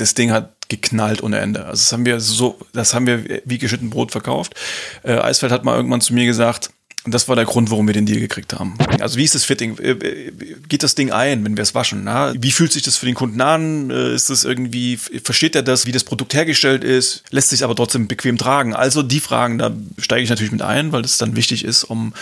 das 0.00 0.14
Ding 0.14 0.30
hat 0.30 0.52
geknallt 0.68 1.22
ohne 1.22 1.38
Ende. 1.38 1.60
Also 1.60 1.82
das 1.82 1.92
haben 1.92 2.06
wir 2.06 2.20
so, 2.20 2.58
das 2.72 2.94
haben 2.94 3.06
wir 3.06 3.42
wie 3.44 3.58
geschnitten 3.58 3.90
Brot 3.90 4.12
verkauft. 4.12 4.54
Äh, 5.02 5.14
Eisfeld 5.14 5.52
hat 5.52 5.64
mal 5.64 5.76
irgendwann 5.76 6.00
zu 6.00 6.14
mir 6.14 6.26
gesagt, 6.26 6.70
das 7.06 7.28
war 7.28 7.36
der 7.36 7.46
Grund, 7.46 7.70
warum 7.70 7.86
wir 7.86 7.94
den 7.94 8.04
Deal 8.04 8.20
gekriegt 8.20 8.52
haben. 8.52 8.76
Also 9.00 9.16
wie 9.16 9.24
ist 9.24 9.34
das 9.34 9.44
Fitting? 9.44 9.78
Äh, 9.78 9.92
äh, 9.92 10.32
geht 10.68 10.82
das 10.82 10.94
Ding 10.94 11.10
ein, 11.10 11.44
wenn 11.44 11.56
wir 11.56 11.62
es 11.62 11.74
waschen? 11.74 12.04
Na? 12.04 12.34
Wie 12.36 12.50
fühlt 12.50 12.72
sich 12.72 12.82
das 12.82 12.98
für 12.98 13.06
den 13.06 13.14
Kunden 13.14 13.40
an? 13.40 13.90
Äh, 13.90 14.14
ist 14.14 14.28
das 14.28 14.44
irgendwie, 14.44 14.96
versteht 14.96 15.54
er 15.56 15.62
das, 15.62 15.86
wie 15.86 15.92
das 15.92 16.04
Produkt 16.04 16.34
hergestellt 16.34 16.84
ist? 16.84 17.24
Lässt 17.30 17.50
sich 17.50 17.64
aber 17.64 17.74
trotzdem 17.74 18.06
bequem 18.06 18.36
tragen? 18.36 18.74
Also 18.74 19.02
die 19.02 19.20
Fragen, 19.20 19.58
da 19.58 19.72
steige 19.98 20.22
ich 20.22 20.30
natürlich 20.30 20.52
mit 20.52 20.62
ein, 20.62 20.92
weil 20.92 21.02
das 21.02 21.16
dann 21.16 21.36
wichtig 21.36 21.64
ist, 21.64 21.84
um 21.84 22.12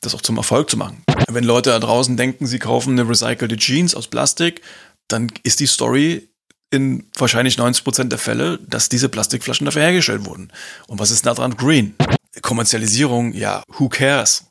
das 0.00 0.14
auch 0.14 0.22
zum 0.22 0.38
Erfolg 0.38 0.70
zu 0.70 0.76
machen. 0.78 1.02
Wenn 1.28 1.44
Leute 1.44 1.70
da 1.70 1.78
draußen 1.78 2.16
denken, 2.16 2.46
sie 2.46 2.58
kaufen 2.58 2.98
eine 2.98 3.08
recycelte 3.08 3.56
Jeans 3.56 3.94
aus 3.94 4.08
Plastik, 4.08 4.62
dann 5.08 5.30
ist 5.42 5.60
die 5.60 5.66
Story 5.66 6.28
in 6.72 7.06
wahrscheinlich 7.16 7.58
90 7.58 7.84
Prozent 7.84 8.12
der 8.12 8.18
Fälle, 8.18 8.58
dass 8.66 8.88
diese 8.88 9.08
Plastikflaschen 9.08 9.66
dafür 9.66 9.82
hergestellt 9.82 10.24
wurden. 10.24 10.50
Und 10.88 10.98
was 10.98 11.10
ist 11.10 11.26
da 11.26 11.34
dran? 11.34 11.56
Green. 11.56 11.94
Kommerzialisierung, 12.40 13.32
ja, 13.34 13.62
who 13.68 13.88
cares? 13.88 14.46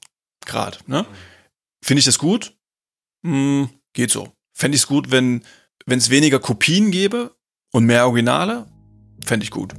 Gerade, 0.46 0.78
ne? 0.86 1.06
Finde 1.84 2.00
ich 2.00 2.06
das 2.06 2.20
gut? 2.20 2.56
Hm, 3.26 3.70
geht 3.94 4.12
so. 4.12 4.32
Fände 4.56 4.76
ich 4.76 4.84
es 4.84 4.88
gut, 4.88 5.10
wenn 5.10 5.44
es 5.88 6.10
weniger 6.12 6.40
Kopien 6.40 6.92
gäbe 6.92 7.36
und 7.72 7.86
mehr 7.86 8.06
Originale? 8.06 8.68
Fände 9.26 9.44
ich 9.44 9.52
gut. 9.52 9.74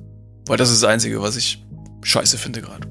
Weil 0.47 0.57
das 0.57 0.71
ist 0.71 0.83
das 0.83 0.91
Einzige, 0.91 1.23
was 1.23 1.37
ich 1.37 1.65
scheiße 2.03 2.39
finde 2.39 2.61
gerade. 2.61 2.89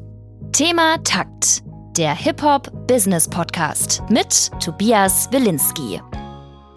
Thema 0.54 0.98
Takt. 1.04 1.64
Der 1.98 2.16
Hip-Hop-Business-Podcast 2.16 4.04
mit 4.10 4.50
Tobias 4.62 5.30
Wilinski. 5.32 6.00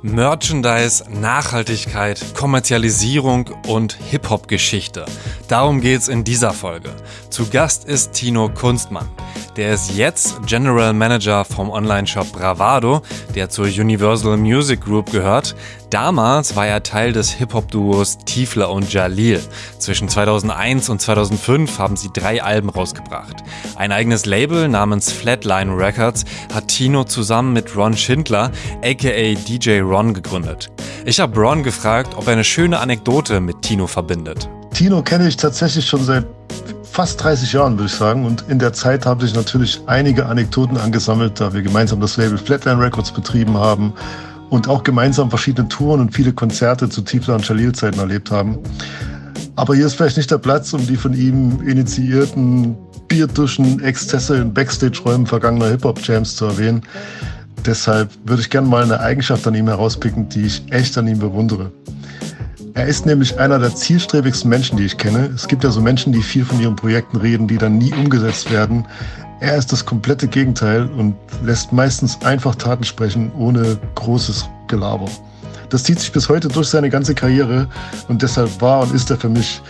Merchandise, 0.05 1.03
Nachhaltigkeit, 1.09 2.35
Kommerzialisierung 2.35 3.49
und 3.67 3.97
Hip-Hop-Geschichte. 4.11 5.07
Darum 5.49 5.81
geht's 5.81 6.09
in 6.09 6.25
dieser 6.25 6.53
Folge. 6.53 6.91
Zu 7.31 7.49
Gast 7.49 7.87
ist 7.87 8.13
Tino 8.13 8.51
Kunstmann. 8.51 9.09
Der 9.57 9.73
ist 9.73 9.97
jetzt 9.97 10.45
General 10.47 10.93
Manager 10.93 11.45
vom 11.45 11.71
Online-Shop 11.71 12.33
Bravado, 12.33 13.03
der 13.37 13.51
zur 13.51 13.67
Universal 13.67 14.37
Music 14.37 14.81
Group 14.81 15.13
gehört. 15.13 15.55
Damals 15.91 16.57
war 16.57 16.67
er 16.67 16.83
Teil 16.83 17.13
des 17.13 17.31
Hip-Hop-Duos 17.31 18.19
Tiefler 18.19 18.69
und 18.71 18.93
Jalil. 18.93 19.41
Zwischen 19.79 20.09
2001 20.09 20.89
und 20.89 21.01
2005 21.01 21.79
haben 21.79 21.97
sie 21.97 22.11
drei 22.13 22.43
Alben 22.43 22.69
rausgebracht. 22.69 23.45
Ein 23.77 23.93
eigenes 23.93 24.27
Label 24.27 24.69
namens 24.69 25.13
Flatline 25.13 25.77
Records 25.77 26.25
hat 26.53 26.67
Tino 26.67 27.05
zusammen 27.05 27.53
mit 27.53 27.77
Ron 27.77 27.97
Schindler, 27.97 28.51
aka 28.83 29.35
DJ 29.35 29.81
Ron, 29.81 30.15
gegründet. 30.15 30.73
Ich 31.05 31.21
habe 31.21 31.39
Ron 31.39 31.63
gefragt, 31.63 32.17
ob 32.17 32.27
er 32.27 32.33
eine 32.33 32.45
schöne 32.45 32.81
Anekdote 32.81 33.39
mit 33.39 33.63
Tino 33.63 33.87
verbindet. 33.87 34.49
Tino 34.75 35.03
kenne 35.03 35.29
ich 35.29 35.37
tatsächlich 35.37 35.87
schon 35.87 36.03
seit 36.03 36.27
fast 36.83 37.23
30 37.23 37.53
Jahren, 37.53 37.75
würde 37.75 37.87
ich 37.87 37.95
sagen. 37.95 38.27
Und 38.27 38.45
in 38.49 38.59
der 38.59 38.73
Zeit 38.73 39.07
haben 39.07 39.21
sich 39.21 39.33
natürlich 39.33 39.81
einige 39.87 40.27
Anekdoten 40.27 40.77
angesammelt, 40.77 41.39
da 41.39 41.53
wir 41.53 41.63
gemeinsam 41.63 42.01
das 42.01 42.17
Label 42.17 42.37
Flatline 42.37 42.81
Records 42.81 43.13
betrieben 43.13 43.57
haben 43.57 43.93
und 44.51 44.69
auch 44.69 44.83
gemeinsam 44.83 45.31
verschiedene 45.31 45.69
Touren 45.69 46.01
und 46.01 46.13
viele 46.13 46.33
Konzerte 46.33 46.89
zu 46.89 47.03
Tiefler 47.03 47.37
und 47.37 47.49
Jalil-Zeiten 47.49 48.01
erlebt 48.01 48.33
haben. 48.33 48.59
Aber 49.55 49.77
hier 49.77 49.87
ist 49.87 49.95
vielleicht 49.95 50.17
nicht 50.17 50.33
der 50.33 50.39
Platz, 50.39 50.73
um 50.73 50.85
die 50.85 50.97
von 50.97 51.15
ihm 51.15 51.61
initiierten 51.65 52.77
Bierduschen, 53.07 53.81
Exzesse 53.81 54.39
in 54.39 54.53
Backstage-Räumen 54.53 55.27
vergangener 55.27 55.69
Hip-Hop-Jams 55.69 56.35
zu 56.35 56.47
erwähnen. 56.47 56.83
Deshalb 57.65 58.11
würde 58.25 58.43
ich 58.43 58.51
gerne 58.51 58.67
mal 58.67 58.83
eine 58.83 58.99
Eigenschaft 58.99 59.47
an 59.47 59.55
ihm 59.55 59.69
herauspicken, 59.69 60.29
die 60.29 60.47
ich 60.47 60.65
echt 60.71 60.99
an 60.99 61.07
ihm 61.07 61.21
bewundere. 61.21 61.71
Er 62.77 62.89
ist 62.89 63.07
nämlich 63.07 63.39
einer 63.39 63.61
der 63.61 63.73
zielstrebigsten 63.73 64.51
Menschen, 64.51 64.77
die 64.77 64.85
ich 64.85 64.99
kenne. 64.99 65.31
Es 65.33 65.47
gibt 65.47 65.63
ja 65.63 65.71
so 65.71 65.81
Menschen, 65.81 66.13
die 66.13 66.21
viel 66.21 66.45
von 66.45 66.61
ihren 66.61 66.75
Projekten 66.75 67.17
reden, 67.17 67.47
die 67.47 67.57
dann 67.57 67.79
nie 67.79 67.93
umgesetzt 67.93 68.51
werden. 68.51 68.85
Er 69.39 69.57
ist 69.57 69.71
das 69.71 69.87
komplette 69.87 70.27
Gegenteil 70.27 70.91
und 70.99 71.15
lässt 71.45 71.73
meistens 71.73 72.21
einfach 72.23 72.57
Taten 72.57 72.83
sprechen, 72.83 73.31
ohne 73.39 73.79
großes 73.95 74.49
Gelaber. 74.67 75.09
Das 75.69 75.85
zieht 75.85 76.01
sich 76.01 76.11
bis 76.11 76.29
heute 76.29 76.49
durch 76.49 76.67
seine 76.67 76.91
ganze 76.91 77.15
Karriere 77.15 77.69
und 78.09 78.23
deshalb 78.23 78.61
war 78.61 78.83
und 78.83 78.93
ist 78.93 79.09
er 79.09 79.19
für 79.19 79.29
mich 79.29 79.63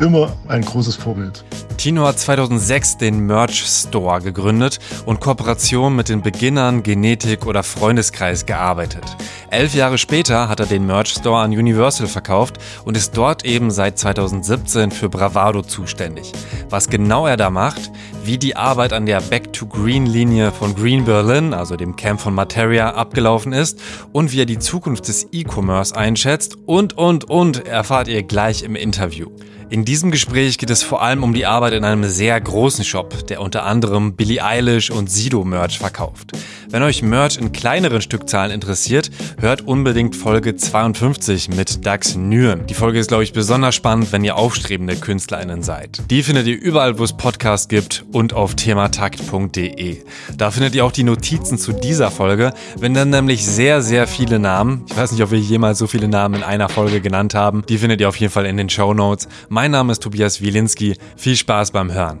immer 0.00 0.32
ein 0.48 0.62
großes 0.62 0.96
Vorbild. 0.96 1.44
Tino 1.76 2.06
hat 2.06 2.18
2006 2.18 2.96
den 2.96 3.20
Merch 3.20 3.64
Store 3.66 4.20
gegründet 4.20 4.80
und 5.06 5.20
Kooperation 5.20 5.94
mit 5.94 6.08
den 6.08 6.22
Beginnern, 6.22 6.82
Genetik 6.82 7.46
oder 7.46 7.62
Freundeskreis 7.62 8.46
gearbeitet. 8.46 9.16
Elf 9.50 9.74
Jahre 9.74 9.96
später 9.96 10.48
hat 10.48 10.60
er 10.60 10.66
den 10.66 10.86
Merch 10.86 11.08
Store 11.08 11.40
an 11.40 11.52
Universal 11.52 12.06
verkauft 12.06 12.58
und 12.84 12.96
ist 12.96 13.16
dort 13.16 13.46
eben 13.46 13.70
seit 13.70 13.98
2017 13.98 14.90
für 14.90 15.08
Bravado 15.08 15.62
zuständig. 15.62 16.32
Was 16.68 16.90
genau 16.90 17.26
er 17.26 17.38
da 17.38 17.48
macht, 17.48 17.90
wie 18.24 18.36
die 18.36 18.56
Arbeit 18.56 18.92
an 18.92 19.06
der 19.06 19.22
Back 19.22 19.54
to 19.54 19.66
Green 19.66 20.04
Linie 20.04 20.52
von 20.52 20.74
Green 20.74 21.06
Berlin, 21.06 21.54
also 21.54 21.76
dem 21.76 21.96
Camp 21.96 22.20
von 22.20 22.34
Materia, 22.34 22.90
abgelaufen 22.90 23.54
ist 23.54 23.80
und 24.12 24.32
wie 24.32 24.42
er 24.42 24.46
die 24.46 24.58
Zukunft 24.58 25.08
des 25.08 25.28
E-Commerce 25.32 25.96
einschätzt 25.96 26.58
und, 26.66 26.98
und, 26.98 27.24
und 27.24 27.66
erfahrt 27.66 28.08
ihr 28.08 28.22
gleich 28.24 28.62
im 28.62 28.76
Interview. 28.76 29.30
In 29.70 29.84
diesem 29.84 30.10
Gespräch 30.10 30.56
geht 30.56 30.70
es 30.70 30.82
vor 30.82 31.02
allem 31.02 31.22
um 31.22 31.34
die 31.34 31.44
Arbeit 31.44 31.74
in 31.74 31.84
einem 31.84 32.04
sehr 32.04 32.40
großen 32.40 32.86
Shop, 32.86 33.26
der 33.26 33.42
unter 33.42 33.64
anderem 33.64 34.16
Billie 34.16 34.42
Eilish 34.42 34.90
und 34.90 35.10
Sido 35.10 35.44
Merch 35.44 35.78
verkauft. 35.78 36.32
Wenn 36.70 36.82
euch 36.82 37.02
Merch 37.02 37.36
in 37.36 37.52
kleineren 37.52 38.00
Stückzahlen 38.00 38.50
interessiert, 38.50 39.10
hört 39.38 39.62
unbedingt 39.62 40.16
Folge 40.16 40.56
52 40.56 41.50
mit 41.50 41.84
Dax 41.84 42.14
Nguyen. 42.16 42.66
Die 42.66 42.74
Folge 42.74 42.98
ist, 42.98 43.08
glaube 43.08 43.24
ich, 43.24 43.34
besonders 43.34 43.74
spannend, 43.74 44.10
wenn 44.12 44.24
ihr 44.24 44.36
aufstrebende 44.36 44.96
KünstlerInnen 44.96 45.62
seid. 45.62 46.02
Die 46.10 46.22
findet 46.22 46.46
ihr 46.46 46.58
überall, 46.58 46.98
wo 46.98 47.04
es 47.04 47.14
Podcasts 47.14 47.68
gibt 47.68 48.06
und 48.12 48.32
auf 48.32 48.54
thematakt.de. 48.54 49.98
Da 50.36 50.50
findet 50.50 50.74
ihr 50.74 50.84
auch 50.84 50.92
die 50.92 51.04
Notizen 51.04 51.58
zu 51.58 51.72
dieser 51.72 52.10
Folge, 52.10 52.52
wenn 52.78 52.94
dann 52.94 53.10
nämlich 53.10 53.46
sehr, 53.46 53.82
sehr 53.82 54.06
viele 54.06 54.38
Namen, 54.38 54.84
ich 54.88 54.96
weiß 54.96 55.12
nicht, 55.12 55.22
ob 55.22 55.30
wir 55.30 55.38
jemals 55.38 55.78
so 55.78 55.86
viele 55.86 56.08
Namen 56.08 56.36
in 56.36 56.42
einer 56.42 56.70
Folge 56.70 57.02
genannt 57.02 57.34
haben, 57.34 57.64
die 57.68 57.76
findet 57.76 58.00
ihr 58.00 58.08
auf 58.08 58.16
jeden 58.16 58.32
Fall 58.32 58.46
in 58.46 58.56
den 58.56 58.70
Show 58.70 58.94
Notes. 58.94 59.28
Mein 59.60 59.72
Name 59.72 59.90
ist 59.90 60.04
Tobias 60.04 60.40
Wielinski. 60.40 60.96
Viel 61.16 61.34
Spaß 61.34 61.72
beim 61.72 61.92
Hören. 61.92 62.20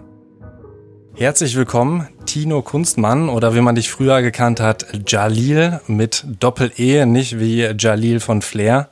Herzlich 1.14 1.54
willkommen, 1.54 2.08
Tino 2.26 2.62
Kunstmann 2.62 3.28
oder 3.28 3.54
wie 3.54 3.60
man 3.60 3.76
dich 3.76 3.92
früher 3.92 4.22
gekannt 4.22 4.58
hat, 4.58 4.86
Jalil 5.06 5.80
mit 5.86 6.24
Doppel-E, 6.40 7.06
nicht 7.06 7.38
wie 7.38 7.62
Jalil 7.78 8.18
von 8.18 8.42
Flair. 8.42 8.90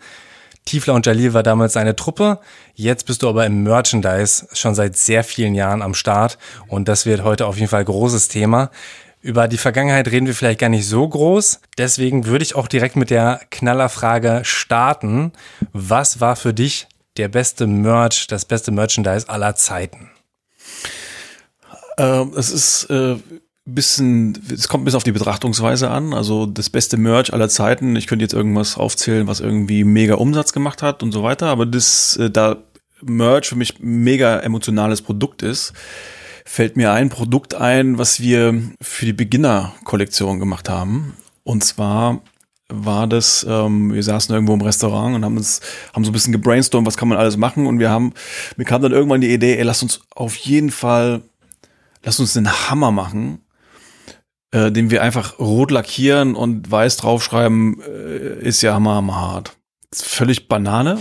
Tiefler 0.64 0.94
und 0.94 1.06
Jalil 1.06 1.34
war 1.34 1.42
damals 1.42 1.76
eine 1.76 1.96
Truppe. 1.96 2.38
Jetzt 2.76 3.06
bist 3.06 3.24
du 3.24 3.28
aber 3.28 3.44
im 3.46 3.64
Merchandise 3.64 4.46
schon 4.52 4.76
seit 4.76 4.96
sehr 4.96 5.24
vielen 5.24 5.56
Jahren 5.56 5.82
am 5.82 5.94
Start 5.94 6.38
und 6.68 6.86
das 6.86 7.04
wird 7.04 7.24
heute 7.24 7.46
auf 7.46 7.56
jeden 7.56 7.68
Fall 7.68 7.84
großes 7.84 8.28
Thema. 8.28 8.70
Über 9.22 9.48
die 9.48 9.58
Vergangenheit 9.58 10.06
reden 10.06 10.28
wir 10.28 10.34
vielleicht 10.34 10.60
gar 10.60 10.68
nicht 10.68 10.86
so 10.86 11.08
groß. 11.08 11.62
Deswegen 11.78 12.26
würde 12.26 12.44
ich 12.44 12.54
auch 12.54 12.68
direkt 12.68 12.94
mit 12.94 13.10
der 13.10 13.40
Knallerfrage 13.50 14.42
starten. 14.44 15.32
Was 15.72 16.20
war 16.20 16.36
für 16.36 16.54
dich 16.54 16.86
der 17.18 17.28
beste 17.28 17.66
Merch, 17.66 18.26
das 18.26 18.44
beste 18.44 18.70
Merchandise 18.70 19.28
aller 19.28 19.54
Zeiten? 19.54 20.10
Ähm, 21.98 22.32
es 22.36 22.50
ist 22.50 22.90
äh, 22.90 23.16
bisschen, 23.66 24.40
es 24.52 24.68
kommt 24.68 24.82
ein 24.82 24.84
bisschen 24.84 24.96
auf 24.98 25.04
die 25.04 25.12
Betrachtungsweise 25.12 25.90
an. 25.90 26.14
Also 26.14 26.46
das 26.46 26.70
beste 26.70 26.96
Merch 26.96 27.32
aller 27.32 27.48
Zeiten. 27.48 27.96
Ich 27.96 28.06
könnte 28.06 28.24
jetzt 28.24 28.34
irgendwas 28.34 28.76
aufzählen, 28.76 29.26
was 29.26 29.40
irgendwie 29.40 29.84
mega 29.84 30.14
Umsatz 30.14 30.52
gemacht 30.52 30.82
hat 30.82 31.02
und 31.02 31.12
so 31.12 31.22
weiter. 31.22 31.48
Aber 31.48 31.66
das, 31.66 32.16
äh, 32.16 32.30
da 32.30 32.58
Merch 33.02 33.48
für 33.48 33.56
mich 33.56 33.80
mega 33.80 34.38
emotionales 34.38 35.02
Produkt 35.02 35.42
ist, 35.42 35.72
fällt 36.44 36.76
mir 36.76 36.92
ein 36.92 37.08
Produkt 37.08 37.54
ein, 37.54 37.98
was 37.98 38.20
wir 38.20 38.62
für 38.80 39.04
die 39.04 39.12
Beginner-Kollektion 39.12 40.38
gemacht 40.38 40.68
haben. 40.68 41.14
Und 41.42 41.64
zwar 41.64 42.22
war 42.68 43.06
das, 43.06 43.46
ähm, 43.48 43.92
wir 43.92 44.02
saßen 44.02 44.34
irgendwo 44.34 44.54
im 44.54 44.60
Restaurant 44.60 45.14
und 45.14 45.24
haben 45.24 45.36
uns, 45.36 45.60
haben 45.92 46.04
so 46.04 46.10
ein 46.10 46.12
bisschen 46.12 46.32
gebrainstormt, 46.32 46.86
was 46.86 46.96
kann 46.96 47.08
man 47.08 47.18
alles 47.18 47.36
machen 47.36 47.66
und 47.66 47.78
wir 47.78 47.90
haben, 47.90 48.12
mir 48.56 48.64
kam 48.64 48.82
dann 48.82 48.92
irgendwann 48.92 49.20
die 49.20 49.32
Idee, 49.32 49.56
ey, 49.56 49.62
lass 49.62 49.82
uns 49.82 50.00
auf 50.14 50.34
jeden 50.36 50.70
Fall, 50.70 51.22
lass 52.02 52.18
uns 52.18 52.36
einen 52.36 52.50
Hammer 52.68 52.90
machen, 52.90 53.40
äh, 54.50 54.72
den 54.72 54.90
wir 54.90 55.02
einfach 55.02 55.38
rot 55.38 55.70
lackieren 55.70 56.34
und 56.34 56.70
weiß 56.70 56.96
draufschreiben, 56.96 57.80
äh, 57.82 58.40
ist 58.40 58.62
ja 58.62 58.74
hammer, 58.74 58.96
hammer 58.96 59.16
hart. 59.16 59.56
Völlig 59.92 60.48
Banane. 60.48 60.98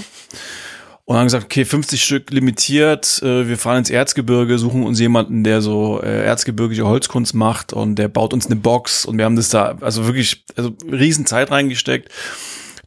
Und 1.08 1.18
haben 1.18 1.26
gesagt, 1.26 1.46
okay, 1.46 1.66
50 1.66 2.04
Stück 2.04 2.32
limitiert, 2.32 3.22
äh, 3.22 3.48
wir 3.48 3.60
fahren 3.60 3.78
ins 3.78 3.92
Erzgebirge, 3.92 4.58
suchen 4.58 4.84
uns 4.84 5.00
jemanden, 5.00 5.44
der 5.44 5.62
so 5.62 6.02
äh, 6.02 6.26
erzgebirgische 6.26 6.88
Holzkunst 6.88 7.36
macht 7.36 7.74
und 7.74 7.96
der 7.96 8.08
baut 8.08 8.34
uns 8.34 8.48
eine 8.48 8.56
Box 8.56 9.06
und 9.06 9.20
wir 9.20 9.26
haben 9.26 9.36
das 9.36 9.50
da, 9.50 9.78
also 9.82 10.08
wirklich, 10.08 10.44
also 10.56 10.72
riesen 10.92 11.28
Zeit 11.28 11.52
reingesteckt. 11.52 12.10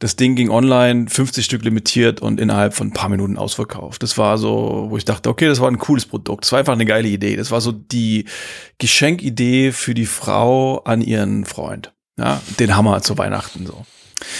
Das 0.00 0.16
Ding 0.16 0.34
ging 0.36 0.50
online, 0.50 1.08
50 1.08 1.44
Stück 1.44 1.64
limitiert 1.64 2.20
und 2.20 2.40
innerhalb 2.40 2.74
von 2.74 2.88
ein 2.88 2.92
paar 2.92 3.08
Minuten 3.08 3.36
ausverkauft. 3.36 4.02
Das 4.02 4.16
war 4.16 4.38
so, 4.38 4.86
wo 4.90 4.96
ich 4.96 5.04
dachte, 5.04 5.28
okay, 5.28 5.46
das 5.46 5.60
war 5.60 5.68
ein 5.68 5.78
cooles 5.78 6.06
Produkt. 6.06 6.44
Das 6.44 6.52
war 6.52 6.60
einfach 6.60 6.74
eine 6.74 6.84
geile 6.84 7.08
Idee. 7.08 7.36
Das 7.36 7.50
war 7.50 7.60
so 7.60 7.72
die 7.72 8.24
Geschenkidee 8.78 9.72
für 9.72 9.94
die 9.94 10.06
Frau 10.06 10.78
an 10.78 11.00
ihren 11.00 11.44
Freund. 11.44 11.92
Ja, 12.16 12.40
den 12.60 12.76
Hammer 12.76 13.02
zu 13.02 13.18
Weihnachten 13.18 13.66
so. 13.66 13.84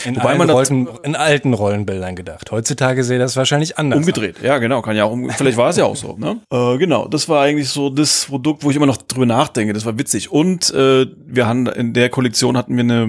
In, 0.05 0.17
Wobei 0.17 0.31
allen 0.31 0.39
man 0.39 0.51
Rollen, 0.51 0.89
in 1.03 1.17
alten 1.17 1.55
Rollenbildern 1.55 2.17
gedacht. 2.17 2.51
Heutzutage 2.51 3.05
sehe 3.05 3.19
das 3.19 3.37
wahrscheinlich 3.37 3.79
anders. 3.79 4.01
Umgedreht, 4.01 4.37
ja, 4.43 4.59
genau, 4.59 4.83
kann 4.83 4.97
ja 4.97 5.05
auch, 5.05 5.13
um, 5.13 5.31
vielleicht 5.37 5.57
war 5.57 5.71
es 5.71 5.77
ja 5.77 5.85
auch 5.85 5.97
so, 5.97 6.17
ne? 6.17 6.41
Äh, 6.51 6.79
genau, 6.79 7.07
das 7.09 7.29
war 7.29 7.43
eigentlich 7.43 7.69
so 7.69 7.91
das 7.91 8.27
Produkt, 8.27 8.65
wo 8.65 8.71
ich 8.71 8.77
immer 8.77 8.87
noch 8.87 8.97
drüber 8.97 9.27
nachdenke, 9.27 9.73
das 9.73 9.85
war 9.85 9.99
witzig. 9.99 10.31
Und 10.33 10.73
äh, 10.75 11.07
wir 11.27 11.47
haben 11.47 11.67
in 11.67 11.93
der 11.93 12.09
Kollektion 12.09 12.57
hatten 12.57 12.77
wir 12.77 12.85
eine, 12.85 13.03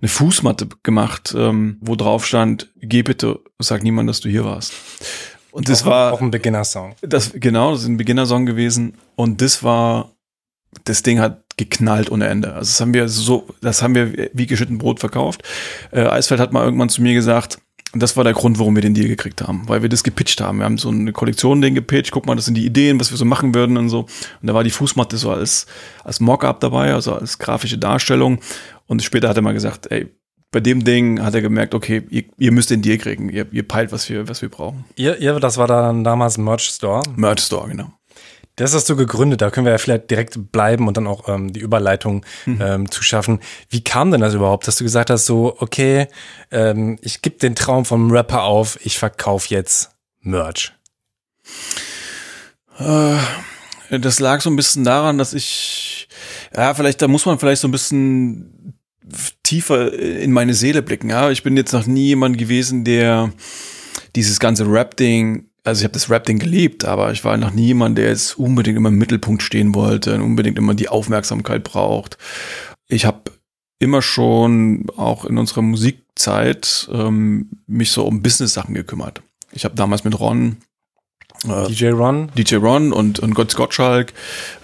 eine 0.00 0.08
Fußmatte 0.08 0.68
gemacht, 0.82 1.34
ähm, 1.36 1.78
wo 1.80 1.94
drauf 1.94 2.26
stand, 2.26 2.70
geh 2.80 3.02
bitte, 3.02 3.40
sag 3.58 3.82
niemand, 3.82 4.08
dass 4.08 4.20
du 4.20 4.28
hier 4.28 4.44
warst. 4.44 4.72
Und 5.50 5.68
das 5.68 5.82
auch, 5.82 5.86
war, 5.86 6.12
auch 6.12 6.20
ein 6.20 6.30
Beginner-Song. 6.30 6.94
das, 7.00 7.32
genau, 7.34 7.72
das 7.72 7.82
ist 7.82 7.88
ein 7.88 7.96
Beginner-Song 7.96 8.46
gewesen. 8.46 8.94
Und 9.16 9.42
das 9.42 9.62
war, 9.62 10.12
das 10.84 11.02
Ding 11.02 11.20
hat 11.20 11.42
geknallt 11.56 12.10
ohne 12.10 12.28
Ende. 12.28 12.48
Also 12.48 12.70
das 12.70 12.80
haben 12.80 12.94
wir 12.94 13.08
so, 13.08 13.48
das 13.60 13.82
haben 13.82 13.94
wir 13.94 14.30
wie 14.32 14.46
geschnitten 14.46 14.78
Brot 14.78 15.00
verkauft. 15.00 15.42
Äh, 15.90 16.02
Eisfeld 16.02 16.40
hat 16.40 16.52
mal 16.52 16.64
irgendwann 16.64 16.88
zu 16.88 17.02
mir 17.02 17.14
gesagt, 17.14 17.58
und 17.92 18.02
das 18.02 18.16
war 18.16 18.24
der 18.24 18.34
Grund, 18.34 18.58
warum 18.58 18.74
wir 18.74 18.82
den 18.82 18.92
Deal 18.92 19.08
gekriegt 19.08 19.40
haben, 19.42 19.62
weil 19.66 19.80
wir 19.80 19.88
das 19.88 20.04
gepitcht 20.04 20.42
haben. 20.42 20.58
Wir 20.58 20.66
haben 20.66 20.76
so 20.76 20.90
eine 20.90 21.12
Kollektion 21.12 21.62
den 21.62 21.74
gepitcht, 21.74 22.10
guck 22.10 22.26
mal, 22.26 22.36
das 22.36 22.44
sind 22.44 22.54
die 22.54 22.66
Ideen, 22.66 23.00
was 23.00 23.10
wir 23.10 23.16
so 23.16 23.24
machen 23.24 23.54
würden 23.54 23.78
und 23.78 23.88
so. 23.88 24.00
Und 24.00 24.46
da 24.46 24.52
war 24.52 24.62
die 24.62 24.70
Fußmatte 24.70 25.16
so 25.16 25.30
als, 25.30 25.66
als 26.04 26.20
Mockup 26.20 26.60
dabei, 26.60 26.92
also 26.92 27.14
als 27.14 27.38
grafische 27.38 27.78
Darstellung. 27.78 28.40
Und 28.86 29.02
später 29.02 29.28
hat 29.30 29.36
er 29.36 29.42
mal 29.42 29.54
gesagt, 29.54 29.90
ey, 29.90 30.06
bei 30.50 30.60
dem 30.60 30.84
Ding 30.84 31.22
hat 31.22 31.34
er 31.34 31.40
gemerkt, 31.40 31.74
okay, 31.74 32.02
ihr, 32.10 32.24
ihr 32.36 32.52
müsst 32.52 32.70
den 32.70 32.82
Deal 32.82 32.98
kriegen, 32.98 33.30
ihr, 33.30 33.46
ihr 33.52 33.66
peilt, 33.66 33.90
was 33.90 34.08
wir, 34.10 34.28
was 34.28 34.42
wir 34.42 34.50
brauchen. 34.50 34.84
Ihr, 34.96 35.18
ihr, 35.18 35.40
das 35.40 35.56
war 35.56 35.66
dann 35.66 36.04
damals 36.04 36.36
Merch 36.36 36.68
Store. 36.68 37.02
Merch 37.16 37.40
Store, 37.40 37.68
genau. 37.68 37.92
Das 38.58 38.74
hast 38.74 38.88
du 38.88 38.96
gegründet, 38.96 39.40
da 39.40 39.50
können 39.50 39.66
wir 39.66 39.72
ja 39.72 39.78
vielleicht 39.78 40.10
direkt 40.10 40.50
bleiben 40.50 40.88
und 40.88 40.96
dann 40.96 41.06
auch 41.06 41.28
ähm, 41.28 41.52
die 41.52 41.60
Überleitung 41.60 42.26
ähm, 42.46 42.90
zu 42.90 43.04
schaffen. 43.04 43.38
Wie 43.70 43.84
kam 43.84 44.10
denn 44.10 44.20
das 44.20 44.34
überhaupt, 44.34 44.66
dass 44.66 44.76
du 44.76 44.84
gesagt 44.84 45.10
hast, 45.10 45.26
so, 45.26 45.56
okay, 45.60 46.08
ähm, 46.50 46.98
ich 47.00 47.22
gebe 47.22 47.38
den 47.38 47.54
Traum 47.54 47.84
vom 47.84 48.10
Rapper 48.10 48.42
auf, 48.42 48.78
ich 48.84 48.98
verkaufe 48.98 49.54
jetzt 49.54 49.92
Merch. 50.20 50.72
Äh, 52.78 53.98
das 53.98 54.18
lag 54.18 54.40
so 54.40 54.50
ein 54.50 54.56
bisschen 54.56 54.82
daran, 54.82 55.18
dass 55.18 55.34
ich, 55.34 56.08
ja, 56.54 56.74
vielleicht, 56.74 57.00
da 57.00 57.06
muss 57.06 57.26
man 57.26 57.38
vielleicht 57.38 57.62
so 57.62 57.68
ein 57.68 57.72
bisschen 57.72 58.74
tiefer 59.44 59.92
in 59.92 60.32
meine 60.32 60.54
Seele 60.54 60.82
blicken. 60.82 61.10
Ja, 61.10 61.30
ich 61.30 61.44
bin 61.44 61.56
jetzt 61.56 61.72
noch 61.72 61.86
nie 61.86 62.06
jemand 62.06 62.38
gewesen, 62.38 62.84
der 62.84 63.32
dieses 64.16 64.40
ganze 64.40 64.70
Rap-Ding, 64.70 65.47
also 65.64 65.80
ich 65.80 65.84
habe 65.84 65.92
das 65.94 66.10
Rap-Ding 66.10 66.38
geliebt, 66.38 66.84
aber 66.84 67.12
ich 67.12 67.24
war 67.24 67.36
noch 67.36 67.52
nie 67.52 67.66
jemand, 67.66 67.98
der 67.98 68.08
jetzt 68.08 68.38
unbedingt 68.38 68.76
immer 68.76 68.88
im 68.88 68.98
Mittelpunkt 68.98 69.42
stehen 69.42 69.74
wollte 69.74 70.14
und 70.14 70.22
unbedingt 70.22 70.58
immer 70.58 70.74
die 70.74 70.88
Aufmerksamkeit 70.88 71.64
braucht. 71.64 72.18
Ich 72.86 73.04
habe 73.04 73.32
immer 73.78 74.02
schon 74.02 74.86
auch 74.96 75.24
in 75.24 75.38
unserer 75.38 75.62
Musikzeit 75.62 76.88
ähm, 76.92 77.50
mich 77.66 77.90
so 77.90 78.04
um 78.04 78.22
Business-Sachen 78.22 78.74
gekümmert. 78.74 79.22
Ich 79.52 79.64
habe 79.64 79.74
damals 79.74 80.04
mit 80.04 80.18
Ron 80.18 80.56
DJ 81.44 81.90
Ron, 81.90 82.30
DJ 82.36 82.56
Ron 82.56 82.92
und, 82.92 83.20
und 83.20 83.34
Gott 83.34 83.54
Gottschalk 83.54 84.12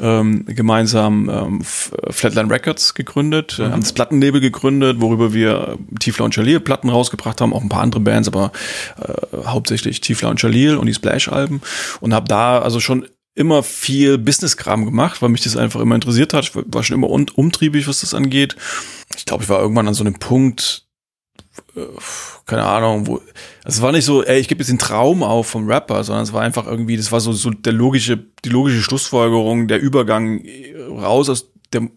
ähm, 0.01 0.45
gemeinsam 0.47 1.31
ähm, 1.31 1.63
Flatline 1.63 2.51
Records 2.51 2.95
gegründet, 2.95 3.59
äh, 3.59 3.71
haben 3.71 3.81
das 3.81 3.93
Plattenlabel 3.93 4.41
gegründet, 4.41 5.01
worüber 5.01 5.33
wir 5.33 5.79
Tiefler 6.01 6.25
und 6.25 6.35
Jalil 6.35 6.61
Platten 6.61 6.89
rausgebracht 6.89 7.41
haben, 7.41 7.53
auch 7.53 7.63
ein 7.63 7.69
paar 7.69 7.83
andere 7.83 8.01
Bands, 8.01 8.29
aber 8.29 8.53
äh, 9.01 9.47
hauptsächlich 9.47 10.01
Tiefler 10.01 10.31
und 10.31 10.43
Jalil 10.43 10.77
und 10.77 10.87
die 10.87 10.95
Splash-Alben 10.95 11.61
und 12.01 12.15
habe 12.15 12.27
da 12.29 12.59
also 12.61 12.81
schon 12.81 13.07
immer 13.35 13.63
viel 13.63 14.19
Business-Kram 14.19 14.85
gemacht, 14.85 15.21
weil 15.21 15.29
mich 15.29 15.43
das 15.43 15.57
einfach 15.57 15.81
immer 15.81 15.97
interessiert 15.97 16.35
hat. 16.35 16.45
Ich 16.45 16.53
war 16.55 16.83
schon 16.83 16.95
immer 16.95 17.11
un 17.11 17.27
umtriebig, 17.35 17.89
was 17.89 18.01
das 18.01 18.15
angeht. 18.15 18.57
Ich 19.17 19.25
glaube, 19.25 19.43
ich 19.43 19.49
war 19.49 19.61
irgendwann 19.61 19.89
an 19.89 19.95
so 19.95 20.05
einem 20.05 20.15
Punkt, 20.15 20.83
äh, 20.83 20.84
keine 22.47 22.65
Ahnung, 22.65 23.07
wo, 23.07 23.15
also 23.65 23.79
es 23.79 23.83
war 23.83 23.93
nicht 23.93 24.05
so, 24.05 24.23
ey, 24.23 24.39
ich 24.39 24.49
gebe 24.49 24.61
jetzt 24.61 24.71
den 24.71 24.79
Traum 24.79 25.23
auf 25.23 25.47
vom 25.47 25.69
Rapper, 25.69 26.05
sondern 26.05 26.25
es 26.25 26.33
war 26.33 26.43
einfach 26.43 26.67
irgendwie, 26.67 26.97
das 26.97 27.13
war 27.13 27.21
so, 27.21 27.33
so 27.33 27.51
der 27.51 27.73
logische, 27.73 28.19
die 28.45 28.49
logische 28.49 28.83
Schlussfolgerung, 28.83 29.69
der 29.69 29.81
Übergang 29.81 30.41
äh, 30.41 30.75
raus 30.81 31.29
aus 31.29 31.53
der, 31.73 31.89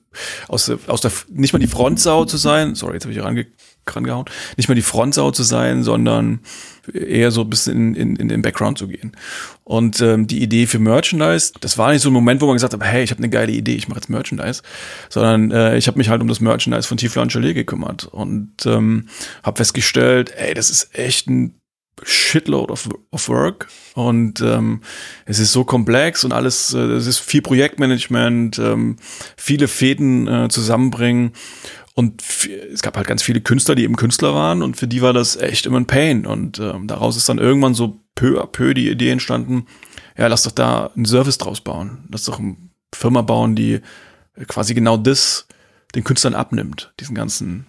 aus 0.47 0.65
der, 0.65 0.79
aus 0.87 1.01
der, 1.01 1.11
nicht 1.29 1.53
mal 1.53 1.59
die 1.59 1.67
Frontsau 1.67 2.25
zu 2.25 2.37
sein, 2.37 2.75
sorry, 2.75 2.93
jetzt 2.93 3.05
habe 3.05 3.13
ich 3.13 3.21
range, 3.21 3.47
rangehauen, 3.95 4.25
nicht 4.57 4.69
mal 4.69 4.75
die 4.75 4.81
Frontsau 4.81 5.31
zu 5.31 5.43
sein, 5.43 5.83
sondern 5.83 6.39
eher 6.93 7.31
so 7.31 7.41
ein 7.41 7.49
bisschen 7.49 7.95
in, 7.95 7.95
in, 7.95 8.15
in 8.15 8.27
den 8.29 8.41
Background 8.41 8.77
zu 8.77 8.87
gehen. 8.87 9.11
Und 9.63 10.01
ähm, 10.01 10.27
die 10.27 10.41
Idee 10.41 10.65
für 10.65 10.79
Merchandise, 10.79 11.51
das 11.59 11.77
war 11.77 11.91
nicht 11.91 12.01
so 12.01 12.09
ein 12.09 12.13
Moment, 12.13 12.41
wo 12.41 12.45
man 12.45 12.55
gesagt 12.55 12.73
hat, 12.73 12.83
hey, 12.83 13.03
ich 13.03 13.11
habe 13.11 13.19
eine 13.19 13.29
geile 13.29 13.51
Idee, 13.51 13.75
ich 13.75 13.87
mache 13.87 13.99
jetzt 13.99 14.09
Merchandise, 14.09 14.61
sondern 15.09 15.51
äh, 15.51 15.77
ich 15.77 15.87
habe 15.87 15.97
mich 15.97 16.09
halt 16.09 16.21
um 16.21 16.27
das 16.27 16.39
Merchandise 16.39 16.87
von 16.87 16.97
Tiefler 16.97 17.23
und 17.23 17.31
Chalet 17.31 17.55
gekümmert 17.55 18.05
und 18.05 18.65
ähm, 18.65 19.07
habe 19.43 19.57
festgestellt, 19.57 20.33
ey, 20.37 20.53
das 20.53 20.69
ist 20.69 20.97
echt 20.97 21.27
ein 21.27 21.59
Shitload 22.03 22.71
of, 22.71 22.89
of 23.11 23.29
Work. 23.29 23.67
Und 23.95 24.41
ähm, 24.41 24.81
es 25.25 25.39
ist 25.39 25.51
so 25.51 25.63
komplex 25.63 26.23
und 26.23 26.31
alles, 26.31 26.73
äh, 26.73 26.79
es 26.79 27.07
ist 27.07 27.19
viel 27.19 27.41
Projektmanagement, 27.41 28.59
ähm, 28.59 28.97
viele 29.35 29.67
Fäden 29.67 30.27
äh, 30.27 30.47
zusammenbringen 30.49 31.31
und 31.97 32.21
es 32.71 32.83
gab 32.83 32.95
halt 32.95 33.07
ganz 33.07 33.23
viele 33.23 33.41
Künstler, 33.41 33.73
die 33.73 33.83
eben 33.83 33.95
Künstler 33.95 34.35
waren 34.35 34.61
und 34.61 34.77
für 34.77 34.87
die 34.87 35.01
war 35.01 35.13
das 35.13 35.35
echt 35.35 35.65
immer 35.65 35.79
ein 35.79 35.87
Pain 35.87 36.27
und 36.27 36.59
ähm, 36.59 36.85
daraus 36.85 37.17
ist 37.17 37.27
dann 37.27 37.39
irgendwann 37.39 37.73
so 37.73 37.99
peu 38.13 38.39
à 38.39 38.45
peu 38.45 38.75
die 38.75 38.87
Idee 38.87 39.09
entstanden, 39.09 39.65
ja, 40.15 40.27
lass 40.27 40.43
doch 40.43 40.51
da 40.51 40.91
einen 40.95 41.05
Service 41.05 41.39
draus 41.39 41.59
bauen, 41.59 42.07
lass 42.11 42.25
doch 42.25 42.37
eine 42.37 42.55
Firma 42.93 43.23
bauen, 43.23 43.55
die 43.55 43.79
quasi 44.47 44.75
genau 44.75 44.95
das 44.95 45.47
den 45.95 46.03
Künstlern 46.03 46.35
abnimmt, 46.35 46.93
diesen 46.99 47.15
ganzen 47.15 47.65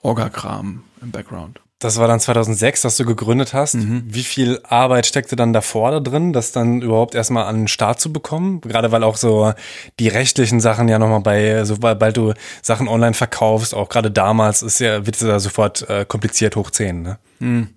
Orga-Kram 0.00 0.84
im 1.02 1.10
Background. 1.10 1.60
Das 1.78 1.98
war 1.98 2.08
dann 2.08 2.18
2006, 2.18 2.82
dass 2.82 2.96
du 2.96 3.04
gegründet 3.04 3.54
hast. 3.54 3.74
Mhm. 3.74 4.02
Wie 4.06 4.24
viel 4.24 4.60
Arbeit 4.64 5.06
steckte 5.06 5.36
dann 5.36 5.52
davor 5.52 5.92
da 5.92 6.00
drin, 6.00 6.32
das 6.32 6.50
dann 6.50 6.82
überhaupt 6.82 7.14
erstmal 7.14 7.44
an 7.44 7.56
den 7.56 7.68
Start 7.68 8.00
zu 8.00 8.12
bekommen? 8.12 8.60
Gerade 8.62 8.90
weil 8.90 9.04
auch 9.04 9.16
so 9.16 9.52
die 10.00 10.08
rechtlichen 10.08 10.58
Sachen 10.60 10.88
ja 10.88 10.98
nochmal 10.98 11.20
bei, 11.20 11.64
sobald 11.64 12.16
du 12.16 12.34
Sachen 12.62 12.88
online 12.88 13.14
verkaufst, 13.14 13.74
auch 13.74 13.88
gerade 13.88 14.10
damals, 14.10 14.62
ist 14.62 14.80
ja, 14.80 15.06
wird 15.06 15.16
es 15.16 15.22
ja 15.22 15.38
sofort 15.38 15.88
äh, 15.88 16.04
kompliziert 16.04 16.56
hoch 16.56 16.70
10, 16.70 17.02
ne? 17.02 17.18
Hm. 17.38 17.68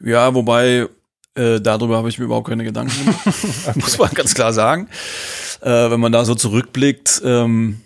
Ja, 0.00 0.34
wobei 0.34 0.88
äh, 1.34 1.60
darüber 1.60 1.98
habe 1.98 2.08
ich 2.08 2.18
mir 2.18 2.24
überhaupt 2.24 2.48
keine 2.48 2.64
Gedanken 2.64 2.98
gemacht. 3.04 3.26
Muss 3.76 3.98
man 3.98 4.10
ganz 4.12 4.34
klar 4.34 4.54
sagen. 4.54 4.88
Äh, 5.60 5.90
wenn 5.90 6.00
man 6.00 6.12
da 6.12 6.24
so 6.24 6.34
zurückblickt, 6.34 7.20
ähm, 7.24 7.82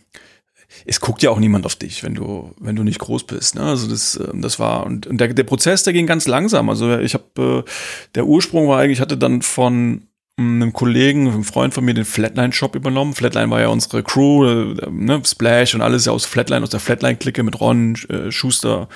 es 0.87 1.01
guckt 1.01 1.23
ja 1.23 1.31
auch 1.31 1.39
niemand 1.39 1.67
auf 1.67 1.77
dich, 1.77 2.03
wenn 2.03 2.15
du, 2.15 2.55
wenn 2.59 2.77
du 2.77 2.83
nicht 2.83 2.99
groß 2.99 3.25
bist. 3.25 3.55
Ne? 3.55 3.63
Also 3.63 3.89
das, 3.89 4.17
ähm, 4.17 4.43
das 4.43 4.59
war 4.59 4.87
und, 4.87 5.07
und 5.07 5.19
der, 5.19 5.29
der 5.29 5.45
Prozess, 5.45 5.83
der 5.83 5.93
ging 5.93 6.07
ganz 6.07 6.27
langsam. 6.27 6.69
Also 6.69 6.99
ich 6.99 7.15
habe, 7.15 7.65
äh, 7.67 7.71
der 8.15 8.27
Ursprung 8.27 8.69
war 8.69 8.81
eigentlich, 8.81 8.99
ich 8.99 9.01
hatte 9.01 9.17
dann 9.17 9.43
von 9.43 10.03
mm, 10.37 10.63
einem 10.63 10.73
Kollegen, 10.73 11.29
einem 11.29 11.45
Freund 11.45 11.75
von 11.75 11.85
mir 11.85 11.95
den 11.95 12.05
Flatline-Shop 12.05 12.75
übernommen. 12.75 13.15
Flatline 13.15 13.51
war 13.51 13.61
ja 13.61 13.69
unsere 13.69 14.03
Crew, 14.03 14.45
äh, 14.47 14.91
ne, 14.91 15.23
Splash 15.25 15.75
und 15.75 15.83
alles 15.83 16.07
ja 16.07 16.13
aus 16.13 16.27
Flatline, 16.27 16.63
aus 16.63 16.71
der 16.71 16.81
Flatline-Clique 16.81 17.43
mit 17.43 17.61
Ron, 17.61 17.97
äh, 18.09 18.31
Schuster, 18.31 18.89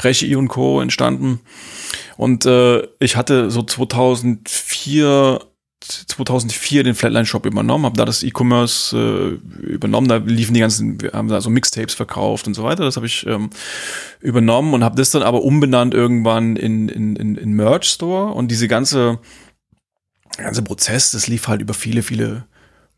Rechi 0.00 0.34
und 0.36 0.48
Co. 0.48 0.80
entstanden. 0.80 1.40
Und 2.16 2.46
äh, 2.46 2.82
ich 2.98 3.16
hatte 3.16 3.50
so 3.50 3.62
2004 3.62 5.40
2004 5.82 6.84
den 6.84 6.94
Flatline 6.94 7.26
Shop 7.26 7.46
übernommen, 7.46 7.84
habe 7.84 7.96
da 7.96 8.04
das 8.04 8.22
E-Commerce 8.22 8.96
äh, 8.96 9.66
übernommen, 9.66 10.08
da 10.08 10.16
liefen 10.16 10.54
die 10.54 10.60
ganzen, 10.60 11.00
wir 11.00 11.12
haben 11.12 11.28
da 11.28 11.40
so 11.40 11.50
Mixtapes 11.50 11.94
verkauft 11.94 12.46
und 12.46 12.54
so 12.54 12.62
weiter, 12.64 12.84
das 12.84 12.96
habe 12.96 13.06
ich 13.06 13.26
ähm, 13.26 13.50
übernommen 14.20 14.74
und 14.74 14.84
habe 14.84 14.96
das 14.96 15.10
dann 15.10 15.22
aber 15.22 15.42
umbenannt 15.42 15.94
irgendwann 15.94 16.56
in, 16.56 16.88
in, 16.88 17.16
in, 17.16 17.36
in 17.36 17.52
Merch 17.52 17.84
Store. 17.84 18.32
Und 18.32 18.50
diese 18.50 18.68
ganze, 18.68 19.18
ganze 20.36 20.62
Prozess, 20.62 21.10
das 21.10 21.26
lief 21.26 21.48
halt 21.48 21.60
über 21.60 21.74
viele, 21.74 22.02
viele 22.02 22.44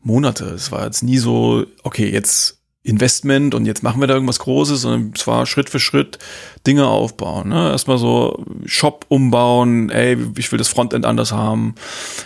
Monate. 0.01 0.45
Es 0.45 0.71
war 0.71 0.85
jetzt 0.85 1.03
nie 1.03 1.17
so, 1.17 1.65
okay, 1.83 2.09
jetzt 2.09 2.61
Investment 2.85 3.55
und 3.55 3.65
jetzt 3.65 3.81
machen 3.81 3.99
wir 3.99 4.07
da 4.07 4.13
irgendwas 4.13 4.39
Großes, 4.39 4.81
sondern 4.81 5.11
es 5.15 5.25
war 5.25 5.45
Schritt 5.47 5.69
für 5.69 5.79
Schritt 5.79 6.19
Dinge 6.67 6.87
aufbauen. 6.87 7.49
Ne? 7.49 7.71
Erstmal 7.71 7.97
so 7.97 8.45
Shop 8.65 9.05
umbauen, 9.09 9.89
ey, 9.89 10.17
ich 10.37 10.51
will 10.51 10.59
das 10.59 10.67
Frontend 10.67 11.05
anders 11.05 11.31
haben. 11.31 11.73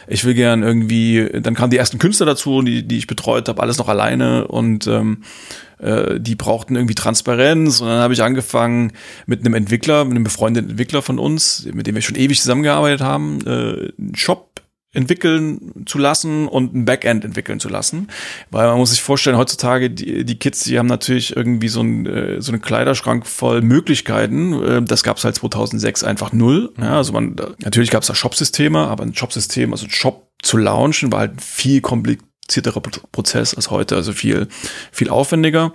Ich 0.08 0.25
will 0.25 0.34
gern 0.34 0.62
irgendwie, 0.62 1.30
dann 1.42 1.56
kamen 1.56 1.72
die 1.72 1.78
ersten 1.78 1.98
Künstler 1.98 2.25
dazu, 2.25 2.62
die, 2.62 2.86
die 2.86 2.98
ich 2.98 3.08
betreut 3.08 3.48
habe, 3.48 3.62
alles 3.62 3.78
noch 3.78 3.88
alleine 3.88 4.48
und 4.48 4.86
ähm, 4.88 5.24
äh, 5.80 6.20
die 6.20 6.36
brauchten 6.36 6.75
irgendwie 6.75 6.96
Transparenz 6.96 7.80
und 7.80 7.88
dann 7.88 8.00
habe 8.00 8.13
ich 8.13 8.22
angefangen 8.22 8.92
mit 9.25 9.39
einem 9.39 9.54
Entwickler, 9.54 10.04
mit 10.04 10.16
einem 10.16 10.25
befreundeten 10.25 10.72
Entwickler 10.72 11.01
von 11.01 11.20
uns, 11.20 11.68
mit 11.74 11.88
dem 11.88 11.96
wir 11.96 12.01
schon 12.01 12.18
ewig 12.18 12.39
zusammengearbeitet 12.42 13.01
haben, 13.01 13.39
äh, 13.46 13.92
einen 13.98 14.16
Shop 14.16 14.62
entwickeln 14.91 15.86
zu 15.86 15.98
lassen 15.98 16.48
und 16.48 16.74
ein 16.74 16.86
Backend 16.86 17.24
entwickeln 17.24 17.60
zu 17.60 17.69
lassen. 17.69 18.08
Weil 18.50 18.67
man 18.67 18.77
muss 18.77 18.89
sich 18.89 19.01
vorstellen, 19.01 19.38
heutzutage, 19.38 19.89
die, 19.89 20.25
die 20.25 20.39
Kids, 20.39 20.63
die 20.63 20.79
haben 20.79 20.88
natürlich 20.88 21.36
irgendwie 21.36 21.67
so, 21.67 21.81
ein, 21.81 22.05
äh, 22.05 22.41
so 22.41 22.51
einen 22.51 22.62
Kleiderschrank 22.62 23.27
voll 23.27 23.62
Möglichkeiten. 23.62 24.53
Äh, 24.63 24.81
Das 24.81 25.03
gab 25.03 25.17
es 25.17 25.24
halt 25.24 25.36
2006 25.36 26.03
einfach 26.03 26.34
null. 26.34 26.74
Ja, 26.79 26.98
also 26.98 27.13
man, 27.13 27.36
natürlich 27.60 27.91
gab 27.91 28.01
es 28.01 28.08
da 28.08 28.15
Shopsysteme, 28.15 28.88
aber 28.88 29.03
ein 29.03 29.15
Shopsystem, 29.15 29.72
also 29.72 29.86
ein 29.86 29.91
Shop 29.91 30.27
zu 30.41 30.58
launchen, 30.58 31.12
war 31.12 31.19
halt 31.19 31.41
viel 31.41 31.81
kompli 31.81 32.17
komplizierterer 32.50 32.81
Prozess 33.12 33.53
als 33.53 33.69
heute, 33.69 33.96
also 33.96 34.12
viel, 34.12 34.48
viel 34.91 35.10
aufwendiger. 35.10 35.72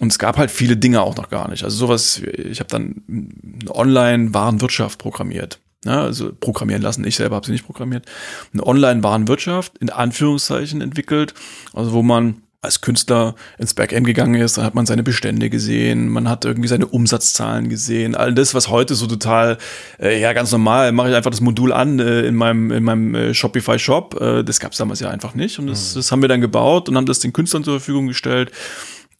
Und 0.00 0.12
es 0.12 0.18
gab 0.18 0.36
halt 0.36 0.50
viele 0.50 0.76
Dinge 0.76 1.02
auch 1.02 1.16
noch 1.16 1.28
gar 1.30 1.48
nicht. 1.48 1.64
Also 1.64 1.76
sowas, 1.76 2.20
ich 2.20 2.60
habe 2.60 2.68
dann 2.70 3.02
eine 3.08 3.74
Online-Warenwirtschaft 3.74 4.98
programmiert. 4.98 5.60
Ja, 5.84 6.02
also 6.02 6.32
programmieren 6.32 6.82
lassen. 6.82 7.04
Ich 7.04 7.16
selber 7.16 7.36
habe 7.36 7.46
sie 7.46 7.52
nicht 7.52 7.66
programmiert. 7.66 8.04
Eine 8.52 8.66
Online-Warenwirtschaft 8.66 9.78
in 9.78 9.90
Anführungszeichen 9.90 10.80
entwickelt, 10.80 11.34
also 11.72 11.92
wo 11.92 12.02
man 12.02 12.42
als 12.60 12.80
Künstler 12.80 13.36
ins 13.56 13.74
Backend 13.74 14.04
gegangen 14.04 14.34
ist, 14.34 14.58
dann 14.58 14.64
hat 14.64 14.74
man 14.74 14.84
seine 14.84 15.04
Bestände 15.04 15.48
gesehen, 15.48 16.08
man 16.08 16.28
hat 16.28 16.44
irgendwie 16.44 16.68
seine 16.68 16.86
Umsatzzahlen 16.86 17.68
gesehen, 17.68 18.16
all 18.16 18.34
das, 18.34 18.52
was 18.52 18.68
heute 18.68 18.96
so 18.96 19.06
total, 19.06 19.58
äh, 20.00 20.20
ja 20.20 20.32
ganz 20.32 20.50
normal, 20.50 20.90
mache 20.90 21.10
ich 21.10 21.14
einfach 21.14 21.30
das 21.30 21.40
Modul 21.40 21.72
an 21.72 22.00
äh, 22.00 22.22
in 22.22 22.34
meinem 22.34 22.72
in 22.72 22.82
meinem 22.82 23.14
äh, 23.14 23.32
Shopify 23.34 23.78
Shop, 23.78 24.20
äh, 24.20 24.42
das 24.42 24.58
gab 24.58 24.72
es 24.72 24.78
damals 24.78 24.98
ja 24.98 25.08
einfach 25.08 25.34
nicht 25.34 25.60
und 25.60 25.68
das, 25.68 25.94
mhm. 25.94 25.98
das 26.00 26.10
haben 26.10 26.22
wir 26.22 26.28
dann 26.28 26.40
gebaut 26.40 26.88
und 26.88 26.96
haben 26.96 27.06
das 27.06 27.20
den 27.20 27.32
Künstlern 27.32 27.62
zur 27.62 27.78
Verfügung 27.78 28.08
gestellt 28.08 28.50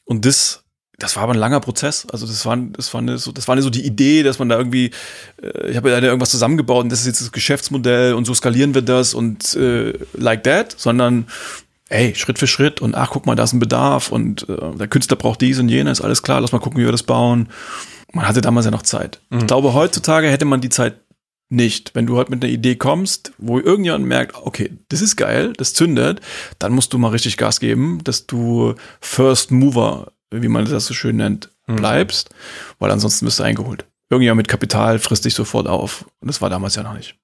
und 0.05 0.25
das 0.25 0.65
das 0.99 1.14
war 1.14 1.23
aber 1.23 1.33
ein 1.33 1.38
langer 1.38 1.61
Prozess. 1.61 2.07
Also 2.11 2.26
das 2.26 2.45
war, 2.45 2.57
das 2.57 2.93
war 2.93 3.00
eine, 3.00 3.19
so, 3.19 3.31
das 3.31 3.47
war 3.47 3.52
eine 3.55 3.62
so 3.62 3.71
die 3.71 3.87
Idee, 3.87 4.25
dass 4.25 4.38
man 4.38 4.49
da 4.49 4.59
irgendwie, 4.59 4.90
äh, 5.40 5.71
ich 5.71 5.76
habe 5.76 5.90
ja 5.90 6.00
da 6.00 6.07
irgendwas 6.09 6.31
zusammengebaut 6.31 6.85
und 6.85 6.90
das 6.90 7.00
ist 7.00 7.07
jetzt 7.07 7.21
das 7.21 7.33
Geschäftsmodell 7.33 8.14
und 8.14 8.25
so 8.25 8.35
skalieren 8.35 8.75
wir 8.75 8.83
das 8.83 9.14
und 9.14 9.55
äh, 9.55 9.93
like 10.14 10.43
that, 10.45 10.75
sondern 10.76 11.26
ey, 11.88 12.14
Schritt 12.14 12.38
für 12.38 12.49
Schritt 12.49 12.81
und 12.81 12.95
ach, 12.95 13.11
guck 13.11 13.26
mal, 13.26 13.37
da 13.37 13.45
ist 13.45 13.52
ein 13.52 13.61
Bedarf 13.61 14.11
und 14.11 14.49
äh, 14.49 14.76
der 14.76 14.88
Künstler 14.88 15.17
braucht 15.17 15.40
dies 15.40 15.59
und 15.59 15.69
jenes, 15.69 16.00
alles 16.00 16.23
klar, 16.23 16.40
lass 16.40 16.52
mal 16.52 16.59
gucken, 16.59 16.81
wie 16.81 16.85
wir 16.85 16.93
das 16.93 17.05
bauen. 17.05 17.49
Man 18.12 18.26
hatte 18.26 18.40
damals 18.40 18.67
ja 18.67 18.73
noch 18.73 18.83
Zeit. 18.83 19.21
Mhm. 19.31 19.38
Ich 19.38 19.47
glaube, 19.47 19.75
heutzutage 19.75 20.28
hätte 20.28 20.45
man 20.45 20.61
die 20.61 20.69
Zeit 20.69 20.97
nicht. 21.49 21.95
Wenn 21.95 22.07
du 22.07 22.19
halt 22.19 22.28
mit 22.28 22.43
einer 22.43 22.52
Idee 22.52 22.76
kommst, 22.76 23.33
wo 23.38 23.59
irgendjemand 23.59 24.05
merkt, 24.05 24.35
okay, 24.37 24.71
das 24.88 25.00
ist 25.00 25.17
geil, 25.17 25.52
das 25.57 25.75
zündet, 25.75 26.21
dann 26.59 26.73
musst 26.73 26.93
du 26.93 26.99
mal 26.99 27.09
richtig 27.09 27.37
Gas 27.37 27.61
geben, 27.61 28.00
dass 28.05 28.26
du 28.26 28.75
First 29.00 29.50
Mover, 29.50 30.12
wie 30.30 30.49
man 30.49 30.64
das 30.64 30.87
so 30.87 30.94
schön 30.94 31.16
nennt, 31.16 31.50
mhm. 31.66 31.76
bleibst, 31.76 32.30
weil 32.78 32.90
ansonsten 32.90 33.26
wirst 33.26 33.38
du 33.38 33.44
eingeholt. 33.44 33.87
Irgendjemand 34.11 34.38
mit 34.38 34.49
Kapital 34.49 34.99
frisst 34.99 35.25
dich 35.25 35.35
sofort 35.35 35.66
auf. 35.66 36.06
Und 36.20 36.28
das 36.28 36.40
war 36.40 36.50
damals 36.50 36.76
ja 36.76 36.82
noch 36.82 36.94
nicht. 36.94 37.16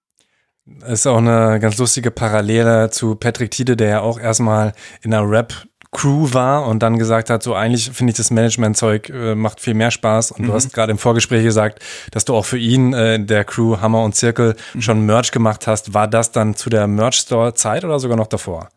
Das 0.67 1.01
ist 1.01 1.07
auch 1.07 1.19
eine 1.19 1.61
ganz 1.61 1.77
lustige 1.77 2.11
Parallele 2.11 2.91
zu 2.91 3.17
Patrick 3.17 3.51
Tiede, 3.51 3.77
der 3.77 3.89
ja 3.89 4.01
auch 4.01 4.19
erstmal 4.19 4.73
in 5.03 5.13
einer 5.13 5.29
Rap 5.29 5.67
Crew 5.95 6.33
war 6.33 6.67
und 6.67 6.83
dann 6.83 6.99
gesagt 6.99 7.31
hat, 7.31 7.43
so 7.43 7.55
eigentlich 7.55 7.91
finde 7.91 8.11
ich 8.11 8.17
das 8.17 8.31
Management-Zeug 8.31 9.09
äh, 9.11 9.35
macht 9.35 9.61
viel 9.61 9.75
mehr 9.75 9.91
Spaß. 9.91 10.33
Und 10.33 10.43
mhm. 10.43 10.47
du 10.49 10.53
hast 10.55 10.73
gerade 10.75 10.91
im 10.91 10.99
Vorgespräch 10.99 11.45
gesagt, 11.45 11.79
dass 12.11 12.25
du 12.25 12.35
auch 12.35 12.45
für 12.45 12.59
ihn 12.59 12.93
äh, 12.93 13.25
der 13.25 13.45
Crew 13.45 13.81
Hammer 13.81 14.03
und 14.03 14.15
Zirkel 14.15 14.57
mhm. 14.75 14.83
schon 14.83 15.07
Merch 15.07 15.31
gemacht 15.31 15.67
hast. 15.67 15.95
War 15.95 16.09
das 16.09 16.33
dann 16.33 16.57
zu 16.57 16.69
der 16.69 16.87
Merch-Store-Zeit 16.89 17.85
oder 17.85 18.01
sogar 18.01 18.17
noch 18.17 18.27
davor? 18.27 18.69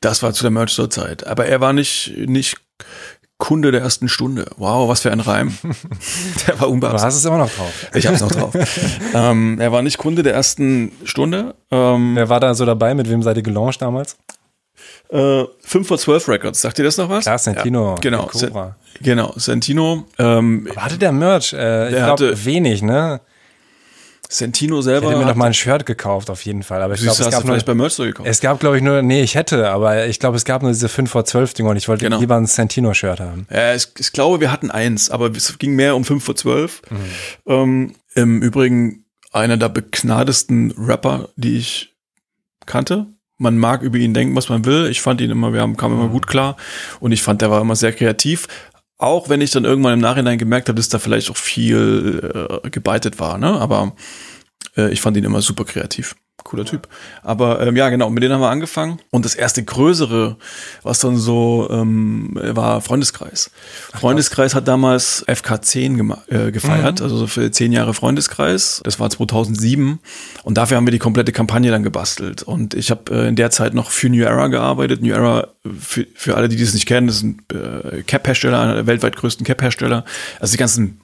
Das 0.00 0.22
war 0.22 0.32
zu 0.32 0.42
der 0.42 0.50
Merch-Store-Zeit. 0.50 1.26
Aber 1.26 1.46
er 1.46 1.60
war 1.60 1.72
nicht, 1.72 2.14
nicht 2.16 2.61
Kunde 3.42 3.72
der 3.72 3.80
ersten 3.80 4.08
Stunde. 4.08 4.46
Wow, 4.56 4.88
was 4.88 5.00
für 5.00 5.10
ein 5.10 5.18
Reim. 5.18 5.52
der 6.46 6.60
war 6.60 6.68
unbeabsichtigt. 6.68 7.02
Du 7.02 7.06
hast 7.06 7.16
es 7.16 7.24
immer 7.24 7.38
noch 7.38 7.50
drauf. 7.50 7.88
Ich 7.92 8.06
hab's 8.06 8.20
noch 8.20 8.30
drauf. 8.30 8.54
ähm, 9.14 9.58
er 9.58 9.72
war 9.72 9.82
nicht 9.82 9.98
Kunde 9.98 10.22
der 10.22 10.32
ersten 10.32 10.92
Stunde. 11.02 11.56
Ähm, 11.72 12.14
Wer 12.14 12.28
war 12.28 12.38
da 12.38 12.54
so 12.54 12.64
dabei? 12.64 12.94
Mit 12.94 13.10
wem 13.10 13.20
seid 13.20 13.36
ihr 13.36 13.42
gelauncht 13.42 13.82
damals? 13.82 14.16
Äh, 15.10 15.42
5 15.60 15.88
vor 15.88 15.98
12 15.98 16.28
Records. 16.28 16.60
Sagt 16.60 16.78
ihr 16.78 16.84
das 16.84 16.96
noch 16.98 17.08
was? 17.08 17.24
Klar, 17.24 17.36
Santino. 17.36 17.94
Ja, 17.94 18.00
genau. 18.00 18.30
Genau, 19.00 19.32
Santino. 19.34 20.04
Ähm, 20.20 20.68
Aber 20.70 20.84
hatte 20.84 20.98
der 20.98 21.10
Merch? 21.10 21.52
Äh, 21.52 21.88
ich 21.88 21.96
glaube, 21.96 22.44
wenig, 22.44 22.80
ne? 22.80 23.20
Sentino 24.32 24.80
selber. 24.80 25.08
Ich 25.08 25.12
hätte 25.12 25.20
mir 25.20 25.26
noch 25.26 25.36
mal 25.36 25.46
ein 25.46 25.54
Shirt 25.54 25.84
gekauft, 25.84 26.30
auf 26.30 26.44
jeden 26.44 26.62
Fall. 26.62 26.80
Aber 26.80 26.94
ich 26.94 27.02
glaube, 27.02 27.22
es 27.22 27.30
gab 27.30 27.44
nur, 27.44 27.58
bei 27.58 27.74
Merch 27.74 27.96
gekauft. 27.96 28.28
Es 28.28 28.40
gab, 28.40 28.60
glaube 28.60 28.78
ich, 28.78 28.82
nur, 28.82 29.02
nee, 29.02 29.22
ich 29.22 29.34
hätte, 29.34 29.68
aber 29.68 30.06
ich 30.06 30.18
glaube, 30.18 30.36
es 30.38 30.44
gab 30.44 30.62
nur 30.62 30.70
diese 30.70 30.88
5 30.88 31.10
vor 31.10 31.24
12 31.24 31.54
Dinger 31.54 31.70
und 31.70 31.76
ich 31.76 31.86
wollte 31.86 32.06
genau. 32.06 32.18
lieber 32.18 32.36
ein 32.36 32.46
Sentino-Shirt 32.46 33.20
haben. 33.20 33.46
Ja, 33.50 33.74
ich, 33.74 33.88
ich, 33.98 34.12
glaube, 34.12 34.40
wir 34.40 34.50
hatten 34.50 34.70
eins, 34.70 35.10
aber 35.10 35.30
es 35.30 35.58
ging 35.58 35.74
mehr 35.74 35.94
um 35.94 36.04
5 36.04 36.24
vor 36.24 36.34
12. 36.34 36.82
Mhm. 36.88 36.96
Ähm, 37.46 37.92
Im 38.14 38.42
Übrigen 38.42 39.04
einer 39.32 39.58
der 39.58 39.68
begnadesten 39.68 40.72
Rapper, 40.78 41.28
die 41.36 41.58
ich 41.58 41.94
kannte. 42.64 43.06
Man 43.36 43.58
mag 43.58 43.82
über 43.82 43.98
ihn 43.98 44.14
denken, 44.14 44.34
was 44.34 44.48
man 44.48 44.64
will. 44.64 44.86
Ich 44.86 45.02
fand 45.02 45.20
ihn 45.20 45.30
immer, 45.30 45.52
wir 45.52 45.60
haben, 45.60 45.76
kamen 45.76 45.96
immer 45.96 46.08
mhm. 46.08 46.12
gut 46.12 46.26
klar. 46.26 46.56
Und 47.00 47.12
ich 47.12 47.22
fand, 47.22 47.42
der 47.42 47.50
war 47.50 47.60
immer 47.60 47.76
sehr 47.76 47.92
kreativ. 47.92 48.46
Auch 49.02 49.28
wenn 49.28 49.40
ich 49.40 49.50
dann 49.50 49.64
irgendwann 49.64 49.94
im 49.94 50.00
Nachhinein 50.00 50.38
gemerkt 50.38 50.68
habe, 50.68 50.76
dass 50.76 50.88
da 50.88 51.00
vielleicht 51.00 51.28
auch 51.28 51.36
viel 51.36 52.60
äh, 52.62 52.70
gebeitet 52.70 53.18
war, 53.18 53.36
ne? 53.36 53.48
Aber 53.48 53.96
äh, 54.76 54.92
ich 54.92 55.00
fand 55.00 55.16
ihn 55.16 55.24
immer 55.24 55.42
super 55.42 55.64
kreativ. 55.64 56.14
Cooler 56.44 56.64
Typ. 56.64 56.88
Aber 57.22 57.64
ähm, 57.66 57.76
ja, 57.76 57.88
genau, 57.88 58.10
mit 58.10 58.22
denen 58.22 58.34
haben 58.34 58.40
wir 58.40 58.50
angefangen. 58.50 59.00
Und 59.10 59.24
das 59.24 59.34
erste 59.34 59.62
größere, 59.62 60.36
was 60.82 60.98
dann 60.98 61.16
so 61.16 61.68
ähm, 61.70 62.30
war 62.34 62.80
Freundeskreis. 62.80 63.50
Ach, 63.92 64.00
Freundeskreis 64.00 64.54
hat 64.54 64.68
damals 64.68 65.26
FK10 65.26 66.16
äh, 66.28 66.52
gefeiert, 66.52 67.00
mhm. 67.00 67.04
also 67.04 67.16
so 67.16 67.26
für 67.26 67.50
zehn 67.50 67.72
Jahre 67.72 67.94
Freundeskreis. 67.94 68.80
Das 68.84 69.00
war 69.00 69.10
2007. 69.10 69.98
Und 70.42 70.58
dafür 70.58 70.76
haben 70.76 70.86
wir 70.86 70.92
die 70.92 70.98
komplette 70.98 71.32
Kampagne 71.32 71.70
dann 71.70 71.82
gebastelt. 71.82 72.42
Und 72.42 72.74
ich 72.74 72.90
habe 72.90 73.12
äh, 73.14 73.28
in 73.28 73.36
der 73.36 73.50
Zeit 73.50 73.74
noch 73.74 73.90
für 73.90 74.08
New 74.08 74.22
Era 74.22 74.48
gearbeitet. 74.48 75.02
New 75.02 75.12
Era, 75.12 75.48
für, 75.80 76.06
für 76.14 76.36
alle, 76.36 76.48
die 76.48 76.56
das 76.56 76.74
nicht 76.74 76.86
kennen, 76.86 77.06
das 77.06 77.16
ist 77.16 77.22
ein 77.22 77.42
äh, 77.52 78.02
Cap-Hersteller, 78.02 78.60
einer 78.60 78.74
der 78.74 78.86
weltweit 78.86 79.16
größten 79.16 79.46
Cap-Hersteller. 79.46 80.04
Also 80.40 80.52
die 80.52 80.58
ganzen 80.58 81.00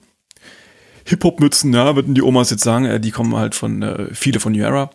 Hip-Hop-Mützen, 1.08 1.72
ja, 1.72 1.96
würden 1.96 2.14
die 2.14 2.22
Omas 2.22 2.50
jetzt 2.50 2.62
sagen, 2.62 2.84
äh, 2.84 3.00
die 3.00 3.10
kommen 3.10 3.34
halt 3.36 3.54
von, 3.54 3.82
äh, 3.82 4.06
viele 4.12 4.40
von 4.40 4.52
New 4.52 4.62
Era. 4.62 4.90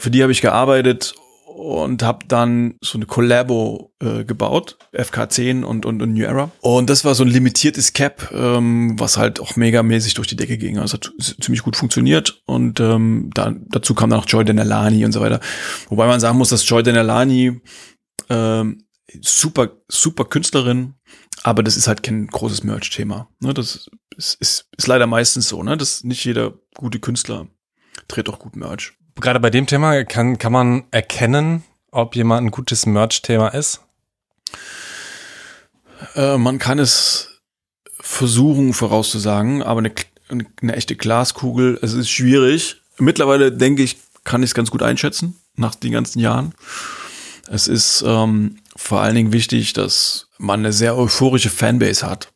Für 0.00 0.10
die 0.10 0.22
habe 0.22 0.32
ich 0.32 0.40
gearbeitet 0.40 1.14
und 1.44 2.02
habe 2.02 2.24
dann 2.26 2.76
so 2.80 2.96
eine 2.96 3.04
Collabo 3.04 3.92
äh, 4.00 4.24
gebaut, 4.24 4.78
FK10 4.94 5.62
und, 5.62 5.84
und, 5.84 6.00
und 6.00 6.14
New 6.14 6.24
Era. 6.24 6.50
Und 6.62 6.88
das 6.88 7.04
war 7.04 7.14
so 7.14 7.22
ein 7.22 7.28
limitiertes 7.28 7.92
Cap, 7.92 8.32
ähm, 8.32 8.98
was 8.98 9.18
halt 9.18 9.40
auch 9.40 9.56
megamäßig 9.56 10.14
durch 10.14 10.26
die 10.26 10.36
Decke 10.36 10.56
ging. 10.56 10.78
Also 10.78 10.94
hat 10.94 11.12
ziemlich 11.18 11.62
gut 11.62 11.76
funktioniert. 11.76 12.40
Und 12.46 12.80
ähm, 12.80 13.30
da, 13.34 13.52
dazu 13.68 13.94
kam 13.94 14.08
dann 14.08 14.20
auch 14.20 14.26
Joy 14.26 14.42
Denalani 14.42 15.04
und 15.04 15.12
so 15.12 15.20
weiter. 15.20 15.40
Wobei 15.90 16.06
man 16.06 16.18
sagen 16.18 16.38
muss, 16.38 16.48
dass 16.48 16.66
Joy 16.66 16.82
Denalani 16.82 17.60
ähm, 18.30 18.86
super, 19.20 19.76
super 19.86 20.24
Künstlerin, 20.24 20.94
aber 21.42 21.62
das 21.62 21.76
ist 21.76 21.88
halt 21.88 22.02
kein 22.02 22.26
großes 22.26 22.64
Merch-Thema. 22.64 23.28
Ne? 23.40 23.52
Das 23.52 23.90
ist, 24.16 24.38
ist, 24.40 24.66
ist 24.78 24.86
leider 24.86 25.06
meistens 25.06 25.48
so, 25.48 25.62
ne? 25.62 25.76
dass 25.76 26.04
nicht 26.04 26.24
jeder 26.24 26.54
gute 26.74 27.00
Künstler 27.00 27.48
dreht 28.08 28.30
auch 28.30 28.38
gut 28.38 28.56
Merch. 28.56 28.94
Gerade 29.16 29.40
bei 29.40 29.50
dem 29.50 29.66
Thema 29.66 30.04
kann, 30.04 30.38
kann 30.38 30.52
man 30.52 30.84
erkennen, 30.90 31.64
ob 31.90 32.16
jemand 32.16 32.46
ein 32.46 32.50
gutes 32.50 32.86
Merch-Thema 32.86 33.48
ist? 33.48 33.80
Äh, 36.14 36.38
man 36.38 36.58
kann 36.58 36.78
es 36.78 37.40
versuchen 38.00 38.72
vorauszusagen, 38.72 39.62
aber 39.62 39.80
eine, 39.80 39.92
eine, 40.28 40.76
echte 40.76 40.96
Glaskugel, 40.96 41.78
es 41.82 41.92
ist 41.92 42.10
schwierig. 42.10 42.80
Mittlerweile 42.98 43.52
denke 43.52 43.82
ich, 43.82 43.98
kann 44.24 44.42
ich 44.42 44.50
es 44.50 44.54
ganz 44.54 44.70
gut 44.70 44.82
einschätzen, 44.82 45.38
nach 45.56 45.74
den 45.74 45.92
ganzen 45.92 46.18
Jahren. 46.18 46.54
Es 47.48 47.68
ist 47.68 48.02
ähm, 48.06 48.56
vor 48.76 49.00
allen 49.00 49.14
Dingen 49.14 49.32
wichtig, 49.32 49.72
dass 49.72 50.28
man 50.38 50.60
eine 50.60 50.72
sehr 50.72 50.96
euphorische 50.96 51.50
Fanbase 51.50 52.06
hat. 52.06 52.32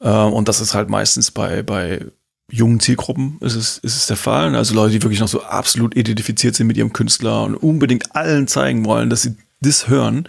Äh, 0.00 0.08
und 0.08 0.48
das 0.48 0.60
ist 0.60 0.74
halt 0.74 0.88
meistens 0.88 1.30
bei, 1.30 1.62
bei 1.62 2.04
jungen 2.50 2.80
Zielgruppen 2.80 3.36
ist 3.40 3.54
es, 3.54 3.78
ist 3.78 3.96
es 3.96 4.06
der 4.06 4.16
Fall. 4.16 4.54
Also 4.56 4.74
Leute, 4.74 4.92
die 4.92 5.02
wirklich 5.02 5.20
noch 5.20 5.28
so 5.28 5.42
absolut 5.42 5.96
identifiziert 5.96 6.54
sind 6.54 6.66
mit 6.66 6.76
ihrem 6.76 6.92
Künstler 6.92 7.44
und 7.44 7.56
unbedingt 7.56 8.14
allen 8.16 8.46
zeigen 8.46 8.84
wollen, 8.84 9.10
dass 9.10 9.22
sie 9.22 9.36
das 9.60 9.88
hören. 9.88 10.28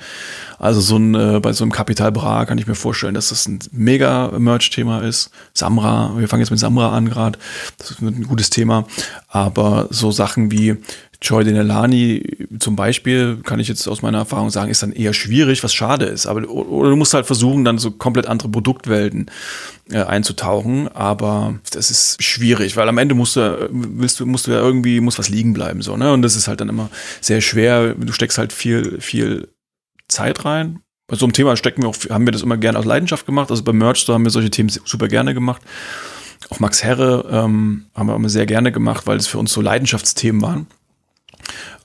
Also 0.58 0.82
so 0.82 0.98
ein, 0.98 1.14
äh, 1.14 1.40
bei 1.40 1.54
so 1.54 1.64
einem 1.64 1.72
Kapital 1.72 2.12
Bra 2.12 2.46
kann 2.46 2.58
ich 2.58 2.68
mir 2.68 2.76
vorstellen, 2.76 3.14
dass 3.14 3.30
das 3.30 3.48
ein 3.48 3.60
mega 3.72 4.32
Merch-Thema 4.38 5.02
ist. 5.02 5.30
Samra, 5.54 6.14
wir 6.18 6.28
fangen 6.28 6.42
jetzt 6.42 6.50
mit 6.50 6.60
Samra 6.60 6.96
an 6.96 7.10
gerade. 7.10 7.38
Das 7.78 7.92
ist 7.92 8.02
ein 8.02 8.24
gutes 8.24 8.50
Thema. 8.50 8.86
Aber 9.28 9.88
so 9.92 10.12
Sachen 10.12 10.52
wie 10.52 10.78
Joy 11.22 11.44
Denelani 11.44 12.48
zum 12.60 12.78
Beispiel, 12.78 13.40
kann 13.44 13.60
ich 13.60 13.68
jetzt 13.68 13.86
aus 13.88 14.02
meiner 14.02 14.20
Erfahrung 14.20 14.50
sagen, 14.50 14.72
ist 14.72 14.84
dann 14.84 14.94
eher 14.94 15.14
schwierig, 15.14 15.64
was 15.66 15.74
schade 15.74 16.06
ist. 16.06 16.28
Aber 16.28 16.50
oder 16.50 16.90
du 16.90 16.96
musst 16.96 17.14
halt 17.14 17.26
versuchen, 17.26 17.66
dann 17.66 17.78
so 17.78 17.92
komplett 17.92 18.26
andere 18.26 18.48
Produktwelten 18.48 19.30
äh, 19.92 20.02
einzutauchen. 20.04 20.88
Aber 20.88 21.60
das 21.72 21.92
ist 21.92 22.24
schwierig, 22.24 22.78
weil 22.78 22.88
am 22.88 22.98
Ende 22.98 23.16
musst 23.16 23.36
du, 23.36 23.70
willst 23.70 24.22
du, 24.22 24.26
musst 24.26 24.48
du 24.48 24.52
ja 24.52 24.60
irgendwie, 24.60 25.02
muss 25.02 25.20
was 25.20 25.28
liegen 25.28 25.54
bleiben, 25.54 25.82
so, 25.82 25.98
ne? 25.98 26.14
Und 26.14 26.22
das 26.22 26.38
ist 26.38 26.48
halt 26.48 26.62
dann 26.62 26.70
immer 26.70 26.90
sehr 27.20 27.42
schwer. 27.42 27.96
Du 27.96 28.14
steckst 28.14 28.38
halt 28.38 28.54
viel, 28.54 29.02
viel 29.02 29.50
Zeit 30.08 30.46
rein. 30.46 30.80
Bei 31.08 31.18
so 31.18 31.26
einem 31.26 31.34
Thema 31.34 31.58
stecken 31.58 31.82
wir 31.82 31.90
auch, 31.90 31.98
haben 32.10 32.28
wir 32.28 32.32
das 32.32 32.44
immer 32.44 32.56
gerne 32.56 32.80
aus 32.80 32.86
Leidenschaft 32.86 33.26
gemacht. 33.26 33.52
Also 33.52 33.64
bei 33.64 33.74
Merch 33.74 33.98
Store 33.98 34.16
haben 34.16 34.24
wir 34.24 34.32
solche 34.32 34.52
Themen 34.52 34.70
super 34.70 35.10
gerne 35.10 35.34
gemacht. 35.34 35.62
Auch 36.50 36.60
Max 36.60 36.82
Herre 36.84 37.26
ähm, 37.30 37.88
haben 37.94 38.08
wir 38.08 38.16
immer 38.16 38.30
sehr 38.30 38.46
gerne 38.46 38.72
gemacht, 38.72 39.06
weil 39.06 39.18
es 39.18 39.28
für 39.28 39.38
uns 39.38 39.52
so 39.52 39.60
Leidenschaftsthemen 39.60 40.42
waren. 40.42 40.68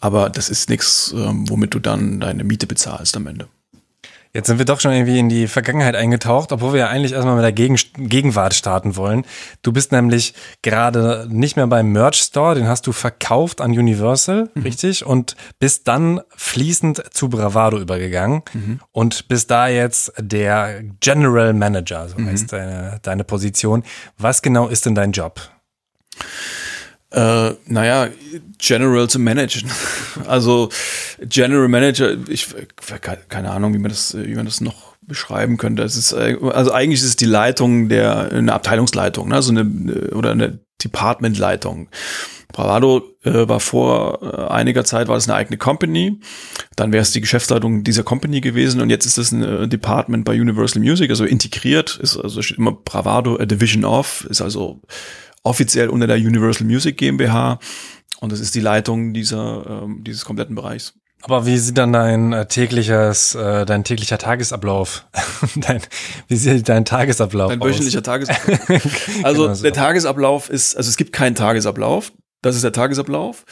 Aber 0.01 0.31
das 0.31 0.51
ist 0.51 0.69
nichts, 0.69 1.15
ähm, 1.17 1.49
womit 1.49 1.75
du 1.75 1.79
dann 1.79 2.21
deine 2.21 2.45
Miete 2.45 2.67
bezahlst 2.67 3.17
am 3.17 3.27
Ende. 3.27 3.49
Jetzt 4.37 4.49
sind 4.49 4.59
wir 4.59 4.65
doch 4.65 4.81
schon 4.81 4.91
irgendwie 4.91 5.21
in 5.21 5.29
die 5.29 5.47
Vergangenheit 5.47 5.95
eingetaucht, 5.95 6.51
obwohl 6.51 6.73
wir 6.73 6.81
ja 6.81 6.89
eigentlich 6.89 7.13
erstmal 7.13 7.37
mit 7.37 7.45
der 7.45 7.53
Gegen 7.53 7.79
Gegenwart 7.97 8.53
starten 8.53 8.97
wollen. 8.97 9.25
Du 9.63 9.71
bist 9.73 9.93
nämlich 9.93 10.35
gerade 10.63 11.29
nicht 11.31 11.55
mehr 11.55 11.69
beim 11.69 11.93
Merch 11.93 12.17
Store, 12.17 12.57
den 12.57 12.67
hast 12.67 12.89
du 12.89 12.93
verkauft 12.93 13.61
an 13.61 13.71
Universal, 13.71 14.51
mhm. 14.53 14.63
richtig? 14.63 15.07
Und 15.07 15.37
bist 15.61 15.87
dann 15.87 16.21
fließend 16.35 17.15
zu 17.15 17.29
Bravado 17.29 17.79
übergegangen 17.79 18.43
mhm. 18.53 18.81
und 18.91 19.29
bist 19.29 19.53
da 19.53 19.69
jetzt 19.69 20.13
der 20.19 20.83
General 20.99 21.53
Manager, 21.53 22.09
so 22.09 22.19
mhm. 22.19 22.27
heißt 22.27 22.53
deine, 22.53 22.99
deine 23.03 23.23
Position. 23.23 23.85
Was 24.19 24.43
genau 24.43 24.67
ist 24.67 24.85
denn 24.85 24.97
dein 24.97 25.13
Job? 25.13 25.41
Äh, 27.15 27.55
naja, 27.67 28.09
General 28.59 29.09
zu 29.09 29.19
managen. 29.19 29.71
Also 30.27 30.71
General 31.21 31.69
Manager, 31.69 32.17
ich 32.29 32.55
keine 33.29 33.51
Ahnung, 33.51 33.75
wie 33.75 33.79
man 33.79 33.91
das, 33.91 34.17
wie 34.17 34.35
man 34.35 34.45
das 34.45 34.61
noch 34.61 34.95
beschreiben 35.03 35.57
könnte. 35.57 35.83
Es 35.83 35.97
ist 35.97 36.13
äh, 36.13 36.37
also 36.53 36.73
eigentlich 36.73 37.01
ist 37.01 37.07
es 37.07 37.17
die 37.17 37.25
Leitung 37.25 37.89
der 37.89 38.33
eine 38.33 38.53
Abteilungsleitung, 38.53 39.29
ne? 39.29 39.35
also 39.35 39.51
eine 39.51 39.65
oder 40.13 40.31
eine 40.33 40.61
Departmentleitung. 40.83 41.89
Bravado 42.53 43.03
äh, 43.25 43.49
war 43.49 43.61
vor 43.61 44.21
äh, 44.23 44.53
einiger 44.53 44.85
Zeit 44.85 45.09
war 45.09 45.17
es 45.17 45.29
eine 45.29 45.37
eigene 45.37 45.59
Company, 45.59 46.21
dann 46.77 46.93
wäre 46.93 47.03
es 47.03 47.11
die 47.11 47.21
Geschäftsleitung 47.21 47.83
dieser 47.83 48.05
Company 48.05 48.41
gewesen 48.41 48.81
und 48.81 48.91
jetzt 48.91 49.07
ist 49.07 49.19
es 49.19 49.33
ein 49.33 49.43
äh, 49.43 49.69
Department 49.69 50.25
bei 50.25 50.41
Universal 50.41 50.81
Music, 50.81 51.11
also 51.11 51.25
integriert, 51.25 51.99
ist 52.01 52.17
also 52.17 52.41
steht 52.43 52.59
immer 52.59 52.73
Bravado 52.73 53.37
a 53.37 53.45
Division 53.45 53.85
of, 53.85 54.27
ist 54.31 54.41
also 54.41 54.81
offiziell 55.45 55.89
unter 55.89 56.09
der 56.09 56.17
Universal 56.17 56.67
Music 56.67 56.97
GmbH 56.97 57.61
und 58.21 58.33
das 58.33 58.41
ist 58.41 58.55
die 58.55 58.61
Leitung 58.61 59.13
dieser, 59.13 59.83
ähm, 59.85 60.03
dieses 60.03 60.25
kompletten 60.25 60.57
Bereichs. 60.57 60.95
Aber 61.23 61.47
wie 61.47 61.57
sieht 61.57 61.79
dann 61.79 61.93
dein 61.93 62.33
äh, 62.35 62.47
tägliches, 62.47 63.35
äh, 63.35 63.65
dein 63.65 63.83
täglicher 63.85 64.19
Tagesablauf? 64.19 65.07
dein, 65.57 65.81
wie 66.29 66.37
sieht 66.37 66.69
dein 66.69 66.85
Tagesablauf 66.85 67.51
dein 67.51 67.61
aus? 67.61 67.67
Dein 67.67 67.75
wöchentlicher 67.75 68.03
Tagesablauf. 68.03 68.69
also 69.23 69.43
genau 69.43 69.55
so. 69.55 69.63
der 69.63 69.73
Tagesablauf 69.73 70.51
ist, 70.51 70.77
also 70.77 70.89
es 70.89 70.97
gibt 70.97 71.13
keinen 71.13 71.35
Tagesablauf. 71.35 72.13
Das 72.43 72.57
ist 72.57 72.65
der 72.65 72.73
Tagesablauf. 72.73 73.45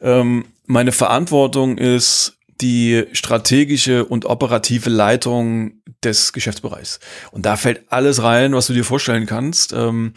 Ähm, 0.00 0.44
meine 0.66 0.92
Verantwortung 0.92 1.78
ist 1.78 2.38
die 2.60 3.04
strategische 3.12 4.04
und 4.04 4.24
operative 4.24 4.88
Leitung 4.88 5.82
des 6.04 6.32
Geschäftsbereichs. 6.32 7.00
Und 7.32 7.44
da 7.44 7.56
fällt 7.56 7.90
alles 7.90 8.22
rein, 8.22 8.54
was 8.54 8.68
du 8.68 8.72
dir 8.72 8.84
vorstellen 8.84 9.26
kannst. 9.26 9.72
Ähm, 9.72 10.14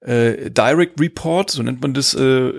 äh, 0.00 0.50
Direct 0.50 1.00
Report, 1.00 1.50
so 1.50 1.62
nennt 1.62 1.82
man 1.82 1.94
das. 1.94 2.14
Äh, 2.14 2.52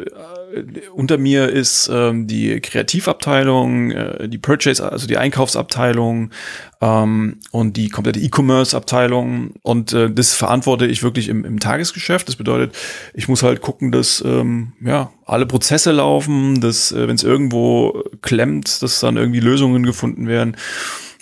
unter 0.94 1.18
mir 1.18 1.50
ist 1.50 1.90
ähm, 1.94 2.28
die 2.28 2.60
Kreativabteilung, 2.60 3.92
äh, 3.92 4.28
die 4.28 4.38
Purchase, 4.38 4.92
also 4.92 5.08
die 5.08 5.18
Einkaufsabteilung 5.18 6.32
ähm, 6.82 7.38
und 7.52 7.78
die 7.78 7.90
komplette 7.90 8.20
E-Commerce-Abteilung. 8.20 9.54
Und 9.62 9.94
äh, 9.94 10.12
das 10.12 10.34
verantworte 10.34 10.88
ich 10.88 11.04
wirklich 11.04 11.30
im, 11.30 11.46
im 11.46 11.60
Tagesgeschäft. 11.60 12.28
Das 12.28 12.36
bedeutet, 12.36 12.76
ich 13.14 13.28
muss 13.28 13.44
halt 13.44 13.62
gucken, 13.62 13.92
dass 13.92 14.24
ähm, 14.26 14.74
ja 14.84 15.12
alle 15.26 15.46
Prozesse 15.46 15.92
laufen, 15.92 16.60
dass 16.62 16.92
äh, 16.92 17.08
wenn 17.08 17.16
es 17.16 17.24
irgendwo 17.24 18.04
klemmt, 18.22 18.82
dass 18.82 19.00
dann 19.00 19.18
irgendwie 19.18 19.40
Lösungen 19.40 19.86
gefunden 19.86 20.28
werden 20.28 20.56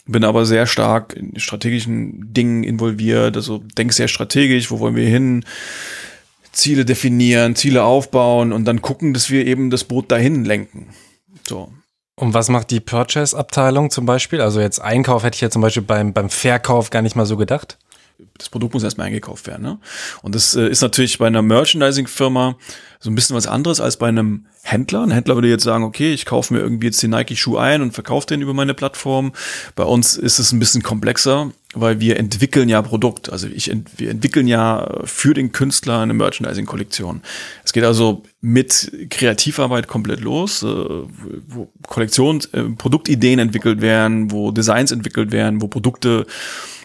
bin 0.10 0.24
aber 0.24 0.46
sehr 0.46 0.68
stark 0.68 1.18
in 1.18 1.38
strategischen 1.38 2.34
Dingen 2.34 2.64
involviert, 2.64 3.36
also 3.36 3.62
denk 3.78 3.92
sehr 3.92 4.08
strategisch, 4.08 4.72
wo 4.72 4.80
wollen 4.80 4.96
wir 4.96 5.08
hin, 5.08 5.44
Ziele 6.58 6.86
definieren, 6.86 7.56
Ziele 7.56 7.84
aufbauen 7.84 8.52
und 8.52 8.66
dann 8.66 8.82
gucken, 8.82 9.14
dass 9.14 9.30
wir 9.30 9.46
eben 9.46 9.70
das 9.70 9.84
Boot 9.84 10.12
dahin 10.12 10.44
lenken. 10.44 10.88
So. 11.48 11.72
Und 12.16 12.34
was 12.34 12.50
macht 12.50 12.72
die 12.72 12.80
Purchase-Abteilung 12.80 13.92
zum 13.92 14.08
Beispiel? 14.08 14.42
Also 14.42 14.60
jetzt 14.60 14.80
Einkauf 14.80 15.24
hätte 15.24 15.36
ich 15.36 15.42
ja 15.42 15.52
zum 15.52 15.62
Beispiel 15.62 15.84
beim, 15.84 16.14
beim 16.14 16.32
Verkauf 16.32 16.90
gar 16.90 17.04
nicht 17.04 17.16
mal 17.16 17.28
so 17.28 17.38
gedacht. 17.38 17.78
Das 18.40 18.50
Produkt 18.50 18.74
muss 18.74 18.82
erstmal 18.82 19.08
eingekauft 19.08 19.46
werden. 19.46 19.62
Ne? 19.62 19.80
Und 20.24 20.34
das 20.34 20.56
äh, 20.56 20.68
ist 20.68 20.82
natürlich 20.82 21.20
bei 21.20 21.28
einer 21.28 21.44
Merchandising-Firma 21.44 22.56
so 23.00 23.12
ein 23.12 23.16
bisschen 23.16 23.36
was 23.36 23.46
anderes 23.46 23.80
als 23.80 23.98
bei 23.98 24.08
einem 24.08 24.48
Händler. 24.64 25.04
Ein 25.04 25.12
Händler 25.12 25.36
würde 25.36 25.50
jetzt 25.50 25.64
sagen, 25.64 25.84
okay, 25.84 26.12
ich 26.12 26.26
kaufe 26.26 26.56
mir 26.56 26.60
irgendwie 26.60 26.88
jetzt 26.88 27.04
den 27.04 27.12
Nike-Schuh 27.12 27.58
ein 27.58 27.84
und 27.84 27.92
verkaufe 27.92 28.26
den 28.26 28.42
über 28.42 28.56
meine 28.56 28.74
Plattform. 28.74 29.34
Bei 29.76 29.84
uns 29.84 30.18
ist 30.18 30.40
es 30.40 30.52
ein 30.52 30.58
bisschen 30.58 30.82
komplexer 30.82 31.52
weil 31.82 32.00
wir 32.00 32.18
entwickeln 32.18 32.70
ja 32.70 32.82
Produkt. 32.82 33.32
Also 33.32 33.48
ich, 33.48 33.72
wir 33.98 34.10
entwickeln 34.10 34.48
ja 34.48 35.02
für 35.04 35.34
den 35.34 35.52
Künstler 35.52 36.00
eine 36.00 36.14
Merchandising-Kollektion. 36.14 37.22
Es 37.64 37.74
geht 37.74 37.84
also 37.84 38.24
mit 38.42 38.92
Kreativarbeit 39.10 39.88
komplett 39.88 40.22
los, 40.22 40.64
äh, 40.64 40.68
wo 40.68 41.70
Kollektions, 41.88 42.46
äh, 42.48 42.64
Produktideen 42.64 43.40
entwickelt 43.40 43.82
werden, 43.82 44.32
wo 44.32 44.52
Designs 44.52 44.92
entwickelt 44.92 45.32
werden, 45.32 45.62
wo 45.62 45.68
Produkte 45.68 46.26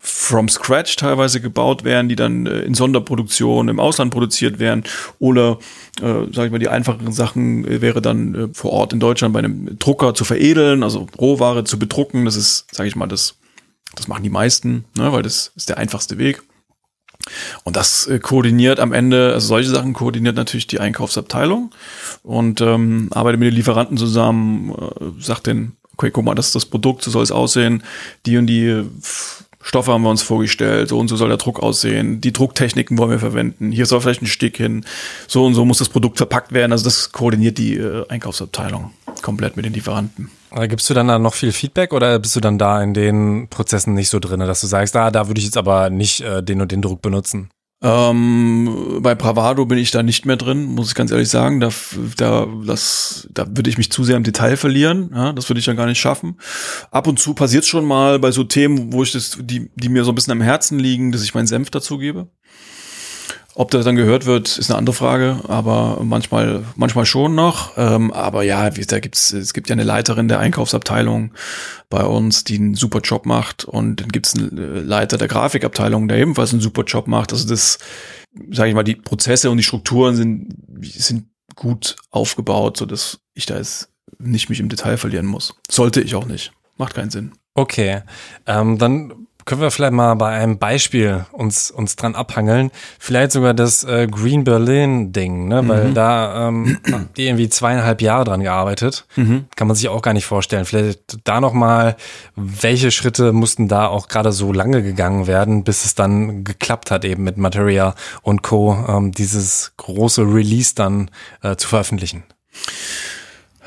from 0.04 0.48
scratch 0.48 0.96
teilweise 0.96 1.40
gebaut 1.40 1.84
werden, 1.84 2.08
die 2.08 2.16
dann 2.16 2.46
äh, 2.46 2.60
in 2.62 2.74
Sonderproduktion 2.74 3.68
im 3.68 3.78
Ausland 3.78 4.12
produziert 4.12 4.58
werden 4.58 4.82
oder 5.20 5.58
äh, 6.00 6.26
sage 6.32 6.46
ich 6.46 6.50
mal, 6.50 6.58
die 6.58 6.68
einfacheren 6.68 7.12
Sachen 7.12 7.64
äh, 7.64 7.80
wäre 7.80 8.02
dann 8.02 8.34
äh, 8.34 8.48
vor 8.52 8.72
Ort 8.72 8.92
in 8.92 8.98
Deutschland 8.98 9.32
bei 9.32 9.38
einem 9.38 9.78
Drucker 9.78 10.14
zu 10.14 10.24
veredeln, 10.24 10.82
also 10.82 11.06
Rohware 11.20 11.62
zu 11.62 11.78
bedrucken. 11.78 12.24
Das 12.24 12.34
ist, 12.34 12.66
sage 12.72 12.88
ich 12.88 12.96
mal, 12.96 13.06
das 13.06 13.36
das 13.94 14.08
machen 14.08 14.22
die 14.22 14.30
meisten, 14.30 14.84
ne, 14.96 15.12
weil 15.12 15.22
das 15.22 15.52
ist 15.56 15.68
der 15.68 15.78
einfachste 15.78 16.18
Weg. 16.18 16.42
Und 17.64 17.76
das 17.76 18.06
äh, 18.06 18.18
koordiniert 18.18 18.80
am 18.80 18.92
Ende, 18.92 19.32
also 19.32 19.46
solche 19.46 19.70
Sachen 19.70 19.92
koordiniert 19.92 20.36
natürlich 20.36 20.66
die 20.66 20.80
Einkaufsabteilung 20.80 21.70
und 22.22 22.60
ähm, 22.60 23.08
arbeitet 23.12 23.40
mit 23.40 23.48
den 23.48 23.54
Lieferanten 23.54 23.96
zusammen, 23.96 24.72
äh, 24.72 25.22
sagt 25.22 25.46
den, 25.46 25.76
okay, 25.92 26.10
guck 26.10 26.24
mal, 26.24 26.34
das 26.34 26.46
ist 26.46 26.54
das 26.54 26.66
Produkt, 26.66 27.02
so 27.02 27.10
soll 27.10 27.22
es 27.22 27.30
aussehen, 27.30 27.84
die 28.26 28.38
und 28.38 28.46
die 28.46 28.84
Stoffe 29.62 29.92
haben 29.92 30.02
wir 30.02 30.10
uns 30.10 30.22
vorgestellt, 30.22 30.88
so 30.88 30.98
und 30.98 31.08
so 31.08 31.16
soll 31.16 31.28
der 31.28 31.38
Druck 31.38 31.60
aussehen, 31.60 32.20
die 32.20 32.32
Drucktechniken 32.32 32.98
wollen 32.98 33.10
wir 33.10 33.18
verwenden, 33.18 33.72
hier 33.72 33.86
soll 33.86 34.00
vielleicht 34.00 34.22
ein 34.22 34.26
Stick 34.26 34.56
hin, 34.56 34.84
so 35.28 35.46
und 35.46 35.54
so 35.54 35.64
muss 35.64 35.78
das 35.78 35.88
Produkt 35.88 36.18
verpackt 36.18 36.52
werden, 36.52 36.72
also 36.72 36.84
das 36.84 37.12
koordiniert 37.12 37.58
die 37.58 37.76
äh, 37.76 38.06
Einkaufsabteilung 38.08 38.92
komplett 39.22 39.56
mit 39.56 39.64
den 39.64 39.72
Lieferanten. 39.72 40.30
Gibst 40.68 40.90
du 40.90 40.94
dann 40.94 41.08
da 41.08 41.18
noch 41.18 41.34
viel 41.34 41.52
Feedback 41.52 41.92
oder 41.94 42.18
bist 42.18 42.36
du 42.36 42.40
dann 42.40 42.58
da 42.58 42.82
in 42.82 42.92
den 42.92 43.48
Prozessen 43.48 43.94
nicht 43.94 44.10
so 44.10 44.18
drin, 44.18 44.40
dass 44.40 44.60
du 44.60 44.66
sagst, 44.66 44.94
ah, 44.96 45.10
da 45.10 45.28
würde 45.28 45.38
ich 45.38 45.46
jetzt 45.46 45.56
aber 45.56 45.88
nicht 45.88 46.20
äh, 46.20 46.42
den 46.42 46.60
und 46.60 46.72
den 46.72 46.82
Druck 46.82 47.00
benutzen? 47.00 47.48
Ähm, 47.84 49.00
bei 49.00 49.16
Bravado 49.16 49.66
bin 49.66 49.78
ich 49.78 49.90
da 49.90 50.04
nicht 50.04 50.24
mehr 50.24 50.36
drin, 50.36 50.64
muss 50.64 50.88
ich 50.88 50.94
ganz 50.94 51.10
ehrlich 51.10 51.28
sagen. 51.28 51.58
Da, 51.58 51.70
da, 52.16 52.46
das, 52.64 53.28
da 53.32 53.46
würde 53.48 53.68
ich 53.68 53.76
mich 53.76 53.90
zu 53.90 54.04
sehr 54.04 54.16
im 54.16 54.22
Detail 54.22 54.56
verlieren. 54.56 55.10
Ja, 55.12 55.32
das 55.32 55.48
würde 55.50 55.58
ich 55.58 55.66
ja 55.66 55.72
gar 55.72 55.86
nicht 55.86 56.00
schaffen. 56.00 56.38
Ab 56.92 57.08
und 57.08 57.18
zu 57.18 57.34
passiert 57.34 57.66
schon 57.66 57.84
mal 57.84 58.20
bei 58.20 58.30
so 58.30 58.44
Themen, 58.44 58.92
wo 58.92 59.02
ich 59.02 59.12
das, 59.12 59.36
die, 59.40 59.70
die 59.74 59.88
mir 59.88 60.04
so 60.04 60.12
ein 60.12 60.14
bisschen 60.14 60.32
am 60.32 60.40
Herzen 60.40 60.78
liegen, 60.78 61.10
dass 61.10 61.24
ich 61.24 61.34
meinen 61.34 61.48
Senf 61.48 61.70
dazu 61.70 61.98
gebe. 61.98 62.28
Ob 63.54 63.70
das 63.70 63.84
dann 63.84 63.96
gehört 63.96 64.24
wird, 64.24 64.56
ist 64.56 64.70
eine 64.70 64.78
andere 64.78 64.94
Frage, 64.94 65.40
aber 65.46 66.00
manchmal, 66.02 66.64
manchmal 66.74 67.04
schon 67.04 67.34
noch. 67.34 67.76
Ähm, 67.76 68.10
aber 68.12 68.44
ja, 68.44 68.70
da 68.70 68.98
gibt's, 68.98 69.32
es 69.32 69.52
gibt 69.52 69.68
ja 69.68 69.74
eine 69.74 69.84
Leiterin 69.84 70.28
der 70.28 70.38
Einkaufsabteilung 70.38 71.32
bei 71.90 72.02
uns, 72.02 72.44
die 72.44 72.56
einen 72.56 72.74
super 72.74 73.00
Job 73.00 73.26
macht, 73.26 73.64
und 73.64 74.00
dann 74.00 74.08
gibt's 74.08 74.34
einen 74.34 74.56
äh, 74.56 74.80
Leiter 74.80 75.18
der 75.18 75.28
Grafikabteilung, 75.28 76.08
der 76.08 76.18
ebenfalls 76.18 76.52
einen 76.52 76.62
super 76.62 76.84
Job 76.84 77.06
macht. 77.06 77.32
Also 77.32 77.46
das, 77.46 77.78
sage 78.50 78.70
ich 78.70 78.74
mal, 78.74 78.84
die 78.84 78.96
Prozesse 78.96 79.50
und 79.50 79.58
die 79.58 79.64
Strukturen 79.64 80.16
sind 80.16 80.56
sind 80.80 81.26
gut 81.54 81.96
aufgebaut, 82.10 82.78
so 82.78 82.86
ich 83.34 83.46
da 83.46 83.56
jetzt 83.58 83.90
nicht 84.18 84.48
mich 84.48 84.60
im 84.60 84.70
Detail 84.70 84.96
verlieren 84.96 85.26
muss. 85.26 85.54
Sollte 85.70 86.00
ich 86.00 86.14
auch 86.14 86.26
nicht. 86.26 86.52
Macht 86.78 86.94
keinen 86.94 87.10
Sinn. 87.10 87.32
Okay, 87.54 88.00
ähm, 88.46 88.78
dann 88.78 89.26
können 89.44 89.60
wir 89.60 89.70
vielleicht 89.70 89.92
mal 89.92 90.14
bei 90.14 90.30
einem 90.30 90.58
Beispiel 90.58 91.26
uns, 91.32 91.70
uns 91.70 91.96
dran 91.96 92.14
abhangeln. 92.14 92.70
Vielleicht 92.98 93.32
sogar 93.32 93.54
das 93.54 93.84
äh, 93.84 94.06
Green 94.10 94.44
Berlin 94.44 95.12
Ding, 95.12 95.48
ne? 95.48 95.66
weil 95.68 95.88
mhm. 95.88 95.94
da 95.94 96.48
ähm, 96.48 96.78
die 97.16 97.26
irgendwie 97.26 97.48
zweieinhalb 97.48 98.02
Jahre 98.02 98.24
dran 98.24 98.42
gearbeitet. 98.42 99.06
Mhm. 99.16 99.46
Kann 99.56 99.66
man 99.66 99.76
sich 99.76 99.88
auch 99.88 100.02
gar 100.02 100.14
nicht 100.14 100.26
vorstellen. 100.26 100.64
Vielleicht 100.64 101.18
da 101.24 101.40
nochmal, 101.40 101.96
welche 102.36 102.90
Schritte 102.90 103.32
mussten 103.32 103.68
da 103.68 103.86
auch 103.86 104.08
gerade 104.08 104.32
so 104.32 104.52
lange 104.52 104.82
gegangen 104.82 105.26
werden, 105.26 105.64
bis 105.64 105.84
es 105.84 105.94
dann 105.94 106.44
geklappt 106.44 106.90
hat, 106.90 107.04
eben 107.04 107.24
mit 107.24 107.36
Materia 107.36 107.94
und 108.22 108.42
Co. 108.42 108.76
Ähm, 108.88 109.12
dieses 109.12 109.72
große 109.76 110.22
Release 110.22 110.74
dann 110.74 111.10
äh, 111.42 111.56
zu 111.56 111.68
veröffentlichen. 111.68 112.24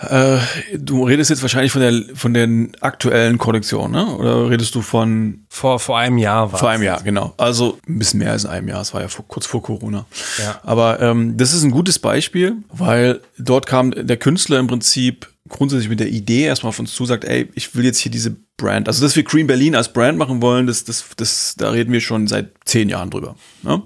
Äh, 0.09 0.39
du 0.77 1.05
redest 1.05 1.29
jetzt 1.29 1.41
wahrscheinlich 1.41 1.71
von 1.71 1.81
der 1.81 2.15
von 2.15 2.33
den 2.33 2.71
aktuellen 2.81 3.37
Kollektionen, 3.37 3.91
ne? 3.91 4.15
Oder 4.15 4.49
redest 4.49 4.75
du 4.75 4.81
von 4.81 5.45
vor 5.49 5.79
vor 5.79 5.97
einem 5.97 6.17
Jahr? 6.17 6.49
Vor 6.49 6.69
einem 6.69 6.83
Jahr, 6.83 7.01
genau. 7.03 7.33
Also 7.37 7.79
ein 7.87 7.99
bisschen 7.99 8.19
mehr 8.19 8.31
als 8.31 8.45
einem 8.45 8.67
Jahr. 8.67 8.81
Es 8.81 8.93
war 8.93 9.01
ja 9.01 9.07
vor, 9.07 9.25
kurz 9.27 9.45
vor 9.45 9.61
Corona. 9.61 10.05
Ja. 10.37 10.59
Aber 10.63 10.99
ähm, 11.01 11.37
das 11.37 11.53
ist 11.53 11.63
ein 11.63 11.71
gutes 11.71 11.99
Beispiel, 11.99 12.57
weil 12.71 13.21
dort 13.37 13.65
kam 13.65 13.91
der 13.91 14.17
Künstler 14.17 14.59
im 14.59 14.67
Prinzip 14.67 15.27
grundsätzlich 15.47 15.89
mit 15.89 15.99
der 15.99 16.09
Idee 16.09 16.43
erstmal 16.43 16.69
auf 16.69 16.79
uns 16.79 16.93
zu, 16.93 17.05
sagt, 17.05 17.23
ey, 17.23 17.49
ich 17.53 17.75
will 17.75 17.85
jetzt 17.85 17.99
hier 17.99 18.11
diese 18.11 18.35
Brand, 18.57 18.87
also 18.87 19.03
dass 19.03 19.15
wir 19.15 19.23
Green 19.23 19.47
Berlin 19.47 19.75
als 19.75 19.91
Brand 19.91 20.17
machen 20.17 20.41
wollen, 20.41 20.65
das, 20.65 20.85
das, 20.85 21.05
das, 21.17 21.55
da 21.57 21.69
reden 21.69 21.91
wir 21.91 22.01
schon 22.01 22.25
seit 22.27 22.51
zehn 22.63 22.89
Jahren 22.89 23.09
drüber. 23.09 23.35
Ne? 23.61 23.83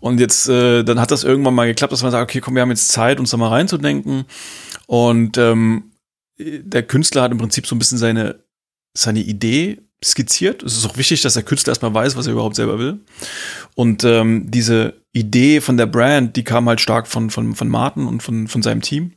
Und 0.00 0.20
jetzt, 0.20 0.48
äh, 0.48 0.82
dann 0.82 1.00
hat 1.00 1.10
das 1.10 1.24
irgendwann 1.24 1.54
mal 1.54 1.66
geklappt, 1.66 1.92
dass 1.92 2.02
man 2.02 2.10
sagt, 2.10 2.30
okay, 2.30 2.40
komm, 2.40 2.54
wir 2.54 2.62
haben 2.62 2.70
jetzt 2.70 2.88
Zeit, 2.88 3.20
uns 3.20 3.30
da 3.30 3.36
mal 3.36 3.48
reinzudenken. 3.48 4.24
Und 4.92 5.38
ähm, 5.38 5.92
der 6.38 6.82
Künstler 6.82 7.22
hat 7.22 7.32
im 7.32 7.38
Prinzip 7.38 7.66
so 7.66 7.74
ein 7.74 7.78
bisschen 7.78 7.96
seine, 7.96 8.40
seine 8.92 9.20
Idee 9.20 9.80
skizziert. 10.04 10.62
Es 10.62 10.76
ist 10.76 10.84
auch 10.84 10.98
wichtig, 10.98 11.22
dass 11.22 11.32
der 11.32 11.44
Künstler 11.44 11.70
erstmal 11.70 11.94
weiß, 11.94 12.14
was 12.14 12.26
er 12.26 12.34
überhaupt 12.34 12.56
selber 12.56 12.78
will. 12.78 13.00
Und 13.74 14.04
ähm, 14.04 14.50
diese 14.50 14.92
Idee 15.14 15.62
von 15.62 15.78
der 15.78 15.86
Brand, 15.86 16.36
die 16.36 16.44
kam 16.44 16.68
halt 16.68 16.82
stark 16.82 17.06
von, 17.06 17.30
von, 17.30 17.54
von 17.54 17.70
Martin 17.70 18.06
und 18.06 18.22
von, 18.22 18.48
von 18.48 18.60
seinem 18.60 18.82
Team. 18.82 19.12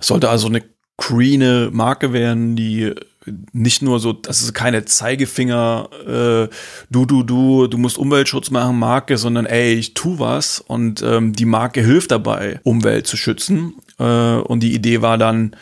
Es 0.00 0.06
sollte 0.06 0.30
also 0.30 0.46
eine 0.46 0.62
greene 0.96 1.68
Marke 1.70 2.14
werden, 2.14 2.56
die 2.56 2.94
nicht 3.52 3.82
nur 3.82 4.00
so, 4.00 4.14
das 4.14 4.40
ist 4.40 4.54
keine 4.54 4.86
Zeigefinger, 4.86 5.90
äh, 6.06 6.48
du, 6.88 7.04
du, 7.04 7.22
du, 7.24 7.66
du 7.66 7.76
musst 7.76 7.98
Umweltschutz 7.98 8.50
machen, 8.50 8.78
Marke, 8.78 9.18
sondern 9.18 9.44
ey, 9.44 9.74
ich 9.74 9.92
tu 9.92 10.18
was 10.18 10.60
und 10.60 11.02
ähm, 11.02 11.34
die 11.34 11.44
Marke 11.44 11.82
hilft 11.82 12.10
dabei, 12.10 12.60
Umwelt 12.62 13.06
zu 13.06 13.18
schützen. 13.18 13.74
Äh, 13.98 14.36
und 14.36 14.60
die 14.60 14.74
Idee 14.74 15.02
war 15.02 15.18
dann, 15.18 15.56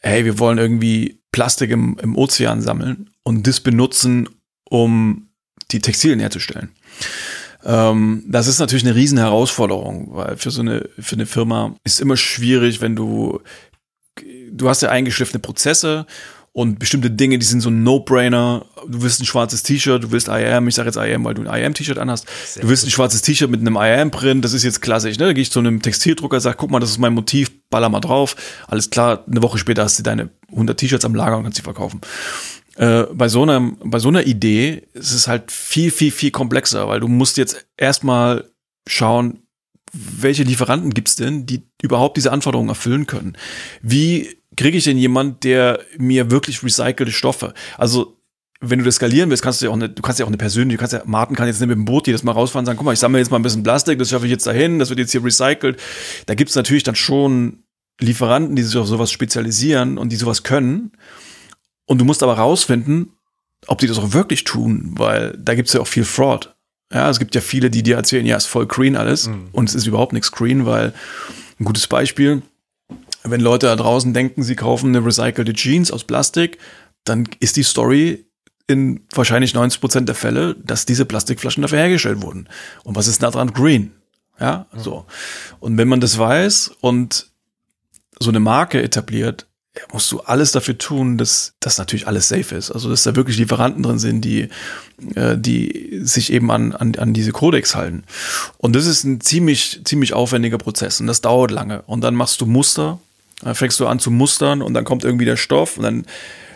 hey, 0.00 0.24
wir 0.24 0.38
wollen 0.38 0.58
irgendwie 0.58 1.20
Plastik 1.32 1.70
im, 1.70 1.98
im 2.00 2.16
Ozean 2.16 2.60
sammeln 2.62 3.10
und 3.22 3.46
das 3.46 3.60
benutzen, 3.60 4.28
um 4.68 5.28
die 5.70 5.80
Textilien 5.80 6.20
herzustellen. 6.20 6.70
Ähm, 7.64 8.24
das 8.28 8.46
ist 8.46 8.60
natürlich 8.60 8.84
eine 8.84 8.94
riesen 8.94 9.18
Herausforderung, 9.18 10.08
weil 10.12 10.36
für 10.36 10.50
so 10.50 10.60
eine, 10.60 10.88
für 10.98 11.16
eine 11.16 11.26
Firma 11.26 11.74
ist 11.84 12.00
immer 12.00 12.16
schwierig, 12.16 12.80
wenn 12.80 12.94
du, 12.94 13.40
du 14.50 14.68
hast 14.68 14.82
ja 14.82 14.90
eingeschliffene 14.90 15.40
Prozesse 15.40 16.06
und 16.56 16.78
bestimmte 16.78 17.10
Dinge, 17.10 17.38
die 17.38 17.44
sind 17.44 17.60
so 17.60 17.68
ein 17.68 17.82
No-Brainer. 17.82 18.64
Du 18.88 19.02
willst 19.02 19.20
ein 19.20 19.26
schwarzes 19.26 19.62
T-Shirt, 19.62 20.02
du 20.02 20.10
willst 20.10 20.28
IAM, 20.28 20.66
ich 20.66 20.74
sage 20.74 20.88
jetzt 20.88 20.96
IAM, 20.96 21.22
weil 21.22 21.34
du 21.34 21.42
ein 21.42 21.54
IAM-T-Shirt 21.54 21.98
anhast. 21.98 22.26
Sehr 22.46 22.62
du 22.62 22.70
willst 22.70 22.86
ein 22.86 22.90
schwarzes 22.90 23.20
T-Shirt 23.20 23.50
mit 23.50 23.60
einem 23.60 23.76
IAM-Print, 23.76 24.42
das 24.42 24.54
ist 24.54 24.62
jetzt 24.62 24.80
klassisch, 24.80 25.18
ne? 25.18 25.26
Da 25.26 25.32
gehe 25.34 25.42
ich 25.42 25.52
zu 25.52 25.58
einem 25.58 25.82
Textildrucker, 25.82 26.40
sag, 26.40 26.56
guck 26.56 26.70
mal, 26.70 26.80
das 26.80 26.88
ist 26.88 26.96
mein 26.96 27.12
Motiv, 27.12 27.50
baller 27.68 27.90
mal 27.90 28.00
drauf. 28.00 28.36
Alles 28.68 28.88
klar, 28.88 29.22
eine 29.30 29.42
Woche 29.42 29.58
später 29.58 29.84
hast 29.84 29.98
du 29.98 30.02
deine 30.02 30.30
100 30.50 30.80
T-Shirts 30.80 31.04
am 31.04 31.14
Lager 31.14 31.36
und 31.36 31.42
kannst 31.42 31.58
sie 31.58 31.62
verkaufen. 31.62 32.00
Äh, 32.76 33.02
bei 33.12 33.28
so 33.28 33.42
einer, 33.42 33.60
bei 33.84 33.98
so 33.98 34.08
einer 34.08 34.26
Idee 34.26 34.84
ist 34.94 35.12
es 35.12 35.28
halt 35.28 35.52
viel, 35.52 35.90
viel, 35.90 36.10
viel 36.10 36.30
komplexer, 36.30 36.88
weil 36.88 37.00
du 37.00 37.08
musst 37.08 37.36
jetzt 37.36 37.66
erstmal 37.76 38.50
schauen, 38.88 39.42
welche 39.92 40.42
Lieferanten 40.42 40.94
gibt's 40.94 41.16
denn, 41.16 41.44
die 41.44 41.64
überhaupt 41.82 42.16
diese 42.16 42.32
Anforderungen 42.32 42.70
erfüllen 42.70 43.04
können? 43.04 43.36
Wie 43.82 44.38
kriege 44.56 44.78
ich 44.78 44.84
denn 44.84 44.98
jemand, 44.98 45.44
der 45.44 45.80
mir 45.98 46.30
wirklich 46.30 46.62
recycelte 46.62 47.12
Stoffe? 47.12 47.54
Also 47.78 48.16
wenn 48.60 48.78
du 48.78 48.84
das 48.84 48.96
skalieren 48.96 49.28
willst, 49.30 49.42
kannst 49.42 49.60
du 49.60 49.66
ja 49.66 49.70
auch 49.70 49.76
eine, 49.76 49.88
du 49.88 50.02
kannst 50.02 50.18
ja 50.18 50.24
auch 50.24 50.30
eine 50.30 50.38
persönliche, 50.38 50.78
du 50.78 50.80
kannst 50.80 50.94
ja, 50.94 51.02
Martin 51.04 51.36
kann 51.36 51.46
jetzt 51.46 51.60
nicht 51.60 51.68
mit 51.68 51.76
dem 51.76 51.84
Boot 51.84 52.06
jedes 52.06 52.22
Mal 52.22 52.32
rausfahren 52.32 52.62
und 52.62 52.66
sagen, 52.66 52.78
guck 52.78 52.86
mal, 52.86 52.92
ich 52.92 52.98
sammle 52.98 53.18
jetzt 53.18 53.30
mal 53.30 53.38
ein 53.38 53.42
bisschen 53.42 53.62
Plastik, 53.62 53.98
das 53.98 54.10
schaffe 54.10 54.24
ich 54.24 54.30
jetzt 54.30 54.46
dahin, 54.46 54.78
das 54.78 54.88
wird 54.88 54.98
jetzt 54.98 55.12
hier 55.12 55.22
recycelt. 55.22 55.78
Da 56.26 56.34
gibt's 56.34 56.54
natürlich 56.54 56.82
dann 56.82 56.94
schon 56.94 57.64
Lieferanten, 58.00 58.56
die 58.56 58.62
sich 58.62 58.76
auf 58.76 58.86
sowas 58.86 59.10
spezialisieren 59.10 59.98
und 59.98 60.10
die 60.10 60.16
sowas 60.16 60.42
können. 60.42 60.92
Und 61.86 61.98
du 61.98 62.04
musst 62.04 62.22
aber 62.22 62.34
rausfinden, 62.34 63.12
ob 63.66 63.78
die 63.78 63.86
das 63.86 63.98
auch 63.98 64.12
wirklich 64.12 64.44
tun, 64.44 64.94
weil 64.96 65.36
da 65.38 65.54
gibt's 65.54 65.72
ja 65.72 65.80
auch 65.80 65.86
viel 65.86 66.04
Fraud. 66.04 66.54
Ja, 66.92 67.10
es 67.10 67.18
gibt 67.18 67.34
ja 67.34 67.40
viele, 67.40 67.68
die 67.68 67.82
dir 67.82 67.96
erzählen, 67.96 68.24
ja, 68.24 68.36
ist 68.36 68.46
voll 68.46 68.66
green 68.66 68.96
alles 68.96 69.28
mhm. 69.28 69.48
und 69.52 69.68
es 69.68 69.74
ist 69.74 69.86
überhaupt 69.86 70.12
nichts 70.12 70.30
green, 70.30 70.66
weil 70.66 70.92
ein 71.58 71.64
gutes 71.64 71.86
Beispiel, 71.86 72.42
wenn 73.30 73.40
Leute 73.40 73.66
da 73.66 73.76
draußen 73.76 74.12
denken, 74.14 74.42
sie 74.42 74.56
kaufen 74.56 74.94
eine 74.94 75.04
recycelte 75.04 75.52
Jeans 75.52 75.90
aus 75.90 76.04
Plastik, 76.04 76.58
dann 77.04 77.28
ist 77.40 77.56
die 77.56 77.62
Story 77.62 78.26
in 78.66 79.00
wahrscheinlich 79.14 79.54
90 79.54 79.80
Prozent 79.80 80.08
der 80.08 80.16
Fälle, 80.16 80.56
dass 80.56 80.86
diese 80.86 81.04
Plastikflaschen 81.04 81.62
dafür 81.62 81.78
hergestellt 81.78 82.22
wurden. 82.22 82.48
Und 82.82 82.96
was 82.96 83.06
ist 83.06 83.22
da 83.22 83.30
dran? 83.30 83.52
Green. 83.52 83.92
Ja, 84.40 84.66
so. 84.76 85.06
Und 85.60 85.78
wenn 85.78 85.88
man 85.88 86.00
das 86.00 86.18
weiß 86.18 86.72
und 86.80 87.30
so 88.18 88.30
eine 88.30 88.40
Marke 88.40 88.82
etabliert, 88.82 89.46
musst 89.92 90.10
du 90.10 90.20
alles 90.20 90.52
dafür 90.52 90.78
tun, 90.78 91.18
dass 91.18 91.54
das 91.60 91.78
natürlich 91.78 92.06
alles 92.06 92.28
safe 92.28 92.54
ist. 92.54 92.70
Also 92.70 92.88
dass 92.88 93.02
da 93.02 93.14
wirklich 93.14 93.36
Lieferanten 93.36 93.82
drin 93.82 93.98
sind, 93.98 94.22
die, 94.22 94.48
äh, 95.14 95.36
die 95.36 96.00
sich 96.02 96.32
eben 96.32 96.50
an, 96.50 96.72
an, 96.72 96.94
an 96.96 97.12
diese 97.12 97.32
Codex 97.32 97.74
halten. 97.74 98.04
Und 98.58 98.74
das 98.74 98.86
ist 98.86 99.04
ein 99.04 99.20
ziemlich, 99.20 99.82
ziemlich 99.84 100.12
aufwendiger 100.14 100.58
Prozess 100.58 101.00
und 101.00 101.06
das 101.06 101.20
dauert 101.20 101.50
lange. 101.50 101.82
Und 101.82 102.02
dann 102.02 102.14
machst 102.14 102.40
du 102.40 102.46
Muster, 102.46 102.98
dann 103.42 103.54
fängst 103.54 103.78
du 103.80 103.86
an 103.86 103.98
zu 103.98 104.10
mustern 104.10 104.62
und 104.62 104.74
dann 104.74 104.84
kommt 104.84 105.04
irgendwie 105.04 105.24
der 105.24 105.36
Stoff 105.36 105.76
und 105.76 105.82
dann 105.82 106.06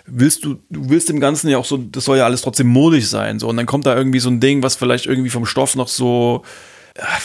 willst 0.06 0.44
du, 0.44 0.58
du 0.70 0.88
willst 0.90 1.08
dem 1.08 1.20
Ganzen 1.20 1.48
ja 1.48 1.58
auch 1.58 1.64
so, 1.64 1.76
das 1.76 2.04
soll 2.04 2.18
ja 2.18 2.24
alles 2.24 2.42
trotzdem 2.42 2.66
modisch 2.66 3.06
sein. 3.06 3.38
So, 3.38 3.48
und 3.48 3.56
dann 3.56 3.66
kommt 3.66 3.86
da 3.86 3.96
irgendwie 3.96 4.20
so 4.20 4.28
ein 4.28 4.40
Ding, 4.40 4.62
was 4.62 4.76
vielleicht 4.76 5.06
irgendwie 5.06 5.30
vom 5.30 5.46
Stoff 5.46 5.76
noch 5.76 5.88
so, 5.88 6.42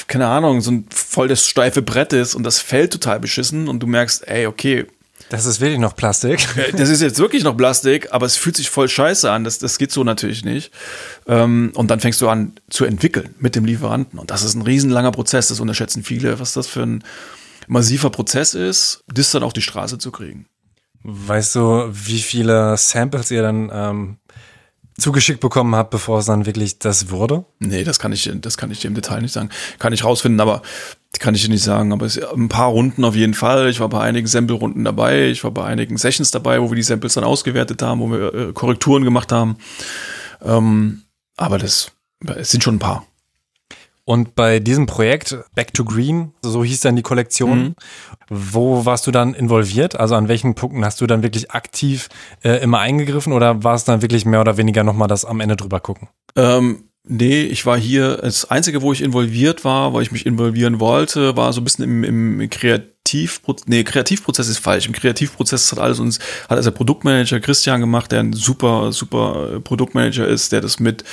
keine 0.07 0.27
Ahnung, 0.27 0.61
so 0.61 0.71
ein 0.71 0.87
voll 0.93 1.27
das 1.27 1.47
steife 1.47 1.81
Brett 1.81 2.13
ist 2.13 2.35
und 2.35 2.43
das 2.43 2.59
fällt 2.59 2.93
total 2.93 3.19
beschissen 3.19 3.67
und 3.67 3.81
du 3.81 3.87
merkst, 3.87 4.27
ey, 4.27 4.45
okay, 4.45 4.85
das 5.29 5.45
ist 5.45 5.59
wirklich 5.59 5.79
noch 5.79 5.95
Plastik. 5.95 6.47
Das 6.77 6.89
ist 6.89 7.01
jetzt 7.01 7.17
wirklich 7.17 7.43
noch 7.43 7.57
Plastik, 7.57 8.09
aber 8.11 8.25
es 8.25 8.35
fühlt 8.35 8.55
sich 8.55 8.69
voll 8.69 8.87
scheiße 8.87 9.31
an. 9.31 9.43
Das, 9.43 9.57
das 9.57 9.79
geht 9.79 9.91
so 9.91 10.03
natürlich 10.03 10.45
nicht. 10.45 10.71
Ähm, 11.27 11.71
und 11.73 11.89
dann 11.89 11.99
fängst 11.99 12.21
du 12.21 12.29
an 12.29 12.53
zu 12.69 12.85
entwickeln 12.85 13.33
mit 13.39 13.55
dem 13.55 13.65
Lieferanten. 13.65 14.19
Und 14.19 14.29
das 14.29 14.43
ist 14.43 14.53
ein 14.53 14.61
riesenlanger 14.61 15.11
Prozess. 15.11 15.47
Das 15.47 15.59
unterschätzen 15.59 16.03
viele, 16.03 16.39
was 16.39 16.53
das 16.53 16.67
für 16.67 16.83
ein 16.83 17.03
massiver 17.67 18.09
Prozess 18.09 18.53
ist, 18.53 19.03
das 19.07 19.31
dann 19.31 19.43
auf 19.43 19.53
die 19.53 19.61
Straße 19.61 19.97
zu 19.97 20.11
kriegen. 20.11 20.47
Weißt 21.03 21.55
du, 21.55 21.89
wie 21.91 22.19
viele 22.19 22.75
Samples 22.77 23.29
ihr 23.29 23.43
dann 23.43 23.69
ähm, 23.71 24.17
zugeschickt 24.97 25.39
bekommen 25.39 25.75
habt, 25.75 25.91
bevor 25.91 26.19
es 26.19 26.25
dann 26.25 26.45
wirklich 26.45 26.79
das 26.79 27.09
wurde? 27.11 27.45
Nee, 27.59 27.83
das 27.83 27.99
kann 27.99 28.11
ich, 28.11 28.29
das 28.41 28.57
kann 28.57 28.71
ich 28.71 28.79
dir 28.79 28.87
im 28.87 28.95
Detail 28.95 29.21
nicht 29.21 29.33
sagen. 29.33 29.49
Kann 29.77 29.93
ich 29.93 30.03
rausfinden, 30.03 30.39
aber 30.39 30.61
kann 31.19 31.35
ich 31.35 31.43
dir 31.43 31.49
nicht 31.49 31.63
sagen. 31.63 31.91
Aber 31.91 32.05
es, 32.05 32.17
ein 32.17 32.49
paar 32.49 32.69
Runden 32.69 33.03
auf 33.03 33.15
jeden 33.15 33.33
Fall. 33.33 33.69
Ich 33.69 33.79
war 33.79 33.89
bei 33.89 34.01
einigen 34.01 34.27
Sample-Runden 34.27 34.83
dabei. 34.83 35.27
Ich 35.27 35.43
war 35.43 35.51
bei 35.51 35.65
einigen 35.65 35.97
Sessions 35.97 36.31
dabei, 36.31 36.61
wo 36.61 36.71
wir 36.71 36.75
die 36.75 36.83
Samples 36.83 37.13
dann 37.13 37.23
ausgewertet 37.23 37.81
haben, 37.81 37.99
wo 37.99 38.11
wir 38.11 38.33
äh, 38.33 38.53
Korrekturen 38.53 39.03
gemacht 39.03 39.31
haben. 39.31 39.57
Ähm, 40.41 41.03
aber 41.37 41.57
das, 41.57 41.91
es 42.35 42.51
sind 42.51 42.63
schon 42.63 42.75
ein 42.75 42.79
paar. 42.79 43.05
Und 44.05 44.35
bei 44.35 44.59
diesem 44.59 44.85
Projekt 44.85 45.35
Back 45.55 45.73
to 45.73 45.83
Green, 45.83 46.31
so 46.43 46.63
hieß 46.63 46.81
dann 46.81 46.95
die 46.95 47.01
Kollektion, 47.01 47.59
mhm. 47.59 47.75
wo 48.29 48.85
warst 48.85 49.07
du 49.07 49.11
dann 49.11 49.33
involviert? 49.33 49.99
Also 49.99 50.13
an 50.15 50.27
welchen 50.27 50.53
Punkten 50.53 50.85
hast 50.85 51.01
du 51.01 51.07
dann 51.07 51.23
wirklich 51.23 51.51
aktiv 51.51 52.09
äh, 52.43 52.61
immer 52.61 52.79
eingegriffen 52.79 53.33
oder 53.33 53.63
war 53.63 53.73
es 53.73 53.83
dann 53.83 54.03
wirklich 54.03 54.25
mehr 54.25 54.41
oder 54.41 54.57
weniger 54.57 54.83
nochmal 54.83 55.07
das 55.07 55.25
am 55.25 55.39
Ende 55.39 55.55
drüber 55.55 55.79
gucken? 55.79 56.07
Ähm, 56.35 56.83
Nee, 57.07 57.43
ich 57.43 57.65
war 57.65 57.77
hier, 57.77 58.17
das 58.17 58.49
Einzige, 58.49 58.81
wo 58.81 58.91
ich 58.91 59.01
involviert 59.01 59.63
war, 59.63 59.93
weil 59.93 60.01
ich 60.01 60.11
mich 60.11 60.25
involvieren 60.25 60.79
wollte, 60.79 61.37
war 61.37 61.53
so 61.53 61.61
ein 61.61 61.63
bisschen 61.63 61.83
im, 61.83 62.39
im 62.39 62.49
Kreativprozess, 62.49 63.67
nee, 63.67 63.83
Kreativprozess 63.83 64.47
ist 64.47 64.57
falsch. 64.57 64.87
Im 64.87 64.93
Kreativprozess 64.93 65.71
hat 65.71 65.77
alles 65.77 65.99
uns, 65.99 66.17
hat 66.49 66.57
also 66.57 66.71
der 66.71 66.77
Produktmanager 66.77 67.39
Christian 67.39 67.79
gemacht, 67.79 68.11
der 68.11 68.21
ein 68.21 68.33
super, 68.33 68.91
super 68.91 69.59
Produktmanager 69.63 70.27
ist, 70.27 70.51
der 70.51 70.61
das 70.61 70.79
mit, 70.79 71.03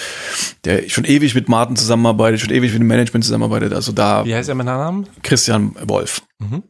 der 0.65 0.89
schon 0.89 1.05
ewig 1.05 1.35
mit 1.35 1.51
Martin 1.51 1.77
zusammenarbeitet, 1.77 2.41
schon 2.41 2.51
ewig 2.51 2.73
mit 2.73 2.81
dem 2.81 2.89
Management 2.89 3.25
zusammenarbeitet, 3.27 3.75
also 3.75 3.93
da. 3.93 4.25
Wie 4.25 4.35
heißt 4.35 4.49
er 4.49 4.55
mit 4.55 4.65
Namen? 4.65 5.07
Christian 5.23 5.77
Wolf. 5.87 6.23
Mhm. 6.39 6.63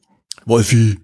Wolfi. 0.47 0.99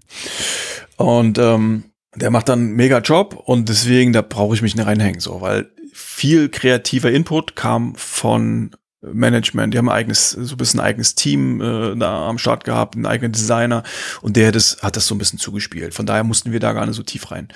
Und, 0.97 1.39
ähm, 1.39 1.85
der 2.17 2.31
macht 2.31 2.49
dann 2.49 2.59
einen 2.59 2.73
mega 2.73 2.99
Job 2.99 3.41
und 3.45 3.69
deswegen, 3.69 4.13
da 4.13 4.23
brauche 4.23 4.55
ich 4.57 4.63
mich 4.63 4.75
nicht 4.75 4.87
reinhängen, 4.87 5.21
so, 5.21 5.41
weil 5.41 5.71
viel 5.99 6.49
kreativer 6.49 7.11
Input 7.11 7.57
kam 7.57 7.95
von 7.97 8.71
Management. 9.01 9.75
Die 9.75 9.79
haben 9.79 9.89
ein 9.89 9.97
eigenes, 9.97 10.31
so 10.31 10.55
ein 10.55 10.57
bisschen 10.57 10.81
ein 10.81 10.87
eigenes 10.87 11.15
Team 11.15 11.61
äh, 11.61 11.97
da 11.97 12.29
am 12.29 12.39
Start 12.39 12.65
gehabt, 12.65 12.95
einen 12.95 13.07
eigenen 13.07 13.33
Designer 13.33 13.83
und 14.23 14.37
der 14.37 14.49
hat 14.49 14.55
das, 14.55 14.79
hat 14.81 14.97
das 14.97 15.07
so 15.07 15.15
ein 15.15 15.19
bisschen 15.19 15.39
zugespielt. 15.39 15.95
Von 15.95 16.07
daher 16.07 16.25
mussten 16.25 16.53
wir 16.53 16.61
da 16.61 16.73
gar 16.73 16.87
nicht 16.87 16.97
so 16.97 17.03
tief 17.03 17.31
rein. 17.31 17.49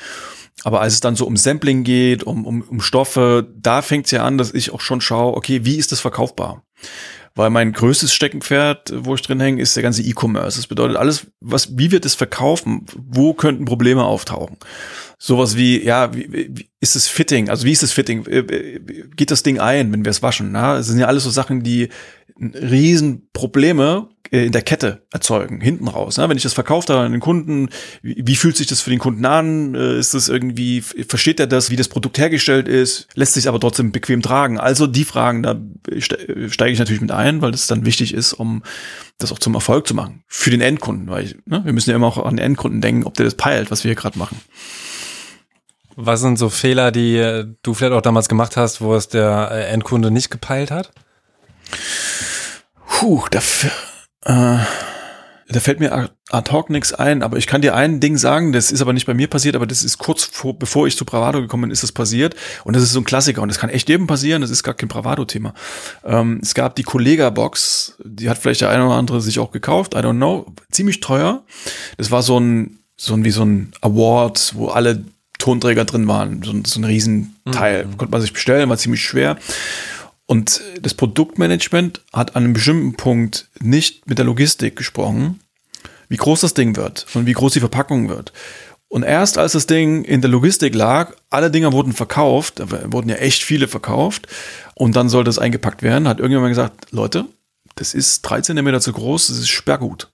Aber 0.65 0.81
als 0.81 0.95
es 0.95 1.01
dann 1.01 1.17
so 1.17 1.27
um 1.27 1.37
Sampling 1.37 1.85
geht, 1.85 2.25
um, 2.25 2.45
um, 2.47 2.63
um 2.63 2.81
Stoffe, 2.81 3.49
da 3.57 3.81
fängt 3.81 4.07
es 4.07 4.11
ja 4.11 4.25
an, 4.25 4.39
dass 4.39 4.53
ich 4.53 4.73
auch 4.73 4.81
schon 4.81 5.01
schaue, 5.01 5.37
okay, 5.37 5.65
wie 5.65 5.77
ist 5.77 5.93
das 5.93 6.01
verkaufbar? 6.01 6.65
Weil 7.35 7.51
mein 7.51 7.73
größtes 7.73 8.13
Steckenpferd, 8.13 8.93
wo 8.95 9.15
ich 9.15 9.23
drin 9.23 9.41
hänge, 9.41 9.63
ist 9.63 9.75
der 9.75 9.83
ganze 9.83 10.03
E-Commerce. 10.03 10.59
Das 10.59 10.67
bedeutet 10.67 10.97
alles, 10.97 11.29
was, 11.41 11.79
wie 11.79 11.91
wird 11.91 12.05
es 12.05 12.15
verkaufen? 12.15 12.87
Wo 12.95 13.33
könnten 13.33 13.65
Probleme 13.65 14.05
auftauchen? 14.05 14.59
Sowas 15.25 15.57
wie, 15.57 15.81
ja, 15.85 16.13
wie, 16.13 16.49
wie 16.51 16.69
ist 16.81 16.97
es 16.97 17.07
Fitting? 17.07 17.49
Also 17.49 17.65
wie 17.65 17.71
ist 17.71 17.85
es 17.85 17.93
Fitting? 17.93 18.27
Äh, 18.27 18.39
äh, 18.39 18.81
geht 19.15 19.31
das 19.31 19.45
Ding 19.45 19.61
ein, 19.61 19.93
wenn 19.93 20.05
wir 20.05 20.11
es 20.11 20.21
waschen? 20.21 20.51
Na? 20.51 20.75
Das 20.75 20.89
sind 20.89 20.99
ja 20.99 21.07
alles 21.07 21.23
so 21.23 21.31
Sachen, 21.31 21.63
die 21.63 21.91
riesen 22.41 23.29
Probleme 23.33 24.09
äh, 24.33 24.45
in 24.45 24.51
der 24.51 24.63
Kette 24.63 25.07
erzeugen, 25.13 25.61
hinten 25.61 25.87
raus. 25.87 26.17
Ne? 26.17 26.29
Wenn 26.29 26.37
ich 26.37 26.43
das 26.43 26.55
verkauft 26.55 26.91
habe 26.91 27.03
an 27.03 27.13
den 27.13 27.21
Kunden, 27.21 27.69
wie, 28.03 28.21
wie, 28.27 28.35
fühlt 28.35 28.57
sich 28.57 28.67
das 28.67 28.81
für 28.81 28.91
den 28.91 28.99
Kunden 28.99 29.25
an? 29.25 29.77
Ist 29.77 30.13
das 30.13 30.29
irgendwie, 30.29 30.81
versteht 30.81 31.39
er 31.39 31.47
das, 31.47 31.71
wie 31.71 31.77
das 31.77 31.87
Produkt 31.87 32.19
hergestellt 32.19 32.67
ist? 32.67 33.07
Lässt 33.15 33.35
sich 33.35 33.47
aber 33.47 33.61
trotzdem 33.61 33.93
bequem 33.93 34.23
tragen? 34.23 34.59
Also 34.59 34.89
die 34.89 35.05
Fragen, 35.05 35.45
da 35.45 35.55
steige 36.49 36.73
ich 36.73 36.81
natürlich 36.81 37.01
mit 37.01 37.13
ein, 37.13 37.43
weil 37.43 37.53
das 37.53 37.69
dann 37.69 37.87
wichtig 37.87 38.13
ist, 38.13 38.33
um 38.33 38.65
das 39.19 39.31
auch 39.31 39.39
zum 39.39 39.55
Erfolg 39.55 39.87
zu 39.87 39.95
machen. 39.95 40.25
Für 40.27 40.51
den 40.51 40.63
Endkunden, 40.63 41.09
weil 41.09 41.27
ich, 41.27 41.37
ne? 41.47 41.65
wir 41.65 41.73
müssen 41.73 41.91
ja 41.91 41.97
immer 41.97 42.09
auch 42.09 42.19
an 42.19 42.39
den 42.39 42.45
Endkunden 42.45 42.81
denken, 42.81 43.05
ob 43.05 43.15
der 43.15 43.25
das 43.25 43.37
peilt, 43.37 43.71
was 43.71 43.85
wir 43.85 43.91
hier 43.91 43.95
gerade 43.95 44.19
machen. 44.19 44.41
Was 45.97 46.21
sind 46.21 46.39
so 46.39 46.49
Fehler, 46.49 46.91
die 46.91 47.17
äh, 47.17 47.47
du 47.63 47.75
vielleicht 47.75 47.93
auch 47.93 48.03
damals 48.03 48.29
gemacht 48.29 48.57
hast, 48.57 48.81
wo 48.81 48.95
es 48.95 49.09
der 49.09 49.51
äh, 49.53 49.67
Endkunde 49.67 50.11
nicht 50.11 50.31
gepeilt 50.31 50.71
hat? 50.71 50.91
Puh, 52.87 53.25
dafür. 53.31 53.71
Äh, 54.25 54.59
da 55.49 55.61
fällt 55.61 55.81
mir 55.81 56.11
ad 56.31 56.53
hoc 56.53 56.71
nichts 56.71 56.95
ein, 56.95 57.23
aber 57.23 57.37
ich 57.37 57.47
kann 57.47 57.61
dir 57.61 57.75
ein 57.75 58.01
Ding 58.01 58.17
sagen, 58.17 58.53
das 58.53 58.73
ist 58.73 58.81
aber 58.81 58.93
nicht 58.93 59.07
bei 59.07 59.13
mir 59.13 59.29
passiert, 59.29 59.55
aber 59.55 59.67
das 59.67 59.83
ist 59.83 59.99
kurz 59.99 60.25
vor, 60.25 60.59
bevor 60.59 60.87
ich 60.87 60.97
zu 60.97 61.05
Bravado 61.05 61.41
gekommen 61.41 61.63
bin, 61.63 61.71
ist 61.71 61.83
das 61.83 61.93
passiert. 61.93 62.35
Und 62.65 62.75
das 62.75 62.83
ist 62.83 62.93
so 62.93 63.01
ein 63.01 63.05
Klassiker 63.05 63.43
und 63.43 63.49
das 63.49 63.59
kann 63.59 63.69
echt 63.69 63.89
jedem 63.89 64.07
passieren, 64.07 64.41
das 64.41 64.51
ist 64.51 64.63
gar 64.63 64.75
kein 64.75 64.89
Bravado-Thema. 64.89 65.53
Ähm, 66.05 66.41
es 66.43 66.55
gab 66.55 66.77
die 66.77 66.85
Kollega-Box, 66.85 67.99
die 68.05 68.31
hat 68.31 68.39
vielleicht 68.39 68.63
der 68.63 68.71
eine 68.71 68.87
oder 68.87 68.95
andere 68.95 69.21
sich 69.21 69.39
auch 69.39 69.51
gekauft, 69.51 69.95
I 69.95 69.99
don't 69.99 70.17
know, 70.17 70.47
ziemlich 70.71 71.01
teuer. 71.01 71.43
Das 71.99 72.11
war 72.11 72.23
so 72.23 72.39
ein, 72.39 72.79
so 72.97 73.15
ein, 73.15 73.25
wie 73.25 73.31
so 73.31 73.45
ein 73.45 73.73
Award, 73.83 74.53
wo 74.55 74.69
alle 74.69 75.05
Tonträger 75.43 75.85
drin 75.85 76.07
waren, 76.07 76.43
so, 76.43 76.55
so 76.65 76.81
ein 76.81 76.85
Riesenteil. 76.85 77.85
Mhm. 77.85 77.99
Konnte 77.99 78.13
man 78.13 78.21
sich 78.21 78.33
bestellen, 78.33 78.69
war 78.69 78.79
ziemlich 78.79 79.03
schwer. 79.03 79.37
Und 80.27 80.63
das 80.81 80.95
Produktmanagement 80.95 82.01
hat 82.13 82.37
an 82.37 82.45
einem 82.45 82.53
bestimmten 82.53 82.95
Punkt 82.95 83.49
nicht 83.61 84.09
mit 84.09 84.19
der 84.19 84.25
Logistik 84.25 84.77
gesprochen, 84.77 85.41
wie 86.09 86.17
groß 86.17 86.43
das 86.43 86.55
Ding 86.55 86.77
wird 86.77 87.07
und 87.15 87.27
wie 87.27 87.33
groß 87.33 87.55
die 87.55 87.61
Verpackung 87.61 88.09
wird. 88.09 88.33
Und 88.87 89.03
erst 89.03 89.37
als 89.37 89.53
das 89.53 89.67
Ding 89.67 90.05
in 90.05 90.21
der 90.21 90.31
Logistik 90.31 90.75
lag, 90.75 91.15
alle 91.29 91.51
Dinger 91.51 91.73
wurden 91.73 91.93
verkauft, 91.93 92.61
da 92.61 92.93
wurden 92.93 93.09
ja 93.09 93.17
echt 93.17 93.43
viele 93.43 93.67
verkauft, 93.67 94.29
und 94.75 94.95
dann 94.95 95.09
sollte 95.09 95.31
es 95.31 95.39
eingepackt 95.39 95.83
werden, 95.83 96.07
hat 96.07 96.19
irgendjemand 96.19 96.51
gesagt, 96.51 96.93
Leute, 96.93 97.25
das 97.75 97.95
ist 97.95 98.23
drei 98.23 98.43
Zentimeter 98.43 98.81
zu 98.81 98.93
groß, 98.93 99.27
das 99.27 99.39
ist 99.39 99.49
Sperrgut. 99.49 100.12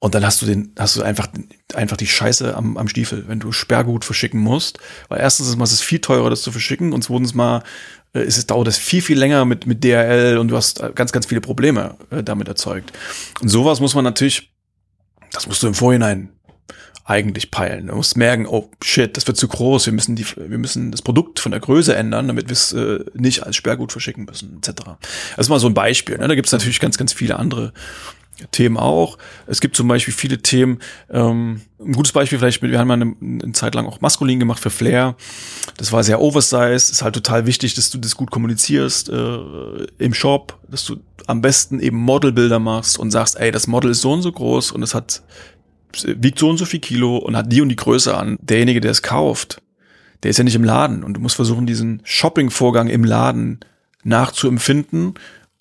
Und 0.00 0.14
dann 0.14 0.24
hast 0.24 0.40
du 0.40 0.46
den, 0.46 0.72
hast 0.78 0.96
du 0.96 1.02
einfach, 1.02 1.26
einfach 1.74 1.96
die 1.96 2.06
Scheiße 2.06 2.56
am, 2.56 2.76
am 2.76 2.88
Stiefel, 2.88 3.24
wenn 3.26 3.40
du 3.40 3.50
Sperrgut 3.50 4.04
verschicken 4.04 4.40
musst. 4.40 4.78
Weil 5.08 5.20
erstens 5.20 5.48
ist 5.48 5.72
es 5.72 5.80
viel 5.80 6.00
teurer, 6.00 6.30
das 6.30 6.42
zu 6.42 6.52
verschicken, 6.52 6.92
und 6.92 7.02
zweitens 7.02 7.34
mal 7.34 7.64
äh, 8.14 8.24
ist 8.24 8.38
es, 8.38 8.46
dauert 8.46 8.68
es 8.68 8.78
viel, 8.78 9.02
viel 9.02 9.18
länger 9.18 9.44
mit, 9.44 9.66
mit 9.66 9.82
DRL 9.82 10.38
und 10.38 10.48
du 10.48 10.56
hast 10.56 10.80
äh, 10.80 10.92
ganz, 10.94 11.10
ganz 11.10 11.26
viele 11.26 11.40
Probleme 11.40 11.96
äh, 12.10 12.22
damit 12.22 12.46
erzeugt. 12.46 12.92
Und 13.40 13.48
sowas 13.48 13.80
muss 13.80 13.94
man 13.94 14.04
natürlich, 14.04 14.52
das 15.32 15.48
musst 15.48 15.64
du 15.64 15.66
im 15.66 15.74
Vorhinein 15.74 16.30
eigentlich 17.04 17.50
peilen. 17.50 17.86
Du 17.86 17.96
musst 17.96 18.18
merken, 18.18 18.46
oh 18.46 18.70
shit, 18.84 19.16
das 19.16 19.26
wird 19.26 19.38
zu 19.38 19.48
groß, 19.48 19.86
wir 19.86 19.94
müssen 19.94 20.14
die, 20.14 20.26
wir 20.36 20.58
müssen 20.58 20.92
das 20.92 21.00
Produkt 21.00 21.40
von 21.40 21.52
der 21.52 21.60
Größe 21.60 21.96
ändern, 21.96 22.28
damit 22.28 22.48
wir 22.48 22.52
es 22.52 22.72
äh, 22.74 23.00
nicht 23.14 23.44
als 23.44 23.56
Sperrgut 23.56 23.92
verschicken 23.92 24.26
müssen, 24.26 24.58
etc. 24.58 24.74
Das 25.34 25.46
ist 25.46 25.48
mal 25.48 25.58
so 25.58 25.68
ein 25.68 25.74
Beispiel. 25.74 26.18
Ne? 26.18 26.28
Da 26.28 26.34
gibt 26.34 26.46
es 26.46 26.52
natürlich 26.52 26.80
ganz, 26.80 26.98
ganz 26.98 27.14
viele 27.14 27.36
andere 27.36 27.72
Themen 28.50 28.76
auch. 28.76 29.18
Es 29.46 29.60
gibt 29.60 29.76
zum 29.76 29.88
Beispiel 29.88 30.14
viele 30.14 30.38
Themen, 30.38 30.78
ähm, 31.10 31.62
ein 31.80 31.92
gutes 31.92 32.12
Beispiel 32.12 32.38
vielleicht, 32.38 32.62
wir 32.62 32.78
haben 32.78 32.88
mal 32.88 32.94
eine, 32.94 33.14
eine 33.20 33.52
Zeit 33.52 33.74
lang 33.74 33.86
auch 33.86 34.00
maskulin 34.00 34.38
gemacht 34.38 34.60
für 34.60 34.70
Flair. 34.70 35.16
Das 35.76 35.92
war 35.92 36.02
sehr 36.02 36.20
oversized, 36.20 36.90
ist 36.90 37.02
halt 37.02 37.14
total 37.14 37.46
wichtig, 37.46 37.74
dass 37.74 37.90
du 37.90 37.98
das 37.98 38.16
gut 38.16 38.30
kommunizierst 38.30 39.08
äh, 39.08 39.38
im 39.98 40.14
Shop, 40.14 40.58
dass 40.68 40.84
du 40.84 40.96
am 41.26 41.42
besten 41.42 41.80
eben 41.80 41.98
Modelbilder 41.98 42.58
machst 42.58 42.98
und 42.98 43.10
sagst, 43.10 43.38
ey, 43.38 43.50
das 43.50 43.66
Model 43.66 43.90
ist 43.90 44.00
so 44.00 44.12
und 44.12 44.22
so 44.22 44.32
groß 44.32 44.72
und 44.72 44.82
es 44.82 44.94
hat 44.94 45.22
wiegt 46.04 46.38
so 46.38 46.50
und 46.50 46.58
so 46.58 46.64
viel 46.64 46.80
Kilo 46.80 47.16
und 47.16 47.36
hat 47.36 47.50
die 47.50 47.60
und 47.60 47.70
die 47.70 47.76
Größe 47.76 48.16
an. 48.16 48.38
Derjenige, 48.40 48.80
der 48.80 48.90
es 48.90 49.02
kauft, 49.02 49.62
der 50.22 50.30
ist 50.30 50.38
ja 50.38 50.44
nicht 50.44 50.54
im 50.54 50.64
Laden 50.64 51.02
und 51.02 51.14
du 51.14 51.20
musst 51.20 51.36
versuchen, 51.36 51.66
diesen 51.66 52.00
Shopping-Vorgang 52.04 52.88
im 52.88 53.04
Laden 53.04 53.60
nachzuempfinden 54.04 55.14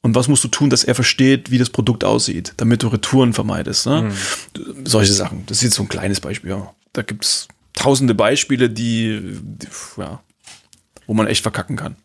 und 0.08 0.16
was 0.16 0.30
musst 0.30 0.42
du 0.46 0.48
tun, 0.48 0.70
dass 0.70 0.86
er 0.86 0.96
versteht, 0.96 1.52
wie 1.52 1.58
das 1.58 1.70
Produkt 1.70 2.06
aussieht, 2.06 2.54
damit 2.56 2.82
du 2.82 2.88
Retouren 2.88 3.34
vermeidest. 3.34 3.86
Ne? 3.88 4.04
Mhm. 4.04 4.86
Solche 4.86 5.12
Sachen. 5.12 5.44
Das 5.48 5.58
ist 5.58 5.64
jetzt 5.64 5.76
so 5.76 5.84
ein 5.84 5.90
kleines 5.90 6.22
Beispiel. 6.22 6.52
Ja. 6.52 6.74
Da 6.94 7.02
gibt's 7.02 7.50
tausende 7.74 8.16
Beispiele, 8.16 8.70
die, 8.70 9.20
die, 9.44 9.68
ja, 9.98 10.22
wo 11.08 11.14
man 11.14 11.28
echt 11.28 11.42
verkacken 11.42 11.76
kann. 11.76 11.98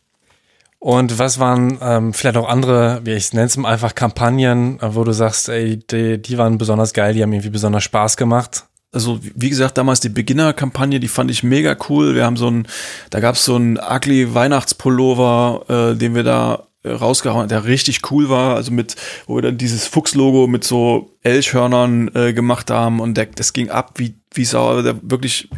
Und 0.80 1.20
was 1.20 1.38
waren 1.38 1.78
ähm, 1.80 2.12
vielleicht 2.12 2.36
auch 2.36 2.48
andere, 2.48 3.02
wie 3.04 3.12
ich 3.12 3.32
nenne 3.34 3.46
es 3.46 3.56
einfach 3.56 3.94
Kampagnen, 3.94 4.80
äh, 4.80 4.96
wo 4.96 5.04
du 5.04 5.12
sagst, 5.12 5.48
ey, 5.48 5.76
die, 5.76 6.20
die 6.20 6.38
waren 6.38 6.58
besonders 6.58 6.94
geil, 6.94 7.14
die 7.14 7.22
haben 7.22 7.32
irgendwie 7.32 7.50
besonders 7.50 7.84
Spaß 7.84 8.16
gemacht? 8.16 8.64
also 8.94 9.20
wie 9.22 9.48
gesagt, 9.48 9.78
damals 9.78 10.00
die 10.00 10.10
Beginner-Kampagne, 10.10 11.00
die 11.00 11.08
fand 11.08 11.30
ich 11.30 11.42
mega 11.42 11.74
cool. 11.88 12.14
Wir 12.14 12.26
haben 12.26 12.36
so 12.36 12.50
ein, 12.50 12.66
da 13.08 13.20
gab's 13.20 13.42
so 13.42 13.56
ein 13.56 13.78
ugly 13.78 14.34
Weihnachtspullover, 14.34 15.92
äh, 15.92 15.96
den 15.96 16.14
wir 16.14 16.24
da 16.24 16.66
rausgehauen, 16.85 17.49
der 17.49 17.64
richtig 17.64 18.11
cool 18.11 18.29
war, 18.29 18.57
also 18.57 18.73
mit, 18.73 18.97
wo 19.27 19.37
wir 19.37 19.42
dann 19.42 19.59
dieses 19.59 19.87
Fuchs-Logo 19.87 20.47
mit 20.47 20.64
so 20.64 21.16
Elchhörnern 21.23 22.11
äh, 22.14 22.33
gemacht 22.33 22.71
haben 22.71 23.01
und 23.01 23.16
der, 23.16 23.27
das 23.27 23.53
ging 23.53 23.71
ab 23.71 23.95
wie, 23.97 24.14
wie 24.35 24.45
sauer, 24.45 24.83
der 24.83 24.97
wirklich 25.03 25.49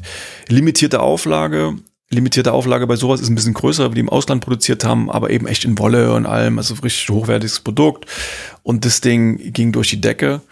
limitierte 0.49 1.01
Auflage, 1.01 1.75
limitierte 2.11 2.53
Auflage 2.53 2.87
bei 2.87 2.97
sowas 2.97 3.21
ist 3.21 3.31
ein 3.31 3.35
bisschen 3.35 3.55
größer, 3.55 3.91
wie 3.91 3.95
die 3.95 4.01
im 4.01 4.11
Ausland 4.11 4.45
produziert 4.45 4.85
haben, 4.85 5.11
aber 5.11 5.31
eben 5.31 5.47
echt 5.47 5.65
in 5.65 5.79
Wolle 5.79 6.13
und 6.13 6.27
allem, 6.27 6.59
also 6.59 6.75
richtig 6.75 7.09
hochwertiges 7.09 7.61
Produkt 7.61 8.07
und 8.63 8.85
das 8.85 9.01
Ding 9.01 9.53
ging 9.53 9.73
durch 9.73 9.91
die 9.91 10.01
Decke 10.01 10.43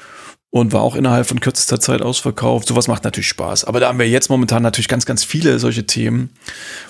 und 0.52 0.72
war 0.72 0.82
auch 0.82 0.96
innerhalb 0.96 1.26
von 1.26 1.40
kürzester 1.40 1.80
Zeit 1.80 2.02
ausverkauft. 2.02 2.68
Sowas 2.68 2.86
macht 2.86 3.04
natürlich 3.04 3.28
Spaß. 3.28 3.64
Aber 3.64 3.80
da 3.80 3.88
haben 3.88 3.98
wir 3.98 4.06
jetzt 4.06 4.28
momentan 4.28 4.62
natürlich 4.62 4.86
ganz, 4.86 5.06
ganz 5.06 5.24
viele 5.24 5.58
solche 5.58 5.86
Themen, 5.86 6.28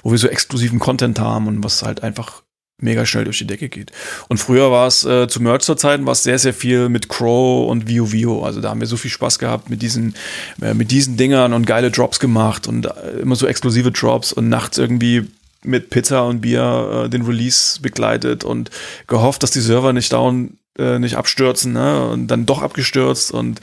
wo 0.02 0.10
wir 0.10 0.18
so 0.18 0.26
exklusiven 0.26 0.80
Content 0.80 1.20
haben 1.20 1.46
und 1.46 1.62
was 1.62 1.84
halt 1.84 2.02
einfach 2.02 2.42
mega 2.78 3.06
schnell 3.06 3.24
durch 3.24 3.38
die 3.38 3.46
Decke 3.46 3.68
geht. 3.68 3.92
Und 4.28 4.38
früher 4.38 4.70
war 4.70 4.86
es 4.86 5.04
äh, 5.04 5.28
zu 5.28 5.40
Merch 5.40 5.62
zur 5.62 5.76
Zeiten 5.76 6.04
war 6.04 6.12
es 6.12 6.22
sehr 6.22 6.38
sehr 6.38 6.54
viel 6.54 6.88
mit 6.88 7.08
Crow 7.08 7.70
und 7.70 7.88
Vio 7.88 8.12
Vio. 8.12 8.44
Also 8.44 8.60
da 8.60 8.70
haben 8.70 8.80
wir 8.80 8.86
so 8.86 8.96
viel 8.96 9.10
Spaß 9.10 9.38
gehabt 9.38 9.70
mit 9.70 9.82
diesen 9.82 10.14
äh, 10.60 10.74
mit 10.74 10.90
diesen 10.90 11.16
Dingern 11.16 11.52
und 11.52 11.66
geile 11.66 11.90
Drops 11.90 12.18
gemacht 12.18 12.66
und 12.66 12.86
äh, 12.86 13.20
immer 13.20 13.36
so 13.36 13.46
exklusive 13.46 13.92
Drops 13.92 14.32
und 14.32 14.48
nachts 14.48 14.78
irgendwie 14.78 15.28
mit 15.64 15.90
Pizza 15.90 16.26
und 16.26 16.40
Bier 16.40 17.04
äh, 17.04 17.08
den 17.08 17.22
Release 17.22 17.80
begleitet 17.80 18.44
und 18.44 18.70
gehofft, 19.06 19.42
dass 19.42 19.52
die 19.52 19.60
Server 19.60 19.92
nicht 19.92 20.12
down 20.12 20.58
äh, 20.78 20.98
nicht 20.98 21.16
abstürzen, 21.16 21.72
ne? 21.72 22.08
Und 22.08 22.28
dann 22.28 22.46
doch 22.46 22.62
abgestürzt 22.62 23.30
und 23.30 23.60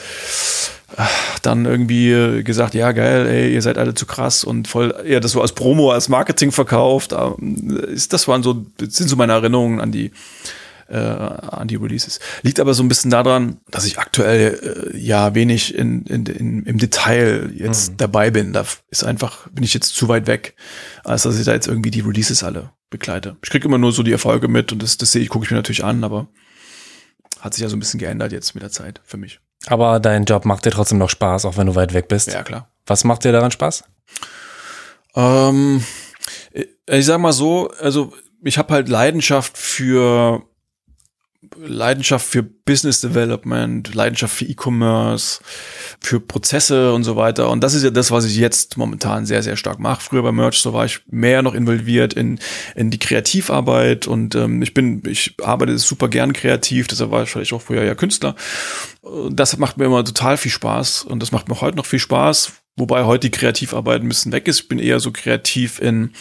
dann 1.42 1.66
irgendwie 1.66 2.44
gesagt, 2.44 2.74
ja 2.74 2.92
geil, 2.92 3.28
ey, 3.28 3.54
ihr 3.54 3.62
seid 3.62 3.78
alle 3.78 3.94
zu 3.94 4.06
krass 4.06 4.44
und 4.44 4.68
voll 4.68 4.94
eher 5.06 5.20
das 5.20 5.32
so 5.32 5.42
als 5.42 5.54
Promo, 5.54 5.92
als 5.92 6.10
Marketing 6.10 6.52
verkauft. 6.52 7.14
Ist 7.88 8.14
das 8.14 8.28
waren 8.28 8.44
so 8.44 8.66
das 8.78 8.96
sind 8.96 9.10
so 9.10 9.16
meine 9.16 9.34
Erinnerungen 9.34 9.80
an 9.80 9.92
die 9.92 10.12
äh, 10.90 10.98
an 10.98 11.68
die 11.68 11.76
Releases. 11.76 12.20
Liegt 12.42 12.60
aber 12.60 12.74
so 12.74 12.84
ein 12.84 12.88
bisschen 12.88 13.12
daran, 13.12 13.58
dass 13.70 13.86
ich 13.86 14.00
aktuell 14.00 14.92
äh, 14.94 14.98
ja 14.98 15.36
wenig 15.36 15.76
in, 15.76 16.04
in, 16.06 16.26
in, 16.26 16.64
im 16.64 16.78
Detail 16.78 17.52
jetzt 17.54 17.92
mhm. 17.92 17.98
dabei 17.98 18.32
bin. 18.32 18.54
Da 18.54 18.66
ist 18.90 19.04
einfach 19.04 19.48
bin 19.50 19.64
ich 19.64 19.74
jetzt 19.74 19.96
zu 19.96 20.08
weit 20.08 20.28
weg, 20.28 20.56
als 21.04 21.24
dass 21.24 21.38
ich 21.38 21.46
da 21.46 21.54
jetzt 21.54 21.68
irgendwie 21.68 21.92
die 21.92 22.02
Releases 22.02 22.44
alle 22.44 22.72
begleite. 22.90 23.38
Ich 23.44 23.50
kriege 23.50 23.68
immer 23.68 23.78
nur 23.78 23.92
so 23.92 24.04
die 24.04 24.12
Erfolge 24.12 24.48
mit 24.48 24.72
und 24.72 24.82
das, 24.82 24.98
das 24.98 25.12
sehe 25.12 25.22
ich, 25.22 25.30
gucke 25.30 25.46
ich 25.46 25.52
mir 25.52 25.58
natürlich 25.58 25.84
an, 25.84 26.04
aber 26.04 26.28
hat 27.40 27.54
sich 27.54 27.62
ja 27.62 27.70
so 27.70 27.76
ein 27.76 27.80
bisschen 27.80 28.00
geändert 28.00 28.32
jetzt 28.32 28.54
mit 28.56 28.64
der 28.64 28.72
Zeit 28.72 29.02
für 29.06 29.18
mich. 29.18 29.40
Aber 29.68 30.00
dein 30.00 30.26
Job 30.26 30.46
macht 30.46 30.66
dir 30.66 30.72
trotzdem 30.72 30.98
noch 30.98 31.10
Spaß, 31.10 31.46
auch 31.46 31.58
wenn 31.58 31.68
du 31.68 31.76
weit 31.76 31.94
weg 31.94 32.08
bist. 32.08 32.32
Ja, 32.32 32.44
klar. 32.44 32.70
Was 32.86 33.04
macht 33.04 33.24
dir 33.24 33.32
daran 33.32 33.52
Spaß? 33.52 33.84
Ähm, 35.16 35.84
ich 36.88 37.06
sag 37.06 37.20
mal 37.20 37.34
so, 37.34 37.70
also 37.80 38.14
ich 38.44 38.58
habe 38.58 38.74
halt 38.74 38.90
Leidenschaft 38.90 39.58
für 39.58 40.44
Leidenschaft 41.56 42.26
für 42.26 42.44
Business 42.44 43.00
Development, 43.00 43.94
Leidenschaft 43.96 44.36
für 44.36 44.46
E-Commerce, 44.46 45.40
für 46.02 46.20
Prozesse 46.20 46.94
und 46.94 47.06
so 47.06 47.16
weiter. 47.16 47.50
Und 47.50 47.64
das 47.64 47.74
ist 47.74 47.84
ja 47.84 47.92
das, 47.92 48.12
was 48.12 48.26
ich 48.26 48.36
jetzt 48.36 48.78
momentan 48.78 49.26
sehr, 49.26 49.42
sehr 49.42 49.56
stark 49.56 49.80
mache. 49.80 50.02
Früher 50.02 50.22
bei 50.22 50.34
Merch, 50.34 50.60
so 50.60 50.74
war 50.74 50.84
ich 50.84 51.00
mehr 51.08 51.42
noch 51.42 51.54
involviert 51.54 52.14
in, 52.14 52.40
in 52.76 52.92
die 52.92 53.00
Kreativarbeit 53.00 54.06
und 54.06 54.36
ähm, 54.36 54.62
ich 54.62 54.74
bin, 54.74 55.02
ich 55.08 55.36
arbeite 55.42 55.78
super 55.78 56.10
gern 56.10 56.34
kreativ, 56.34 56.88
deshalb 56.88 57.12
war 57.12 57.24
ich 57.24 57.30
vielleicht 57.30 57.54
auch 57.54 57.62
früher 57.62 57.84
ja 57.84 57.96
Künstler. 57.96 58.36
Das 59.30 59.58
macht 59.58 59.78
mir 59.78 59.86
immer 59.86 60.04
total 60.04 60.36
viel 60.36 60.52
Spaß 60.52 61.04
und 61.04 61.22
das 61.22 61.32
macht 61.32 61.48
mir 61.48 61.62
heute 61.62 61.78
noch 61.78 61.86
viel 61.86 62.00
Spaß. 62.00 62.52
Wobei 62.80 63.04
heute 63.04 63.30
die 63.30 63.38
Kreativarbeit 63.38 64.02
ein 64.02 64.08
bisschen 64.08 64.32
weg 64.32 64.48
ist. 64.48 64.62
Ich 64.62 64.68
bin 64.70 64.80
eher 64.80 65.02
so 65.02 65.12
kreativ 65.12 65.82
in, 65.82 66.14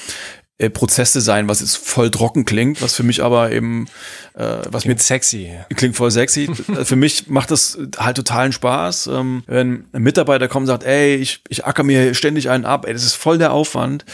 äh, 0.58 0.70
Prozessdesign, 0.70 1.48
was 1.48 1.60
jetzt 1.60 1.76
voll 1.76 2.10
trocken 2.10 2.44
klingt, 2.44 2.82
was 2.82 2.94
für 2.94 3.04
mich 3.04 3.22
aber 3.22 3.52
eben, 3.52 3.86
äh, 4.34 4.58
was 4.68 4.82
klingt 4.82 4.98
mir 4.98 5.02
sexy. 5.02 5.52
Klingt 5.74 5.96
voll 5.96 6.10
sexy. 6.10 6.50
für 6.84 6.96
mich 6.96 7.28
macht 7.28 7.52
das 7.52 7.78
halt 7.96 8.16
totalen 8.16 8.52
Spaß, 8.52 9.06
ähm, 9.06 9.44
wenn 9.46 9.86
ein 9.92 10.02
Mitarbeiter 10.02 10.48
kommt 10.48 10.64
und 10.64 10.66
sagt, 10.68 10.82
ey, 10.82 11.14
ich, 11.14 11.42
ich 11.48 11.64
acker 11.64 11.84
mir 11.84 12.12
ständig 12.14 12.50
einen 12.50 12.64
ab, 12.64 12.86
ey, 12.86 12.92
das 12.92 13.04
ist 13.04 13.14
voll 13.14 13.38
der 13.38 13.52
Aufwand, 13.52 14.04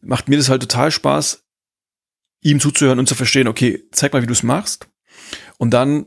macht 0.00 0.28
mir 0.28 0.36
das 0.36 0.48
halt 0.48 0.62
total 0.62 0.90
Spaß, 0.90 1.44
ihm 2.42 2.58
zuzuhören 2.58 2.98
und 2.98 3.08
zu 3.08 3.14
verstehen, 3.14 3.46
okay, 3.46 3.84
zeig 3.92 4.12
mal, 4.12 4.22
wie 4.22 4.26
du 4.26 4.32
es 4.32 4.42
machst. 4.42 4.88
Und 5.58 5.70
dann 5.70 6.06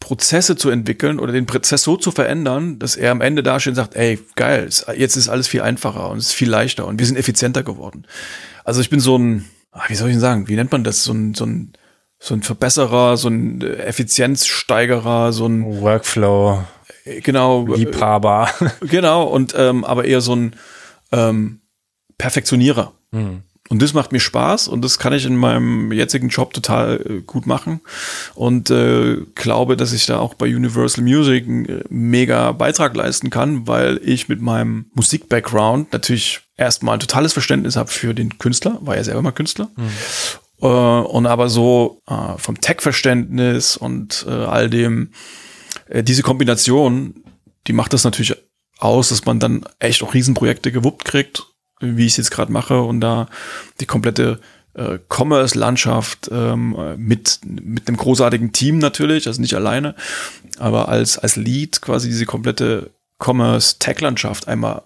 Prozesse 0.00 0.56
zu 0.56 0.70
entwickeln 0.70 1.18
oder 1.18 1.32
den 1.32 1.46
Prozess 1.46 1.82
so 1.82 1.96
zu 1.96 2.12
verändern, 2.12 2.78
dass 2.78 2.94
er 2.94 3.10
am 3.10 3.20
Ende 3.20 3.42
dasteht 3.42 3.72
und 3.72 3.76
sagt, 3.76 3.96
ey, 3.96 4.18
geil, 4.36 4.68
jetzt 4.96 5.16
ist 5.16 5.28
alles 5.28 5.48
viel 5.48 5.62
einfacher 5.62 6.10
und 6.10 6.18
es 6.18 6.26
ist 6.26 6.34
viel 6.34 6.48
leichter 6.48 6.86
und 6.86 6.98
wir 6.98 7.06
sind 7.06 7.16
effizienter 7.16 7.62
geworden. 7.62 8.06
Also 8.68 8.82
ich 8.82 8.90
bin 8.90 9.00
so 9.00 9.16
ein, 9.16 9.46
ah, 9.72 9.84
wie 9.88 9.94
soll 9.94 10.10
ich 10.10 10.14
denn 10.16 10.20
sagen, 10.20 10.46
wie 10.46 10.54
nennt 10.54 10.70
man 10.70 10.84
das? 10.84 11.02
So 11.02 11.14
ein, 11.14 11.32
so 11.32 11.46
ein, 11.46 11.72
so 12.18 12.34
ein 12.34 12.42
Verbesserer, 12.42 13.16
so 13.16 13.28
ein 13.28 13.62
Effizienzsteigerer, 13.62 15.32
so 15.32 15.46
ein 15.46 15.80
Workflow. 15.80 16.64
Genau. 17.22 17.66
Liebhaber. 17.66 18.50
Genau, 18.82 19.22
und 19.24 19.54
ähm, 19.56 19.86
aber 19.86 20.04
eher 20.04 20.20
so 20.20 20.36
ein 20.36 20.54
ähm, 21.12 21.62
Perfektionierer. 22.18 22.92
Mhm. 23.10 23.44
Und 23.70 23.80
das 23.80 23.94
macht 23.94 24.12
mir 24.12 24.20
Spaß 24.20 24.68
und 24.68 24.84
das 24.84 24.98
kann 24.98 25.14
ich 25.14 25.24
in 25.24 25.36
meinem 25.36 25.90
jetzigen 25.90 26.28
Job 26.28 26.52
total 26.52 27.00
äh, 27.08 27.20
gut 27.22 27.46
machen. 27.46 27.80
Und 28.34 28.68
äh, 28.68 29.16
glaube, 29.34 29.78
dass 29.78 29.94
ich 29.94 30.04
da 30.04 30.18
auch 30.18 30.34
bei 30.34 30.44
Universal 30.44 31.02
Music 31.02 31.46
einen 31.46 31.64
äh, 31.64 31.84
mega 31.88 32.52
Beitrag 32.52 32.94
leisten 32.94 33.30
kann, 33.30 33.66
weil 33.66 33.98
ich 34.04 34.28
mit 34.28 34.42
meinem 34.42 34.90
Musik-Background 34.92 35.90
natürlich 35.94 36.47
erstmal 36.58 36.94
ein 36.94 37.00
totales 37.00 37.32
Verständnis 37.32 37.76
habe 37.76 37.88
für 37.88 38.14
den 38.14 38.36
Künstler, 38.36 38.78
war 38.82 38.96
ja 38.96 39.04
selber 39.04 39.22
mal 39.22 39.32
Künstler. 39.32 39.70
Mhm. 39.76 39.90
Äh, 40.60 40.66
und 40.66 41.26
aber 41.26 41.48
so 41.48 42.02
äh, 42.06 42.36
vom 42.36 42.60
Tech-Verständnis 42.60 43.78
und 43.78 44.26
äh, 44.28 44.32
all 44.32 44.68
dem, 44.68 45.12
äh, 45.88 46.02
diese 46.02 46.22
Kombination, 46.22 47.24
die 47.66 47.72
macht 47.72 47.94
das 47.94 48.04
natürlich 48.04 48.36
aus, 48.78 49.08
dass 49.08 49.24
man 49.24 49.40
dann 49.40 49.64
echt 49.78 50.02
auch 50.02 50.12
Riesenprojekte 50.12 50.70
gewuppt 50.70 51.06
kriegt 51.06 51.46
wie 51.80 52.06
ich 52.06 52.12
es 52.12 52.16
jetzt 52.16 52.30
gerade 52.30 52.52
mache 52.52 52.80
und 52.80 53.00
da 53.00 53.28
die 53.80 53.86
komplette 53.86 54.40
äh, 54.74 54.98
Commerce-Landschaft 55.08 56.28
ähm, 56.32 56.76
mit, 56.96 57.40
mit 57.44 57.88
einem 57.88 57.96
großartigen 57.96 58.52
Team 58.52 58.78
natürlich, 58.78 59.26
also 59.26 59.40
nicht 59.40 59.54
alleine, 59.54 59.94
aber 60.58 60.88
als, 60.88 61.18
als 61.18 61.36
Lead 61.36 61.80
quasi 61.80 62.08
diese 62.08 62.26
komplette 62.26 62.90
Commerce-Tech-Landschaft 63.22 64.48
einmal 64.48 64.82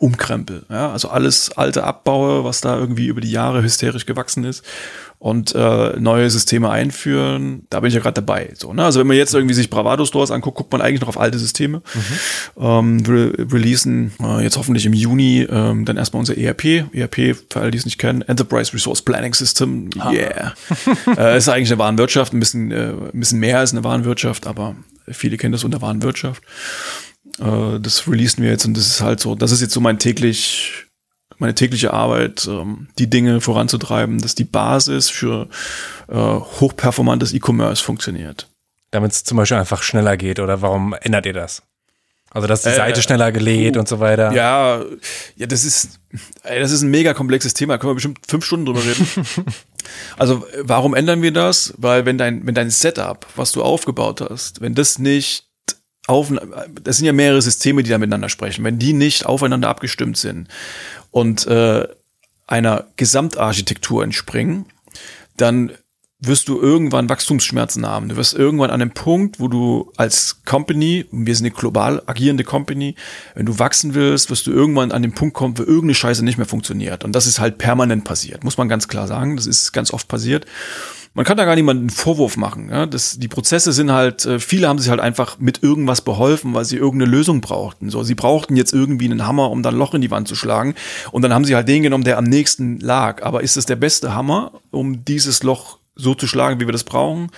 umkrempel. 0.00 0.64
Ja? 0.70 0.90
Also 0.90 1.08
alles 1.08 1.52
alte 1.56 1.84
abbaue, 1.84 2.42
was 2.42 2.60
da 2.60 2.76
irgendwie 2.76 3.06
über 3.06 3.20
die 3.20 3.30
Jahre 3.30 3.62
hysterisch 3.62 4.06
gewachsen 4.06 4.44
ist 4.44 4.64
und 5.18 5.54
äh, 5.54 6.00
neue 6.00 6.30
Systeme 6.30 6.70
einführen. 6.70 7.66
Da 7.68 7.80
bin 7.80 7.88
ich 7.88 7.94
ja 7.94 8.00
gerade 8.00 8.14
dabei. 8.14 8.54
So, 8.54 8.72
ne? 8.72 8.82
Also 8.82 8.98
wenn 9.00 9.06
man 9.06 9.18
jetzt 9.18 9.34
irgendwie 9.34 9.54
sich 9.54 9.68
Bravado 9.68 10.06
Stores 10.06 10.30
anguckt, 10.30 10.56
guckt 10.56 10.72
man 10.72 10.80
eigentlich 10.80 11.02
noch 11.02 11.08
auf 11.08 11.20
alte 11.20 11.38
Systeme. 11.38 11.82
Mhm. 11.94 12.62
Ähm, 12.64 13.02
re 13.06 13.32
releasen 13.52 14.12
äh, 14.22 14.42
jetzt 14.42 14.56
hoffentlich 14.56 14.86
im 14.86 14.94
Juni 14.94 15.46
ähm, 15.50 15.84
dann 15.84 15.98
erstmal 15.98 16.20
unser 16.20 16.38
ERP. 16.38 16.86
ERP, 16.94 17.36
für 17.50 17.60
alle, 17.60 17.70
die 17.70 17.76
es 17.76 17.84
nicht 17.84 17.98
kennen, 17.98 18.22
Enterprise 18.22 18.72
Resource 18.72 19.02
Planning 19.02 19.34
System. 19.34 19.90
Yeah. 20.10 20.54
äh, 21.18 21.36
ist 21.36 21.50
eigentlich 21.50 21.70
eine 21.70 21.78
Warenwirtschaft, 21.78 22.32
ein 22.32 22.40
bisschen, 22.40 22.70
äh, 22.70 22.94
ein 23.12 23.20
bisschen 23.20 23.40
mehr 23.40 23.58
als 23.58 23.72
eine 23.72 23.84
Warenwirtschaft, 23.84 24.46
aber 24.46 24.74
viele 25.06 25.36
kennen 25.36 25.52
das 25.52 25.64
unter 25.64 25.82
Warenwirtschaft. 25.82 26.42
Äh, 27.38 27.80
das 27.80 28.06
releasen 28.08 28.42
wir 28.42 28.50
jetzt 28.50 28.64
und 28.64 28.76
das 28.76 28.86
ist 28.86 29.00
halt 29.00 29.20
so, 29.20 29.34
das 29.34 29.52
ist 29.52 29.60
jetzt 29.60 29.74
so 29.74 29.80
mein 29.80 29.98
täglich 29.98 30.86
meine 31.40 31.54
tägliche 31.54 31.92
Arbeit, 31.92 32.46
ähm, 32.46 32.88
die 32.98 33.08
Dinge 33.08 33.40
voranzutreiben, 33.40 34.18
dass 34.18 34.34
die 34.34 34.44
Basis 34.44 35.08
für 35.08 35.48
äh, 36.08 36.14
hochperformantes 36.14 37.32
E-Commerce 37.32 37.82
funktioniert. 37.82 38.48
Damit 38.90 39.12
es 39.12 39.24
zum 39.24 39.38
Beispiel 39.38 39.56
einfach 39.56 39.82
schneller 39.82 40.16
geht 40.16 40.38
oder 40.38 40.60
warum 40.60 40.94
ändert 41.00 41.26
ihr 41.26 41.32
das? 41.32 41.62
Also 42.30 42.46
dass 42.46 42.62
die 42.62 42.68
äh, 42.68 42.76
Seite 42.76 43.02
schneller 43.02 43.32
gelädt 43.32 43.76
uh, 43.76 43.80
und 43.80 43.88
so 43.88 43.98
weiter. 43.98 44.32
Ja, 44.32 44.84
ja, 45.36 45.46
das 45.46 45.64
ist, 45.64 45.98
ey, 46.44 46.60
das 46.60 46.70
ist 46.70 46.82
ein 46.82 46.90
mega 46.90 47.12
komplexes 47.12 47.54
Thema. 47.54 47.74
Da 47.74 47.78
können 47.78 47.90
wir 47.90 47.94
bestimmt 47.94 48.18
fünf 48.28 48.44
Stunden 48.44 48.66
drüber 48.66 48.84
reden. 48.84 49.06
also 50.16 50.46
warum 50.62 50.94
ändern 50.94 51.22
wir 51.22 51.32
das? 51.32 51.74
Weil 51.76 52.06
wenn 52.06 52.18
dein, 52.18 52.46
wenn 52.46 52.54
dein 52.54 52.70
Setup, 52.70 53.26
was 53.34 53.50
du 53.50 53.62
aufgebaut 53.62 54.20
hast, 54.20 54.60
wenn 54.60 54.74
das 54.74 54.98
nicht 55.00 55.49
auf, 56.10 56.32
das 56.82 56.96
sind 56.96 57.06
ja 57.06 57.12
mehrere 57.12 57.40
Systeme, 57.40 57.82
die 57.82 57.90
da 57.90 57.98
miteinander 57.98 58.28
sprechen. 58.28 58.64
Wenn 58.64 58.78
die 58.78 58.92
nicht 58.92 59.26
aufeinander 59.26 59.68
abgestimmt 59.68 60.16
sind 60.16 60.48
und 61.10 61.46
äh, 61.46 61.86
einer 62.46 62.86
Gesamtarchitektur 62.96 64.02
entspringen, 64.02 64.66
dann 65.36 65.72
wirst 66.22 66.48
du 66.48 66.60
irgendwann 66.60 67.08
Wachstumsschmerzen 67.08 67.86
haben. 67.86 68.10
Du 68.10 68.16
wirst 68.16 68.34
irgendwann 68.34 68.70
an 68.70 68.82
einem 68.82 68.90
Punkt, 68.90 69.40
wo 69.40 69.48
du 69.48 69.90
als 69.96 70.42
Company, 70.44 71.06
wir 71.10 71.34
sind 71.34 71.46
eine 71.46 71.54
global 71.54 72.02
agierende 72.04 72.44
Company, 72.44 72.94
wenn 73.34 73.46
du 73.46 73.58
wachsen 73.58 73.94
willst, 73.94 74.28
wirst 74.28 74.46
du 74.46 74.52
irgendwann 74.52 74.92
an 74.92 75.00
den 75.00 75.14
Punkt 75.14 75.34
kommen, 75.34 75.56
wo 75.56 75.62
irgendeine 75.62 75.94
Scheiße 75.94 76.22
nicht 76.22 76.36
mehr 76.36 76.46
funktioniert. 76.46 77.04
Und 77.04 77.12
das 77.12 77.26
ist 77.26 77.40
halt 77.40 77.56
permanent 77.56 78.04
passiert, 78.04 78.44
muss 78.44 78.58
man 78.58 78.68
ganz 78.68 78.86
klar 78.86 79.06
sagen. 79.06 79.36
Das 79.36 79.46
ist 79.46 79.72
ganz 79.72 79.92
oft 79.92 80.08
passiert 80.08 80.44
man 81.14 81.24
kann 81.24 81.36
da 81.36 81.44
gar 81.44 81.56
niemanden 81.56 81.82
einen 81.82 81.90
Vorwurf 81.90 82.36
machen. 82.36 82.68
Ja? 82.70 82.86
Das, 82.86 83.18
die 83.18 83.28
Prozesse 83.28 83.72
sind 83.72 83.90
halt, 83.90 84.24
äh, 84.26 84.38
viele 84.38 84.68
haben 84.68 84.78
sich 84.78 84.90
halt 84.90 85.00
einfach 85.00 85.38
mit 85.38 85.62
irgendwas 85.62 86.02
beholfen, 86.02 86.54
weil 86.54 86.64
sie 86.64 86.76
irgendeine 86.76 87.10
Lösung 87.10 87.40
brauchten. 87.40 87.90
So, 87.90 88.02
sie 88.02 88.14
brauchten 88.14 88.56
jetzt 88.56 88.72
irgendwie 88.72 89.06
einen 89.06 89.26
Hammer, 89.26 89.50
um 89.50 89.62
dann 89.62 89.74
ein 89.74 89.78
Loch 89.78 89.94
in 89.94 90.00
die 90.00 90.10
Wand 90.10 90.28
zu 90.28 90.36
schlagen. 90.36 90.74
Und 91.10 91.22
dann 91.22 91.34
haben 91.34 91.44
sie 91.44 91.56
halt 91.56 91.68
den 91.68 91.82
genommen, 91.82 92.04
der 92.04 92.18
am 92.18 92.24
nächsten 92.24 92.78
lag. 92.78 93.22
Aber 93.24 93.42
ist 93.42 93.56
es 93.56 93.66
der 93.66 93.76
beste 93.76 94.14
Hammer, 94.14 94.52
um 94.70 95.04
dieses 95.04 95.42
Loch 95.42 95.78
so 95.96 96.14
zu 96.14 96.26
schlagen, 96.26 96.60
wie 96.60 96.66
wir 96.66 96.72
das 96.72 96.84
brauchen? 96.84 97.30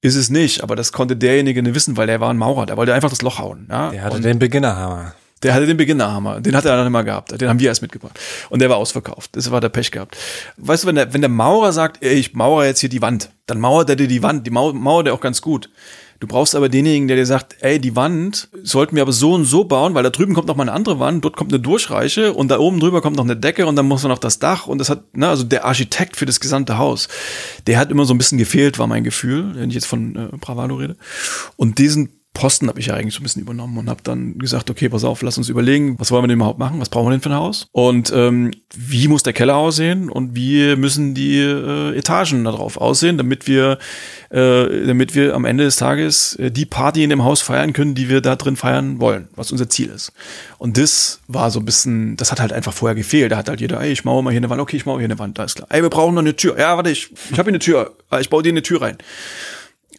Ist 0.00 0.14
es 0.14 0.30
nicht, 0.30 0.62
aber 0.62 0.76
das 0.76 0.92
konnte 0.92 1.16
derjenige 1.16 1.62
nicht 1.62 1.74
wissen, 1.74 1.96
weil 1.96 2.06
der 2.06 2.20
war 2.20 2.30
ein 2.30 2.36
Maurer, 2.36 2.66
der 2.66 2.76
wollte 2.76 2.94
einfach 2.94 3.10
das 3.10 3.22
Loch 3.22 3.38
hauen. 3.38 3.66
Ja? 3.68 3.90
Der 3.90 4.04
hatte 4.04 4.16
Und 4.16 4.24
den 4.24 4.38
Beginnerhammer. 4.38 5.14
Der 5.42 5.52
hatte 5.52 5.66
den 5.66 5.76
Beginnerhammer, 5.76 6.40
den 6.40 6.56
hat 6.56 6.64
er 6.64 6.76
dann 6.76 6.86
immer 6.86 7.04
gehabt. 7.04 7.38
Den 7.38 7.48
haben 7.48 7.60
wir 7.60 7.68
erst 7.68 7.82
mitgebracht. 7.82 8.18
Und 8.48 8.60
der 8.60 8.70
war 8.70 8.78
ausverkauft. 8.78 9.36
Das 9.36 9.50
war 9.50 9.60
der 9.60 9.68
Pech 9.68 9.90
gehabt. 9.90 10.16
Weißt 10.56 10.84
du, 10.84 10.88
wenn 10.88 10.94
der, 10.94 11.12
wenn 11.12 11.20
der 11.20 11.28
Maurer 11.28 11.72
sagt, 11.72 12.02
ey, 12.02 12.14
ich 12.14 12.34
mauere 12.34 12.64
jetzt 12.64 12.80
hier 12.80 12.88
die 12.88 13.02
Wand, 13.02 13.30
dann 13.44 13.60
mauert 13.60 13.90
er 13.90 13.96
dir 13.96 14.08
die 14.08 14.22
Wand. 14.22 14.46
Die 14.46 14.50
Mauer, 14.50 14.72
mauert 14.72 15.08
er 15.08 15.14
auch 15.14 15.20
ganz 15.20 15.42
gut. 15.42 15.68
Du 16.20 16.26
brauchst 16.26 16.54
aber 16.54 16.70
denjenigen, 16.70 17.08
der 17.08 17.16
dir 17.18 17.26
sagt, 17.26 17.56
ey, 17.60 17.78
die 17.78 17.94
Wand 17.94 18.48
sollten 18.62 18.96
wir 18.96 19.02
aber 19.02 19.12
so 19.12 19.34
und 19.34 19.44
so 19.44 19.64
bauen, 19.64 19.94
weil 19.94 20.02
da 20.02 20.10
drüben 20.10 20.32
kommt 20.32 20.48
noch 20.48 20.56
mal 20.56 20.62
eine 20.62 20.72
andere 20.72 20.98
Wand, 20.98 21.24
dort 21.24 21.36
kommt 21.36 21.52
eine 21.52 21.60
Durchreiche 21.60 22.32
und 22.32 22.48
da 22.48 22.58
oben 22.58 22.80
drüber 22.80 23.02
kommt 23.02 23.16
noch 23.16 23.24
eine 23.24 23.36
Decke 23.36 23.66
und 23.66 23.76
dann 23.76 23.86
muss 23.86 24.02
man 24.02 24.10
noch 24.10 24.18
das 24.18 24.38
Dach 24.38 24.66
und 24.66 24.78
das 24.78 24.88
hat, 24.88 25.14
ne, 25.14 25.28
also 25.28 25.44
der 25.44 25.66
Architekt 25.66 26.16
für 26.16 26.24
das 26.24 26.40
gesamte 26.40 26.78
Haus, 26.78 27.08
der 27.66 27.78
hat 27.78 27.90
immer 27.90 28.06
so 28.06 28.14
ein 28.14 28.18
bisschen 28.18 28.38
gefehlt, 28.38 28.78
war 28.78 28.86
mein 28.86 29.04
Gefühl, 29.04 29.56
wenn 29.56 29.68
ich 29.68 29.74
jetzt 29.74 29.86
von 29.86 30.16
äh, 30.16 30.36
Bravado 30.38 30.76
rede. 30.76 30.96
Und 31.56 31.78
diesen 31.78 32.08
Posten 32.36 32.68
habe 32.68 32.78
ich 32.78 32.86
ja 32.86 32.94
eigentlich 32.94 33.14
so 33.14 33.20
ein 33.20 33.22
bisschen 33.22 33.40
übernommen 33.40 33.78
und 33.78 33.88
habe 33.88 34.02
dann 34.02 34.36
gesagt, 34.38 34.68
okay, 34.68 34.90
pass 34.90 35.04
auf, 35.04 35.22
lass 35.22 35.38
uns 35.38 35.48
überlegen, 35.48 35.98
was 35.98 36.10
wollen 36.10 36.22
wir 36.22 36.28
denn 36.28 36.36
überhaupt 36.36 36.58
machen, 36.58 36.78
was 36.80 36.90
brauchen 36.90 37.06
wir 37.06 37.12
denn 37.12 37.22
für 37.22 37.30
ein 37.30 37.36
Haus 37.36 37.66
und 37.72 38.12
ähm, 38.14 38.50
wie 38.76 39.08
muss 39.08 39.22
der 39.22 39.32
Keller 39.32 39.56
aussehen 39.56 40.10
und 40.10 40.36
wie 40.36 40.76
müssen 40.76 41.14
die 41.14 41.38
äh, 41.38 41.96
Etagen 41.96 42.44
darauf 42.44 42.76
aussehen, 42.76 43.16
damit 43.16 43.46
wir, 43.46 43.78
äh, 44.28 44.86
damit 44.86 45.14
wir 45.14 45.34
am 45.34 45.46
Ende 45.46 45.64
des 45.64 45.76
Tages 45.76 46.36
äh, 46.36 46.50
die 46.50 46.66
Party 46.66 47.02
in 47.04 47.08
dem 47.08 47.24
Haus 47.24 47.40
feiern 47.40 47.72
können, 47.72 47.94
die 47.94 48.10
wir 48.10 48.20
da 48.20 48.36
drin 48.36 48.56
feiern 48.56 49.00
wollen, 49.00 49.28
was 49.34 49.50
unser 49.50 49.70
Ziel 49.70 49.88
ist. 49.88 50.12
Und 50.58 50.76
das 50.76 51.20
war 51.28 51.50
so 51.50 51.60
ein 51.60 51.64
bisschen, 51.64 52.18
das 52.18 52.32
hat 52.32 52.40
halt 52.40 52.52
einfach 52.52 52.74
vorher 52.74 52.94
gefehlt. 52.94 53.32
Da 53.32 53.38
hat 53.38 53.48
halt 53.48 53.62
jeder, 53.62 53.80
ey, 53.80 53.92
ich 53.92 54.04
mache 54.04 54.22
mal 54.22 54.30
hier 54.30 54.40
eine 54.40 54.50
Wand, 54.50 54.60
okay, 54.60 54.76
ich 54.76 54.84
mache 54.84 54.98
hier 54.98 55.06
eine 55.06 55.18
Wand, 55.18 55.38
da 55.38 55.44
ist 55.44 55.54
klar. 55.54 55.68
Ey, 55.70 55.80
wir 55.80 55.88
brauchen 55.88 56.14
noch 56.14 56.20
eine 56.20 56.36
Tür. 56.36 56.58
Ja, 56.58 56.76
warte, 56.76 56.90
ich, 56.90 57.10
ich 57.30 57.38
habe 57.38 57.44
hier 57.44 57.54
eine 57.54 57.60
Tür, 57.60 57.96
ich 58.20 58.28
baue 58.28 58.42
dir 58.42 58.50
eine 58.50 58.62
Tür 58.62 58.82
rein. 58.82 58.98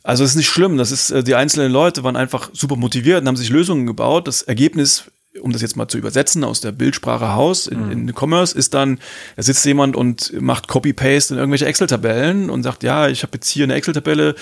Also 0.07 0.23
es 0.23 0.29
ist 0.29 0.35
nicht 0.37 0.47
schlimm, 0.47 0.77
das 0.77 0.93
ist, 0.93 1.11
äh, 1.11 1.21
die 1.21 1.35
einzelnen 1.35 1.69
Leute 1.69 2.01
waren 2.01 2.15
einfach 2.15 2.49
super 2.53 2.77
motiviert 2.77 3.19
und 3.21 3.27
haben 3.27 3.35
sich 3.35 3.49
Lösungen 3.49 3.85
gebaut. 3.85 4.25
Das 4.25 4.41
Ergebnis, 4.41 5.11
um 5.41 5.51
das 5.51 5.61
jetzt 5.61 5.75
mal 5.75 5.89
zu 5.89 5.97
übersetzen 5.97 6.45
aus 6.45 6.61
der 6.61 6.71
Bildsprache 6.71 7.35
Haus 7.35 7.67
in, 7.67 7.85
mhm. 7.87 7.91
in 7.91 8.13
Commerce, 8.15 8.57
ist 8.57 8.73
dann, 8.73 8.99
da 9.35 9.43
sitzt 9.43 9.65
jemand 9.65 9.97
und 9.97 10.31
macht 10.41 10.69
Copy-Paste 10.69 11.33
in 11.33 11.39
irgendwelche 11.39 11.65
Excel-Tabellen 11.65 12.49
und 12.49 12.63
sagt, 12.63 12.83
ja, 12.83 13.09
ich 13.09 13.23
habe 13.23 13.33
jetzt 13.33 13.49
hier 13.49 13.65
eine 13.65 13.73
Excel-Tabelle, 13.73 14.35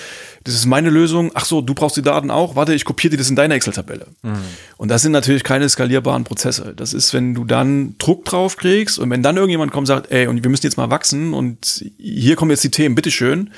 das 0.44 0.54
ist 0.54 0.66
meine 0.66 0.88
Lösung. 0.88 1.32
Ach 1.34 1.44
so, 1.44 1.60
du 1.62 1.74
brauchst 1.74 1.96
die 1.96 2.02
Daten 2.02 2.30
auch. 2.30 2.54
Warte, 2.54 2.72
ich 2.72 2.84
kopiere 2.84 3.10
dir 3.10 3.16
das 3.16 3.28
in 3.28 3.34
deine 3.34 3.54
Excel-Tabelle. 3.54 4.06
Mhm. 4.22 4.36
Und 4.76 4.88
das 4.88 5.02
sind 5.02 5.10
natürlich 5.10 5.42
keine 5.42 5.68
skalierbaren 5.68 6.22
Prozesse. 6.22 6.74
Das 6.76 6.94
ist, 6.94 7.12
wenn 7.12 7.34
du 7.34 7.44
dann 7.44 7.96
Druck 7.98 8.24
drauf 8.24 8.56
kriegst 8.56 9.00
und 9.00 9.10
wenn 9.10 9.24
dann 9.24 9.34
irgendjemand 9.34 9.72
kommt 9.72 9.88
und 9.90 9.96
sagt, 9.96 10.12
ey, 10.12 10.28
und 10.28 10.44
wir 10.44 10.48
müssen 10.48 10.64
jetzt 10.64 10.76
mal 10.76 10.90
wachsen 10.90 11.34
und 11.34 11.84
hier 11.98 12.36
kommen 12.36 12.52
jetzt 12.52 12.62
die 12.62 12.70
Themen, 12.70 12.94
bitteschön. 12.94 13.50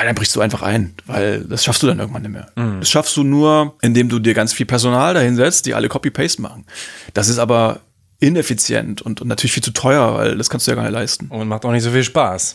Ah, 0.00 0.04
dann 0.04 0.14
brichst 0.14 0.36
du 0.36 0.40
einfach 0.40 0.62
ein, 0.62 0.94
weil 1.06 1.40
das 1.40 1.64
schaffst 1.64 1.82
du 1.82 1.88
dann 1.88 1.98
irgendwann 1.98 2.22
nicht 2.22 2.30
mehr. 2.30 2.46
Mhm. 2.54 2.78
Das 2.78 2.88
schaffst 2.88 3.16
du 3.16 3.24
nur, 3.24 3.74
indem 3.82 4.08
du 4.08 4.20
dir 4.20 4.32
ganz 4.32 4.52
viel 4.52 4.64
Personal 4.64 5.12
dahinsetzt, 5.12 5.66
die 5.66 5.74
alle 5.74 5.88
Copy-Paste 5.88 6.40
machen. 6.40 6.66
Das 7.14 7.28
ist 7.28 7.40
aber 7.40 7.80
ineffizient 8.20 9.02
und, 9.02 9.20
und 9.20 9.26
natürlich 9.26 9.54
viel 9.54 9.62
zu 9.64 9.72
teuer, 9.72 10.14
weil 10.14 10.38
das 10.38 10.50
kannst 10.50 10.68
du 10.68 10.70
ja 10.70 10.76
gar 10.76 10.84
nicht 10.84 10.92
leisten. 10.92 11.26
Und 11.30 11.48
macht 11.48 11.64
auch 11.64 11.72
nicht 11.72 11.82
so 11.82 11.90
viel 11.90 12.04
Spaß. 12.04 12.54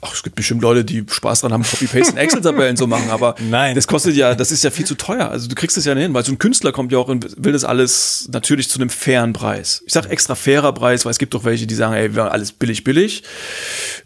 Ach, 0.00 0.14
es 0.14 0.22
gibt 0.22 0.36
bestimmt 0.36 0.62
Leute, 0.62 0.84
die 0.84 1.04
Spaß 1.08 1.40
dran 1.40 1.52
haben, 1.52 1.62
Copy-Paste 1.62 2.12
in 2.12 2.18
Excel-Tabellen 2.18 2.76
zu 2.76 2.86
machen, 2.86 3.10
aber 3.10 3.34
Nein. 3.50 3.74
das 3.74 3.86
kostet 3.86 4.14
ja, 4.14 4.34
das 4.34 4.52
ist 4.52 4.64
ja 4.64 4.70
viel 4.70 4.86
zu 4.86 4.94
teuer. 4.94 5.30
Also 5.30 5.48
du 5.48 5.54
kriegst 5.54 5.76
es 5.76 5.84
ja 5.84 5.94
nicht 5.94 6.04
hin, 6.04 6.14
weil 6.14 6.24
so 6.24 6.32
ein 6.32 6.38
Künstler 6.38 6.72
kommt 6.72 6.92
ja 6.92 6.98
auch 6.98 7.08
und 7.08 7.42
will 7.42 7.52
das 7.52 7.64
alles 7.64 8.28
natürlich 8.32 8.68
zu 8.68 8.78
einem 8.78 8.90
fairen 8.90 9.32
Preis. 9.32 9.82
Ich 9.86 9.92
sag 9.92 10.06
extra 10.10 10.34
fairer 10.34 10.72
Preis, 10.72 11.04
weil 11.04 11.10
es 11.10 11.18
gibt 11.18 11.34
doch 11.34 11.44
welche, 11.44 11.66
die 11.66 11.74
sagen, 11.74 11.94
ey, 11.94 12.14
wir 12.14 12.24
haben 12.24 12.32
alles 12.32 12.52
billig, 12.52 12.84
billig. 12.84 13.22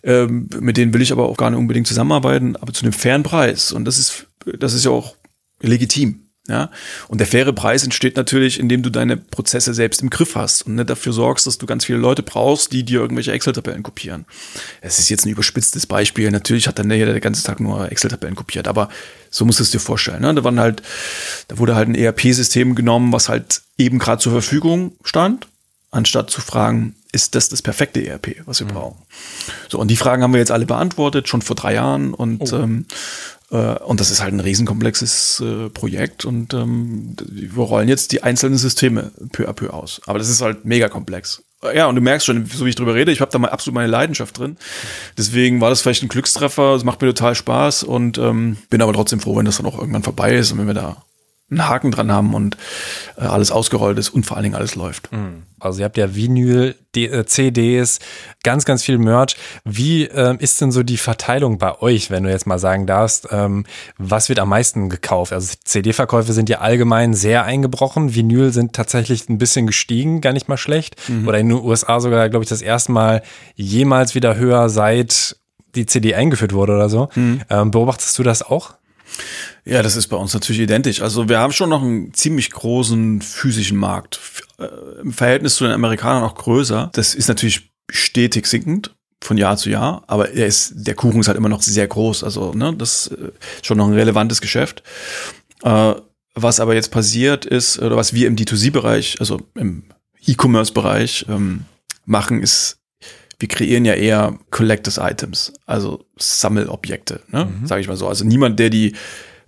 Ähm, 0.02 0.48
mit 0.58 0.76
denen 0.76 0.94
will 0.94 1.02
ich 1.02 1.12
aber 1.12 1.28
auch 1.28 1.36
gar 1.36 1.50
nicht 1.50 1.58
unbedingt 1.58 1.86
zusammenarbeiten, 1.86 2.56
aber 2.56 2.72
zu 2.72 2.84
einem 2.84 2.92
fairen 2.92 3.22
Preis. 3.22 3.72
Und 3.72 3.84
das 3.84 3.98
ist, 3.98 4.26
das 4.58 4.74
ist 4.74 4.84
ja 4.84 4.90
auch 4.90 5.16
legitim. 5.60 6.29
Ja? 6.50 6.70
Und 7.08 7.18
der 7.18 7.26
faire 7.26 7.52
Preis 7.52 7.84
entsteht 7.84 8.16
natürlich, 8.16 8.60
indem 8.60 8.82
du 8.82 8.90
deine 8.90 9.16
Prozesse 9.16 9.72
selbst 9.72 10.02
im 10.02 10.10
Griff 10.10 10.34
hast 10.34 10.62
und 10.62 10.74
nicht 10.74 10.90
dafür 10.90 11.12
sorgst, 11.12 11.46
dass 11.46 11.58
du 11.58 11.66
ganz 11.66 11.84
viele 11.84 11.98
Leute 11.98 12.22
brauchst, 12.22 12.72
die 12.72 12.84
dir 12.84 13.00
irgendwelche 13.00 13.32
Excel-Tabellen 13.32 13.82
kopieren. 13.82 14.26
Es 14.80 14.98
ist 14.98 15.08
jetzt 15.08 15.24
ein 15.24 15.30
überspitztes 15.30 15.86
Beispiel. 15.86 16.30
Natürlich 16.30 16.68
hat 16.68 16.78
dann 16.78 16.90
jeder 16.90 17.12
den 17.12 17.22
ganzen 17.22 17.44
Tag 17.44 17.60
nur 17.60 17.90
Excel-Tabellen 17.90 18.34
kopiert, 18.34 18.68
aber 18.68 18.88
so 19.30 19.44
musst 19.44 19.60
du 19.60 19.62
es 19.62 19.70
dir 19.70 19.80
vorstellen. 19.80 20.22
Ne? 20.22 20.34
Da 20.34 20.44
waren 20.44 20.60
halt, 20.60 20.82
da 21.48 21.58
wurde 21.58 21.76
halt 21.76 21.88
ein 21.88 21.94
ERP-System 21.94 22.74
genommen, 22.74 23.12
was 23.12 23.28
halt 23.28 23.62
eben 23.78 23.98
gerade 23.98 24.20
zur 24.20 24.32
Verfügung 24.32 24.92
stand, 25.04 25.46
anstatt 25.90 26.30
zu 26.30 26.40
fragen, 26.40 26.94
ist 27.12 27.34
das 27.34 27.48
das 27.48 27.62
perfekte 27.62 28.06
ERP, 28.06 28.46
was 28.46 28.60
wir 28.60 28.66
mhm. 28.66 28.72
brauchen? 28.72 29.02
So, 29.68 29.78
und 29.78 29.88
die 29.88 29.96
Fragen 29.96 30.22
haben 30.22 30.32
wir 30.32 30.38
jetzt 30.38 30.52
alle 30.52 30.66
beantwortet, 30.66 31.28
schon 31.28 31.42
vor 31.42 31.56
drei 31.56 31.74
Jahren 31.74 32.14
und 32.14 32.52
oh. 32.52 32.56
ähm, 32.56 32.86
äh, 32.88 32.94
und 33.56 34.00
das 34.00 34.10
ist 34.10 34.22
halt 34.22 34.32
ein 34.32 34.40
riesenkomplexes 34.40 35.40
äh, 35.40 35.68
Projekt 35.70 36.24
und 36.24 36.54
ähm, 36.54 37.16
wir 37.28 37.62
rollen 37.62 37.88
jetzt 37.88 38.12
die 38.12 38.22
einzelnen 38.22 38.58
Systeme 38.58 39.10
peu 39.32 39.48
à 39.48 39.52
peu 39.52 39.70
aus. 39.70 40.00
Aber 40.06 40.18
das 40.18 40.28
ist 40.28 40.40
halt 40.40 40.64
mega 40.64 40.88
komplex. 40.88 41.42
ja, 41.74 41.86
und 41.86 41.96
du 41.96 42.00
merkst 42.00 42.26
schon, 42.26 42.46
so 42.46 42.64
wie 42.64 42.70
ich 42.70 42.76
drüber 42.76 42.94
rede, 42.94 43.10
ich 43.10 43.20
habe 43.20 43.30
da 43.30 43.38
mal 43.38 43.50
absolut 43.50 43.74
meine 43.74 43.88
Leidenschaft 43.88 44.38
drin. 44.38 44.56
Deswegen 45.18 45.60
war 45.60 45.70
das 45.70 45.82
vielleicht 45.82 46.02
ein 46.02 46.08
Glückstreffer, 46.08 46.74
es 46.74 46.84
macht 46.84 47.02
mir 47.02 47.08
total 47.08 47.34
Spaß 47.34 47.82
und 47.82 48.18
ähm, 48.18 48.56
bin 48.70 48.82
aber 48.82 48.92
trotzdem 48.92 49.20
froh, 49.20 49.36
wenn 49.36 49.46
das 49.46 49.56
dann 49.56 49.66
auch 49.66 49.78
irgendwann 49.78 50.04
vorbei 50.04 50.36
ist 50.36 50.52
und 50.52 50.58
wenn 50.58 50.68
wir 50.68 50.74
da 50.74 51.04
einen 51.50 51.68
Haken 51.68 51.90
dran 51.90 52.12
haben 52.12 52.34
und 52.34 52.56
äh, 53.16 53.22
alles 53.22 53.50
ausgerollt 53.50 53.98
ist 53.98 54.10
und 54.10 54.24
vor 54.24 54.36
allen 54.36 54.44
Dingen 54.44 54.54
alles 54.54 54.74
läuft. 54.74 55.10
Mhm. 55.12 55.42
Also 55.58 55.80
ihr 55.80 55.84
habt 55.84 55.98
ja 55.98 56.14
Vinyl, 56.14 56.74
D 56.94 57.06
äh, 57.06 57.26
CDs, 57.26 57.98
ganz, 58.42 58.64
ganz 58.64 58.82
viel 58.82 58.98
Merch. 58.98 59.36
Wie 59.64 60.04
äh, 60.04 60.36
ist 60.38 60.60
denn 60.60 60.72
so 60.72 60.82
die 60.82 60.96
Verteilung 60.96 61.58
bei 61.58 61.80
euch, 61.80 62.10
wenn 62.10 62.22
du 62.22 62.30
jetzt 62.30 62.46
mal 62.46 62.58
sagen 62.58 62.86
darfst, 62.86 63.28
ähm, 63.30 63.64
was 63.98 64.28
wird 64.28 64.38
am 64.38 64.48
meisten 64.48 64.88
gekauft? 64.88 65.32
Also 65.32 65.54
CD-Verkäufe 65.64 66.32
sind 66.32 66.48
ja 66.48 66.60
allgemein 66.60 67.14
sehr 67.14 67.44
eingebrochen, 67.44 68.14
Vinyl 68.14 68.52
sind 68.52 68.72
tatsächlich 68.72 69.28
ein 69.28 69.38
bisschen 69.38 69.66
gestiegen, 69.66 70.20
gar 70.20 70.32
nicht 70.32 70.48
mal 70.48 70.56
schlecht. 70.56 70.96
Mhm. 71.08 71.28
Oder 71.28 71.38
in 71.38 71.48
den 71.48 71.58
USA 71.58 72.00
sogar, 72.00 72.28
glaube 72.30 72.44
ich, 72.44 72.48
das 72.48 72.62
erste 72.62 72.92
Mal 72.92 73.22
jemals 73.54 74.14
wieder 74.14 74.36
höher, 74.36 74.68
seit 74.68 75.36
die 75.74 75.86
CD 75.86 76.14
eingeführt 76.14 76.52
wurde 76.52 76.74
oder 76.74 76.88
so. 76.88 77.08
Mhm. 77.14 77.42
Ähm, 77.50 77.70
beobachtest 77.70 78.18
du 78.18 78.22
das 78.22 78.42
auch? 78.42 78.74
Ja, 79.64 79.82
das 79.82 79.96
ist 79.96 80.08
bei 80.08 80.16
uns 80.16 80.34
natürlich 80.34 80.60
identisch. 80.62 81.02
Also 81.02 81.28
wir 81.28 81.38
haben 81.38 81.52
schon 81.52 81.70
noch 81.70 81.82
einen 81.82 82.14
ziemlich 82.14 82.50
großen 82.50 83.22
physischen 83.22 83.76
Markt. 83.76 84.20
Äh, 84.58 84.66
Im 85.02 85.12
Verhältnis 85.12 85.56
zu 85.56 85.64
den 85.64 85.72
Amerikanern 85.72 86.22
auch 86.22 86.34
größer. 86.34 86.90
Das 86.94 87.14
ist 87.14 87.28
natürlich 87.28 87.70
stetig 87.90 88.46
sinkend 88.46 88.94
von 89.22 89.36
Jahr 89.36 89.56
zu 89.56 89.68
Jahr, 89.68 90.02
aber 90.06 90.30
er 90.32 90.46
ist, 90.46 90.72
der 90.74 90.94
Kuchen 90.94 91.20
ist 91.20 91.28
halt 91.28 91.36
immer 91.36 91.50
noch 91.50 91.62
sehr 91.62 91.86
groß. 91.86 92.24
Also, 92.24 92.54
ne, 92.54 92.74
das 92.74 93.08
ist 93.08 93.66
schon 93.66 93.76
noch 93.76 93.86
ein 93.86 93.94
relevantes 93.94 94.40
Geschäft. 94.40 94.82
Äh, 95.62 95.94
was 96.34 96.60
aber 96.60 96.74
jetzt 96.74 96.90
passiert 96.90 97.44
ist, 97.44 97.78
oder 97.80 97.96
was 97.96 98.14
wir 98.14 98.26
im 98.26 98.36
D2C-Bereich, 98.36 99.16
also 99.20 99.40
im 99.54 99.84
E-Commerce-Bereich 100.26 101.26
ähm, 101.28 101.64
machen, 102.06 102.42
ist, 102.42 102.78
wir 103.40 103.48
kreieren 103.48 103.84
ja 103.84 103.94
eher 103.94 104.38
Collectors 104.50 104.98
Items, 104.98 105.52
also 105.66 106.04
Sammelobjekte, 106.18 107.22
ne? 107.28 107.46
Mhm. 107.46 107.66
sage 107.66 107.80
ich 107.80 107.88
mal 107.88 107.96
so. 107.96 108.06
Also 108.06 108.24
niemand, 108.24 108.58
der 108.58 108.70
die 108.70 108.94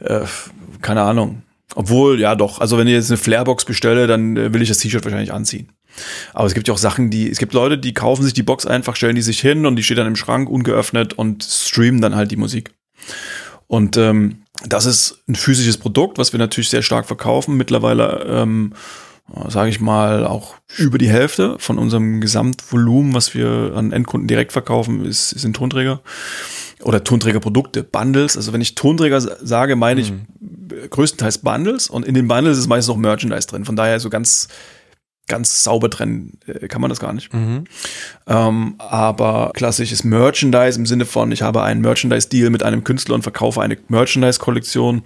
äh, 0.01 0.25
keine 0.81 1.03
Ahnung. 1.03 1.43
Obwohl, 1.75 2.21
ja 2.21 2.35
doch, 2.35 2.61
also 2.61 2.77
wenn 2.77 2.87
ich 2.87 2.93
jetzt 2.93 3.11
eine 3.11 3.17
Flarebox 3.17 3.65
bestelle, 3.65 4.07
dann 4.07 4.37
äh, 4.37 4.53
will 4.53 4.61
ich 4.61 4.69
das 4.69 4.79
T-Shirt 4.79 5.05
wahrscheinlich 5.05 5.33
anziehen. 5.33 5.69
Aber 6.35 6.47
es 6.47 6.55
gibt 6.55 6.69
ja 6.69 6.75
auch 6.75 6.79
Sachen, 6.79 7.11
die, 7.11 7.31
es 7.31 7.39
gibt 7.39 7.55
Leute, 7.55 7.79
die 7.79 7.95
kaufen 7.95 8.23
sich 8.23 8.35
die 8.35 8.43
Box 8.43 8.67
einfach, 8.67 8.97
stellen 8.97 9.15
die 9.15 9.23
sich 9.23 9.41
hin 9.41 9.65
und 9.65 9.77
die 9.77 9.83
steht 9.83 9.99
dann 9.99 10.07
im 10.07 10.17
Schrank 10.17 10.51
ungeöffnet 10.51 11.15
und 11.15 11.43
streamen 11.45 12.01
dann 12.01 12.15
halt 12.15 12.31
die 12.31 12.37
Musik. 12.37 12.73
Und 13.67 13.97
ähm, 13.97 14.43
das 14.67 14.87
ist 14.87 15.23
ein 15.29 15.35
physisches 15.35 15.79
Produkt, 15.79 16.19
was 16.19 16.33
wir 16.33 16.39
natürlich 16.39 16.69
sehr 16.69 16.83
stark 16.83 17.07
verkaufen. 17.07 17.57
Mittlerweile, 17.57 18.25
ähm, 18.29 18.75
sage 19.49 19.71
ich 19.71 19.81
mal, 19.81 20.27
auch 20.27 20.57
über 20.77 20.99
die 20.99 21.09
Hälfte 21.09 21.57
von 21.59 21.79
unserem 21.79 22.21
Gesamtvolumen, 22.21 23.15
was 23.15 23.35
wir 23.35 23.73
an 23.75 23.93
Endkunden 23.93 24.29
direkt 24.29 24.53
verkaufen, 24.53 25.05
ist, 25.05 25.31
sind 25.31 25.57
Tonträger 25.57 26.01
oder 26.83 27.05
Tonträgerprodukte, 27.05 27.83
Bundles. 27.83 28.37
Also 28.37 28.53
wenn 28.53 28.61
ich 28.61 28.75
Tonträger 28.75 29.21
sage, 29.21 29.77
meine 29.77 30.01
ich 30.01 30.13
mhm. 30.13 30.27
größtenteils 30.91 31.39
Bundles 31.39 31.89
und 31.89 32.05
in 32.05 32.15
den 32.15 32.29
Bundles 32.29 32.59
ist 32.59 32.67
meistens 32.67 32.89
noch 32.95 33.01
Merchandise 33.01 33.47
drin. 33.47 33.65
Von 33.65 33.77
daher 33.77 34.01
so 34.01 34.11
ganz 34.11 34.49
ganz 35.29 35.63
sauber 35.63 35.89
trennen 35.89 36.39
äh, 36.47 36.69
kann 36.69 36.81
man 36.81 36.89
das 36.89 37.01
gar 37.01 37.13
nicht. 37.13 37.33
Mhm. 37.33 37.65
Ähm, 38.27 38.75
aber 38.79 39.53
klassisches 39.55 40.05
Merchandise 40.05 40.79
im 40.79 40.85
Sinne 40.85 41.07
von, 41.07 41.33
ich 41.33 41.43
habe 41.43 41.63
einen 41.63 41.81
Merchandise-Deal 41.81 42.51
mit 42.51 42.63
einem 42.63 42.85
Künstler 42.85 43.15
und 43.15 43.23
verkaufe 43.23 43.63
eine 43.63 43.79
Merchandise-Kollektion, 43.89 45.03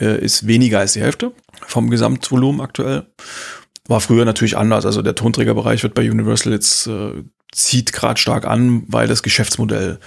äh, 0.00 0.18
ist 0.24 0.46
weniger 0.46 0.80
als 0.80 0.94
die 0.94 1.00
Hälfte 1.00 1.32
vom 1.66 1.90
Gesamtvolumen 1.90 2.60
aktuell. 2.60 3.06
War 3.88 4.00
früher 4.00 4.24
natürlich 4.24 4.56
anders. 4.56 4.86
Also 4.86 5.02
der 5.02 5.14
Tonträgerbereich 5.14 5.82
wird 5.82 5.94
bei 5.94 6.08
Universal 6.08 6.52
jetzt 6.52 6.86
äh, 6.86 7.24
zieht 7.52 7.92
gerade 7.92 8.20
stark 8.20 8.46
an, 8.46 8.84
weil 8.88 9.08
das 9.08 9.22
Geschäftsmodell 9.22 9.98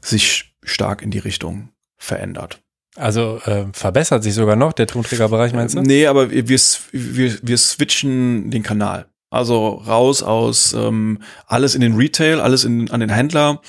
sich 0.00 0.54
stark 0.62 1.02
in 1.02 1.10
die 1.10 1.18
Richtung 1.18 1.70
verändert. 1.96 2.60
Also 2.96 3.40
äh, 3.44 3.66
verbessert 3.72 4.22
sich 4.22 4.34
sogar 4.34 4.56
noch 4.56 4.72
der 4.72 4.86
Tonträgerbereich, 4.86 5.52
meinst 5.52 5.76
du? 5.76 5.82
Nee, 5.82 6.06
aber 6.06 6.30
wir, 6.30 6.44
wir, 6.48 7.38
wir 7.42 7.58
switchen 7.58 8.50
den 8.50 8.62
Kanal. 8.62 9.06
Also 9.30 9.68
raus 9.68 10.24
aus 10.24 10.72
ähm, 10.72 11.20
alles 11.46 11.76
in 11.76 11.80
den 11.80 11.94
Retail, 11.94 12.40
alles 12.40 12.64
in, 12.64 12.90
an 12.90 12.98
den 12.98 13.10
Händler, 13.10 13.62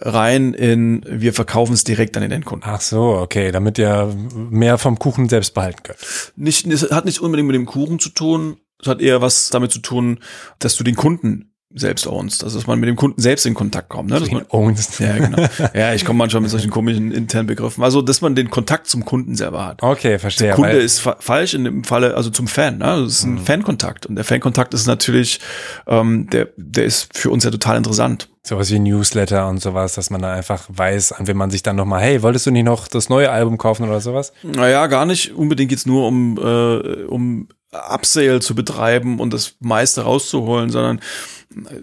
rein 0.00 0.54
in 0.54 1.04
wir 1.06 1.34
verkaufen 1.34 1.74
es 1.74 1.84
direkt 1.84 2.16
an 2.16 2.22
den 2.22 2.32
Endkunden. 2.32 2.68
Ach 2.68 2.80
so, 2.80 3.18
okay, 3.18 3.52
damit 3.52 3.78
ihr 3.78 4.14
mehr 4.34 4.78
vom 4.78 4.98
Kuchen 4.98 5.28
selbst 5.28 5.52
behalten 5.52 5.82
könnt. 5.82 5.98
Nicht, 6.36 6.66
es 6.66 6.90
hat 6.90 7.04
nicht 7.04 7.20
unbedingt 7.20 7.46
mit 7.46 7.54
dem 7.54 7.66
Kuchen 7.66 7.98
zu 7.98 8.08
tun, 8.08 8.56
es 8.80 8.88
hat 8.88 9.02
eher 9.02 9.20
was 9.20 9.50
damit 9.50 9.70
zu 9.70 9.80
tun, 9.80 10.18
dass 10.58 10.76
du 10.76 10.82
den 10.82 10.96
Kunden 10.96 11.51
selbst 11.74 12.06
ownst. 12.06 12.44
Also 12.44 12.58
dass 12.58 12.66
man 12.66 12.78
mit 12.78 12.88
dem 12.88 12.96
Kunden 12.96 13.20
selbst 13.20 13.46
in 13.46 13.54
Kontakt 13.54 13.88
kommt. 13.88 14.10
Ne? 14.10 14.20
Dass 14.20 14.30
man, 14.30 14.44
ownst. 14.48 15.00
Ja, 15.00 15.16
genau. 15.16 15.46
Ja, 15.74 15.94
ich 15.94 16.04
komme 16.04 16.18
manchmal 16.18 16.42
mit 16.42 16.50
solchen 16.50 16.70
komischen 16.70 17.12
internen 17.12 17.46
Begriffen. 17.46 17.82
Also, 17.82 18.02
dass 18.02 18.20
man 18.20 18.34
den 18.34 18.50
Kontakt 18.50 18.86
zum 18.86 19.04
Kunden 19.04 19.34
selber 19.34 19.66
hat. 19.66 19.82
Okay, 19.82 20.18
verstehe. 20.18 20.48
Der 20.48 20.56
Kunde 20.56 20.72
ist 20.72 21.00
fa 21.00 21.16
falsch 21.18 21.54
in 21.54 21.64
dem 21.64 21.84
Falle, 21.84 22.16
also 22.16 22.30
zum 22.30 22.46
Fan. 22.46 22.78
Ne? 22.78 22.84
Das 22.84 23.12
ist 23.12 23.24
ein 23.24 23.34
mhm. 23.34 23.38
Fankontakt. 23.38 24.06
Und 24.06 24.16
der 24.16 24.24
Fankontakt 24.24 24.74
ist 24.74 24.86
natürlich, 24.86 25.40
ähm, 25.86 26.28
der, 26.30 26.48
der 26.56 26.84
ist 26.84 27.16
für 27.16 27.30
uns 27.30 27.44
ja 27.44 27.50
total 27.50 27.76
interessant. 27.76 28.28
Sowas 28.44 28.70
wie 28.72 28.78
Newsletter 28.80 29.48
und 29.48 29.62
sowas, 29.62 29.94
dass 29.94 30.10
man 30.10 30.20
da 30.20 30.32
einfach 30.32 30.64
weiß, 30.68 31.12
an 31.12 31.28
wen 31.28 31.36
man 31.36 31.50
sich 31.50 31.62
dann 31.62 31.76
nochmal, 31.76 32.02
hey, 32.02 32.22
wolltest 32.22 32.46
du 32.46 32.50
nicht 32.50 32.64
noch 32.64 32.88
das 32.88 33.08
neue 33.08 33.30
Album 33.30 33.56
kaufen 33.56 33.88
oder 33.88 34.00
sowas? 34.00 34.32
Naja, 34.42 34.86
gar 34.88 35.06
nicht. 35.06 35.34
Unbedingt 35.34 35.70
geht's 35.70 35.86
nur 35.86 36.08
um, 36.08 36.36
äh, 36.38 37.04
um 37.04 37.48
Upsale 37.72 38.40
zu 38.40 38.54
betreiben 38.54 39.18
und 39.18 39.32
das 39.32 39.56
meiste 39.60 40.02
rauszuholen, 40.02 40.70
sondern 40.70 41.00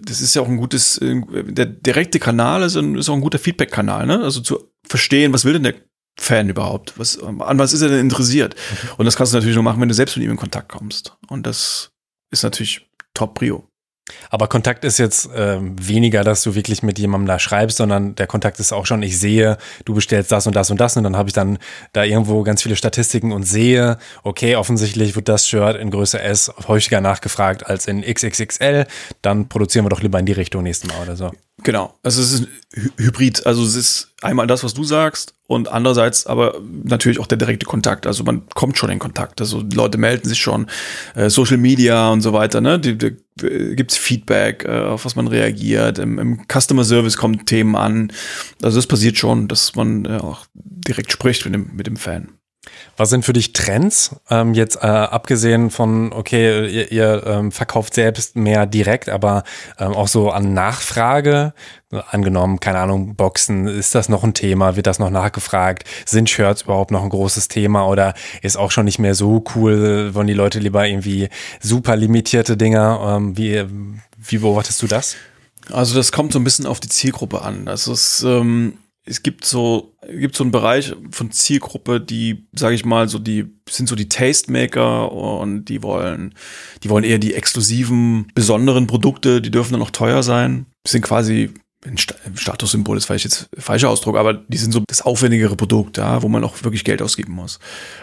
das 0.00 0.20
ist 0.20 0.34
ja 0.34 0.42
auch 0.42 0.48
ein 0.48 0.56
gutes, 0.56 0.98
der 1.00 1.66
direkte 1.66 2.18
Kanal 2.18 2.62
ist, 2.62 2.76
ein, 2.76 2.96
ist 2.96 3.08
auch 3.08 3.14
ein 3.14 3.20
guter 3.20 3.38
Feedback-Kanal, 3.38 4.06
ne? 4.06 4.20
Also 4.20 4.40
zu 4.40 4.70
verstehen, 4.86 5.32
was 5.32 5.44
will 5.44 5.54
denn 5.54 5.62
der 5.62 5.74
Fan 6.18 6.48
überhaupt? 6.48 6.98
Was, 6.98 7.18
an 7.18 7.58
was 7.58 7.72
ist 7.72 7.82
er 7.82 7.88
denn 7.88 8.00
interessiert? 8.00 8.54
Mhm. 8.54 8.88
Und 8.98 9.04
das 9.06 9.16
kannst 9.16 9.32
du 9.32 9.36
natürlich 9.36 9.54
nur 9.54 9.64
machen, 9.64 9.80
wenn 9.80 9.88
du 9.88 9.94
selbst 9.94 10.16
mit 10.16 10.24
ihm 10.24 10.32
in 10.32 10.36
Kontakt 10.36 10.68
kommst. 10.68 11.16
Und 11.28 11.46
das 11.46 11.92
ist 12.30 12.42
natürlich 12.42 12.88
top 13.14 13.34
Prio. 13.34 13.69
Aber 14.30 14.48
Kontakt 14.48 14.84
ist 14.84 14.98
jetzt 14.98 15.26
äh, 15.32 15.58
weniger, 15.60 16.24
dass 16.24 16.42
du 16.42 16.54
wirklich 16.54 16.82
mit 16.82 16.98
jemandem 16.98 17.26
da 17.26 17.38
schreibst, 17.38 17.78
sondern 17.78 18.14
der 18.14 18.26
Kontakt 18.26 18.60
ist 18.60 18.72
auch 18.72 18.86
schon, 18.86 19.02
ich 19.02 19.18
sehe, 19.18 19.58
du 19.84 19.94
bestellst 19.94 20.32
das 20.32 20.46
und 20.46 20.56
das 20.56 20.70
und 20.70 20.80
das 20.80 20.96
und 20.96 21.04
dann 21.04 21.16
habe 21.16 21.28
ich 21.28 21.32
dann 21.32 21.58
da 21.92 22.04
irgendwo 22.04 22.42
ganz 22.42 22.62
viele 22.62 22.76
Statistiken 22.76 23.32
und 23.32 23.44
sehe, 23.44 23.98
okay, 24.22 24.56
offensichtlich 24.56 25.16
wird 25.16 25.28
das 25.28 25.48
Shirt 25.48 25.76
in 25.76 25.90
Größe 25.90 26.20
S 26.20 26.52
häufiger 26.68 27.00
nachgefragt 27.00 27.66
als 27.66 27.86
in 27.86 28.02
XXXL, 28.02 28.86
dann 29.22 29.48
produzieren 29.48 29.84
wir 29.84 29.90
doch 29.90 30.02
lieber 30.02 30.18
in 30.18 30.26
die 30.26 30.32
Richtung 30.32 30.62
nächstes 30.62 30.90
Mal 30.90 31.02
oder 31.02 31.16
so. 31.16 31.30
Genau, 31.62 31.94
also 32.02 32.22
es 32.22 32.32
ist 32.32 32.40
ein 32.42 32.90
Hybrid, 32.96 33.44
also 33.46 33.62
es 33.62 33.74
ist 33.74 34.14
einmal 34.22 34.46
das, 34.46 34.64
was 34.64 34.74
du 34.74 34.84
sagst 34.84 35.34
und 35.46 35.68
andererseits 35.68 36.26
aber 36.26 36.60
natürlich 36.84 37.18
auch 37.18 37.26
der 37.26 37.38
direkte 37.38 37.66
Kontakt. 37.66 38.06
Also 38.06 38.24
man 38.24 38.48
kommt 38.54 38.78
schon 38.78 38.90
in 38.90 38.98
Kontakt. 38.98 39.40
Also 39.40 39.62
Leute 39.74 39.98
melden 39.98 40.28
sich 40.28 40.38
schon, 40.38 40.68
äh, 41.14 41.28
Social 41.28 41.56
Media 41.56 42.10
und 42.10 42.20
so 42.20 42.32
weiter. 42.32 42.60
Ne, 42.60 42.78
die, 42.78 42.96
die, 42.96 43.16
gibt's 43.74 43.96
Feedback, 43.96 44.64
äh, 44.64 44.80
auf 44.80 45.04
was 45.04 45.16
man 45.16 45.26
reagiert. 45.28 45.98
Im, 45.98 46.18
Im, 46.18 46.46
Customer 46.46 46.84
Service 46.84 47.16
kommen 47.16 47.44
Themen 47.46 47.76
an. 47.76 48.12
Also 48.62 48.78
das 48.78 48.86
passiert 48.86 49.18
schon, 49.18 49.48
dass 49.48 49.74
man 49.74 50.04
äh, 50.04 50.18
auch 50.18 50.46
direkt 50.54 51.12
spricht 51.12 51.44
mit 51.44 51.54
dem 51.54 51.70
mit 51.74 51.86
dem 51.86 51.96
Fan. 51.96 52.39
Was 52.96 53.10
sind 53.10 53.24
für 53.24 53.32
dich 53.32 53.52
Trends? 53.52 54.16
Ähm, 54.28 54.54
jetzt 54.54 54.76
äh, 54.76 54.86
abgesehen 54.86 55.70
von, 55.70 56.12
okay, 56.12 56.68
ihr, 56.68 56.92
ihr 56.92 57.26
ähm, 57.26 57.52
verkauft 57.52 57.94
selbst 57.94 58.36
mehr 58.36 58.66
direkt, 58.66 59.08
aber 59.08 59.44
ähm, 59.78 59.92
auch 59.92 60.08
so 60.08 60.30
an 60.30 60.52
Nachfrage. 60.52 61.54
Angenommen, 62.10 62.60
keine 62.60 62.78
Ahnung, 62.78 63.16
Boxen, 63.16 63.66
ist 63.66 63.94
das 63.94 64.08
noch 64.08 64.22
ein 64.22 64.34
Thema? 64.34 64.76
Wird 64.76 64.86
das 64.86 64.98
noch 64.98 65.10
nachgefragt? 65.10 65.84
Sind 66.06 66.30
Shirts 66.30 66.62
überhaupt 66.62 66.90
noch 66.90 67.02
ein 67.02 67.08
großes 67.08 67.48
Thema 67.48 67.88
oder 67.88 68.14
ist 68.42 68.56
auch 68.56 68.70
schon 68.70 68.84
nicht 68.84 68.98
mehr 68.98 69.14
so 69.14 69.42
cool? 69.54 70.14
Wollen 70.14 70.28
die 70.28 70.34
Leute 70.34 70.60
lieber 70.60 70.86
irgendwie 70.86 71.28
super 71.60 71.96
limitierte 71.96 72.56
Dinger? 72.56 73.16
Ähm, 73.16 73.36
wie, 73.36 73.64
wie 74.18 74.38
beobachtest 74.38 74.82
du 74.82 74.86
das? 74.86 75.16
Also 75.72 75.94
das 75.94 76.12
kommt 76.12 76.32
so 76.32 76.38
ein 76.38 76.44
bisschen 76.44 76.66
auf 76.66 76.80
die 76.80 76.88
Zielgruppe 76.88 77.42
an. 77.42 77.66
Also 77.66 77.92
es 77.92 78.22
ähm 78.22 78.74
es 79.10 79.24
gibt 79.24 79.44
so, 79.44 79.92
gibt 80.08 80.36
so 80.36 80.44
einen 80.44 80.52
Bereich 80.52 80.94
von 81.10 81.32
Zielgruppe, 81.32 82.00
die, 82.00 82.46
sage 82.52 82.76
ich 82.76 82.84
mal, 82.84 83.08
so 83.08 83.18
die 83.18 83.44
sind 83.68 83.88
so 83.88 83.96
die 83.96 84.08
Tastemaker 84.08 85.10
und 85.10 85.64
die 85.64 85.82
wollen, 85.82 86.34
die 86.84 86.90
wollen 86.90 87.02
eher 87.02 87.18
die 87.18 87.34
exklusiven, 87.34 88.28
besonderen 88.34 88.86
Produkte, 88.86 89.42
die 89.42 89.50
dürfen 89.50 89.72
dann 89.72 89.80
noch 89.80 89.90
teuer 89.90 90.22
sein. 90.22 90.66
Die 90.86 90.90
sind 90.92 91.02
quasi 91.02 91.50
ein 91.84 91.96
Statussymbol 91.96 92.98
ist 92.98 93.06
vielleicht 93.06 93.24
jetzt 93.24 93.48
falscher 93.56 93.88
Ausdruck, 93.88 94.16
aber 94.16 94.34
die 94.34 94.58
sind 94.58 94.72
so 94.72 94.82
das 94.86 95.00
aufwendigere 95.00 95.56
Produkt, 95.56 95.96
ja, 95.96 96.22
wo 96.22 96.28
man 96.28 96.44
auch 96.44 96.62
wirklich 96.62 96.84
Geld 96.84 97.00
ausgeben 97.00 97.32
muss. 97.32 97.58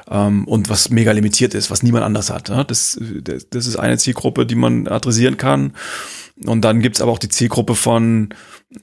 Ähm, 0.09 0.47
und 0.47 0.67
was 0.67 0.89
mega 0.89 1.11
limitiert 1.11 1.53
ist, 1.53 1.69
was 1.69 1.83
niemand 1.83 2.03
anders 2.03 2.31
hat. 2.31 2.49
Ja? 2.49 2.63
Das, 2.63 2.99
das 2.99 3.67
ist 3.67 3.75
eine 3.75 3.99
Zielgruppe, 3.99 4.47
die 4.47 4.55
man 4.55 4.87
adressieren 4.87 5.37
kann. 5.37 5.73
Und 6.45 6.61
dann 6.61 6.81
gibt's 6.81 7.01
aber 7.01 7.11
auch 7.11 7.19
die 7.19 7.29
Zielgruppe 7.29 7.75
von 7.75 8.29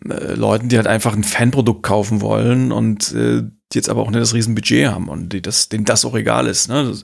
äh, 0.09 0.35
Leuten, 0.35 0.69
die 0.69 0.77
halt 0.77 0.89
einfach 0.89 1.15
ein 1.15 1.25
Fanprodukt 1.25 1.83
kaufen 1.83 2.21
wollen 2.21 2.73
und 2.73 3.13
äh, 3.13 3.43
die 3.43 3.79
jetzt 3.79 3.89
aber 3.89 4.03
auch 4.03 4.11
nicht 4.11 4.21
das 4.21 4.35
Riesenbudget 4.35 4.89
haben 4.89 5.09
und 5.09 5.29
die 5.31 5.43
das, 5.43 5.69
denen 5.69 5.85
das 5.85 6.05
auch 6.05 6.17
egal 6.17 6.47
ist. 6.47 6.69
Ne? 6.69 6.95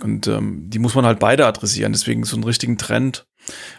Und 0.00 0.28
ähm, 0.28 0.70
die 0.70 0.78
muss 0.78 0.94
man 0.94 1.04
halt 1.04 1.18
beide 1.18 1.46
adressieren. 1.46 1.92
Deswegen 1.92 2.24
so 2.24 2.36
einen 2.36 2.44
richtigen 2.44 2.78
Trend 2.78 3.26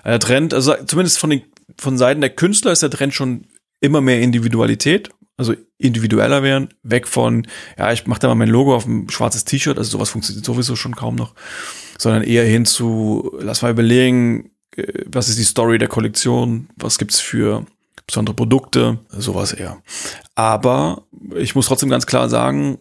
Der 0.04 0.20
Trend, 0.20 0.54
also 0.54 0.74
zumindest 0.86 1.20
von 1.20 1.30
den 1.30 1.44
von 1.80 1.98
Seiten 1.98 2.22
der 2.22 2.32
Künstler 2.32 2.72
ist 2.72 2.84
der 2.84 2.90
Trend 2.90 3.14
schon 3.14 3.48
immer 3.80 4.02
mehr 4.02 4.22
Individualität, 4.22 5.10
also 5.38 5.56
individueller 5.78 6.44
werden, 6.44 6.70
weg 6.84 7.08
von, 7.08 7.48
ja, 7.78 7.92
ich 7.92 8.06
mache 8.08 8.20
da 8.20 8.28
mal 8.28 8.36
mein 8.36 8.50
Logo 8.50 8.76
auf 8.76 8.86
ein 8.86 9.10
schwarzes 9.10 9.46
T-Shirt, 9.46 9.78
also 9.78 9.92
sowas 9.92 10.10
funktioniert 10.10 10.46
sowieso 10.46 10.76
schon 10.76 10.96
kaum 10.96 11.16
noch, 11.16 11.34
sondern 11.98 12.24
eher 12.24 12.46
hin 12.46 12.66
zu, 12.66 13.36
lass 13.40 13.62
mal 13.62 13.72
überlegen, 13.72 14.51
was 15.06 15.30
ist 15.30 15.38
die 15.38 15.44
Story 15.44 15.78
der 15.78 15.88
Kollektion, 15.88 16.70
was 16.76 16.98
gibt's 16.98 17.20
für 17.20 17.66
besondere 18.08 18.36
Produkte, 18.36 19.00
sowas 19.10 19.54
eher. 19.54 19.82
Aber 20.36 21.04
ich 21.36 21.56
muss 21.56 21.68
trotzdem 21.68 21.90
ganz 21.90 22.06
klar 22.06 22.30
sagen, 22.30 22.78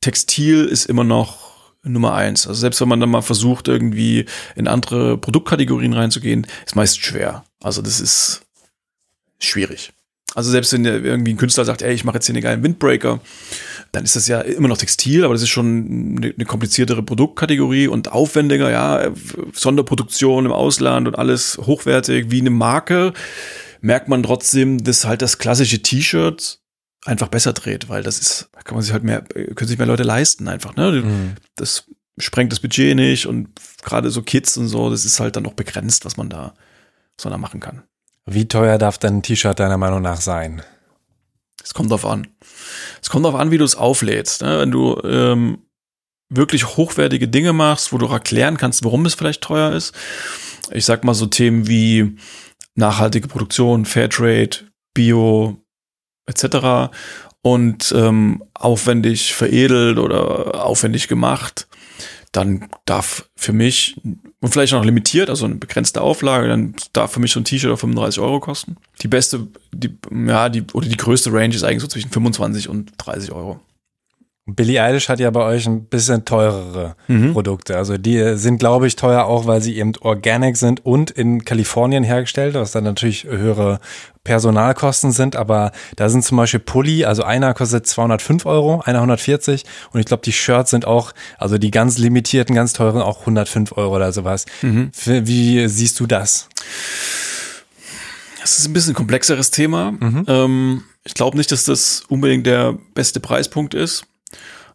Textil 0.00 0.64
ist 0.64 0.86
immer 0.86 1.04
noch 1.04 1.48
Nummer 1.82 2.14
eins. 2.14 2.46
Also 2.46 2.60
selbst 2.60 2.80
wenn 2.80 2.88
man 2.88 3.00
dann 3.00 3.10
mal 3.10 3.22
versucht, 3.22 3.68
irgendwie 3.68 4.26
in 4.56 4.68
andere 4.68 5.16
Produktkategorien 5.16 5.92
reinzugehen, 5.92 6.46
ist 6.66 6.76
meist 6.76 7.00
schwer. 7.00 7.44
Also 7.62 7.82
das 7.82 8.00
ist 8.00 8.42
schwierig. 9.38 9.92
Also 10.34 10.50
selbst 10.50 10.72
wenn 10.72 10.84
irgendwie 10.84 11.32
ein 11.32 11.38
Künstler 11.38 11.64
sagt, 11.64 11.82
ey, 11.82 11.94
ich 11.94 12.04
mache 12.04 12.16
jetzt 12.16 12.26
hier 12.26 12.34
einen 12.34 12.42
geilen 12.42 12.62
Windbreaker, 12.62 13.20
dann 13.92 14.04
ist 14.04 14.16
das 14.16 14.28
ja 14.28 14.40
immer 14.40 14.68
noch 14.68 14.76
Textil, 14.76 15.24
aber 15.24 15.34
das 15.34 15.42
ist 15.42 15.48
schon 15.48 16.16
eine, 16.18 16.34
eine 16.34 16.44
kompliziertere 16.44 17.02
Produktkategorie 17.02 17.88
und 17.88 18.12
aufwendiger, 18.12 18.70
ja, 18.70 19.10
Sonderproduktion 19.52 20.46
im 20.46 20.52
Ausland 20.52 21.08
und 21.08 21.18
alles 21.18 21.58
hochwertig 21.58 22.30
wie 22.30 22.40
eine 22.40 22.50
Marke, 22.50 23.12
merkt 23.80 24.08
man 24.08 24.22
trotzdem, 24.22 24.82
dass 24.82 25.04
halt 25.04 25.22
das 25.22 25.38
klassische 25.38 25.80
T-Shirt 25.80 26.60
einfach 27.04 27.28
besser 27.28 27.52
dreht, 27.52 27.88
weil 27.88 28.02
das 28.02 28.18
ist, 28.18 28.50
kann 28.64 28.74
man 28.74 28.82
sich 28.82 28.92
halt 28.92 29.04
mehr, 29.04 29.22
können 29.22 29.68
sich 29.68 29.78
mehr 29.78 29.86
Leute 29.86 30.02
leisten 30.02 30.48
einfach, 30.48 30.76
ne? 30.76 30.92
Mhm. 30.92 31.34
Das 31.56 31.86
sprengt 32.18 32.52
das 32.52 32.60
Budget 32.60 32.96
nicht 32.96 33.26
und 33.26 33.48
gerade 33.82 34.10
so 34.10 34.22
Kids 34.22 34.56
und 34.56 34.68
so, 34.68 34.90
das 34.90 35.04
ist 35.04 35.20
halt 35.20 35.36
dann 35.36 35.44
noch 35.44 35.54
begrenzt, 35.54 36.04
was 36.04 36.16
man 36.16 36.28
da, 36.28 36.54
was 37.16 37.24
man 37.24 37.32
da 37.32 37.38
machen 37.38 37.60
kann. 37.60 37.82
Wie 38.26 38.46
teuer 38.46 38.76
darf 38.76 38.98
denn 38.98 39.18
ein 39.18 39.22
T-Shirt 39.22 39.58
deiner 39.58 39.78
Meinung 39.78 40.02
nach 40.02 40.20
sein? 40.20 40.62
Es 41.62 41.74
kommt 41.74 41.90
drauf 41.90 42.06
an. 42.06 42.28
Es 43.02 43.10
kommt 43.10 43.24
darauf 43.24 43.38
an, 43.38 43.50
wie 43.50 43.58
du 43.58 43.64
es 43.64 43.76
auflädst. 43.76 44.42
Ne? 44.42 44.60
Wenn 44.60 44.70
du 44.70 45.00
ähm, 45.04 45.58
wirklich 46.30 46.76
hochwertige 46.76 47.28
Dinge 47.28 47.52
machst, 47.52 47.92
wo 47.92 47.98
du 47.98 48.06
auch 48.06 48.12
erklären 48.12 48.56
kannst, 48.56 48.84
warum 48.84 49.06
es 49.06 49.14
vielleicht 49.14 49.42
teuer 49.42 49.72
ist. 49.72 49.94
Ich 50.70 50.84
sag 50.84 51.04
mal 51.04 51.14
so 51.14 51.26
Themen 51.26 51.66
wie 51.66 52.16
nachhaltige 52.74 53.28
Produktion, 53.28 53.86
Fairtrade, 53.86 54.70
Bio, 54.94 55.62
etc. 56.26 56.92
und 57.42 57.92
ähm, 57.96 58.44
aufwendig 58.54 59.34
veredelt 59.34 59.98
oder 59.98 60.64
aufwendig 60.64 61.08
gemacht, 61.08 61.68
dann 62.32 62.68
darf 62.84 63.30
für 63.36 63.52
mich, 63.52 64.00
und 64.40 64.50
vielleicht 64.50 64.72
noch 64.72 64.84
limitiert, 64.84 65.30
also 65.30 65.46
eine 65.46 65.56
begrenzte 65.56 66.00
Auflage, 66.00 66.48
dann 66.48 66.74
darf 66.92 67.12
für 67.12 67.20
mich 67.20 67.32
so 67.32 67.40
ein 67.40 67.44
T-Shirt 67.44 67.72
auf 67.72 67.80
35 67.80 68.20
Euro 68.20 68.38
kosten. 68.38 68.76
Die 69.02 69.08
beste, 69.08 69.48
die, 69.72 69.96
ja, 70.26 70.48
die, 70.48 70.64
oder 70.72 70.88
die 70.88 70.96
größte 70.96 71.32
Range 71.32 71.54
ist 71.54 71.64
eigentlich 71.64 71.82
so 71.82 71.88
zwischen 71.88 72.10
25 72.10 72.68
und 72.68 72.92
30 72.98 73.32
Euro. 73.32 73.60
Billie 74.50 74.82
Eilish 74.82 75.10
hat 75.10 75.20
ja 75.20 75.30
bei 75.30 75.42
euch 75.42 75.66
ein 75.66 75.84
bisschen 75.84 76.24
teurere 76.24 76.96
mhm. 77.06 77.34
Produkte. 77.34 77.76
Also 77.76 77.98
die 77.98 78.36
sind, 78.38 78.58
glaube 78.58 78.86
ich, 78.86 78.96
teuer 78.96 79.26
auch, 79.26 79.46
weil 79.46 79.60
sie 79.60 79.76
eben 79.76 79.92
organic 80.00 80.56
sind 80.56 80.84
und 80.86 81.10
in 81.10 81.44
Kalifornien 81.44 82.02
hergestellt, 82.02 82.54
was 82.54 82.72
dann 82.72 82.84
natürlich 82.84 83.24
höhere 83.24 83.78
Personalkosten 84.24 85.12
sind. 85.12 85.36
Aber 85.36 85.72
da 85.96 86.08
sind 86.08 86.24
zum 86.24 86.38
Beispiel 86.38 86.60
Pulli, 86.60 87.04
also 87.04 87.24
einer 87.24 87.52
kostet 87.52 87.86
205 87.86 88.46
Euro, 88.46 88.80
einer 88.80 89.00
140. 89.00 89.64
Und 89.92 90.00
ich 90.00 90.06
glaube, 90.06 90.22
die 90.24 90.32
Shirts 90.32 90.70
sind 90.70 90.86
auch, 90.86 91.12
also 91.36 91.58
die 91.58 91.70
ganz 91.70 91.98
limitierten, 91.98 92.54
ganz 92.54 92.72
teuren, 92.72 93.02
auch 93.02 93.20
105 93.20 93.76
Euro 93.76 93.96
oder 93.96 94.12
sowas. 94.12 94.46
Mhm. 94.62 94.90
Wie 95.04 95.68
siehst 95.68 96.00
du 96.00 96.06
das? 96.06 96.48
Das 98.40 98.58
ist 98.58 98.66
ein 98.66 98.72
bisschen 98.72 98.92
ein 98.92 98.96
komplexeres 98.96 99.50
Thema. 99.50 99.92
Mhm. 99.92 100.24
Ähm, 100.26 100.82
ich 101.04 101.12
glaube 101.12 101.36
nicht, 101.36 101.52
dass 101.52 101.64
das 101.64 102.02
unbedingt 102.08 102.46
der 102.46 102.78
beste 102.94 103.20
Preispunkt 103.20 103.74
ist. 103.74 104.06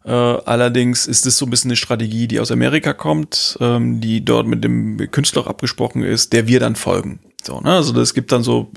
Äh, 0.04 0.10
allerdings 0.10 1.06
ist 1.06 1.26
es 1.26 1.38
so 1.38 1.46
ein 1.46 1.50
bisschen 1.50 1.70
eine 1.70 1.76
Strategie, 1.76 2.28
die 2.28 2.40
aus 2.40 2.50
Amerika 2.50 2.92
kommt, 2.92 3.56
ähm, 3.60 4.00
die 4.00 4.24
dort 4.24 4.46
mit 4.46 4.62
dem 4.62 4.98
Künstler 5.10 5.46
abgesprochen 5.46 6.02
ist, 6.02 6.32
der 6.32 6.46
wir 6.46 6.60
dann 6.60 6.76
folgen. 6.76 7.20
So, 7.42 7.60
ne? 7.60 7.72
Also 7.72 7.98
es 8.00 8.12
gibt 8.12 8.30
dann 8.30 8.42
so 8.42 8.70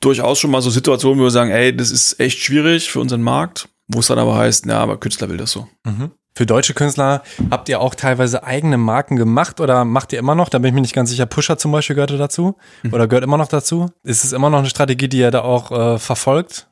durchaus 0.00 0.38
schon 0.38 0.50
mal 0.50 0.62
so 0.62 0.70
Situationen, 0.70 1.18
wo 1.18 1.24
wir 1.24 1.30
sagen, 1.30 1.50
ey, 1.50 1.74
das 1.74 1.90
ist 1.90 2.20
echt 2.20 2.38
schwierig 2.38 2.90
für 2.90 3.00
unseren 3.00 3.22
Markt, 3.22 3.68
wo 3.88 4.00
es 4.00 4.06
dann 4.06 4.18
aber 4.18 4.36
heißt, 4.36 4.66
ja, 4.66 4.78
aber 4.78 4.98
Künstler 4.98 5.28
will 5.28 5.36
das 5.36 5.50
so. 5.50 5.68
Mhm. 5.84 6.12
Für 6.36 6.44
deutsche 6.44 6.74
Künstler 6.74 7.22
habt 7.50 7.70
ihr 7.70 7.80
auch 7.80 7.94
teilweise 7.94 8.44
eigene 8.44 8.76
Marken 8.76 9.16
gemacht 9.16 9.58
oder 9.58 9.86
macht 9.86 10.12
ihr 10.12 10.18
immer 10.18 10.34
noch? 10.34 10.50
Da 10.50 10.58
bin 10.58 10.68
ich 10.68 10.74
mir 10.74 10.82
nicht 10.82 10.94
ganz 10.94 11.08
sicher. 11.08 11.24
Pusher 11.24 11.56
zum 11.56 11.72
Beispiel 11.72 11.96
gehörte 11.96 12.18
dazu 12.18 12.56
mhm. 12.82 12.92
oder 12.92 13.08
gehört 13.08 13.24
immer 13.24 13.38
noch 13.38 13.48
dazu? 13.48 13.90
Ist 14.04 14.22
es 14.22 14.34
immer 14.34 14.50
noch 14.50 14.58
eine 14.58 14.68
Strategie, 14.68 15.08
die 15.08 15.16
ihr 15.20 15.30
da 15.30 15.40
auch 15.40 15.94
äh, 15.94 15.98
verfolgt? 15.98 16.68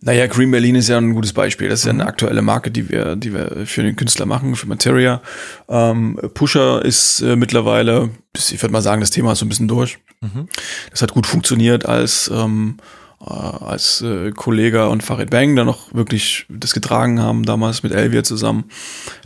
Naja, 0.00 0.26
Green 0.26 0.50
Berlin 0.50 0.74
ist 0.74 0.88
ja 0.88 0.98
ein 0.98 1.14
gutes 1.14 1.32
Beispiel. 1.32 1.68
Das 1.68 1.80
ist 1.80 1.84
ja 1.86 1.92
eine 1.92 2.04
aktuelle 2.04 2.42
Marke, 2.42 2.72
die 2.72 2.90
wir, 2.90 3.14
die 3.14 3.32
wir 3.32 3.64
für 3.64 3.84
den 3.84 3.94
Künstler 3.94 4.26
machen, 4.26 4.56
für 4.56 4.66
Materia. 4.66 5.22
Ähm, 5.68 6.18
Pusher 6.34 6.84
ist 6.84 7.20
äh, 7.20 7.36
mittlerweile, 7.36 8.10
ich 8.36 8.60
würde 8.60 8.72
mal 8.72 8.82
sagen, 8.82 9.00
das 9.00 9.10
Thema 9.10 9.34
ist 9.34 9.38
so 9.38 9.46
ein 9.46 9.48
bisschen 9.48 9.68
durch. 9.68 9.98
Mhm. 10.20 10.48
Das 10.90 11.00
hat 11.00 11.12
gut 11.12 11.28
funktioniert 11.28 11.86
als 11.86 12.28
ähm, 12.34 12.78
äh, 13.20 13.24
als 13.24 14.02
äh, 14.02 14.30
Kollege 14.32 14.88
und 14.88 15.02
Farid 15.02 15.30
Bang 15.30 15.56
da 15.56 15.64
noch 15.64 15.94
wirklich 15.94 16.46
das 16.48 16.74
getragen 16.74 17.20
haben, 17.20 17.44
damals 17.44 17.82
mit 17.82 17.92
Elvia 17.92 18.22
zusammen. 18.22 18.64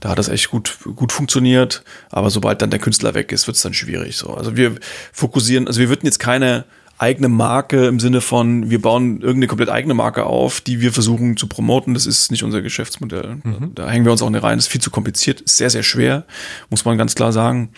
Da 0.00 0.10
hat 0.10 0.18
das 0.18 0.28
echt 0.28 0.50
gut, 0.50 0.78
gut 0.96 1.12
funktioniert. 1.12 1.82
Aber 2.10 2.30
sobald 2.30 2.62
dann 2.62 2.70
der 2.70 2.78
Künstler 2.78 3.14
weg 3.14 3.32
ist, 3.32 3.46
wird 3.46 3.56
es 3.56 3.62
dann 3.62 3.74
schwierig. 3.74 4.16
So. 4.16 4.34
Also 4.34 4.56
wir 4.56 4.76
fokussieren, 5.12 5.66
also 5.66 5.80
wir 5.80 5.88
würden 5.88 6.06
jetzt 6.06 6.20
keine 6.20 6.64
eigene 6.98 7.28
Marke 7.28 7.86
im 7.86 7.98
Sinne 7.98 8.20
von, 8.20 8.68
wir 8.68 8.80
bauen 8.80 9.22
irgendeine 9.22 9.46
komplett 9.46 9.70
eigene 9.70 9.94
Marke 9.94 10.24
auf, 10.24 10.60
die 10.60 10.82
wir 10.82 10.92
versuchen 10.92 11.36
zu 11.36 11.46
promoten. 11.46 11.94
Das 11.94 12.06
ist 12.06 12.30
nicht 12.30 12.44
unser 12.44 12.60
Geschäftsmodell. 12.60 13.38
Mhm. 13.42 13.72
Da 13.74 13.88
hängen 13.88 14.04
wir 14.04 14.12
uns 14.12 14.20
auch 14.20 14.28
nicht 14.28 14.42
rein. 14.42 14.58
Das 14.58 14.66
ist 14.66 14.72
viel 14.72 14.82
zu 14.82 14.90
kompliziert, 14.90 15.40
ist 15.40 15.56
sehr, 15.56 15.70
sehr 15.70 15.82
schwer, 15.82 16.26
muss 16.68 16.84
man 16.84 16.98
ganz 16.98 17.14
klar 17.14 17.32
sagen. 17.32 17.72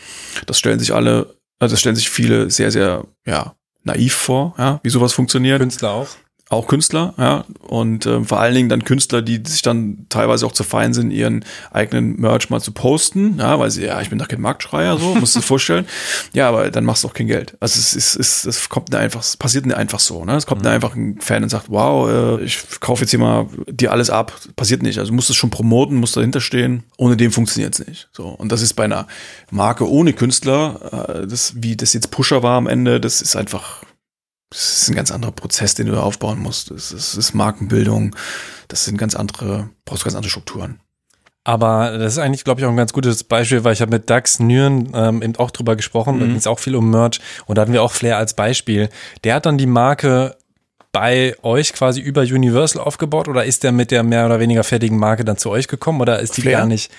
Das 0.46 0.58
stellen 0.58 0.80
sich 0.80 0.92
alle, 0.92 1.36
also 1.60 1.74
das 1.74 1.80
stellen 1.80 1.94
sich 1.94 2.10
viele 2.10 2.50
sehr, 2.50 2.72
sehr, 2.72 3.04
ja, 3.24 3.54
naiv 3.84 4.14
vor, 4.14 4.54
ja, 4.58 4.80
wie 4.82 4.90
sowas 4.90 5.12
funktioniert. 5.12 5.60
Künstler 5.60 5.90
auch. 5.90 6.08
Auch 6.52 6.66
Künstler, 6.66 7.14
ja. 7.16 7.46
Und 7.62 8.04
äh, 8.04 8.22
vor 8.24 8.38
allen 8.38 8.54
Dingen 8.54 8.68
dann 8.68 8.84
Künstler, 8.84 9.22
die 9.22 9.40
sich 9.42 9.62
dann 9.62 10.04
teilweise 10.10 10.44
auch 10.44 10.52
zu 10.52 10.64
fein 10.64 10.92
sind, 10.92 11.10
ihren 11.10 11.46
eigenen 11.70 12.20
Merch 12.20 12.50
mal 12.50 12.60
zu 12.60 12.72
posten, 12.72 13.38
ja, 13.38 13.58
weil 13.58 13.70
sie, 13.70 13.86
ja, 13.86 14.02
ich 14.02 14.10
bin 14.10 14.18
doch 14.18 14.28
kein 14.28 14.42
Marktschreier, 14.42 14.98
so, 14.98 15.14
musst 15.14 15.34
du 15.34 15.40
dir 15.40 15.46
vorstellen. 15.46 15.86
Ja, 16.34 16.50
aber 16.50 16.70
dann 16.70 16.84
machst 16.84 17.04
du 17.04 17.08
auch 17.08 17.14
kein 17.14 17.26
Geld. 17.26 17.56
Also 17.60 17.78
es 17.78 17.94
ist, 17.94 18.16
es, 18.16 18.44
es 18.44 18.68
kommt 18.68 18.92
mir 18.92 18.98
einfach, 18.98 19.20
es 19.20 19.38
passiert 19.38 19.64
mir 19.64 19.78
einfach 19.78 19.98
so, 19.98 20.26
ne? 20.26 20.36
Es 20.36 20.44
kommt 20.44 20.60
mhm. 20.60 20.68
einfach 20.68 20.94
ein 20.94 21.18
Fan 21.22 21.42
und 21.42 21.48
sagt, 21.48 21.70
wow, 21.70 22.10
äh, 22.10 22.44
ich 22.44 22.62
kaufe 22.80 23.00
jetzt 23.00 23.10
hier 23.12 23.18
mal 23.18 23.46
dir 23.66 23.90
alles 23.90 24.10
ab. 24.10 24.38
Passiert 24.54 24.82
nicht. 24.82 24.98
Also 24.98 25.08
du 25.08 25.14
musst 25.14 25.30
es 25.30 25.36
schon 25.36 25.48
promoten, 25.48 25.96
musst 25.96 26.18
dahinter 26.18 26.42
stehen. 26.42 26.82
Ohne 26.98 27.16
dem 27.16 27.32
funktioniert 27.32 27.72
es 27.72 27.86
nicht. 27.86 28.08
So. 28.12 28.28
Und 28.28 28.52
das 28.52 28.60
ist 28.60 28.74
bei 28.74 28.84
einer 28.84 29.06
Marke 29.50 29.88
ohne 29.88 30.12
Künstler, 30.12 31.22
äh, 31.22 31.26
das, 31.26 31.54
wie 31.62 31.76
das 31.76 31.94
jetzt 31.94 32.10
Pusher 32.10 32.42
war 32.42 32.58
am 32.58 32.66
Ende, 32.66 33.00
das 33.00 33.22
ist 33.22 33.36
einfach 33.36 33.82
das 34.52 34.82
ist 34.82 34.88
ein 34.88 34.94
ganz 34.94 35.10
anderer 35.10 35.32
Prozess, 35.32 35.74
den 35.74 35.86
du 35.86 36.00
aufbauen 36.00 36.38
musst. 36.38 36.70
Das 36.70 36.92
ist, 36.92 37.14
ist 37.14 37.34
Markenbildung. 37.34 38.14
Das 38.68 38.84
sind 38.84 38.98
ganz 38.98 39.14
andere, 39.14 39.70
brauchst 39.84 40.04
ganz 40.04 40.14
andere 40.14 40.30
Strukturen. 40.30 40.80
Aber 41.44 41.98
das 41.98 42.12
ist 42.12 42.18
eigentlich, 42.18 42.44
glaube 42.44 42.60
ich, 42.60 42.66
auch 42.66 42.70
ein 42.70 42.76
ganz 42.76 42.92
gutes 42.92 43.24
Beispiel, 43.24 43.64
weil 43.64 43.72
ich 43.72 43.80
habe 43.80 43.90
mit 43.90 44.08
Dax 44.08 44.38
Nüren 44.38 44.92
ähm, 44.94 45.22
eben 45.22 45.36
auch 45.36 45.50
drüber 45.50 45.74
gesprochen. 45.74 46.16
Mhm. 46.16 46.20
Da 46.20 46.26
ging 46.26 46.36
es 46.36 46.46
auch 46.46 46.60
viel 46.60 46.76
um 46.76 46.90
Merch. 46.90 47.20
Und 47.46 47.58
da 47.58 47.62
hatten 47.62 47.72
wir 47.72 47.82
auch 47.82 47.92
Flair 47.92 48.16
als 48.16 48.34
Beispiel. 48.34 48.90
Der 49.24 49.34
hat 49.34 49.46
dann 49.46 49.58
die 49.58 49.66
Marke 49.66 50.36
bei 50.92 51.34
euch 51.42 51.72
quasi 51.72 52.00
über 52.00 52.20
Universal 52.20 52.82
aufgebaut 52.82 53.26
oder 53.26 53.44
ist 53.44 53.64
der 53.64 53.72
mit 53.72 53.90
der 53.90 54.02
mehr 54.02 54.26
oder 54.26 54.38
weniger 54.38 54.62
fertigen 54.62 54.98
Marke 54.98 55.24
dann 55.24 55.38
zu 55.38 55.50
euch 55.50 55.66
gekommen 55.66 56.00
oder 56.00 56.20
ist 56.20 56.36
die 56.36 56.42
Flair? 56.42 56.58
gar 56.58 56.66
nicht? 56.66 56.92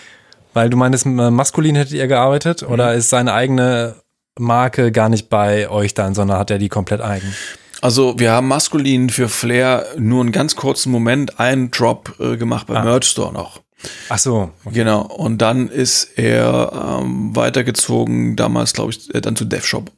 Weil 0.53 0.69
du 0.69 0.77
meinst, 0.77 1.05
maskulin 1.05 1.75
hättet 1.75 1.93
ihr 1.93 2.07
gearbeitet 2.07 2.63
mhm. 2.63 2.69
oder 2.69 2.93
ist 2.93 3.09
seine 3.09 3.33
eigene 3.33 3.95
Marke 4.39 4.91
gar 4.91 5.09
nicht 5.09 5.29
bei 5.29 5.69
euch 5.69 5.93
dann, 5.93 6.15
sondern 6.15 6.37
hat 6.37 6.51
er 6.51 6.57
die 6.57 6.69
komplett 6.69 7.01
eigen? 7.01 7.33
Also 7.81 8.17
wir 8.17 8.31
haben 8.31 8.47
maskulin 8.47 9.09
für 9.09 9.27
Flair 9.27 9.85
nur 9.97 10.21
einen 10.21 10.31
ganz 10.31 10.55
kurzen 10.55 10.91
Moment 10.91 11.39
einen 11.39 11.69
Drop 11.69 12.15
äh, 12.19 12.37
gemacht 12.37 12.67
beim 12.67 12.77
ah. 12.77 12.83
Merch 12.83 13.05
Store 13.05 13.33
noch. 13.33 13.61
Ach 14.09 14.17
so. 14.17 14.51
Okay. 14.63 14.75
Genau. 14.75 15.01
Und 15.01 15.39
dann 15.39 15.67
ist 15.67 16.17
er 16.17 17.01
ähm, 17.01 17.35
weitergezogen, 17.35 18.35
damals 18.35 18.73
glaube 18.73 18.91
ich, 18.91 19.13
äh, 19.13 19.21
dann 19.21 19.35
zu 19.35 19.45
DevShop. 19.45 19.91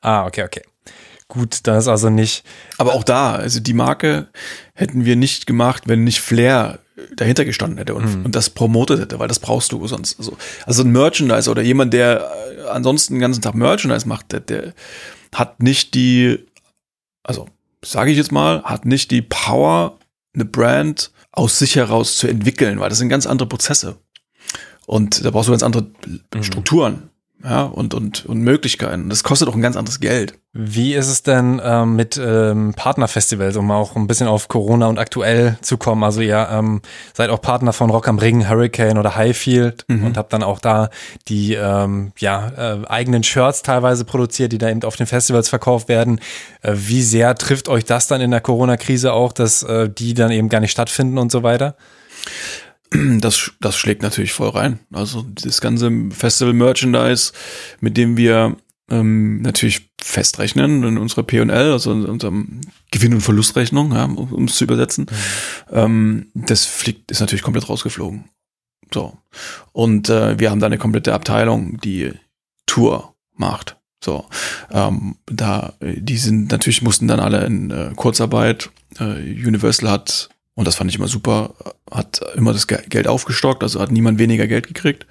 Ah, 0.00 0.26
okay, 0.26 0.44
okay. 0.44 0.62
Gut, 1.32 1.60
das 1.62 1.84
ist 1.84 1.88
also 1.88 2.10
nicht. 2.10 2.44
Aber 2.76 2.92
auch 2.92 3.04
da, 3.04 3.36
also 3.36 3.58
die 3.58 3.72
Marke 3.72 4.28
hätten 4.74 5.06
wir 5.06 5.16
nicht 5.16 5.46
gemacht, 5.46 5.84
wenn 5.86 6.04
nicht 6.04 6.20
Flair 6.20 6.80
dahinter 7.16 7.46
gestanden 7.46 7.78
hätte 7.78 7.94
und, 7.94 8.18
mhm. 8.18 8.26
und 8.26 8.34
das 8.34 8.50
promotet 8.50 9.00
hätte, 9.00 9.18
weil 9.18 9.28
das 9.28 9.38
brauchst 9.38 9.72
du 9.72 9.86
sonst. 9.86 10.18
Also, 10.18 10.36
also 10.66 10.82
ein 10.82 10.92
Merchandise 10.92 11.50
oder 11.50 11.62
jemand, 11.62 11.94
der 11.94 12.30
äh, 12.58 12.68
ansonsten 12.68 13.14
den 13.14 13.22
ganzen 13.22 13.40
Tag 13.40 13.54
Merchandise 13.54 14.06
macht, 14.06 14.32
der, 14.32 14.40
der 14.40 14.74
hat 15.34 15.62
nicht 15.62 15.94
die, 15.94 16.46
also 17.22 17.48
sage 17.82 18.10
ich 18.10 18.18
jetzt 18.18 18.30
mal, 18.30 18.62
hat 18.64 18.84
nicht 18.84 19.10
die 19.10 19.22
Power, 19.22 19.98
eine 20.34 20.44
Brand 20.44 21.12
aus 21.30 21.58
sich 21.58 21.76
heraus 21.76 22.18
zu 22.18 22.28
entwickeln, 22.28 22.78
weil 22.78 22.90
das 22.90 22.98
sind 22.98 23.08
ganz 23.08 23.26
andere 23.26 23.48
Prozesse. 23.48 23.96
Und 24.84 25.24
da 25.24 25.30
brauchst 25.30 25.48
du 25.48 25.52
ganz 25.52 25.62
andere 25.62 25.90
mhm. 26.34 26.42
Strukturen. 26.42 27.08
ja, 27.42 27.62
und, 27.62 27.94
und, 27.94 28.26
und 28.26 28.42
Möglichkeiten. 28.42 29.08
Das 29.08 29.24
kostet 29.24 29.48
auch 29.48 29.54
ein 29.54 29.62
ganz 29.62 29.76
anderes 29.76 29.98
Geld. 29.98 30.38
Wie 30.54 30.92
ist 30.92 31.08
es 31.08 31.22
denn 31.22 31.62
ähm, 31.64 31.96
mit 31.96 32.20
ähm, 32.22 32.74
Partnerfestivals, 32.76 33.56
um 33.56 33.70
auch 33.70 33.96
ein 33.96 34.06
bisschen 34.06 34.28
auf 34.28 34.48
Corona 34.48 34.86
und 34.86 34.98
aktuell 34.98 35.56
zu 35.62 35.78
kommen? 35.78 36.04
Also 36.04 36.20
ihr 36.20 36.46
ähm, 36.50 36.82
seid 37.14 37.30
auch 37.30 37.40
Partner 37.40 37.72
von 37.72 37.88
Rock 37.88 38.06
am 38.06 38.18
Ring, 38.18 38.46
Hurricane 38.46 38.98
oder 38.98 39.16
Highfield 39.16 39.86
mhm. 39.88 40.04
und 40.04 40.18
habt 40.18 40.30
dann 40.34 40.42
auch 40.42 40.58
da 40.58 40.90
die 41.28 41.54
ähm, 41.54 42.12
ja, 42.18 42.48
äh, 42.50 42.86
eigenen 42.86 43.22
Shirts 43.22 43.62
teilweise 43.62 44.04
produziert, 44.04 44.52
die 44.52 44.58
da 44.58 44.68
eben 44.68 44.82
auf 44.82 44.96
den 44.96 45.06
Festivals 45.06 45.48
verkauft 45.48 45.88
werden. 45.88 46.20
Äh, 46.60 46.74
wie 46.76 47.02
sehr 47.02 47.34
trifft 47.34 47.70
euch 47.70 47.86
das 47.86 48.06
dann 48.06 48.20
in 48.20 48.30
der 48.30 48.42
Corona-Krise 48.42 49.14
auch, 49.14 49.32
dass 49.32 49.62
äh, 49.62 49.88
die 49.88 50.12
dann 50.12 50.30
eben 50.30 50.50
gar 50.50 50.60
nicht 50.60 50.72
stattfinden 50.72 51.16
und 51.16 51.32
so 51.32 51.42
weiter? 51.42 51.76
das, 52.90 53.52
das 53.58 53.74
schlägt 53.74 54.02
natürlich 54.02 54.34
voll 54.34 54.50
rein. 54.50 54.80
Also 54.92 55.24
das 55.26 55.62
ganze 55.62 55.90
Festival-Merchandise, 56.10 57.32
mit 57.80 57.96
dem 57.96 58.18
wir 58.18 58.56
ähm, 58.92 59.42
natürlich 59.42 59.90
festrechnen 60.00 60.84
in 60.84 60.98
unserer 60.98 61.22
P&L, 61.22 61.50
also 61.50 61.92
in 61.92 62.04
unserem 62.04 62.60
Gewinn- 62.90 63.14
und 63.14 63.20
Verlustrechnung, 63.22 63.92
ja, 63.92 64.04
um 64.04 64.44
es 64.44 64.56
zu 64.56 64.64
übersetzen, 64.64 65.06
mhm. 65.70 65.76
ähm, 65.76 66.26
das 66.34 66.64
fliegt, 66.64 67.10
ist 67.10 67.20
natürlich 67.20 67.42
komplett 67.42 67.68
rausgeflogen. 67.68 68.24
So. 68.92 69.16
Und 69.72 70.10
äh, 70.10 70.38
wir 70.38 70.50
haben 70.50 70.60
da 70.60 70.66
eine 70.66 70.78
komplette 70.78 71.14
Abteilung, 71.14 71.80
die 71.80 72.12
Tour 72.66 73.14
macht. 73.34 73.76
So, 74.04 74.26
ähm, 74.72 75.16
da, 75.26 75.74
die 75.80 76.18
sind 76.18 76.50
natürlich 76.50 76.82
mussten 76.82 77.06
dann 77.06 77.20
alle 77.20 77.46
in 77.46 77.70
äh, 77.70 77.92
Kurzarbeit. 77.94 78.70
Äh, 78.98 79.04
Universal 79.46 79.90
hat 79.90 80.28
und 80.54 80.66
das 80.66 80.74
fand 80.74 80.90
ich 80.90 80.96
immer 80.96 81.08
super, 81.08 81.54
hat 81.90 82.20
immer 82.34 82.52
das 82.52 82.66
Geld 82.66 83.08
aufgestockt, 83.08 83.62
also 83.62 83.80
hat 83.80 83.90
niemand 83.90 84.18
weniger 84.18 84.46
Geld 84.46 84.66
gekriegt. 84.66 85.06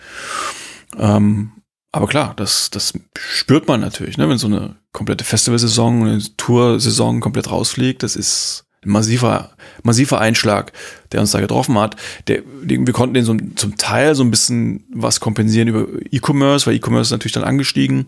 Ähm, 0.97 1.51
aber 1.91 2.07
klar, 2.07 2.33
das, 2.35 2.69
das 2.69 2.93
spürt 3.15 3.67
man 3.67 3.81
natürlich, 3.81 4.17
ne? 4.17 4.29
wenn 4.29 4.37
so 4.37 4.47
eine 4.47 4.75
komplette 4.93 5.25
Festivalsaison, 5.25 6.03
eine 6.07 6.37
Toursaison 6.37 7.19
komplett 7.19 7.51
rausfliegt, 7.51 8.03
das 8.03 8.15
ist 8.15 8.65
ein 8.83 8.91
massiver, 8.91 9.51
massiver 9.83 10.19
Einschlag, 10.19 10.71
der 11.11 11.19
uns 11.19 11.31
da 11.31 11.39
getroffen 11.39 11.77
hat. 11.77 11.97
Der, 12.27 12.43
wir 12.63 12.93
konnten 12.93 13.13
den 13.13 13.25
so, 13.25 13.35
zum 13.55 13.77
Teil 13.77 14.15
so 14.15 14.23
ein 14.23 14.31
bisschen 14.31 14.85
was 14.93 15.19
kompensieren 15.19 15.67
über 15.67 15.87
E-Commerce, 16.11 16.65
weil 16.65 16.75
E-Commerce 16.75 17.09
ist 17.09 17.11
natürlich 17.11 17.33
dann 17.33 17.43
angestiegen. 17.43 18.07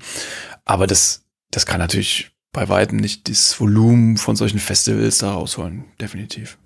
Aber 0.66 0.88
das, 0.88 1.26
das 1.52 1.66
kann 1.66 1.80
natürlich 1.80 2.32
bei 2.54 2.70
weitem 2.70 2.98
nicht 2.98 3.30
das 3.30 3.60
Volumen 3.60 4.18
von 4.18 4.36
solchen 4.36 4.60
Festivals 4.60 5.20
da 5.20 5.34
rausholen, 5.34 5.86
definitiv. 6.00 6.58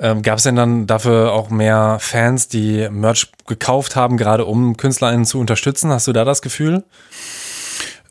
Ähm, 0.00 0.22
Gab 0.22 0.38
es 0.38 0.44
denn 0.44 0.56
dann 0.56 0.86
dafür 0.86 1.32
auch 1.32 1.50
mehr 1.50 1.98
Fans, 2.00 2.48
die 2.48 2.88
Merch 2.90 3.32
gekauft 3.46 3.96
haben, 3.96 4.16
gerade 4.16 4.44
um 4.44 4.76
KünstlerInnen 4.76 5.24
zu 5.24 5.40
unterstützen? 5.40 5.90
Hast 5.90 6.06
du 6.06 6.12
da 6.12 6.24
das 6.24 6.42
Gefühl? 6.42 6.84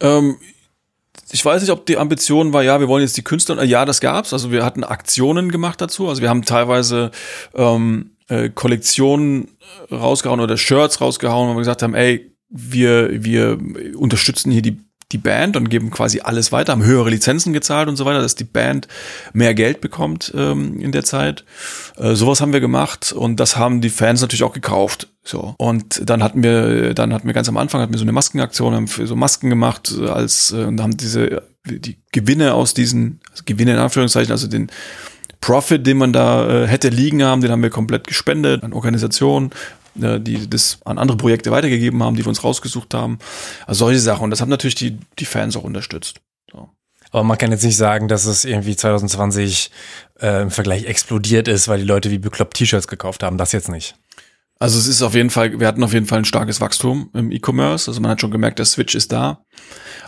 Ähm, 0.02 0.38
ich 1.32 1.44
weiß 1.44 1.62
nicht, 1.62 1.72
ob 1.72 1.86
die 1.86 1.98
Ambition 1.98 2.54
war, 2.54 2.64
ja, 2.64 2.80
wir 2.80 2.88
wollen 2.88 3.04
jetzt 3.04 3.18
die 3.18 3.24
Künstler, 3.24 3.62
ja, 3.64 3.86
das 3.86 4.00
gab's. 4.00 4.34
Also 4.34 4.52
wir 4.52 4.64
hatten 4.64 4.84
Aktionen 4.84 5.52
gemacht 5.52 5.82
dazu. 5.82 6.08
Also 6.08 6.22
wir 6.22 6.30
haben 6.30 6.44
teilweise 6.44 7.12
ähm, 7.56 8.12
äh, 8.30 8.50
Kollektionen 8.50 9.52
rausgehauen 9.92 10.40
oder 10.40 10.58
Shirts 10.58 11.02
rausgehauen, 11.02 11.50
wo 11.50 11.54
wir 11.54 11.60
gesagt 11.60 11.84
haben, 11.84 11.96
ey, 11.96 12.34
wir, 12.50 13.24
wir 13.24 13.58
unterstützen 13.98 14.52
hier 14.52 14.62
die 14.62 14.80
die 15.12 15.18
Band 15.18 15.56
und 15.56 15.70
geben 15.70 15.90
quasi 15.90 16.20
alles 16.20 16.52
weiter, 16.52 16.74
haben 16.74 16.84
höhere 16.84 17.10
Lizenzen 17.10 17.54
gezahlt 17.54 17.88
und 17.88 17.96
so 17.96 18.06
weiter, 18.06 18.22
dass 18.22 18.36
die 18.36 18.44
Band 18.44 18.88
mehr 19.34 19.54
Geld 19.54 19.80
bekommt 19.80 20.34
ähm, 20.36 20.80
in 20.80 20.92
der 20.92 21.04
Zeit. 21.04 21.46
Äh, 21.96 22.16
sowas 22.16 22.42
haben 22.42 22.52
wir 22.52 22.60
gemacht 22.60 23.14
und 23.14 23.40
das 23.40 23.56
haben 23.56 23.80
die 23.80 23.90
Fans 23.90 24.22
natürlich 24.22 24.44
auch 24.44 24.54
gekauft. 24.54 25.08
So 25.24 25.56
und 25.58 26.10
dann 26.10 26.24
hatten 26.24 26.44
wir, 26.44 26.94
dann 26.94 27.14
hatten 27.14 27.28
wir 27.28 27.34
ganz 27.34 27.48
am 27.48 27.58
Anfang 27.58 27.82
hatten 27.82 27.94
wir 27.94 28.00
so 28.00 28.06
eine 28.06 28.12
Maskenaktion, 28.12 28.74
haben 28.74 28.88
so 28.88 29.16
Masken 29.16 29.50
gemacht 29.50 29.94
äh, 29.98 30.08
als 30.08 30.52
äh, 30.52 30.66
und 30.66 30.82
haben 30.82 30.98
diese 30.98 31.44
die 31.66 31.98
Gewinne 32.12 32.54
aus 32.54 32.74
diesen 32.74 33.20
also 33.32 33.44
Gewinne 33.46 33.74
in 33.74 33.78
Anführungszeichen, 33.78 34.32
also 34.32 34.48
den 34.48 34.70
Profit, 35.42 35.86
den 35.86 35.98
man 35.98 36.14
da 36.14 36.64
äh, 36.64 36.68
hätte 36.68 36.90
liegen 36.90 37.24
haben, 37.24 37.42
den 37.42 37.52
haben 37.52 37.62
wir 37.62 37.70
komplett 37.70 38.08
gespendet 38.08 38.64
an 38.64 38.74
Organisationen, 38.74 39.52
äh, 40.02 40.20
die 40.20 40.50
das 40.50 40.80
an 40.86 40.98
andere 40.98 41.18
Projekte 41.18 41.52
weitergegeben 41.52 42.04
haben, 42.04 42.16
die 42.16 42.24
wir 42.24 42.30
uns 42.30 42.44
rausgesucht 42.44 42.94
haben. 42.94 43.20
Also 43.66 43.86
solche 43.86 44.00
Sachen. 44.00 44.26
Und 44.26 44.30
das 44.32 44.42
haben 44.42 44.50
natürlich 44.50 44.76
die, 44.76 44.98
die 45.20 45.26
Fans 45.26 45.56
auch 45.56 45.64
unterstützt. 45.64 46.22
So. 46.52 46.70
Aber 47.12 47.24
man 47.24 47.38
kann 47.38 47.52
jetzt 47.52 47.64
nicht 47.64 47.78
sagen, 47.78 48.08
dass 48.08 48.26
es 48.26 48.46
irgendwie 48.46 48.76
2020 48.76 49.72
äh, 50.20 50.42
im 50.42 50.52
Vergleich 50.52 50.86
explodiert 50.86 51.48
ist, 51.48 51.68
weil 51.68 51.80
die 51.80 51.86
Leute 51.86 52.12
wie 52.12 52.18
bekloppt 52.18 52.58
T-Shirts 52.58 52.88
gekauft 52.88 53.24
haben. 53.24 53.38
Das 53.38 53.52
jetzt 53.52 53.70
nicht. 53.70 53.96
Also 54.60 54.80
es 54.80 54.88
ist 54.88 55.04
auf 55.04 55.14
jeden 55.14 55.30
Fall, 55.30 55.60
wir 55.60 55.68
hatten 55.68 55.84
auf 55.84 55.94
jeden 55.94 56.08
Fall 56.08 56.20
ein 56.20 56.26
starkes 56.26 56.60
Wachstum 56.60 57.12
im 57.14 57.32
E-Commerce. 57.32 57.90
Also 57.90 58.02
man 58.02 58.10
hat 58.10 58.22
schon 58.22 58.32
gemerkt, 58.32 58.58
der 58.58 58.66
Switch 58.66 58.96
ist 58.96 59.12
da. 59.12 59.44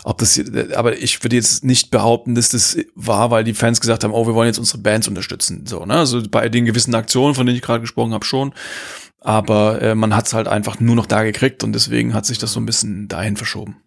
Ob 0.02 0.18
das, 0.18 0.40
aber 0.74 0.98
ich 0.98 1.22
würde 1.22 1.36
jetzt 1.36 1.64
nicht 1.64 1.90
behaupten, 1.90 2.34
dass 2.34 2.48
das 2.48 2.76
war, 2.94 3.30
weil 3.30 3.44
die 3.44 3.54
Fans 3.54 3.80
gesagt 3.80 4.02
haben, 4.02 4.12
oh, 4.12 4.26
wir 4.26 4.34
wollen 4.34 4.48
jetzt 4.48 4.58
unsere 4.58 4.78
Bands 4.78 5.06
unterstützen. 5.06 5.66
So, 5.66 5.84
ne? 5.84 5.94
Also 5.94 6.22
bei 6.28 6.48
den 6.48 6.64
gewissen 6.64 6.94
Aktionen, 6.94 7.34
von 7.34 7.46
denen 7.46 7.56
ich 7.56 7.62
gerade 7.62 7.82
gesprochen 7.82 8.12
habe, 8.12 8.24
schon. 8.24 8.52
Aber 9.20 9.82
äh, 9.82 9.94
man 9.94 10.16
hat 10.16 10.26
es 10.26 10.34
halt 10.34 10.48
einfach 10.48 10.80
nur 10.80 10.96
noch 10.96 11.06
da 11.06 11.22
gekriegt 11.22 11.62
und 11.62 11.72
deswegen 11.72 12.14
hat 12.14 12.26
sich 12.26 12.38
das 12.38 12.52
so 12.52 12.60
ein 12.60 12.66
bisschen 12.66 13.08
dahin 13.08 13.36
verschoben. 13.36 13.82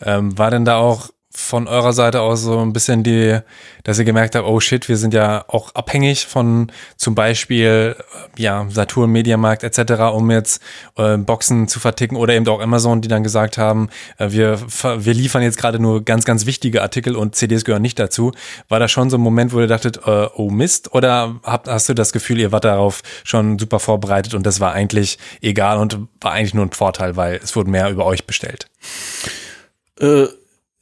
Ähm, 0.00 0.36
war 0.38 0.50
denn 0.50 0.64
da 0.64 0.76
auch 0.76 1.10
von 1.32 1.68
eurer 1.68 1.92
Seite 1.92 2.22
aus 2.22 2.42
so 2.42 2.58
ein 2.58 2.72
bisschen 2.72 3.04
die, 3.04 3.38
dass 3.84 4.00
ihr 4.00 4.04
gemerkt 4.04 4.34
habt, 4.34 4.46
oh 4.46 4.58
shit, 4.58 4.88
wir 4.88 4.96
sind 4.96 5.14
ja 5.14 5.44
auch 5.46 5.72
abhängig 5.76 6.26
von 6.26 6.72
zum 6.96 7.14
Beispiel 7.14 7.94
äh, 8.36 8.42
ja 8.42 8.66
Saturn, 8.68 9.10
Mediamarkt 9.10 9.62
etc., 9.62 10.12
um 10.12 10.28
jetzt 10.32 10.60
äh, 10.96 11.16
Boxen 11.18 11.68
zu 11.68 11.78
verticken 11.78 12.16
oder 12.16 12.34
eben 12.34 12.48
auch 12.48 12.60
Amazon, 12.60 13.00
die 13.00 13.06
dann 13.06 13.22
gesagt 13.22 13.58
haben, 13.58 13.90
äh, 14.18 14.32
wir 14.32 14.60
wir 14.60 15.14
liefern 15.14 15.42
jetzt 15.42 15.56
gerade 15.56 15.78
nur 15.78 16.04
ganz 16.04 16.24
ganz 16.24 16.46
wichtige 16.46 16.82
Artikel 16.82 17.14
und 17.14 17.36
CDs 17.36 17.64
gehören 17.64 17.82
nicht 17.82 18.00
dazu. 18.00 18.32
War 18.68 18.80
da 18.80 18.88
schon 18.88 19.08
so 19.08 19.16
ein 19.16 19.20
Moment, 19.20 19.52
wo 19.52 19.60
ihr 19.60 19.68
dachtet, 19.68 19.98
äh, 20.04 20.26
oh 20.34 20.50
Mist, 20.50 20.92
oder 20.94 21.36
habt 21.44 21.68
hast 21.68 21.88
du 21.88 21.94
das 21.94 22.12
Gefühl, 22.12 22.40
ihr 22.40 22.50
wart 22.50 22.64
darauf 22.64 23.02
schon 23.22 23.56
super 23.56 23.78
vorbereitet 23.78 24.34
und 24.34 24.44
das 24.46 24.58
war 24.58 24.72
eigentlich 24.72 25.16
egal 25.42 25.78
und 25.78 25.96
war 26.20 26.32
eigentlich 26.32 26.54
nur 26.54 26.64
ein 26.64 26.72
Vorteil, 26.72 27.14
weil 27.14 27.38
es 27.40 27.54
wurde 27.54 27.70
mehr 27.70 27.88
über 27.88 28.04
euch 28.04 28.26
bestellt? 28.26 28.68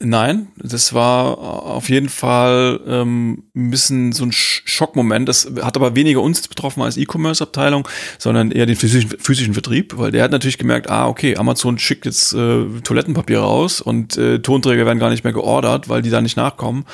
Nein, 0.01 0.47
das 0.57 0.95
war 0.95 1.39
auf 1.39 1.89
jeden 1.89 2.09
Fall 2.09 2.79
ähm, 2.87 3.43
ein 3.57 3.71
bisschen 3.73 4.13
so 4.13 4.25
ein 4.27 4.31
Schockmoment. 4.31 5.29
Das 5.29 5.51
hat 5.61 5.77
aber 5.77 5.97
weniger 5.97 6.23
uns 6.23 6.47
betroffen 6.47 6.83
als 6.83 6.97
E-Commerce-Abteilung, 6.97 7.89
sondern 8.17 8.53
eher 8.53 8.67
den 8.67 8.77
physischen, 8.77 9.11
physischen 9.19 9.55
Vertrieb, 9.55 9.99
weil 9.99 10.13
der 10.13 10.23
hat 10.23 10.31
natürlich 10.31 10.57
gemerkt, 10.57 10.89
ah, 10.89 11.09
okay, 11.09 11.37
Amazon 11.37 11.81
schickt 11.81 12.07
jetzt 12.07 12.33
äh, 12.33 12.65
Toilettenpapier 12.85 13.41
raus 13.41 13.81
und 13.81 14.17
äh, 14.17 14.39
Tonträger 14.39 14.87
werden 14.87 15.01
gar 15.01 15.11
nicht 15.11 15.25
mehr 15.25 15.33
geordert, 15.33 15.89
weil 15.89 16.01
die 16.01 16.11
da 16.11 16.21
nicht 16.21 16.37
nachkommen. 16.37 16.85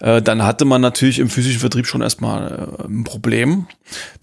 Äh, 0.00 0.20
dann 0.20 0.42
hatte 0.42 0.64
man 0.64 0.80
natürlich 0.80 1.20
im 1.20 1.30
physischen 1.30 1.60
Vertrieb 1.60 1.86
schon 1.86 2.02
erstmal 2.02 2.76
äh, 2.80 2.86
ein 2.88 3.04
Problem, 3.04 3.68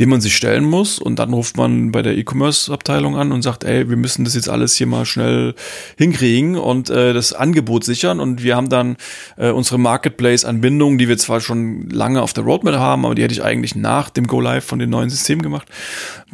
dem 0.01 0.09
man 0.09 0.19
sich 0.19 0.36
stellen 0.36 0.65
muss. 0.65 0.99
Und 0.99 1.19
dann 1.19 1.31
ruft 1.31 1.55
man 1.55 1.93
bei 1.93 2.01
der 2.01 2.17
E-Commerce-Abteilung 2.17 3.15
an 3.15 3.31
und 3.31 3.43
sagt, 3.43 3.63
ey, 3.63 3.89
wir 3.89 3.95
müssen 3.95 4.25
das 4.25 4.36
jetzt 4.36 4.49
alles 4.49 4.75
hier 4.75 4.88
mal 4.88 5.05
schnell 5.05 5.55
hinkriegen 5.97 6.57
und 6.57 6.89
äh, 6.89 7.13
das 7.13 7.31
Angebot 7.31 7.86
sichern 7.86 8.19
und 8.19 8.24
wir 8.26 8.55
haben 8.55 8.69
dann 8.69 8.97
äh, 9.38 9.49
unsere 9.51 9.78
Marketplace-Anbindung, 9.78 10.97
die 10.97 11.07
wir 11.07 11.17
zwar 11.17 11.41
schon 11.41 11.89
lange 11.89 12.21
auf 12.21 12.34
der 12.34 12.43
Roadmap 12.43 12.76
haben, 12.76 13.05
aber 13.05 13.15
die 13.15 13.23
hätte 13.23 13.34
ich 13.34 13.43
eigentlich 13.43 13.76
nach 13.76 14.09
dem 14.09 14.28
Go 14.28 14.41
Live 14.41 14.65
von 14.65 14.80
den 14.80 14.89
neuen 14.89 15.09
Systemen 15.09 15.41
gemacht. 15.41 15.67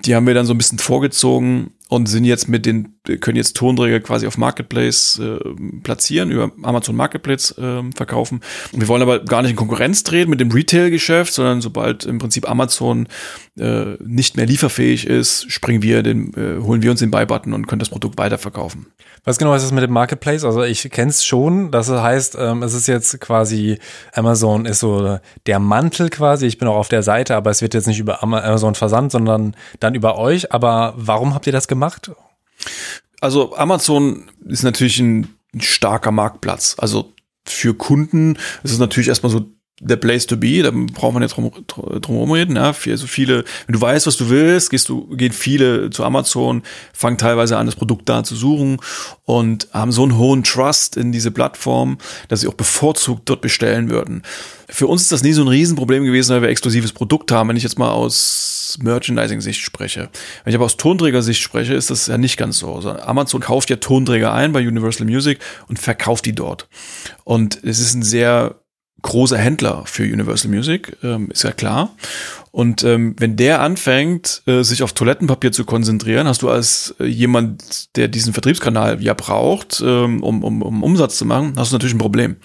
Die 0.05 0.15
haben 0.15 0.27
wir 0.27 0.33
dann 0.33 0.45
so 0.45 0.53
ein 0.53 0.57
bisschen 0.57 0.79
vorgezogen 0.79 1.71
und 1.89 2.07
sind 2.07 2.23
jetzt 2.23 2.47
mit 2.47 2.65
den, 2.65 2.95
können 3.19 3.37
jetzt 3.37 3.57
Tonträger 3.57 3.99
quasi 3.99 4.27
auf 4.27 4.37
Marketplace 4.37 5.19
äh, 5.19 5.39
platzieren, 5.83 6.29
über 6.29 6.51
Amazon 6.61 6.95
Marketplace 6.95 7.57
äh, 7.57 7.81
verkaufen. 7.95 8.41
Und 8.71 8.81
wir 8.81 8.87
wollen 8.87 9.01
aber 9.01 9.19
gar 9.19 9.41
nicht 9.41 9.51
in 9.51 9.57
Konkurrenz 9.57 10.03
treten 10.03 10.29
mit 10.29 10.39
dem 10.39 10.51
Retail-Geschäft, 10.51 11.33
sondern 11.33 11.61
sobald 11.61 12.05
im 12.05 12.19
Prinzip 12.19 12.49
Amazon 12.49 13.07
äh, 13.59 13.95
nicht 13.99 14.37
mehr 14.37 14.45
lieferfähig 14.45 15.07
ist, 15.07 15.51
springen 15.51 15.81
wir 15.81 16.03
den, 16.03 16.33
äh, 16.35 16.61
holen 16.61 16.83
wir 16.83 16.91
uns 16.91 16.99
den 16.99 17.11
Buy-Button 17.11 17.53
und 17.53 17.67
können 17.67 17.79
das 17.79 17.89
Produkt 17.89 18.19
weiterverkaufen. 18.19 18.87
Was 19.23 19.37
genau 19.37 19.53
ist 19.53 19.63
das 19.63 19.71
mit 19.71 19.83
dem 19.83 19.91
Marketplace? 19.91 20.43
Also 20.43 20.63
ich 20.63 20.89
kenne 20.91 21.09
es 21.09 21.25
schon, 21.25 21.71
das 21.71 21.89
heißt, 21.89 22.37
ähm, 22.39 22.63
es 22.63 22.73
ist 22.73 22.87
jetzt 22.87 23.19
quasi, 23.19 23.79
Amazon 24.13 24.65
ist 24.65 24.79
so 24.79 25.19
der 25.45 25.59
Mantel 25.59 26.09
quasi, 26.09 26.45
ich 26.45 26.57
bin 26.57 26.67
auch 26.67 26.77
auf 26.77 26.89
der 26.89 27.03
Seite, 27.03 27.35
aber 27.35 27.49
es 27.49 27.61
wird 27.61 27.73
jetzt 27.73 27.87
nicht 27.87 27.99
über 27.99 28.23
Amazon 28.23 28.75
versandt, 28.75 29.11
sondern 29.11 29.55
dann 29.79 29.95
über 29.95 30.17
euch. 30.17 30.51
Aber 30.51 30.93
warum 30.97 31.33
habt 31.33 31.47
ihr 31.47 31.53
das 31.53 31.67
gemacht? 31.67 32.11
Also 33.19 33.55
Amazon 33.55 34.29
ist 34.45 34.63
natürlich 34.63 34.99
ein, 34.99 35.27
starker 35.59 36.11
Marktplatz. 36.11 36.75
Also 36.77 37.13
für 37.45 37.73
Kunden 37.73 38.37
ist 38.63 38.71
es 38.71 38.79
natürlich 38.79 39.09
erstmal 39.09 39.33
so 39.33 39.51
der 39.81 39.95
Place 39.95 40.27
to 40.27 40.37
be, 40.37 40.61
da 40.61 40.71
braucht 40.71 41.13
man 41.13 41.23
jetzt 41.23 41.35
drum, 41.35 41.51
drum 41.67 42.31
reden, 42.31 42.55
ja, 42.55 42.67
also 42.67 43.07
viele, 43.07 43.43
wenn 43.65 43.73
du 43.73 43.81
weißt, 43.81 44.05
was 44.05 44.15
du 44.15 44.29
willst, 44.29 44.69
gehst 44.69 44.89
du, 44.89 45.07
gehen 45.07 45.31
viele 45.31 45.89
zu 45.89 46.03
Amazon, 46.03 46.61
fangen 46.93 47.17
teilweise 47.17 47.57
an, 47.57 47.65
das 47.65 47.75
Produkt 47.75 48.07
da 48.07 48.23
zu 48.23 48.35
suchen 48.35 48.77
und 49.23 49.69
haben 49.73 49.91
so 49.91 50.03
einen 50.03 50.17
hohen 50.17 50.43
Trust 50.43 50.97
in 50.97 51.11
diese 51.11 51.31
Plattform, 51.31 51.97
dass 52.27 52.41
sie 52.41 52.47
auch 52.47 52.53
bevorzugt 52.53 53.27
dort 53.27 53.41
bestellen 53.41 53.89
würden. 53.89 54.21
Für 54.69 54.85
uns 54.85 55.01
ist 55.01 55.11
das 55.11 55.23
nie 55.23 55.33
so 55.33 55.41
ein 55.41 55.47
Riesenproblem 55.47 56.05
gewesen, 56.05 56.33
weil 56.33 56.43
wir 56.43 56.49
exklusives 56.49 56.93
Produkt 56.93 57.31
haben. 57.31 57.49
Wenn 57.49 57.57
ich 57.57 57.63
jetzt 57.63 57.79
mal 57.79 57.89
aus 57.89 58.60
Merchandising-Sicht 58.79 59.61
spreche. 59.61 60.09
Wenn 60.43 60.51
ich 60.51 60.55
aber 60.55 60.65
aus 60.65 60.77
Tonträger-Sicht 60.77 61.41
spreche, 61.41 61.73
ist 61.73 61.89
das 61.89 62.07
ja 62.07 62.17
nicht 62.17 62.37
ganz 62.37 62.59
so. 62.59 62.75
Also 62.75 62.91
Amazon 62.91 63.41
kauft 63.41 63.69
ja 63.69 63.77
Tonträger 63.77 64.33
ein 64.33 64.51
bei 64.51 64.67
Universal 64.67 65.05
Music 65.05 65.39
und 65.67 65.79
verkauft 65.79 66.25
die 66.25 66.33
dort. 66.33 66.67
Und 67.23 67.63
es 67.63 67.79
ist 67.79 67.93
ein 67.93 68.03
sehr 68.03 68.61
großer 69.01 69.37
Händler 69.37 69.83
für 69.85 70.03
Universal 70.03 70.51
Music, 70.51 70.97
ähm, 71.03 71.31
ist 71.31 71.43
ja 71.43 71.51
klar. 71.51 71.95
Und 72.51 72.83
ähm, 72.83 73.15
wenn 73.17 73.35
der 73.35 73.61
anfängt, 73.61 74.43
äh, 74.45 74.63
sich 74.63 74.83
auf 74.83 74.93
Toilettenpapier 74.93 75.51
zu 75.51 75.65
konzentrieren, 75.65 76.27
hast 76.27 76.41
du 76.41 76.49
als 76.49 76.93
äh, 76.99 77.05
jemand, 77.05 77.95
der 77.95 78.07
diesen 78.07 78.33
Vertriebskanal 78.33 79.01
ja 79.01 79.13
braucht, 79.13 79.81
ähm, 79.83 80.21
um, 80.21 80.43
um, 80.43 80.61
um 80.61 80.83
Umsatz 80.83 81.17
zu 81.17 81.25
machen, 81.25 81.53
hast 81.57 81.71
du 81.71 81.75
natürlich 81.75 81.95
ein 81.95 81.99
Problem. 81.99 82.35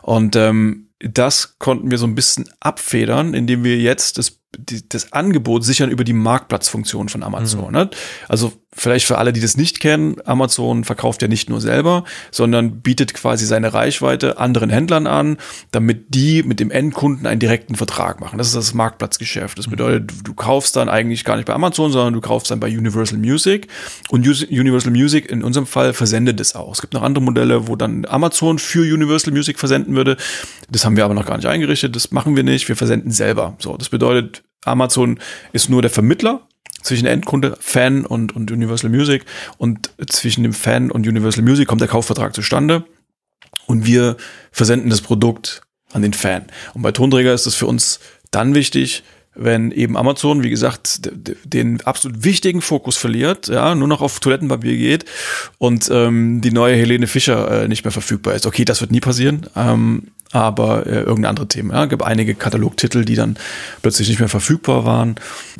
Und 0.00 0.36
ähm, 0.36 0.88
das 0.98 1.58
konnten 1.58 1.90
wir 1.90 1.98
so 1.98 2.06
ein 2.06 2.14
bisschen 2.14 2.48
abfedern, 2.60 3.34
indem 3.34 3.64
wir 3.64 3.76
jetzt 3.78 4.18
das, 4.18 4.38
die, 4.58 4.86
das 4.88 5.12
Angebot 5.12 5.64
sichern 5.64 5.90
über 5.90 6.04
die 6.04 6.12
Marktplatzfunktion 6.12 7.08
von 7.08 7.22
Amazon. 7.22 7.68
Mhm. 7.68 7.72
Ne? 7.72 7.90
Also 8.28 8.52
vielleicht 8.74 9.06
für 9.06 9.18
alle, 9.18 9.32
die 9.32 9.40
das 9.40 9.56
nicht 9.56 9.80
kennen, 9.80 10.16
Amazon 10.24 10.84
verkauft 10.84 11.22
ja 11.22 11.28
nicht 11.28 11.50
nur 11.50 11.60
selber, 11.60 12.04
sondern 12.30 12.80
bietet 12.80 13.12
quasi 13.12 13.44
seine 13.44 13.74
Reichweite 13.74 14.38
anderen 14.38 14.70
Händlern 14.70 15.06
an, 15.06 15.36
damit 15.72 16.14
die 16.14 16.42
mit 16.42 16.60
dem 16.60 16.70
Endkunden 16.70 17.26
einen 17.26 17.40
direkten 17.40 17.74
Vertrag 17.74 18.20
machen. 18.20 18.38
Das 18.38 18.46
ist 18.46 18.56
das 18.56 18.74
Marktplatzgeschäft. 18.74 19.58
Das 19.58 19.66
mhm. 19.66 19.72
bedeutet, 19.72 20.12
du 20.24 20.34
kaufst 20.34 20.76
dann 20.76 20.88
eigentlich 20.88 21.24
gar 21.24 21.36
nicht 21.36 21.46
bei 21.46 21.54
Amazon, 21.54 21.92
sondern 21.92 22.14
du 22.14 22.20
kaufst 22.20 22.50
dann 22.50 22.60
bei 22.60 22.68
Universal 22.68 23.18
Music 23.18 23.68
und 24.10 24.26
Universal 24.26 24.92
Music 24.92 25.30
in 25.30 25.42
unserem 25.42 25.66
Fall 25.66 25.92
versendet 25.92 26.40
es 26.40 26.54
auch. 26.54 26.72
Es 26.72 26.80
gibt 26.80 26.94
noch 26.94 27.02
andere 27.02 27.22
Modelle, 27.24 27.68
wo 27.68 27.76
dann 27.76 28.04
Amazon 28.06 28.58
für 28.58 28.80
Universal 28.80 29.32
Music 29.32 29.58
versenden 29.58 29.94
würde. 29.94 30.16
Das 30.70 30.84
haben 30.84 30.96
wir 30.96 31.04
aber 31.04 31.14
noch 31.14 31.26
gar 31.26 31.36
nicht 31.36 31.46
eingerichtet. 31.46 31.94
Das 31.96 32.10
machen 32.10 32.36
wir 32.36 32.42
nicht. 32.42 32.68
Wir 32.68 32.76
versenden 32.76 33.10
selber. 33.10 33.56
So, 33.58 33.76
das 33.76 33.88
bedeutet, 33.88 34.41
Amazon 34.64 35.18
ist 35.52 35.68
nur 35.68 35.82
der 35.82 35.90
Vermittler 35.90 36.46
zwischen 36.82 37.06
Endkunde, 37.06 37.56
Fan 37.60 38.04
und, 38.04 38.34
und 38.34 38.50
Universal 38.50 38.90
Music 38.90 39.24
und 39.58 39.90
zwischen 40.08 40.42
dem 40.42 40.52
Fan 40.52 40.90
und 40.90 41.06
Universal 41.06 41.44
Music 41.44 41.68
kommt 41.68 41.80
der 41.80 41.88
Kaufvertrag 41.88 42.34
zustande 42.34 42.84
und 43.66 43.86
wir 43.86 44.16
versenden 44.50 44.90
das 44.90 45.00
Produkt 45.00 45.62
an 45.92 46.02
den 46.02 46.12
Fan. 46.12 46.46
Und 46.74 46.82
bei 46.82 46.92
Tonträger 46.92 47.34
ist 47.34 47.46
es 47.46 47.54
für 47.54 47.66
uns 47.66 48.00
dann 48.30 48.54
wichtig, 48.54 49.04
wenn 49.34 49.70
eben 49.70 49.96
Amazon, 49.96 50.42
wie 50.42 50.50
gesagt, 50.50 51.10
den 51.44 51.80
absolut 51.82 52.22
wichtigen 52.24 52.60
Fokus 52.60 52.96
verliert, 52.96 53.48
ja, 53.48 53.74
nur 53.74 53.88
noch 53.88 54.02
auf 54.02 54.20
Toilettenpapier 54.20 54.76
geht 54.76 55.04
und 55.58 55.88
ähm, 55.90 56.40
die 56.40 56.52
neue 56.52 56.76
Helene 56.76 57.06
Fischer 57.06 57.62
äh, 57.62 57.68
nicht 57.68 57.84
mehr 57.84 57.92
verfügbar 57.92 58.34
ist. 58.34 58.46
Okay, 58.46 58.64
das 58.64 58.80
wird 58.80 58.92
nie 58.92 59.00
passieren. 59.00 59.46
Ähm, 59.56 60.08
aber 60.32 60.86
äh, 60.86 61.00
irgendeine 61.00 61.28
andere 61.28 61.48
Themen. 61.48 61.70
Ja. 61.70 61.84
Es 61.84 61.90
gibt 61.90 62.02
einige 62.02 62.34
Katalogtitel, 62.34 63.04
die 63.04 63.14
dann 63.14 63.36
plötzlich 63.82 64.08
nicht 64.08 64.18
mehr 64.18 64.30
verfügbar 64.30 64.84
waren, 64.84 65.16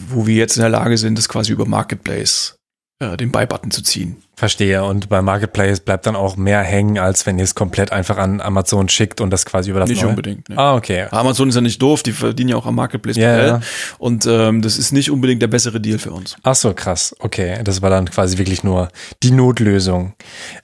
wo 0.08 0.26
wir 0.26 0.34
jetzt 0.34 0.56
in 0.56 0.62
der 0.62 0.70
Lage 0.70 0.96
sind, 0.96 1.18
das 1.18 1.28
quasi 1.28 1.52
über 1.52 1.66
Marketplace 1.66 2.56
äh, 2.98 3.16
den 3.16 3.30
Buy-Button 3.30 3.70
zu 3.70 3.82
ziehen. 3.82 4.16
Verstehe. 4.42 4.82
Und 4.82 5.08
bei 5.08 5.22
Marketplace 5.22 5.78
bleibt 5.78 6.04
dann 6.04 6.16
auch 6.16 6.34
mehr 6.36 6.62
hängen, 6.62 6.98
als 6.98 7.26
wenn 7.26 7.38
ihr 7.38 7.44
es 7.44 7.54
komplett 7.54 7.92
einfach 7.92 8.18
an 8.18 8.40
Amazon 8.40 8.88
schickt 8.88 9.20
und 9.20 9.30
das 9.30 9.46
quasi 9.46 9.70
über 9.70 9.78
das 9.78 9.88
Nicht 9.88 10.02
Neue? 10.02 10.10
unbedingt. 10.10 10.48
Ne. 10.48 10.58
Ah, 10.58 10.74
okay. 10.74 11.06
Amazon 11.12 11.48
ist 11.48 11.54
ja 11.54 11.60
nicht 11.60 11.80
doof, 11.80 12.02
die 12.02 12.10
verdienen 12.10 12.48
ja 12.48 12.56
auch 12.56 12.66
am 12.66 12.74
Marketplace. 12.74 13.14
Ja, 13.14 13.46
ja. 13.46 13.60
Und 13.98 14.26
ähm, 14.26 14.60
das 14.60 14.78
ist 14.78 14.90
nicht 14.90 15.12
unbedingt 15.12 15.42
der 15.42 15.46
bessere 15.46 15.80
Deal 15.80 16.00
für 16.00 16.10
uns. 16.10 16.34
Ach 16.42 16.56
so, 16.56 16.74
krass. 16.74 17.14
Okay, 17.20 17.60
das 17.62 17.82
war 17.82 17.90
dann 17.90 18.10
quasi 18.10 18.36
wirklich 18.36 18.64
nur 18.64 18.88
die 19.22 19.30
Notlösung. 19.30 20.14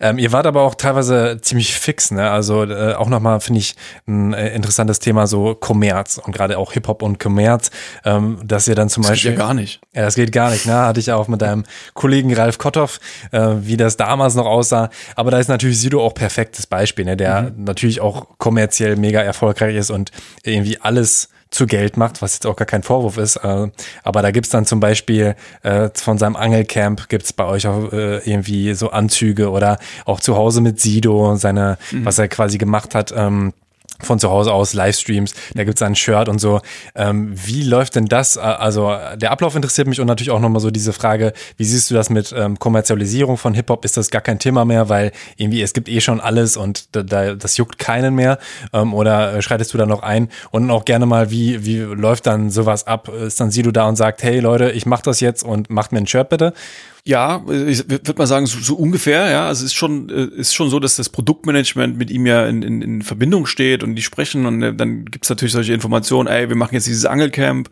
Ähm, 0.00 0.18
ihr 0.18 0.32
wart 0.32 0.46
aber 0.48 0.62
auch 0.62 0.74
teilweise 0.74 1.38
ziemlich 1.40 1.72
fix, 1.72 2.10
ne? 2.10 2.32
Also 2.32 2.64
äh, 2.64 2.94
auch 2.94 3.08
nochmal, 3.08 3.38
finde 3.38 3.60
ich, 3.60 3.76
ein 4.08 4.32
äh, 4.32 4.56
interessantes 4.56 4.98
Thema, 4.98 5.28
so 5.28 5.54
Kommerz 5.54 6.18
und 6.18 6.32
gerade 6.34 6.58
auch 6.58 6.72
Hip-Hop 6.72 7.00
und 7.00 7.20
Kommerz, 7.20 7.70
ähm, 8.04 8.40
dass 8.44 8.66
ihr 8.66 8.74
dann 8.74 8.88
zum 8.88 9.04
das 9.04 9.12
Beispiel. 9.12 9.30
Geht 9.30 9.38
ja 9.38 9.46
gar 9.46 9.54
nicht. 9.54 9.80
Ja, 9.94 10.02
das 10.02 10.16
geht 10.16 10.32
gar 10.32 10.50
nicht, 10.50 10.66
ne? 10.66 10.74
Hatte 10.74 10.98
ich 10.98 11.12
auch 11.12 11.28
mit 11.28 11.42
deinem 11.42 11.62
Kollegen 11.94 12.34
Ralf 12.34 12.58
Kotthoff, 12.58 12.98
äh, 13.30 13.67
wie 13.68 13.76
das 13.76 13.96
damals 13.96 14.34
noch 14.34 14.46
aussah. 14.46 14.90
Aber 15.14 15.30
da 15.30 15.38
ist 15.38 15.48
natürlich 15.48 15.80
Sido 15.80 16.04
auch 16.04 16.14
perfektes 16.14 16.66
Beispiel, 16.66 17.04
ne? 17.04 17.16
der 17.16 17.42
mhm. 17.42 17.64
natürlich 17.64 18.00
auch 18.00 18.26
kommerziell 18.38 18.96
mega 18.96 19.20
erfolgreich 19.20 19.76
ist 19.76 19.90
und 19.90 20.10
irgendwie 20.42 20.78
alles 20.80 21.28
zu 21.50 21.66
Geld 21.66 21.96
macht, 21.96 22.20
was 22.20 22.34
jetzt 22.34 22.46
auch 22.46 22.56
gar 22.56 22.66
kein 22.66 22.82
Vorwurf 22.82 23.16
ist. 23.16 23.36
Äh, 23.36 23.68
aber 24.02 24.22
da 24.22 24.30
gibt's 24.30 24.50
dann 24.50 24.66
zum 24.66 24.80
Beispiel 24.80 25.34
äh, 25.62 25.88
von 25.94 26.18
seinem 26.18 26.36
Angelcamp 26.36 27.08
gibt's 27.08 27.32
bei 27.32 27.44
euch 27.44 27.66
auch 27.66 27.92
äh, 27.92 28.18
irgendwie 28.18 28.74
so 28.74 28.90
Anzüge 28.90 29.50
oder 29.50 29.78
auch 30.04 30.20
zu 30.20 30.36
Hause 30.36 30.60
mit 30.60 30.80
Sido, 30.80 31.36
seine, 31.36 31.78
mhm. 31.90 32.04
was 32.04 32.18
er 32.18 32.28
quasi 32.28 32.58
gemacht 32.58 32.94
hat. 32.94 33.14
Von 34.00 34.18
zu 34.18 34.30
Hause 34.30 34.52
aus 34.52 34.74
Livestreams, 34.74 35.34
da 35.54 35.64
gibt's 35.64 35.82
ein 35.82 35.96
Shirt 35.96 36.28
und 36.28 36.38
so. 36.40 36.60
Ähm, 36.94 37.32
wie 37.34 37.62
läuft 37.62 37.96
denn 37.96 38.06
das? 38.06 38.38
Also 38.38 38.96
der 39.16 39.32
Ablauf 39.32 39.56
interessiert 39.56 39.88
mich 39.88 40.00
und 40.00 40.06
natürlich 40.06 40.30
auch 40.30 40.40
nochmal 40.40 40.60
so 40.60 40.70
diese 40.70 40.92
Frage, 40.92 41.32
wie 41.56 41.64
siehst 41.64 41.90
du 41.90 41.94
das 41.94 42.08
mit 42.08 42.32
ähm, 42.36 42.58
Kommerzialisierung 42.58 43.36
von 43.36 43.54
Hip-Hop? 43.54 43.84
Ist 43.84 43.96
das 43.96 44.10
gar 44.10 44.22
kein 44.22 44.38
Thema 44.38 44.64
mehr, 44.64 44.88
weil 44.88 45.12
irgendwie 45.36 45.62
es 45.62 45.72
gibt 45.72 45.88
eh 45.88 46.00
schon 46.00 46.20
alles 46.20 46.56
und 46.56 46.94
da, 46.94 47.02
da, 47.02 47.34
das 47.34 47.56
juckt 47.56 47.78
keinen 47.78 48.14
mehr? 48.14 48.38
Ähm, 48.72 48.94
oder 48.94 49.34
äh, 49.34 49.42
schreitest 49.42 49.74
du 49.74 49.78
da 49.78 49.86
noch 49.86 50.02
ein? 50.02 50.28
Und 50.50 50.70
auch 50.70 50.84
gerne 50.84 51.06
mal, 51.06 51.30
wie, 51.30 51.64
wie 51.64 51.78
läuft 51.78 52.26
dann 52.26 52.50
sowas 52.50 52.86
ab? 52.86 53.08
Ist 53.08 53.40
dann 53.40 53.50
Sido 53.50 53.70
da 53.70 53.88
und 53.88 53.96
sagt, 53.96 54.22
hey 54.22 54.40
Leute, 54.40 54.70
ich 54.70 54.86
mach 54.86 55.02
das 55.02 55.20
jetzt 55.20 55.42
und 55.42 55.70
macht 55.70 55.92
mir 55.92 55.98
ein 55.98 56.06
Shirt 56.06 56.28
bitte? 56.28 56.52
Ja, 57.08 57.42
ich 57.48 57.88
würde 57.88 58.12
mal 58.18 58.26
sagen, 58.26 58.44
so, 58.44 58.58
so, 58.60 58.74
ungefähr, 58.74 59.30
ja. 59.30 59.46
Also 59.46 59.64
es 59.64 59.72
ist 59.72 59.76
schon, 59.76 60.10
äh, 60.10 60.24
ist 60.38 60.52
schon 60.52 60.68
so, 60.68 60.78
dass 60.78 60.96
das 60.96 61.08
Produktmanagement 61.08 61.96
mit 61.96 62.10
ihm 62.10 62.26
ja 62.26 62.46
in, 62.46 62.62
in, 62.62 62.82
in 62.82 63.00
Verbindung 63.00 63.46
steht 63.46 63.82
und 63.82 63.94
die 63.94 64.02
sprechen 64.02 64.44
und 64.44 64.62
äh, 64.62 64.74
dann 64.74 65.06
gibt's 65.06 65.30
natürlich 65.30 65.54
solche 65.54 65.72
Informationen, 65.72 66.28
ey, 66.28 66.50
wir 66.50 66.56
machen 66.56 66.74
jetzt 66.74 66.86
dieses 66.86 67.06
Angelcamp 67.06 67.70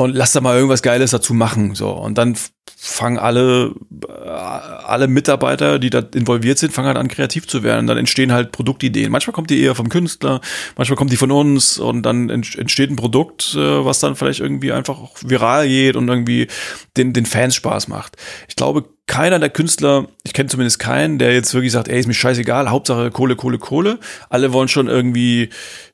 und 0.00 0.14
lass 0.14 0.32
da 0.32 0.40
mal 0.40 0.56
irgendwas 0.56 0.82
Geiles 0.82 1.10
dazu 1.10 1.34
machen. 1.34 1.74
So. 1.74 1.90
Und 1.90 2.16
dann 2.16 2.36
fangen 2.76 3.18
alle, 3.18 3.74
äh, 4.08 4.28
alle 4.28 5.08
Mitarbeiter, 5.08 5.78
die 5.78 5.90
da 5.90 5.98
involviert 6.14 6.58
sind, 6.58 6.72
fangen 6.72 6.88
halt 6.88 6.96
an, 6.96 7.08
kreativ 7.08 7.46
zu 7.46 7.62
werden. 7.62 7.80
Und 7.80 7.86
dann 7.88 7.98
entstehen 7.98 8.32
halt 8.32 8.52
Produktideen. 8.52 9.12
Manchmal 9.12 9.34
kommt 9.34 9.50
die 9.50 9.60
eher 9.60 9.74
vom 9.74 9.90
Künstler, 9.90 10.40
manchmal 10.76 10.96
kommt 10.96 11.12
die 11.12 11.16
von 11.16 11.30
uns 11.30 11.78
und 11.78 12.02
dann 12.02 12.30
entsteht 12.30 12.90
ein 12.90 12.96
Produkt, 12.96 13.54
äh, 13.54 13.84
was 13.84 14.00
dann 14.00 14.16
vielleicht 14.16 14.40
irgendwie 14.40 14.72
einfach 14.72 14.98
viral 15.22 15.68
geht 15.68 15.96
und 15.96 16.08
irgendwie 16.08 16.48
den, 16.96 17.12
den 17.12 17.26
Fans 17.26 17.54
Spaß 17.54 17.88
macht. 17.88 18.16
Ich 18.48 18.56
glaube, 18.56 18.84
keiner 19.10 19.40
der 19.40 19.50
Künstler, 19.50 20.06
ich 20.22 20.32
kenne 20.32 20.48
zumindest 20.48 20.78
keinen, 20.78 21.18
der 21.18 21.34
jetzt 21.34 21.52
wirklich 21.52 21.72
sagt, 21.72 21.88
ey, 21.88 21.98
ist 21.98 22.06
mir 22.06 22.14
scheißegal, 22.14 22.70
Hauptsache 22.70 23.10
Kohle, 23.10 23.34
Kohle, 23.34 23.58
Kohle. 23.58 23.98
Alle 24.28 24.52
wollen 24.52 24.68
schon 24.68 24.86
irgendwie 24.86 25.48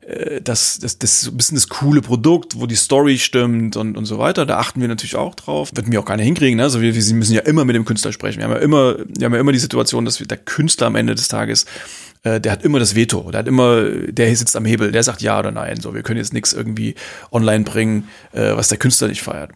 äh, 0.06 0.42
das, 0.42 0.78
das, 0.80 0.98
das 0.98 1.22
so 1.22 1.30
ein 1.30 1.36
bisschen 1.38 1.56
das 1.56 1.70
coole 1.70 2.02
Produkt, 2.02 2.60
wo 2.60 2.66
die 2.66 2.74
Story 2.74 3.18
stimmt 3.18 3.78
und, 3.78 3.96
und 3.96 4.04
so 4.04 4.18
weiter. 4.18 4.44
Da 4.44 4.58
achten 4.58 4.82
wir 4.82 4.88
natürlich 4.88 5.16
auch 5.16 5.34
drauf. 5.34 5.70
Wird 5.74 5.88
mir 5.88 5.98
auch 5.98 6.04
keiner 6.04 6.24
hinkriegen, 6.24 6.58
ne? 6.58 6.64
Also 6.64 6.82
wir, 6.82 6.94
wir 6.94 7.14
müssen 7.14 7.32
ja 7.32 7.40
immer 7.40 7.64
mit 7.64 7.74
dem 7.74 7.86
Künstler 7.86 8.12
sprechen. 8.12 8.40
Wir 8.40 8.44
haben 8.44 8.52
ja 8.52 8.58
immer, 8.58 8.96
wir 8.98 9.24
haben 9.24 9.32
ja 9.32 9.40
immer 9.40 9.52
die 9.52 9.60
Situation, 9.60 10.04
dass 10.04 10.20
wir, 10.20 10.26
der 10.26 10.36
Künstler 10.36 10.88
am 10.88 10.94
Ende 10.94 11.14
des 11.14 11.28
Tages 11.28 11.64
äh, 12.22 12.38
der 12.38 12.52
hat 12.52 12.64
immer 12.64 12.80
das 12.80 12.94
Veto, 12.94 13.30
der 13.30 13.38
hat 13.38 13.48
immer, 13.48 13.82
der 13.82 14.36
sitzt 14.36 14.56
am 14.56 14.66
Hebel, 14.66 14.92
der 14.92 15.02
sagt 15.02 15.22
ja 15.22 15.38
oder 15.38 15.52
nein. 15.52 15.80
So, 15.80 15.94
wir 15.94 16.02
können 16.02 16.18
jetzt 16.18 16.34
nichts 16.34 16.52
irgendwie 16.52 16.96
online 17.32 17.64
bringen, 17.64 18.08
äh, 18.32 18.54
was 18.54 18.68
der 18.68 18.76
Künstler 18.76 19.08
nicht 19.08 19.22
feiert. 19.22 19.52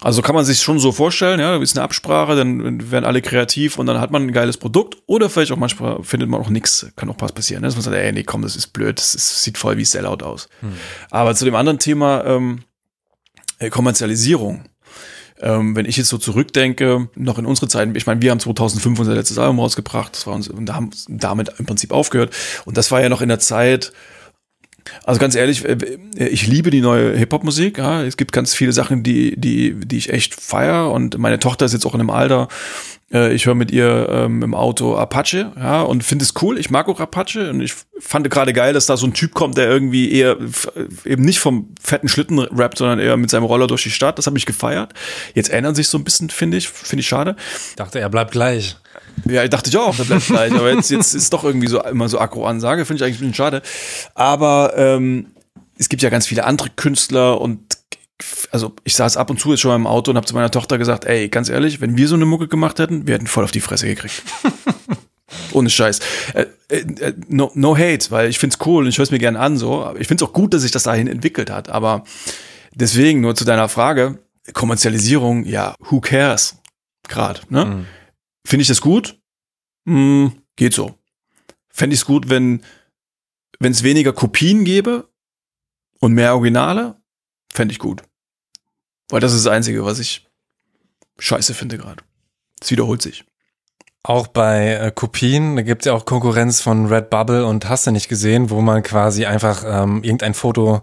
Also 0.00 0.22
kann 0.22 0.34
man 0.34 0.44
sich 0.44 0.60
schon 0.60 0.78
so 0.78 0.92
vorstellen, 0.92 1.40
ja, 1.40 1.56
da 1.56 1.62
ist 1.62 1.76
eine 1.76 1.82
Absprache, 1.82 2.36
dann 2.36 2.90
werden 2.90 3.04
alle 3.04 3.20
kreativ 3.20 3.78
und 3.78 3.86
dann 3.86 4.00
hat 4.00 4.12
man 4.12 4.22
ein 4.22 4.32
geiles 4.32 4.56
Produkt 4.56 4.96
oder 5.06 5.28
vielleicht 5.28 5.50
auch 5.50 5.56
manchmal 5.56 6.02
findet 6.04 6.28
man 6.28 6.40
auch 6.40 6.50
nichts, 6.50 6.86
kann 6.94 7.10
auch 7.10 7.16
was 7.18 7.32
passieren, 7.32 7.62
ne? 7.62 7.68
dass 7.68 7.74
man 7.74 7.82
sagt, 7.82 7.96
ey, 7.96 8.12
nee, 8.12 8.22
komm, 8.22 8.42
das 8.42 8.54
ist 8.54 8.68
blöd, 8.68 8.98
das, 8.98 9.14
ist, 9.16 9.42
sieht 9.42 9.58
voll 9.58 9.76
wie 9.76 9.84
Sellout 9.84 10.24
aus. 10.24 10.48
Hm. 10.60 10.72
Aber 11.10 11.34
zu 11.34 11.44
dem 11.44 11.56
anderen 11.56 11.80
Thema 11.80 12.24
ähm, 12.24 12.60
äh, 13.58 13.70
Kommerzialisierung. 13.70 14.64
Ähm, 15.40 15.76
wenn 15.76 15.86
ich 15.86 15.96
jetzt 15.96 16.08
so 16.08 16.18
zurückdenke, 16.18 17.08
noch 17.14 17.38
in 17.38 17.46
unsere 17.46 17.68
Zeiten, 17.68 17.94
ich 17.94 18.06
meine, 18.06 18.20
wir 18.20 18.32
haben 18.32 18.40
2005 18.40 18.98
unser 18.98 19.14
letztes 19.14 19.38
Album 19.38 19.60
rausgebracht, 19.60 20.14
das 20.14 20.26
war 20.26 20.34
uns, 20.34 20.48
und 20.48 20.66
da 20.66 20.74
haben 20.74 20.90
damit 21.08 21.52
im 21.58 21.66
Prinzip 21.66 21.92
aufgehört. 21.92 22.34
Und 22.64 22.76
das 22.76 22.90
war 22.90 23.00
ja 23.00 23.08
noch 23.08 23.22
in 23.22 23.28
der 23.28 23.38
Zeit, 23.38 23.92
also 25.04 25.20
ganz 25.20 25.34
ehrlich, 25.34 25.64
äh, 25.64 25.76
ich 26.16 26.46
liebe 26.46 26.70
die 26.70 26.80
neue 26.80 27.16
Hip-Hop-Musik. 27.16 27.78
Ja. 27.78 28.02
Es 28.02 28.16
gibt 28.16 28.32
ganz 28.32 28.54
viele 28.54 28.72
Sachen, 28.72 29.02
die, 29.02 29.38
die, 29.38 29.74
die 29.74 29.96
ich 29.98 30.12
echt 30.12 30.34
feier. 30.34 30.90
Und 30.90 31.18
meine 31.18 31.38
Tochter 31.38 31.66
ist 31.66 31.72
jetzt 31.72 31.86
auch 31.86 31.94
in 31.94 32.00
einem 32.00 32.10
Alter. 32.10 32.48
Äh, 33.12 33.32
ich 33.34 33.46
höre 33.46 33.54
mit 33.54 33.70
ihr 33.70 34.08
ähm, 34.10 34.42
im 34.42 34.54
Auto 34.54 34.96
Apache, 34.96 35.52
ja, 35.56 35.82
und 35.82 36.04
finde 36.04 36.24
es 36.24 36.34
cool. 36.42 36.58
Ich 36.58 36.70
mag 36.70 36.88
auch 36.88 37.00
Apache 37.00 37.50
und 37.50 37.60
ich 37.60 37.74
fand 37.98 38.28
gerade 38.30 38.52
geil, 38.52 38.72
dass 38.72 38.86
da 38.86 38.96
so 38.96 39.06
ein 39.06 39.14
Typ 39.14 39.34
kommt, 39.34 39.56
der 39.56 39.68
irgendwie 39.68 40.12
eher 40.12 40.36
eben 41.04 41.24
nicht 41.24 41.40
vom 41.40 41.74
fetten 41.80 42.08
Schlitten 42.08 42.38
rappt, 42.38 42.78
sondern 42.78 42.98
eher 42.98 43.16
mit 43.16 43.30
seinem 43.30 43.44
Roller 43.44 43.66
durch 43.66 43.82
die 43.82 43.90
Stadt. 43.90 44.18
Das 44.18 44.26
habe 44.26 44.36
ich 44.38 44.46
gefeiert. 44.46 44.92
Jetzt 45.34 45.50
ändern 45.50 45.74
sich 45.74 45.88
so 45.88 45.98
ein 45.98 46.04
bisschen, 46.04 46.30
finde 46.30 46.56
ich, 46.58 46.68
finde 46.68 47.00
ich 47.00 47.08
schade. 47.08 47.36
Ich 47.70 47.76
dachte, 47.76 47.98
er 48.00 48.08
bleibt 48.08 48.32
gleich. 48.32 48.76
Ja, 49.28 49.42
ich 49.42 49.50
dachte 49.50 49.70
ich 49.70 49.76
auch, 49.76 49.96
der 49.96 50.04
bleibt 50.04 50.26
gleich. 50.26 50.52
Aber 50.52 50.72
jetzt, 50.72 50.90
jetzt 50.90 51.14
ist 51.14 51.32
doch 51.32 51.44
irgendwie 51.44 51.68
so 51.68 51.82
immer 51.82 52.08
so 52.08 52.18
Akro-Ansage, 52.18 52.84
finde 52.84 53.02
ich 53.02 53.04
eigentlich 53.04 53.16
ein 53.16 53.30
bisschen 53.30 53.34
schade. 53.34 53.62
Aber 54.14 54.74
ähm, 54.76 55.28
es 55.78 55.88
gibt 55.88 56.02
ja 56.02 56.10
ganz 56.10 56.26
viele 56.26 56.44
andere 56.44 56.70
Künstler 56.70 57.40
und 57.40 57.60
also 58.50 58.74
ich 58.84 58.94
saß 58.94 59.16
ab 59.16 59.30
und 59.30 59.38
zu 59.38 59.50
jetzt 59.50 59.60
schon 59.60 59.70
mal 59.70 59.76
im 59.76 59.86
Auto 59.86 60.10
und 60.10 60.16
habe 60.16 60.26
zu 60.26 60.34
meiner 60.34 60.50
Tochter 60.50 60.78
gesagt, 60.78 61.04
ey, 61.04 61.28
ganz 61.28 61.48
ehrlich, 61.48 61.80
wenn 61.80 61.96
wir 61.96 62.08
so 62.08 62.14
eine 62.14 62.26
Mucke 62.26 62.48
gemacht 62.48 62.78
hätten, 62.78 63.06
wir 63.06 63.14
hätten 63.14 63.26
voll 63.26 63.44
auf 63.44 63.52
die 63.52 63.60
Fresse 63.60 63.86
gekriegt. 63.86 64.22
Ohne 65.52 65.70
Scheiß. 65.70 66.00
Äh, 66.34 66.46
äh, 66.68 67.14
no, 67.28 67.50
no 67.54 67.76
hate, 67.76 68.10
weil 68.10 68.28
ich 68.28 68.38
find's 68.38 68.58
cool 68.64 68.84
und 68.84 68.88
ich 68.88 68.98
höre 68.98 69.04
es 69.04 69.10
mir 69.10 69.18
gerne 69.18 69.38
an 69.38 69.56
so. 69.56 69.94
Ich 69.98 70.08
find's 70.08 70.22
auch 70.22 70.32
gut, 70.32 70.54
dass 70.54 70.62
sich 70.62 70.70
das 70.70 70.84
dahin 70.84 71.06
entwickelt 71.06 71.50
hat. 71.50 71.68
Aber 71.68 72.04
deswegen 72.74 73.20
nur 73.20 73.34
zu 73.34 73.44
deiner 73.44 73.68
Frage, 73.68 74.18
Kommerzialisierung, 74.52 75.44
ja, 75.44 75.74
who 75.78 76.00
cares? 76.00 76.56
Gerade, 77.06 77.40
ne? 77.50 77.64
Mhm. 77.64 77.86
Finde 78.46 78.62
ich 78.62 78.68
das 78.68 78.80
gut? 78.80 79.18
Hm, 79.86 80.32
geht 80.56 80.74
so. 80.74 80.98
Fände 81.68 81.94
ich 81.94 82.00
es 82.00 82.06
gut, 82.06 82.28
wenn 82.28 82.62
wenn 83.60 83.72
es 83.72 83.82
weniger 83.82 84.12
Kopien 84.12 84.64
gäbe 84.64 85.08
und 86.00 86.12
mehr 86.12 86.34
Originale, 86.34 86.97
fände 87.58 87.72
ich 87.72 87.80
gut. 87.80 88.04
Weil 89.10 89.18
das 89.18 89.32
ist 89.34 89.44
das 89.44 89.52
Einzige, 89.52 89.84
was 89.84 89.98
ich 89.98 90.28
scheiße 91.18 91.54
finde 91.54 91.76
gerade. 91.76 92.04
Es 92.60 92.70
wiederholt 92.70 93.02
sich. 93.02 93.24
Auch 94.04 94.28
bei 94.28 94.74
äh, 94.74 94.92
Kopien, 94.94 95.56
da 95.56 95.62
gibt 95.62 95.82
es 95.82 95.86
ja 95.86 95.92
auch 95.92 96.04
Konkurrenz 96.04 96.60
von 96.60 96.86
Redbubble 96.86 97.44
und 97.44 97.68
hast 97.68 97.86
du 97.86 97.90
nicht 97.90 98.08
gesehen, 98.08 98.50
wo 98.50 98.60
man 98.60 98.84
quasi 98.84 99.26
einfach 99.26 99.64
ähm, 99.66 100.04
irgendein 100.04 100.34
Foto 100.34 100.82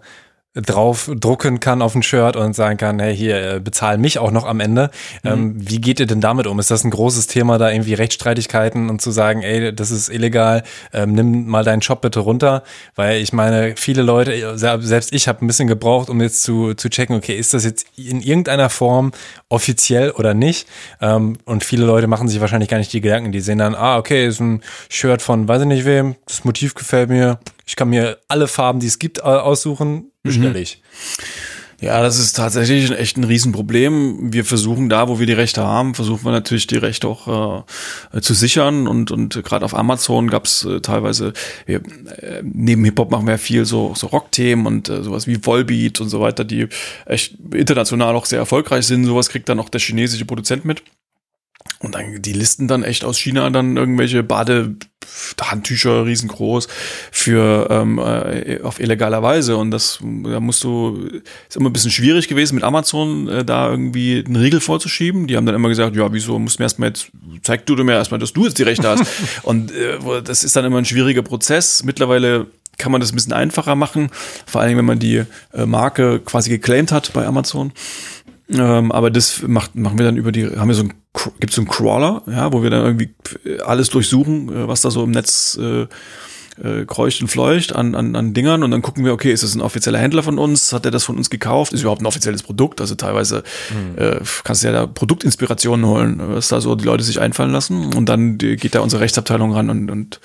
drauf 0.56 1.12
drucken 1.14 1.60
kann 1.60 1.82
auf 1.82 1.96
ein 1.96 2.04
Shirt 2.04 2.36
und 2.36 2.56
sagen 2.56 2.78
kann, 2.78 3.00
hey, 3.00 3.16
hier, 3.16 3.56
äh, 3.56 3.60
bezahl 3.60 3.98
mich 3.98 4.20
auch 4.20 4.32
noch 4.32 4.46
am 4.46 4.60
Ende. 4.60 4.90
Mhm. 5.24 5.30
Ähm, 5.30 5.54
wie 5.58 5.82
geht 5.82 6.00
ihr 6.00 6.06
denn 6.06 6.22
damit 6.22 6.48
um? 6.48 6.60
Ist 6.60 6.72
das 6.72 6.84
ein 6.84 6.92
großes 6.92 7.28
Thema, 7.28 7.58
da 7.58 7.70
irgendwie 7.70 7.94
Rechtsstreitigkeiten 7.94 8.90
und 8.90 9.02
zu 9.02 9.12
sagen, 9.12 9.42
ey, 9.42 9.74
das 9.74 9.92
ist 9.92 10.10
illegal, 10.10 10.64
ähm, 10.94 11.14
nimm 11.14 11.48
mal 11.48 11.64
deinen 11.64 11.82
Shop 11.82 12.02
bitte 12.02 12.22
runter? 12.22 12.64
Weil 12.96 13.22
ich 13.22 13.34
meine, 13.34 13.76
viele 13.76 14.02
Leute, 14.02 14.58
selbst 14.58 15.14
ich 15.14 15.28
habe 15.28 15.44
ein 15.44 15.48
bisschen 15.48 15.68
gebraucht, 15.68 16.10
um 16.10 16.22
jetzt 16.22 16.44
zu, 16.44 16.74
zu 16.74 16.90
checken, 16.90 17.16
okay, 17.16 17.38
ist 17.38 17.54
das 17.54 17.66
jetzt 17.66 17.88
in 17.98 18.22
irgendeiner 18.22 18.70
Form 18.70 19.12
offiziell 19.50 20.12
oder 20.12 20.34
nicht? 20.34 20.68
Ähm, 21.02 21.38
und 21.46 21.64
viele 21.66 21.86
Leute 21.86 22.08
machen 22.08 22.28
sich 22.30 22.40
wahrscheinlich 22.40 22.70
gar 22.70 22.78
nicht 22.78 22.94
die 22.94 23.02
Gedanken, 23.02 23.32
die 23.32 23.42
sehen 23.42 23.58
dann, 23.58 23.76
ah, 23.76 23.98
okay, 23.98 24.26
ist 24.26 24.40
ein 24.40 24.62
Shirt 24.90 25.22
von 25.22 25.48
weiß 25.48 25.62
ich 25.62 25.68
nicht 25.68 25.86
wem, 25.86 26.16
das 26.28 26.46
Motiv 26.46 26.76
gefällt 26.76 27.10
mir, 27.10 27.40
ich 27.66 27.76
kann 27.76 27.90
mir 27.90 28.20
alle 28.28 28.48
Farben, 28.48 28.80
die 28.80 28.88
es 28.88 29.00
gibt, 29.00 29.24
aussuchen, 29.24 30.12
bestelle 30.24 30.60
ich. 30.60 30.82
Ja, 31.82 32.02
das 32.02 32.18
ist 32.18 32.38
tatsächlich 32.38 32.90
echt 32.92 33.18
ein 33.18 33.26
Riesenproblem. 33.26 34.34
Wir 34.34 34.46
versuchen 34.46 34.88
da, 34.88 35.10
wo 35.10 35.20
wir 35.20 35.26
die 35.26 35.34
Rechte 35.34 35.64
haben, 35.64 35.94
versuchen 35.94 36.24
wir 36.24 36.32
natürlich 36.32 36.68
die 36.68 36.78
Rechte 36.78 37.08
auch 37.08 37.66
äh, 38.14 38.22
zu 38.22 38.34
sichern 38.34 38.88
und 38.88 39.12
und 39.12 39.44
gerade 39.44 39.66
auf 39.66 39.76
Amazon 39.76 40.30
gab's 40.30 40.64
äh, 40.64 40.80
teilweise 40.80 41.34
wir, 41.66 41.82
äh, 42.22 42.42
neben 42.44 42.86
Hip 42.86 42.98
Hop 42.98 43.12
machen 43.12 43.28
wir 43.28 43.38
viel 43.38 43.66
so 43.66 43.94
so 43.94 44.08
Rockthemen 44.08 44.66
und 44.66 44.88
äh, 44.88 45.04
sowas 45.04 45.28
wie 45.28 45.46
Volbeat 45.46 46.00
und 46.00 46.08
so 46.08 46.22
weiter, 46.22 46.46
die 46.46 46.70
echt 47.06 47.36
international 47.54 48.16
auch 48.16 48.26
sehr 48.26 48.40
erfolgreich 48.40 48.88
sind. 48.88 49.04
Sowas 49.04 49.28
kriegt 49.28 49.50
dann 49.50 49.60
auch 49.60 49.70
der 49.70 49.82
chinesische 49.82 50.26
Produzent 50.26 50.64
mit. 50.64 50.82
Und 51.80 51.96
dann 51.96 52.22
die 52.22 52.34
Listen 52.34 52.68
dann 52.68 52.84
echt 52.84 53.04
aus 53.04 53.18
China 53.18 53.50
dann 53.50 53.78
irgendwelche 53.78 54.24
Bade 54.24 54.76
Handtücher 55.42 56.06
riesengroß 56.06 56.68
für 57.12 57.68
ähm, 57.70 58.00
äh, 58.00 58.60
auf 58.62 58.80
illegaler 58.80 59.22
Weise 59.22 59.58
und 59.58 59.72
das 59.72 60.00
da 60.02 60.40
musst 60.40 60.64
du 60.64 61.22
ist 61.48 61.56
immer 61.56 61.70
ein 61.70 61.74
bisschen 61.74 61.92
schwierig 61.92 62.28
gewesen 62.28 62.56
mit 62.56 62.64
Amazon 62.64 63.28
äh, 63.28 63.46
da 63.46 63.70
irgendwie 63.70 64.24
einen 64.26 64.36
Riegel 64.36 64.60
vorzuschieben. 64.60 65.28
Die 65.28 65.38
haben 65.38 65.46
dann 65.46 65.56
immer 65.56 65.70
gesagt, 65.70 65.96
ja, 65.96 66.12
wieso 66.12 66.40
musst 66.40 66.58
du 66.58 66.62
mir 66.62 66.66
erstmal 66.66 66.90
jetzt 66.90 67.12
zeig 67.44 67.66
du 67.66 67.76
mir 67.84 67.94
erstmal, 67.94 68.20
dass 68.20 68.34
du 68.34 68.46
jetzt 68.46 68.58
die 68.58 68.64
Rechte 68.64 68.88
hast 68.88 69.04
und 69.44 69.72
äh, 69.72 69.98
das 70.24 70.44
ist 70.44 70.56
dann 70.56 70.66
immer 70.66 70.78
ein 70.78 70.86
schwieriger 70.86 71.22
Prozess. 71.22 71.84
Mittlerweile 71.84 72.48
kann 72.78 72.92
man 72.92 73.02
das 73.02 73.12
ein 73.12 73.16
bisschen 73.16 73.34
einfacher 73.34 73.76
machen, 73.76 74.10
vor 74.46 74.62
allem 74.62 74.78
wenn 74.78 74.86
man 74.86 75.00
die 75.00 75.24
äh, 75.54 75.66
Marke 75.66 76.20
quasi 76.20 76.50
geclaimed 76.50 76.92
hat 76.92 77.14
bei 77.14 77.26
Amazon. 77.26 77.72
Ähm, 78.50 78.92
aber 78.92 79.10
das 79.10 79.42
macht, 79.48 79.76
machen 79.76 79.98
wir 79.98 80.06
dann 80.06 80.18
über 80.18 80.32
die, 80.32 80.48
haben 80.48 80.68
wir 80.68 80.76
so 80.76 80.84
ein, 80.84 80.94
gibt 81.40 81.54
so 81.54 81.62
einen 81.62 81.68
Crawler, 81.68 82.22
ja, 82.28 82.54
wo 82.54 82.62
wir 82.62 82.70
dann 82.70 82.86
irgendwie 82.86 83.16
alles 83.66 83.90
durchsuchen, 83.90 84.50
äh, 84.50 84.68
was 84.68 84.82
da 84.82 84.92
so 84.92 85.04
im 85.04 85.12
Netz 85.12 85.58
äh, 85.60 85.88
äh, 86.64 86.86
kreucht 86.86 87.22
und 87.22 87.28
fleucht 87.28 87.76
an, 87.76 87.96
an, 87.96 88.16
an 88.16 88.34
Dingern 88.34 88.64
und 88.64 88.72
dann 88.72 88.82
gucken 88.82 89.04
wir, 89.04 89.14
okay, 89.14 89.32
ist 89.32 89.44
das 89.44 89.56
ein 89.56 89.62
offizieller 89.62 90.00
Händler 90.00 90.24
von 90.24 90.38
uns? 90.38 90.74
Hat 90.74 90.86
der 90.86 90.92
das 90.92 91.04
von 91.04 91.18
uns 91.18 91.30
gekauft? 91.30 91.74
Ist 91.74 91.82
überhaupt 91.82 92.02
ein 92.02 92.06
offizielles 92.06 92.44
Produkt? 92.44 92.82
Also 92.82 92.96
teilweise 92.96 93.44
mhm. 93.72 94.02
äh, 94.02 94.20
kannst 94.44 94.64
du 94.64 94.68
ja 94.68 94.74
da 94.74 94.88
Produktinspirationen 94.88 95.86
holen, 95.86 96.22
was 96.22 96.50
da 96.50 96.62
so 96.62 96.76
die 96.76 96.86
Leute 96.86 97.04
sich 97.04 97.20
einfallen 97.20 97.52
lassen 97.52 97.94
und 97.94 98.08
dann 98.08 98.38
geht 98.38 98.76
da 98.76 98.82
unsere 98.82 99.02
Rechtsabteilung 99.02 99.54
ran 99.54 99.70
und, 99.70 99.92
und 99.92 100.22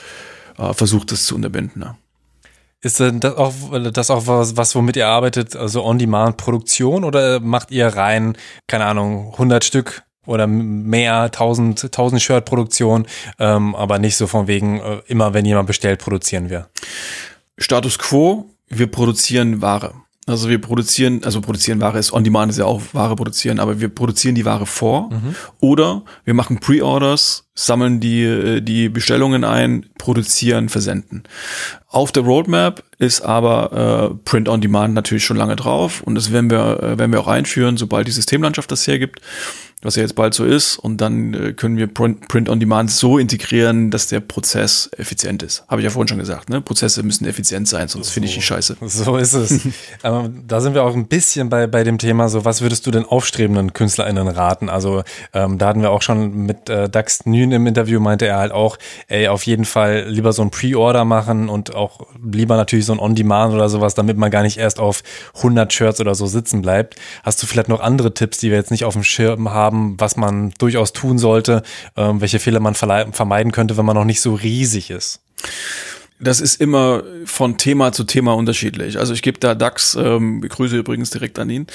äh, 0.58 0.72
versucht 0.74 1.10
das 1.10 1.24
zu 1.24 1.34
unterbinden. 1.34 1.82
Ja. 1.82 1.96
Ist 2.82 2.98
denn 2.98 3.20
das 3.20 3.36
auch, 3.36 3.52
das 3.92 4.10
auch 4.10 4.26
was, 4.26 4.56
was, 4.56 4.74
womit 4.74 4.96
ihr 4.96 5.06
arbeitet, 5.06 5.54
also 5.54 5.84
On-Demand-Produktion 5.84 7.04
oder 7.04 7.38
macht 7.40 7.70
ihr 7.70 7.88
rein, 7.88 8.36
keine 8.66 8.86
Ahnung, 8.86 9.32
100 9.32 9.64
Stück 9.64 10.02
oder 10.26 10.46
mehr, 10.46 11.22
1000, 11.24 11.84
1000 11.84 12.22
Shirt-Produktion, 12.22 13.06
ähm, 13.38 13.74
aber 13.74 13.98
nicht 13.98 14.16
so 14.16 14.26
von 14.26 14.46
wegen, 14.46 14.80
äh, 14.80 15.02
immer 15.08 15.34
wenn 15.34 15.44
jemand 15.44 15.66
bestellt, 15.66 16.00
produzieren 16.00 16.48
wir? 16.48 16.68
Status 17.58 17.98
Quo, 17.98 18.46
wir 18.68 18.90
produzieren 18.90 19.60
Ware. 19.60 19.92
Also 20.26 20.48
wir 20.48 20.60
produzieren, 20.60 21.24
also 21.24 21.40
produzieren 21.40 21.80
Ware 21.80 21.98
ist 21.98 22.12
on 22.12 22.22
demand 22.22 22.52
ist 22.52 22.58
ja 22.58 22.66
auch 22.66 22.82
Ware 22.92 23.16
produzieren, 23.16 23.58
aber 23.58 23.80
wir 23.80 23.88
produzieren 23.88 24.34
die 24.34 24.44
Ware 24.44 24.66
vor 24.66 25.08
mhm. 25.10 25.34
oder 25.60 26.02
wir 26.24 26.34
machen 26.34 26.60
Pre-Orders, 26.60 27.48
sammeln 27.54 28.00
die 28.00 28.22
äh, 28.22 28.60
die 28.60 28.90
Bestellungen 28.90 29.44
ein, 29.44 29.86
produzieren, 29.98 30.68
versenden. 30.68 31.24
Auf 31.88 32.12
der 32.12 32.22
Roadmap 32.22 32.84
ist 32.98 33.22
aber 33.22 34.12
äh, 34.12 34.14
Print 34.24 34.48
on 34.48 34.60
Demand 34.60 34.94
natürlich 34.94 35.24
schon 35.24 35.38
lange 35.38 35.56
drauf 35.56 36.02
und 36.02 36.14
das 36.14 36.30
werden 36.30 36.50
wir 36.50 36.82
äh, 36.82 36.98
werden 36.98 37.12
wir 37.12 37.20
auch 37.20 37.26
einführen, 37.26 37.78
sobald 37.78 38.06
die 38.06 38.12
Systemlandschaft 38.12 38.70
das 38.70 38.86
hergibt 38.86 39.20
was 39.82 39.96
ja 39.96 40.02
jetzt 40.02 40.14
bald 40.14 40.34
so 40.34 40.44
ist. 40.44 40.78
Und 40.78 41.00
dann 41.00 41.34
äh, 41.34 41.52
können 41.52 41.76
wir 41.76 41.86
Print 41.86 42.48
on 42.48 42.60
Demand 42.60 42.90
so 42.90 43.18
integrieren, 43.18 43.90
dass 43.90 44.08
der 44.08 44.20
Prozess 44.20 44.90
effizient 44.96 45.42
ist. 45.42 45.64
Habe 45.68 45.80
ich 45.80 45.84
ja 45.84 45.90
vorhin 45.90 46.08
schon 46.08 46.18
gesagt. 46.18 46.50
Ne? 46.50 46.60
Prozesse 46.60 47.02
müssen 47.02 47.26
effizient 47.26 47.68
sein, 47.68 47.88
sonst 47.88 48.08
so, 48.08 48.12
finde 48.12 48.28
ich 48.28 48.34
die 48.34 48.42
scheiße. 48.42 48.76
So 48.80 49.16
ist 49.16 49.32
es. 49.32 49.60
Aber 50.02 50.30
da 50.46 50.60
sind 50.60 50.74
wir 50.74 50.84
auch 50.84 50.94
ein 50.94 51.06
bisschen 51.06 51.48
bei, 51.48 51.66
bei 51.66 51.84
dem 51.84 51.98
Thema, 51.98 52.28
so 52.28 52.44
was 52.44 52.60
würdest 52.60 52.86
du 52.86 52.90
den 52.90 53.04
aufstrebenden 53.04 53.72
KünstlerInnen 53.72 54.28
raten? 54.28 54.68
Also 54.68 55.02
ähm, 55.32 55.58
da 55.58 55.68
hatten 55.68 55.82
wir 55.82 55.90
auch 55.90 56.02
schon 56.02 56.44
mit 56.44 56.68
äh, 56.68 56.88
Dax 56.88 57.24
Nün 57.24 57.52
im 57.52 57.66
Interview, 57.66 58.00
meinte 58.00 58.26
er 58.26 58.38
halt 58.38 58.52
auch, 58.52 58.76
ey, 59.08 59.28
auf 59.28 59.44
jeden 59.46 59.64
Fall 59.64 60.06
lieber 60.08 60.32
so 60.32 60.42
ein 60.42 60.50
Pre-Order 60.50 61.04
machen 61.04 61.48
und 61.48 61.74
auch 61.74 62.06
lieber 62.22 62.56
natürlich 62.56 62.84
so 62.84 62.92
ein 62.92 62.98
On-Demand 62.98 63.54
oder 63.54 63.68
sowas, 63.68 63.94
damit 63.94 64.16
man 64.18 64.30
gar 64.30 64.42
nicht 64.42 64.58
erst 64.58 64.78
auf 64.78 65.02
100 65.36 65.72
Shirts 65.72 66.00
oder 66.00 66.14
so 66.14 66.26
sitzen 66.26 66.60
bleibt. 66.60 66.96
Hast 67.22 67.42
du 67.42 67.46
vielleicht 67.46 67.68
noch 67.68 67.80
andere 67.80 68.12
Tipps, 68.12 68.38
die 68.38 68.50
wir 68.50 68.56
jetzt 68.56 68.70
nicht 68.70 68.84
auf 68.84 68.94
dem 68.94 69.04
Schirm 69.04 69.50
haben? 69.50 69.69
Haben, 69.70 69.98
was 69.98 70.16
man 70.16 70.52
durchaus 70.58 70.92
tun 70.92 71.18
sollte, 71.18 71.62
ähm, 71.96 72.20
welche 72.20 72.38
Fehler 72.38 72.60
man 72.60 72.74
vermeiden 72.74 73.52
könnte, 73.52 73.76
wenn 73.76 73.86
man 73.86 73.96
noch 73.96 74.04
nicht 74.04 74.20
so 74.20 74.34
riesig 74.34 74.90
ist? 74.90 75.20
Das 76.18 76.40
ist 76.40 76.60
immer 76.60 77.02
von 77.24 77.56
Thema 77.56 77.92
zu 77.92 78.04
Thema 78.04 78.34
unterschiedlich. 78.34 78.98
Also 78.98 79.14
ich 79.14 79.22
gebe 79.22 79.38
da 79.38 79.54
DAX, 79.54 79.94
ähm, 79.94 80.42
Grüße 80.42 80.76
übrigens 80.76 81.10
direkt 81.10 81.38
an 81.38 81.48
ihn, 81.48 81.66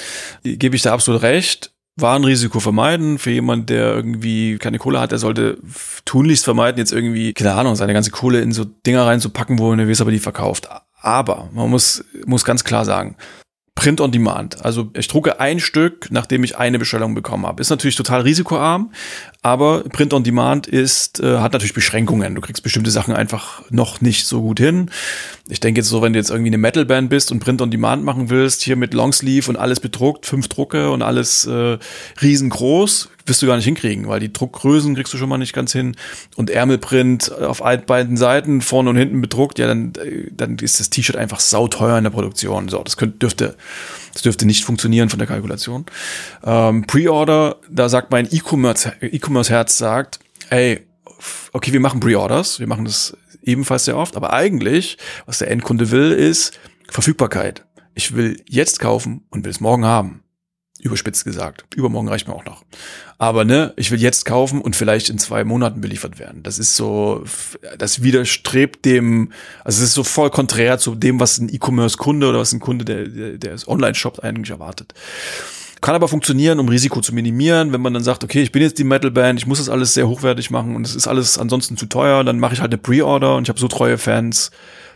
gebe 0.44 0.76
ich 0.76 0.82
da 0.82 0.92
absolut 0.92 1.22
recht. 1.22 1.72
Warenrisiko 1.98 2.60
vermeiden 2.60 3.18
für 3.18 3.30
jemand, 3.30 3.70
der 3.70 3.94
irgendwie 3.94 4.58
keine 4.58 4.78
Kohle 4.78 5.00
hat, 5.00 5.12
der 5.12 5.18
sollte 5.18 5.56
tunlichst 6.04 6.44
vermeiden, 6.44 6.78
jetzt 6.78 6.92
irgendwie, 6.92 7.32
keine 7.32 7.54
Ahnung, 7.54 7.74
seine 7.74 7.94
ganze 7.94 8.10
Kohle 8.10 8.40
in 8.42 8.52
so 8.52 8.64
Dinger 8.64 9.06
reinzupacken, 9.06 9.58
wo 9.58 9.72
er 9.72 9.88
weiß, 9.88 10.02
aber 10.02 10.10
die 10.10 10.18
verkauft. 10.18 10.68
Aber 11.00 11.48
man 11.54 11.70
muss, 11.70 12.04
muss 12.26 12.44
ganz 12.44 12.64
klar 12.64 12.84
sagen, 12.84 13.16
Print 13.76 14.00
on 14.00 14.10
Demand. 14.10 14.64
Also 14.64 14.90
ich 14.94 15.06
drucke 15.06 15.38
ein 15.38 15.60
Stück, 15.60 16.08
nachdem 16.10 16.42
ich 16.42 16.56
eine 16.56 16.78
Bestellung 16.80 17.14
bekommen 17.14 17.46
habe. 17.46 17.60
Ist 17.60 17.70
natürlich 17.70 17.94
total 17.94 18.22
risikoarm, 18.22 18.90
aber 19.42 19.84
Print 19.84 20.12
on 20.12 20.24
Demand 20.24 20.66
ist, 20.66 21.20
äh, 21.20 21.38
hat 21.38 21.52
natürlich 21.52 21.74
Beschränkungen. 21.74 22.34
Du 22.34 22.40
kriegst 22.40 22.62
bestimmte 22.64 22.90
Sachen 22.90 23.14
einfach 23.14 23.62
noch 23.70 24.00
nicht 24.00 24.26
so 24.26 24.40
gut 24.42 24.58
hin. 24.58 24.90
Ich 25.48 25.60
denke 25.60 25.80
jetzt 25.80 25.88
so, 25.88 26.02
wenn 26.02 26.12
du 26.12 26.18
jetzt 26.18 26.30
irgendwie 26.30 26.50
eine 26.50 26.58
Metalband 26.58 27.08
bist 27.08 27.30
und 27.30 27.38
Print 27.38 27.62
on 27.62 27.70
Demand 27.70 28.04
machen 28.04 28.30
willst, 28.30 28.62
hier 28.62 28.74
mit 28.74 28.94
Longsleeve 28.94 29.48
und 29.48 29.56
alles 29.56 29.78
bedruckt, 29.78 30.26
fünf 30.26 30.48
Drucke 30.48 30.90
und 30.90 31.02
alles 31.02 31.46
äh, 31.46 31.78
riesengroß, 32.20 33.08
wirst 33.26 33.42
du 33.42 33.46
gar 33.46 33.54
nicht 33.54 33.64
hinkriegen, 33.64 34.08
weil 34.08 34.18
die 34.18 34.32
Druckgrößen 34.32 34.96
kriegst 34.96 35.12
du 35.12 35.18
schon 35.18 35.28
mal 35.28 35.38
nicht 35.38 35.52
ganz 35.52 35.72
hin. 35.72 35.96
Und 36.34 36.50
Ärmelprint 36.50 37.30
auf 37.30 37.62
beiden 37.86 38.16
Seiten, 38.16 38.60
vorne 38.60 38.90
und 38.90 38.96
hinten 38.96 39.20
bedruckt, 39.20 39.60
ja, 39.60 39.68
dann, 39.68 39.92
dann 40.32 40.58
ist 40.58 40.80
das 40.80 40.90
T-Shirt 40.90 41.16
einfach 41.16 41.38
sauteuer 41.38 41.96
in 41.96 42.04
der 42.04 42.10
Produktion. 42.10 42.68
So, 42.68 42.82
das 42.82 42.96
könnte, 42.96 43.18
dürfte, 43.18 43.56
das 44.14 44.22
dürfte 44.22 44.46
nicht 44.46 44.64
funktionieren 44.64 45.10
von 45.10 45.18
der 45.20 45.28
Kalkulation. 45.28 45.86
Ähm, 46.44 46.86
Pre-Order, 46.88 47.56
da 47.70 47.88
sagt 47.88 48.10
mein 48.10 48.28
E-Commerce-Herz, 48.32 49.78
sagt, 49.78 50.18
ey, 50.50 50.80
okay, 51.52 51.72
wir 51.72 51.80
machen 51.80 52.00
Pre-Orders, 52.00 52.58
wir 52.58 52.66
machen 52.66 52.84
das 52.84 53.16
ebenfalls 53.46 53.86
sehr 53.86 53.96
oft, 53.96 54.16
aber 54.16 54.32
eigentlich, 54.32 54.98
was 55.24 55.38
der 55.38 55.50
Endkunde 55.50 55.90
will, 55.90 56.12
ist 56.12 56.58
Verfügbarkeit. 56.88 57.64
Ich 57.94 58.14
will 58.14 58.42
jetzt 58.48 58.80
kaufen 58.80 59.24
und 59.30 59.44
will 59.44 59.50
es 59.50 59.60
morgen 59.60 59.84
haben. 59.84 60.22
Überspitzt 60.80 61.24
gesagt. 61.24 61.64
Übermorgen 61.74 62.08
reicht 62.08 62.28
mir 62.28 62.34
auch 62.34 62.44
noch. 62.44 62.62
Aber 63.16 63.44
ne, 63.44 63.72
ich 63.76 63.90
will 63.90 64.00
jetzt 64.00 64.26
kaufen 64.26 64.60
und 64.60 64.76
vielleicht 64.76 65.08
in 65.08 65.18
zwei 65.18 65.42
Monaten 65.42 65.80
beliefert 65.80 66.18
werden. 66.18 66.42
Das 66.42 66.58
ist 66.58 66.76
so, 66.76 67.24
das 67.78 68.02
widerstrebt 68.02 68.84
dem, 68.84 69.32
also 69.64 69.78
es 69.78 69.88
ist 69.88 69.94
so 69.94 70.04
voll 70.04 70.30
konträr 70.30 70.78
zu 70.78 70.94
dem, 70.94 71.18
was 71.18 71.38
ein 71.38 71.48
E-Commerce-Kunde 71.48 72.28
oder 72.28 72.38
was 72.38 72.52
ein 72.52 72.60
Kunde, 72.60 72.84
der, 72.84 73.08
der, 73.08 73.38
der 73.38 73.68
Online-Shop 73.68 74.20
eigentlich 74.20 74.50
erwartet. 74.50 74.92
Kann 75.80 75.94
aber 75.94 76.08
funktionieren, 76.08 76.58
um 76.58 76.68
Risiko 76.68 77.00
zu 77.00 77.14
minimieren. 77.14 77.72
Wenn 77.72 77.80
man 77.80 77.94
dann 77.94 78.02
sagt, 78.02 78.24
okay, 78.24 78.42
ich 78.42 78.52
bin 78.52 78.62
jetzt 78.62 78.78
die 78.78 78.84
Metal-Band, 78.84 79.38
ich 79.38 79.46
muss 79.46 79.58
das 79.58 79.68
alles 79.68 79.94
sehr 79.94 80.08
hochwertig 80.08 80.50
machen 80.50 80.74
und 80.74 80.86
es 80.86 80.94
ist 80.94 81.06
alles 81.06 81.38
ansonsten 81.38 81.76
zu 81.76 81.86
teuer, 81.86 82.24
dann 82.24 82.38
mache 82.38 82.54
ich 82.54 82.60
halt 82.60 82.72
eine 82.72 82.78
Pre-Order 82.78 83.36
und 83.36 83.44
ich 83.44 83.48
habe 83.48 83.60
so 83.60 83.68
treue 83.68 83.98
Fans, 83.98 84.50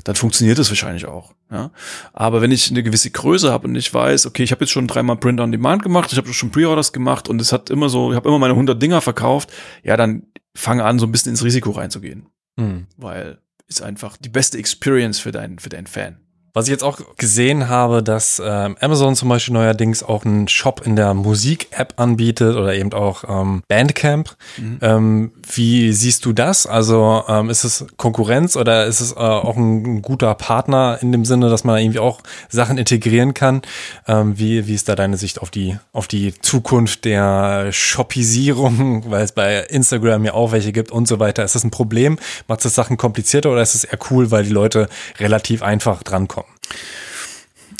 dann 0.05 0.15
funktioniert 0.15 0.59
das 0.59 0.71
wahrscheinlich 0.71 1.07
auch. 1.07 1.35
Ja? 1.51 1.71
Aber 2.13 2.41
wenn 2.41 2.51
ich 2.51 2.71
eine 2.71 2.83
gewisse 2.83 3.11
Größe 3.11 3.53
habe 3.53 3.69
und 3.69 3.75
ich 3.75 3.93
weiß, 3.93 4.27
okay, 4.27 4.43
ich 4.43 4.53
habe 4.53 4.65
jetzt 4.65 4.71
schon 4.71 4.87
dreimal 4.87 5.17
Print 5.17 5.41
on 5.41 5.53
Demand 5.53 5.83
gemacht, 5.83 6.13
ich 6.13 6.19
habe 6.19 6.33
schon 6.33 6.51
Pre-Orders 6.51 6.93
gemacht 6.93 7.29
und 7.29 7.41
es 7.41 7.53
hat 7.53 7.71
immer 7.71 7.89
so, 7.89 8.11
ich 8.11 8.17
habe 8.17 8.29
immer 8.29 8.39
meine 8.39 8.55
100 8.55 8.81
Dinger 8.81 9.01
verkauft, 9.01 9.53
ja, 9.83 9.97
dann 9.97 10.25
fange 10.55 10.85
an, 10.85 10.99
so 10.99 11.07
ein 11.07 11.13
bisschen 11.13 11.31
ins 11.31 11.45
Risiko 11.45 11.71
reinzugehen. 11.71 12.27
Mhm. 12.57 12.87
Weil 12.97 13.39
ist 13.71 13.83
einfach 13.83 14.17
die 14.17 14.29
beste 14.29 14.59
Experience 14.59 15.21
für 15.21 15.31
deinen, 15.31 15.59
für 15.59 15.69
deinen 15.69 15.87
Fan. 15.87 16.19
Was 16.53 16.67
ich 16.67 16.73
jetzt 16.73 16.83
auch 16.83 16.99
gesehen 17.17 17.69
habe, 17.69 18.03
dass 18.03 18.43
ähm, 18.45 18.77
Amazon 18.81 19.15
zum 19.15 19.29
Beispiel 19.29 19.55
neuerdings 19.55 20.03
auch 20.03 20.25
einen 20.25 20.49
Shop 20.49 20.83
in 20.85 20.97
der 20.97 21.15
Musik-App 21.15 21.95
anbietet 21.97 22.57
oder 22.57 22.75
eben 22.75 22.93
auch 22.93 23.23
ähm, 23.29 23.63
Bandcamp. 23.69 24.35
Mhm. 24.57 24.79
Ähm, 24.81 25.33
wie 25.55 25.93
siehst 25.93 26.25
du 26.25 26.33
das? 26.33 26.67
Also 26.67 27.23
ähm, 27.29 27.51
ist 27.51 27.63
es 27.63 27.87
Konkurrenz 27.97 28.57
oder 28.57 28.87
ist 28.87 29.01
es 29.01 29.13
äh, 29.13 29.17
auch 29.17 29.57
ein, 29.57 29.85
ein, 29.85 30.03
guter 30.03 30.35
Partner 30.35 30.99
in 31.01 31.13
dem 31.13 31.25
Sinne, 31.25 31.51
dass 31.51 31.63
man 31.63 31.79
irgendwie 31.79 32.01
auch 32.01 32.21
Sachen 32.49 32.79
integrieren 32.79 33.33
kann? 33.33 33.63
Ähm, 34.09 34.37
wie, 34.37 34.67
wie 34.67 34.75
ist 34.75 34.89
da 34.89 34.97
deine 34.97 35.19
Sicht 35.19 35.41
auf 35.41 35.51
die, 35.51 35.79
auf 35.93 36.09
die 36.09 36.35
Zukunft 36.41 37.05
der 37.05 37.71
Shoppisierung, 37.71 39.05
weil 39.11 39.23
es 39.23 39.33
bei 39.33 39.61
Instagram 39.69 40.25
ja 40.25 40.35
auch 40.35 40.51
welche 40.51 40.73
gibt 40.73 40.91
und 40.91 41.07
so 41.07 41.21
weiter? 41.21 41.45
Ist 41.45 41.55
das 41.55 41.63
ein 41.63 41.71
Problem? 41.71 42.19
Macht 42.49 42.65
das 42.65 42.75
Sachen 42.75 42.97
komplizierter 42.97 43.53
oder 43.53 43.63
ist 43.63 43.77
es 43.77 43.85
eher 43.85 43.99
cool, 44.11 44.33
weil 44.33 44.43
die 44.43 44.51
Leute 44.51 44.89
relativ 45.21 45.63
einfach 45.63 46.03
drankommen? 46.03 46.40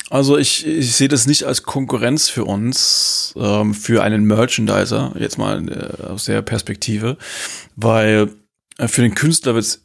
Also 0.09 0.37
ich, 0.37 0.67
ich 0.67 0.93
sehe 0.93 1.07
das 1.07 1.25
nicht 1.25 1.45
als 1.45 1.63
Konkurrenz 1.63 2.27
für 2.27 2.43
uns, 2.43 3.33
ähm, 3.37 3.73
für 3.73 4.03
einen 4.03 4.25
Merchandiser, 4.25 5.13
jetzt 5.17 5.37
mal 5.37 5.67
äh, 5.69 6.03
aus 6.03 6.25
der 6.25 6.41
Perspektive, 6.41 7.17
weil 7.77 8.29
äh, 8.77 8.89
für 8.89 9.03
den 9.03 9.15
Künstler 9.15 9.55
wird 9.55 9.79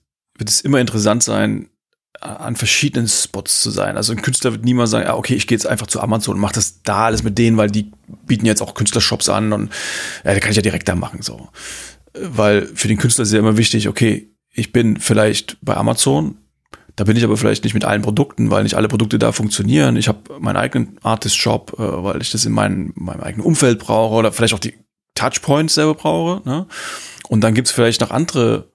es 0.44 0.60
immer 0.62 0.80
interessant 0.80 1.22
sein, 1.22 1.68
an 2.20 2.56
verschiedenen 2.56 3.08
Spots 3.08 3.60
zu 3.60 3.70
sein. 3.70 3.96
Also 3.96 4.12
ein 4.12 4.22
Künstler 4.22 4.52
wird 4.52 4.64
niemals 4.64 4.90
sagen, 4.90 5.06
ah, 5.08 5.14
okay, 5.14 5.34
ich 5.34 5.46
gehe 5.46 5.56
jetzt 5.56 5.66
einfach 5.66 5.86
zu 5.86 6.00
Amazon 6.00 6.34
und 6.34 6.40
mache 6.40 6.54
das 6.54 6.82
da 6.82 7.06
alles 7.06 7.22
mit 7.22 7.38
denen, 7.38 7.56
weil 7.56 7.70
die 7.70 7.92
bieten 8.26 8.46
jetzt 8.46 8.62
auch 8.62 8.74
Künstlershops 8.74 9.28
an 9.28 9.52
und 9.52 9.70
ja, 10.24 10.34
da 10.34 10.40
kann 10.40 10.50
ich 10.50 10.56
ja 10.56 10.62
direkt 10.62 10.88
da 10.88 10.94
machen. 10.94 11.22
so. 11.22 11.48
Weil 12.14 12.66
für 12.74 12.88
den 12.88 12.98
Künstler 12.98 13.22
ist 13.22 13.32
ja 13.32 13.38
immer 13.38 13.58
wichtig, 13.58 13.88
okay, 13.88 14.30
ich 14.52 14.72
bin 14.72 14.98
vielleicht 14.98 15.58
bei 15.60 15.76
Amazon, 15.76 16.38
da 16.96 17.04
bin 17.04 17.16
ich 17.16 17.24
aber 17.24 17.36
vielleicht 17.36 17.64
nicht 17.64 17.74
mit 17.74 17.84
allen 17.84 18.02
Produkten, 18.02 18.50
weil 18.50 18.62
nicht 18.62 18.74
alle 18.74 18.88
Produkte 18.88 19.18
da 19.18 19.30
funktionieren. 19.32 19.96
Ich 19.96 20.08
habe 20.08 20.40
meinen 20.40 20.56
eigenen 20.56 20.98
Artist-Shop, 21.02 21.74
äh, 21.78 22.04
weil 22.04 22.22
ich 22.22 22.30
das 22.30 22.46
in 22.46 22.52
mein, 22.52 22.92
meinem 22.94 23.20
eigenen 23.20 23.46
Umfeld 23.46 23.78
brauche 23.78 24.14
oder 24.14 24.32
vielleicht 24.32 24.54
auch 24.54 24.58
die 24.58 24.74
Touchpoints 25.14 25.74
selber 25.74 25.94
brauche. 25.94 26.48
Ne? 26.48 26.66
Und 27.28 27.42
dann 27.42 27.54
gibt's 27.54 27.70
vielleicht 27.70 28.00
noch 28.00 28.10
andere 28.10 28.72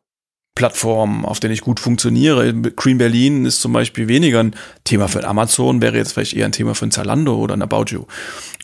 Plattformen, 0.54 1.26
auf 1.26 1.40
denen 1.40 1.54
ich 1.54 1.62
gut 1.62 1.80
funktioniere. 1.80 2.54
Green 2.54 2.98
Berlin 2.98 3.46
ist 3.46 3.62
zum 3.62 3.74
Beispiel 3.74 4.08
weniger 4.08 4.42
ein 4.42 4.56
Thema 4.84 5.08
für 5.08 5.26
Amazon, 5.26 5.82
wäre 5.82 5.98
jetzt 5.98 6.14
vielleicht 6.14 6.34
eher 6.34 6.46
ein 6.46 6.52
Thema 6.52 6.76
für 6.76 6.86
ein 6.86 6.92
Zalando 6.92 7.38
oder 7.38 7.56
ein 7.56 7.62
About 7.62 7.86
You. 7.88 8.06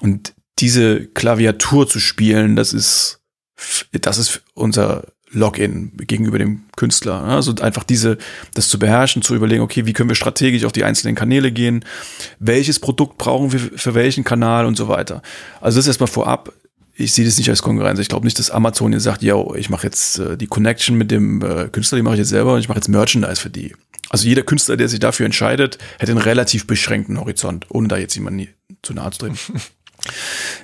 Und 0.01 0.33
diese 0.59 1.07
Klaviatur 1.07 1.87
zu 1.87 1.99
spielen, 1.99 2.55
das 2.55 2.73
ist, 2.73 3.21
das 3.91 4.17
ist 4.17 4.43
unser 4.53 5.05
Login 5.31 5.91
gegenüber 5.97 6.37
dem 6.37 6.63
Künstler. 6.75 7.23
Also 7.23 7.53
einfach 7.55 7.83
diese, 7.83 8.17
das 8.53 8.69
zu 8.69 8.79
beherrschen, 8.79 9.21
zu 9.21 9.35
überlegen, 9.35 9.61
okay, 9.61 9.85
wie 9.85 9.93
können 9.93 10.09
wir 10.09 10.15
strategisch 10.15 10.63
auf 10.63 10.71
die 10.71 10.83
einzelnen 10.83 11.15
Kanäle 11.15 11.51
gehen, 11.51 11.83
welches 12.39 12.79
Produkt 12.79 13.17
brauchen 13.17 13.51
wir 13.51 13.59
für 13.59 13.93
welchen 13.93 14.23
Kanal 14.23 14.65
und 14.65 14.77
so 14.77 14.87
weiter. 14.87 15.21
Also 15.59 15.79
das 15.79 15.87
erstmal 15.87 16.07
vorab. 16.07 16.53
Ich 16.99 17.13
sehe 17.13 17.25
das 17.25 17.37
nicht 17.37 17.49
als 17.49 17.61
Konkurrenz. 17.61 17.99
Ich 17.99 18.09
glaube 18.09 18.25
nicht, 18.25 18.39
dass 18.39 18.49
Amazon 18.49 18.91
jetzt 18.91 19.03
sagt, 19.03 19.21
yo, 19.21 19.53
ich 19.55 19.69
mache 19.69 19.85
jetzt 19.85 20.17
äh, 20.17 20.35
die 20.35 20.47
Connection 20.47 20.97
mit 20.97 21.11
dem 21.11 21.43
äh, 21.43 21.67
Künstler, 21.67 21.97
die 21.97 22.01
mache 22.01 22.15
ich 22.15 22.19
jetzt 22.19 22.29
selber 22.29 22.53
und 22.53 22.59
ich 22.59 22.69
mache 22.69 22.79
jetzt 22.79 22.87
Merchandise 22.87 23.39
für 23.39 23.51
die. 23.51 23.75
Also 24.09 24.27
jeder 24.27 24.41
Künstler, 24.41 24.77
der 24.77 24.89
sich 24.89 24.99
dafür 24.99 25.25
entscheidet, 25.25 25.77
hätte 25.99 26.13
einen 26.13 26.21
relativ 26.21 26.65
beschränkten 26.65 27.19
Horizont, 27.19 27.67
ohne 27.69 27.87
da 27.87 27.97
jetzt 27.97 28.15
jemanden 28.15 28.47
zu 28.81 28.93
nahe 28.93 29.11
zu 29.11 29.19
treten. 29.19 29.37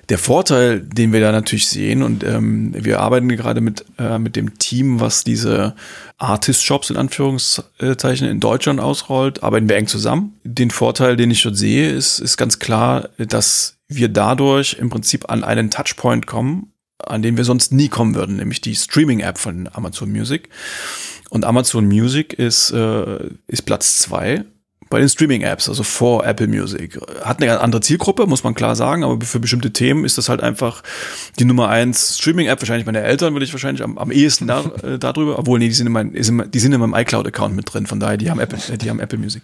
Der 0.10 0.18
Vorteil, 0.18 0.82
den 0.82 1.14
wir 1.14 1.22
da 1.22 1.32
natürlich 1.32 1.68
sehen, 1.68 2.04
und 2.04 2.24
ähm, 2.24 2.74
wir 2.76 3.00
arbeiten 3.00 3.30
gerade 3.30 3.62
mit, 3.62 3.86
äh, 3.98 4.20
mit 4.20 4.36
dem 4.36 4.58
Team, 4.60 5.00
was 5.00 5.24
diese 5.24 5.76
Artist-Shops 6.18 6.90
in 6.90 6.98
Anführungszeichen 6.98 8.28
in 8.28 8.40
Deutschland 8.40 8.80
ausrollt, 8.80 9.44
arbeiten 9.44 9.70
wir 9.70 9.76
eng 9.76 9.88
zusammen. 9.88 10.40
Den 10.44 10.72
Vorteil, 10.72 11.16
den 11.16 11.32
ich 11.32 11.42
dort 11.42 11.58
sehe, 11.58 11.90
ist, 11.90 12.20
ist 12.20 12.38
ganz 12.38 12.60
klar, 12.60 13.10
dass 13.18 13.78
wir 13.88 14.10
dadurch 14.10 14.78
im 14.80 14.90
Prinzip 14.90 15.30
an 15.30 15.44
einen 15.44 15.70
Touchpoint 15.70 16.28
kommen, 16.28 16.74
an 17.00 17.22
den 17.22 17.38
wir 17.38 17.44
sonst 17.44 17.72
nie 17.72 17.90
kommen 17.90 18.16
würden, 18.16 18.38
nämlich 18.38 18.62
die 18.62 18.76
Streaming-App 18.76 19.38
von 19.38 19.70
Amazon 19.74 20.12
Music. 20.12 20.50
Und 21.30 21.46
Amazon 21.46 21.88
Music 21.88 22.34
ist, 22.34 22.72
äh, 22.72 23.30
ist 23.48 23.64
Platz 23.64 24.00
zwei 24.00 24.46
bei 24.94 25.00
den 25.00 25.10
Streaming-Apps, 25.10 25.70
also 25.70 25.82
vor 25.82 26.24
Apple 26.24 26.48
Music. 26.48 27.00
Hat 27.24 27.41
eine 27.41 27.60
andere 27.62 27.82
Zielgruppe, 27.82 28.28
muss 28.28 28.44
man 28.44 28.54
klar 28.54 28.76
sagen, 28.76 29.04
aber 29.04 29.26
für 29.26 29.39
bestimmte 29.39 29.74
Themen 29.74 30.06
ist 30.06 30.20
das 30.20 30.30
halt 30.30 30.44
einfach 30.44 30.84
die 31.39 31.46
Nummer 31.46 31.68
eins 31.70 32.20
Streaming-App. 32.20 32.62
Wahrscheinlich 32.62 32.86
meine 32.86 33.02
Eltern 33.02 33.34
würde 33.34 33.44
ich 33.44 33.52
wahrscheinlich 33.52 33.84
am, 33.84 33.98
am 33.98 34.12
ehesten 34.12 34.46
da, 34.46 34.60
äh, 34.84 35.00
darüber, 35.00 35.39
obwohl 35.39 35.58
nee, 35.58 35.68
die 35.68 35.74
sind 35.74 35.88
in, 35.88 35.94
mein, 35.94 36.14
die 36.14 36.60
sind 36.60 36.74
in 36.74 36.80
meinem 36.80 36.94
iCloud-Account 36.94 37.56
mit 37.56 37.74
drin, 37.74 37.88
von 37.88 38.00
daher, 38.00 38.18
die 38.18 38.30
haben 38.30 38.39
Apple, 38.39 38.60
äh, 38.72 38.78
die 38.78 38.91
haben 38.91 39.00
Apple 39.00 39.18
Music. 39.18 39.41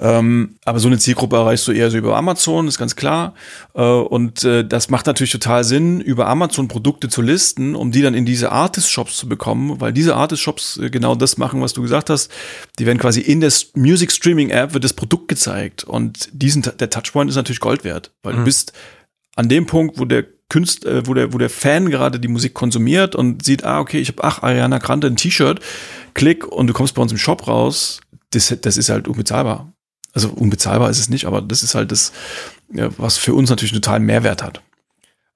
Ähm, 0.00 0.56
aber 0.64 0.80
so 0.80 0.88
eine 0.88 0.98
Zielgruppe 0.98 1.36
erreichst 1.36 1.68
du 1.68 1.72
eher 1.72 1.88
so 1.92 1.96
über 1.96 2.16
Amazon, 2.16 2.66
ist 2.66 2.78
ganz 2.78 2.96
klar. 2.96 3.34
Äh, 3.76 3.82
und 3.82 4.42
äh, 4.42 4.64
das 4.64 4.90
macht 4.90 5.06
natürlich 5.06 5.30
total 5.30 5.62
Sinn, 5.62 6.00
über 6.00 6.26
Amazon 6.26 6.66
Produkte 6.66 7.08
zu 7.08 7.22
listen, 7.22 7.76
um 7.76 7.92
die 7.92 8.02
dann 8.02 8.14
in 8.14 8.26
diese 8.26 8.50
Artist-Shops 8.50 9.16
zu 9.18 9.28
bekommen, 9.28 9.80
weil 9.80 9.92
diese 9.92 10.16
Artist-Shops 10.16 10.78
äh, 10.78 10.90
genau 10.90 11.14
das 11.14 11.38
machen, 11.38 11.60
was 11.60 11.74
du 11.74 11.82
gesagt 11.82 12.10
hast. 12.10 12.28
Die 12.80 12.86
werden 12.86 12.98
quasi 12.98 13.20
in 13.20 13.40
der 13.40 13.52
Music 13.76 14.10
Streaming 14.10 14.50
App 14.50 14.74
wird 14.80 14.84
das 14.84 14.94
Produkt 14.94 15.28
gezeigt 15.28 15.84
und 15.84 16.28
diesen 16.32 16.62
der 16.62 16.90
Touchpoint 16.90 17.28
ist 17.28 17.36
natürlich 17.36 17.60
Gold 17.60 17.84
wert, 17.84 18.12
weil 18.22 18.32
mhm. 18.32 18.38
du 18.38 18.44
bist 18.44 18.72
an 19.36 19.48
dem 19.48 19.66
Punkt, 19.66 19.98
wo 19.98 20.04
der 20.04 20.24
Künstler, 20.48 20.92
äh, 20.92 21.06
wo 21.06 21.14
der, 21.14 21.32
wo 21.32 21.38
der 21.38 21.50
Fan 21.50 21.90
gerade 21.90 22.18
die 22.18 22.28
Musik 22.28 22.54
konsumiert 22.54 23.14
und 23.14 23.44
sieht, 23.44 23.64
ah, 23.64 23.80
okay, 23.80 24.00
ich 24.00 24.08
habe, 24.08 24.24
ach, 24.24 24.42
Ariana 24.42 24.78
Grande 24.78 25.06
ein 25.06 25.16
T-Shirt, 25.16 25.60
klick 26.14 26.46
und 26.46 26.66
du 26.66 26.72
kommst 26.72 26.94
bei 26.94 27.02
uns 27.02 27.12
im 27.12 27.18
Shop 27.18 27.46
raus, 27.46 28.00
das, 28.30 28.54
das 28.60 28.76
ist 28.76 28.88
halt 28.88 29.06
unbezahlbar. 29.06 29.72
Also 30.12 30.30
unbezahlbar 30.30 30.90
ist 30.90 30.98
es 30.98 31.08
nicht, 31.08 31.26
aber 31.26 31.40
das 31.40 31.62
ist 31.62 31.74
halt 31.74 31.92
das, 31.92 32.12
was 32.68 33.16
für 33.16 33.34
uns 33.34 33.50
natürlich 33.50 33.72
total 33.72 34.00
Mehrwert 34.00 34.42
hat 34.42 34.60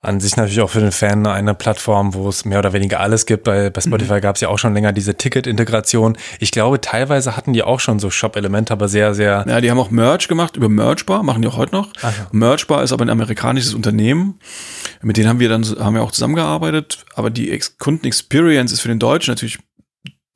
an 0.05 0.21
sich 0.21 0.37
natürlich 0.37 0.61
auch 0.61 0.71
für 0.71 0.81
den 0.81 0.93
Fan 0.93 1.27
eine 1.27 1.55
Plattform, 1.55 2.15
wo 2.15 2.29
es 2.29 2.45
mehr 2.45 2.59
oder 2.59 2.73
weniger 2.73 3.01
alles 3.01 3.27
gibt. 3.27 3.45
Bei, 3.45 3.71
bei 3.71 3.81
Spotify 3.81 4.15
mhm. 4.15 4.21
gab 4.21 4.37
es 4.37 4.41
ja 4.41 4.49
auch 4.49 4.59
schon 4.59 4.75
länger 4.75 4.93
diese 4.93 5.15
Ticket-Integration. 5.15 6.17
Ich 6.41 6.51
glaube, 6.51 6.81
teilweise 6.81 7.37
hatten 7.37 7.53
die 7.53 7.63
auch 7.63 7.81
schon 7.81 7.99
so 7.99 8.11
Shop-Elemente, 8.11 8.73
aber 8.73 8.89
sehr, 8.89 9.15
sehr. 9.15 9.45
Ja, 9.49 9.61
die 9.61 9.71
haben 9.71 9.79
auch 9.79 9.91
Merch 9.91 10.29
gemacht 10.29 10.57
über 10.57 10.69
Merchbar, 10.69 11.23
machen 11.23 11.43
die 11.43 11.49
auch 11.49 11.57
heute 11.57 11.75
noch. 11.75 11.91
Ach 12.03 12.17
ja. 12.17 12.27
Merchbar 12.33 12.83
ist 12.83 12.93
aber 12.93 13.05
ein 13.05 13.11
amerikanisches 13.11 13.75
Unternehmen. 13.75 14.39
Mit 15.03 15.17
denen 15.17 15.29
haben 15.29 15.41
wir 15.41 15.49
dann 15.49 15.65
haben 15.65 15.95
wir 15.95 16.03
auch 16.03 16.13
zusammengearbeitet. 16.13 17.05
Aber 17.15 17.31
die 17.31 17.59
Kunden-Experience 17.79 18.73
ist 18.73 18.81
für 18.81 18.89
den 18.89 18.99
Deutschen 18.99 19.33
natürlich 19.33 19.59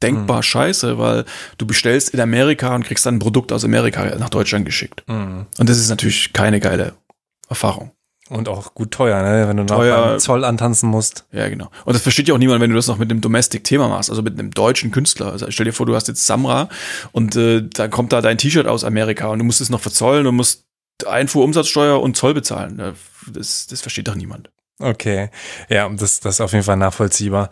denkbar 0.03 0.39
mhm. 0.39 0.43
scheiße, 0.43 0.99
weil 0.99 1.25
du 1.59 1.67
bestellst 1.67 2.15
in 2.15 2.21
Amerika 2.21 2.75
und 2.75 2.85
kriegst 2.85 3.05
dann 3.07 3.17
ein 3.17 3.19
Produkt 3.19 3.53
aus 3.53 3.65
Amerika 3.65 4.17
nach 4.17 4.31
Deutschland 4.31 4.65
geschickt. 4.65 5.05
Mhm. 5.07 5.47
Und 5.59 5.69
das 5.69 5.79
ist 5.79 5.89
natürlich 5.89 6.33
keine 6.33 6.61
geile 6.61 6.95
Erfahrung. 7.49 7.93
Und 8.31 8.49
auch 8.49 8.75
gut 8.75 8.91
teuer, 8.91 9.23
ne? 9.23 9.49
wenn 9.49 9.57
du 9.57 9.65
teuer, 9.65 9.97
noch 9.97 10.07
beim 10.07 10.19
Zoll 10.19 10.45
antanzen 10.45 10.91
musst. 10.91 11.25
Ja, 11.33 11.49
genau. 11.49 11.71
Und 11.85 11.95
das 11.95 12.03
versteht 12.03 12.29
ja 12.29 12.35
auch 12.35 12.39
niemand, 12.39 12.61
wenn 12.61 12.71
du 12.71 12.77
das 12.77 12.87
noch 12.87 12.99
mit 12.99 13.11
einem 13.11 13.21
Domestic-Thema 13.21 13.89
machst, 13.89 14.11
also 14.11 14.23
mit 14.23 14.39
einem 14.39 14.51
deutschen 14.51 14.91
Künstler. 14.91 15.33
Also 15.33 15.51
stell 15.51 15.65
dir 15.65 15.73
vor, 15.73 15.87
du 15.87 15.95
hast 15.95 16.09
jetzt 16.09 16.27
Samra 16.27 16.69
und 17.13 17.37
äh, 17.37 17.63
dann 17.63 17.91
kommt 17.91 18.13
da 18.13 18.21
dein 18.21 18.37
T-Shirt 18.37 18.67
aus 18.67 18.85
Amerika 18.85 19.29
und 19.29 19.39
du 19.39 19.45
musst 19.45 19.61
es 19.61 19.71
noch 19.71 19.81
verzollen 19.81 20.27
und 20.27 20.37
musst 20.37 20.67
Einfuhrumsatzsteuer 21.07 22.01
und 22.01 22.17
Zoll 22.17 22.35
bezahlen. 22.35 22.95
Das, 23.33 23.67
das 23.67 23.81
versteht 23.81 24.09
doch 24.09 24.15
niemand. 24.15 24.51
Okay, 24.81 25.31
ja, 25.69 25.89
das, 25.89 26.21
das 26.21 26.37
ist 26.37 26.41
auf 26.41 26.53
jeden 26.53 26.65
Fall 26.65 26.77
nachvollziehbar. 26.77 27.51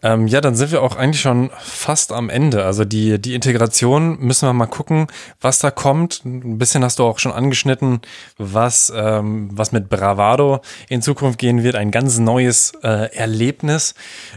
Ähm, 0.00 0.28
ja, 0.28 0.40
dann 0.40 0.54
sind 0.54 0.70
wir 0.70 0.80
auch 0.80 0.94
eigentlich 0.94 1.20
schon 1.20 1.50
fast 1.58 2.12
am 2.12 2.30
Ende. 2.30 2.64
Also 2.64 2.84
die, 2.84 3.20
die 3.20 3.34
Integration 3.34 4.16
müssen 4.20 4.46
wir 4.46 4.52
mal 4.52 4.66
gucken, 4.66 5.08
was 5.40 5.58
da 5.58 5.72
kommt. 5.72 6.24
Ein 6.24 6.56
bisschen 6.56 6.84
hast 6.84 7.00
du 7.00 7.04
auch 7.04 7.18
schon 7.18 7.32
angeschnitten, 7.32 8.00
was, 8.36 8.92
ähm, 8.94 9.48
was 9.52 9.72
mit 9.72 9.88
Bravado 9.88 10.60
in 10.88 11.02
Zukunft 11.02 11.40
gehen 11.40 11.64
wird. 11.64 11.74
Ein 11.74 11.90
ganz 11.90 12.18
neues 12.18 12.74
äh, 12.84 13.12
Erlebnis 13.12 13.94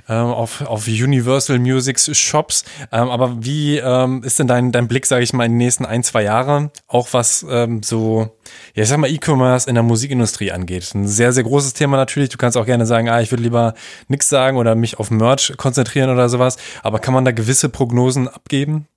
ähm, 0.09 0.25
auf, 0.25 0.61
auf 0.61 0.87
Universal 0.87 1.59
Music 1.59 1.99
Shops. 1.99 2.65
Ähm, 2.91 3.09
aber 3.09 3.43
wie 3.45 3.77
ähm, 3.77 4.23
ist 4.23 4.39
denn 4.39 4.47
dein, 4.47 4.71
dein 4.71 4.87
Blick, 4.87 5.05
sage 5.05 5.23
ich 5.23 5.31
mal, 5.31 5.45
in 5.45 5.51
den 5.51 5.57
nächsten 5.59 5.85
ein, 5.85 6.01
zwei 6.01 6.23
Jahre? 6.23 6.71
Auch 6.87 7.09
was 7.11 7.45
ähm, 7.47 7.83
so, 7.83 8.31
ja, 8.73 8.81
ich 8.81 8.89
sag 8.89 8.97
mal, 8.97 9.11
E-Commerce 9.11 9.69
in 9.69 9.75
der 9.75 9.83
Musikindustrie 9.83 10.51
angeht. 10.51 10.89
Ein 10.95 11.07
sehr, 11.07 11.33
sehr 11.33 11.43
großes 11.43 11.73
Thema 11.73 11.97
natürlich. 11.97 12.30
Du 12.33 12.37
kannst 12.37 12.57
auch 12.57 12.65
gerne 12.65 12.85
sagen, 12.85 13.09
ah, 13.09 13.21
ich 13.21 13.31
würde 13.31 13.43
lieber 13.43 13.73
nichts 14.07 14.29
sagen 14.29 14.57
oder 14.57 14.75
mich 14.75 14.99
auf 14.99 15.11
Merch 15.11 15.53
konzentrieren 15.57 16.09
oder 16.09 16.29
sowas. 16.29 16.57
Aber 16.83 16.99
kann 16.99 17.13
man 17.13 17.25
da 17.25 17.31
gewisse 17.31 17.69
Prognosen 17.69 18.27
abgeben? 18.27 18.87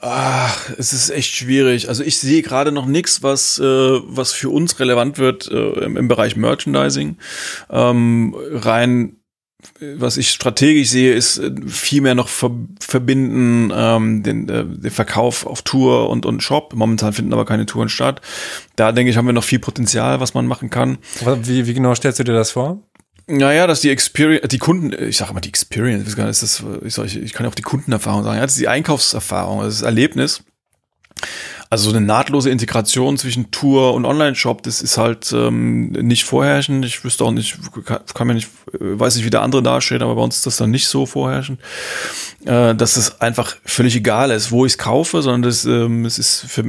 Ach, 0.00 0.70
es 0.78 0.92
ist 0.92 1.10
echt 1.10 1.34
schwierig. 1.34 1.88
Also 1.88 2.04
ich 2.04 2.18
sehe 2.18 2.42
gerade 2.42 2.72
noch 2.72 2.86
nichts, 2.86 3.22
was, 3.22 3.58
äh, 3.58 3.62
was 3.64 4.32
für 4.32 4.50
uns 4.50 4.78
relevant 4.78 5.18
wird 5.18 5.50
äh, 5.50 5.84
im, 5.84 5.96
im, 5.96 6.08
Bereich 6.08 6.36
Merchandising. 6.36 7.16
Ähm, 7.70 8.36
rein 8.38 9.16
was 9.80 10.16
ich 10.16 10.30
strategisch 10.30 10.88
sehe, 10.88 11.14
ist 11.14 11.38
äh, 11.38 11.50
viel 11.66 12.00
mehr 12.00 12.14
noch 12.14 12.28
ver 12.28 12.52
verbinden 12.80 13.72
ähm, 13.74 14.22
den, 14.22 14.48
äh, 14.48 14.64
den 14.64 14.90
Verkauf 14.90 15.46
auf 15.46 15.62
Tour 15.62 16.10
und, 16.10 16.26
und 16.26 16.42
Shop. 16.42 16.74
Momentan 16.74 17.12
finden 17.12 17.32
aber 17.32 17.44
keine 17.44 17.66
Touren 17.66 17.88
statt. 17.88 18.20
Da 18.76 18.92
denke 18.92 19.10
ich, 19.10 19.16
haben 19.16 19.26
wir 19.26 19.32
noch 19.32 19.44
viel 19.44 19.58
Potenzial, 19.58 20.20
was 20.20 20.34
man 20.34 20.46
machen 20.46 20.70
kann. 20.70 20.98
Wie, 21.42 21.66
wie 21.66 21.74
genau 21.74 21.94
stellst 21.94 22.20
du 22.20 22.24
dir 22.24 22.34
das 22.34 22.52
vor? 22.52 22.82
Naja, 23.26 23.66
dass 23.66 23.80
die 23.80 23.90
Experience, 23.90 24.48
die 24.48 24.58
Kunden, 24.58 24.92
ich 25.02 25.18
sage 25.18 25.32
immer 25.32 25.40
die 25.40 25.50
Experience, 25.50 26.08
ist 26.08 26.42
das, 26.42 26.64
ich, 26.82 26.94
soll, 26.94 27.06
ich, 27.06 27.16
ich 27.16 27.32
kann 27.32 27.44
ja 27.44 27.50
auch 27.50 27.54
die 27.54 27.62
Kundenerfahrung 27.62 28.24
sagen, 28.24 28.36
ja, 28.36 28.42
das 28.42 28.52
ist 28.52 28.60
die 28.60 28.68
Einkaufserfahrung, 28.68 29.60
das 29.60 29.74
ist 29.74 29.80
das 29.80 29.86
Erlebnis. 29.86 30.44
Also 31.70 31.90
so 31.90 31.96
eine 31.96 32.04
nahtlose 32.04 32.48
Integration 32.48 33.18
zwischen 33.18 33.50
Tour 33.50 33.92
und 33.92 34.06
Online-Shop, 34.06 34.62
das 34.62 34.80
ist 34.80 34.96
halt 34.96 35.32
ähm, 35.32 35.90
nicht 35.90 36.24
vorherrschend. 36.24 36.84
Ich 36.86 37.04
wüsste 37.04 37.24
auch 37.24 37.30
nicht, 37.30 37.58
kann, 37.84 38.00
kann 38.14 38.26
mir 38.26 38.34
nicht, 38.34 38.48
weiß 38.72 39.16
nicht, 39.16 39.26
wie 39.26 39.30
der 39.30 39.42
andere 39.42 39.62
dasteht, 39.62 40.00
aber 40.00 40.14
bei 40.14 40.22
uns 40.22 40.36
ist 40.36 40.46
das 40.46 40.56
dann 40.56 40.70
nicht 40.70 40.88
so 40.88 41.04
vorherrschend, 41.04 41.60
äh, 42.46 42.74
dass 42.74 42.96
es 42.96 43.20
einfach 43.20 43.56
völlig 43.66 43.96
egal 43.96 44.30
ist, 44.30 44.50
wo 44.50 44.64
ich 44.64 44.72
es 44.72 44.78
kaufe, 44.78 45.20
sondern 45.20 45.42
das, 45.42 45.66
ähm, 45.66 46.06
es 46.06 46.18
ist 46.18 46.46
für, 46.48 46.64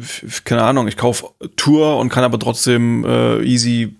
für, 0.00 0.42
keine 0.44 0.64
Ahnung, 0.64 0.86
ich 0.86 0.98
kaufe 0.98 1.30
Tour 1.56 1.96
und 1.98 2.10
kann 2.10 2.24
aber 2.24 2.38
trotzdem 2.38 3.06
äh, 3.06 3.42
easy 3.42 3.96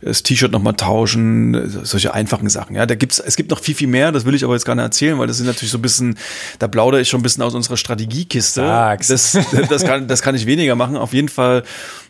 das 0.00 0.24
T-Shirt 0.24 0.50
nochmal 0.50 0.74
tauschen, 0.74 1.84
solche 1.84 2.12
einfachen 2.12 2.48
Sachen. 2.48 2.74
Ja, 2.74 2.86
da 2.86 2.96
gibt's, 2.96 3.20
es 3.20 3.36
gibt 3.36 3.50
noch 3.50 3.60
viel, 3.60 3.76
viel 3.76 3.86
mehr, 3.86 4.10
das 4.10 4.24
will 4.24 4.34
ich 4.34 4.42
aber 4.42 4.54
jetzt 4.54 4.64
gar 4.64 4.74
nicht 4.74 4.82
erzählen, 4.82 5.16
weil 5.20 5.28
das 5.28 5.36
sind 5.36 5.46
natürlich 5.46 5.70
so 5.70 5.78
ein 5.78 5.82
bisschen, 5.82 6.18
da 6.58 6.66
plaudere 6.66 7.00
ich 7.00 7.08
schon 7.08 7.20
ein 7.20 7.22
bisschen 7.22 7.44
aus 7.44 7.54
unserer 7.54 7.76
Strategiekiste. 7.76 8.62
Sag's. 8.62 9.06
Das, 9.06 9.38
das, 9.68 9.84
kann, 9.92 10.08
das 10.08 10.22
kann 10.22 10.34
ich 10.34 10.46
weniger 10.46 10.74
machen. 10.74 10.96
Auf 10.96 11.12
jeden 11.12 11.28
Fall 11.28 11.64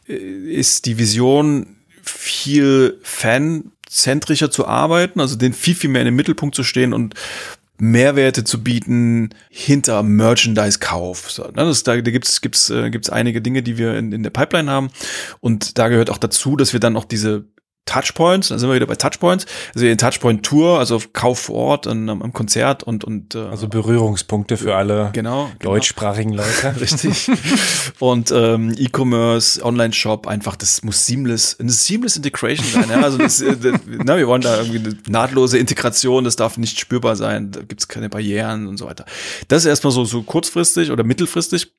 äh, 0.08 0.14
ist 0.14 0.86
die 0.86 0.98
Vision 0.98 1.76
viel 2.02 2.98
fanzentrischer 3.02 4.50
zu 4.50 4.66
arbeiten, 4.66 5.20
also 5.20 5.36
den 5.36 5.52
viel, 5.52 5.74
viel 5.74 5.90
mehr 5.90 6.02
in 6.02 6.06
den 6.06 6.16
Mittelpunkt 6.16 6.54
zu 6.54 6.64
stehen 6.64 6.92
und 6.92 7.14
Mehrwerte 7.78 8.44
zu 8.44 8.62
bieten 8.62 9.30
hinter 9.50 10.02
Merchandise-Kauf. 10.02 11.38
Ne, 11.38 11.52
das, 11.54 11.82
da 11.82 12.00
da 12.00 12.10
gibt's 12.10 12.40
gibt's 12.40 12.70
äh, 12.70 12.90
gibt's 12.90 13.10
einige 13.10 13.40
Dinge, 13.40 13.62
die 13.62 13.76
wir 13.76 13.96
in, 13.96 14.12
in 14.12 14.22
der 14.22 14.30
Pipeline 14.30 14.70
haben 14.70 14.90
und 15.40 15.78
da 15.78 15.88
gehört 15.88 16.10
auch 16.10 16.18
dazu, 16.18 16.56
dass 16.56 16.72
wir 16.72 16.80
dann 16.80 16.96
auch 16.96 17.04
diese 17.04 17.44
Touchpoints, 17.84 18.48
da 18.48 18.58
sind 18.58 18.68
wir 18.68 18.76
wieder 18.76 18.86
bei 18.86 18.94
Touchpoints, 18.94 19.44
also 19.74 19.84
den 19.84 19.98
Touchpoint 19.98 20.44
Tour, 20.44 20.78
also 20.78 21.00
Kauf 21.12 21.40
vor 21.40 21.56
Ort 21.56 21.86
an, 21.88 22.08
am 22.08 22.32
Konzert 22.32 22.84
und 22.84 23.02
und 23.04 23.34
äh, 23.34 23.40
Also 23.40 23.68
Berührungspunkte 23.68 24.56
für 24.56 24.76
alle 24.76 25.10
genau, 25.12 25.50
genau. 25.58 25.72
deutschsprachigen 25.72 26.32
Leute. 26.32 26.74
Richtig. 26.80 27.28
und 27.98 28.30
ähm, 28.30 28.72
E-Commerce, 28.78 29.62
Online-Shop, 29.64 30.28
einfach, 30.28 30.54
das 30.54 30.82
muss 30.84 31.06
seamless, 31.06 31.58
eine 31.58 31.70
seamless 31.70 32.16
Integration 32.16 32.66
sein. 32.66 32.88
Ja? 32.88 33.02
Also 33.02 33.18
das, 33.18 33.40
äh, 33.40 33.56
na, 33.86 34.16
wir 34.16 34.28
wollen 34.28 34.42
da 34.42 34.60
irgendwie 34.60 34.78
eine 34.78 34.96
nahtlose 35.08 35.58
Integration, 35.58 36.22
das 36.22 36.36
darf 36.36 36.58
nicht 36.58 36.78
spürbar 36.78 37.16
sein, 37.16 37.50
da 37.50 37.62
gibt's 37.62 37.88
keine 37.88 38.08
Barrieren 38.08 38.68
und 38.68 38.76
so 38.76 38.86
weiter. 38.86 39.04
Das 39.48 39.64
ist 39.64 39.66
erstmal 39.68 39.92
so, 39.92 40.04
so 40.04 40.22
kurzfristig 40.22 40.92
oder 40.92 41.02
mittelfristig. 41.02 41.72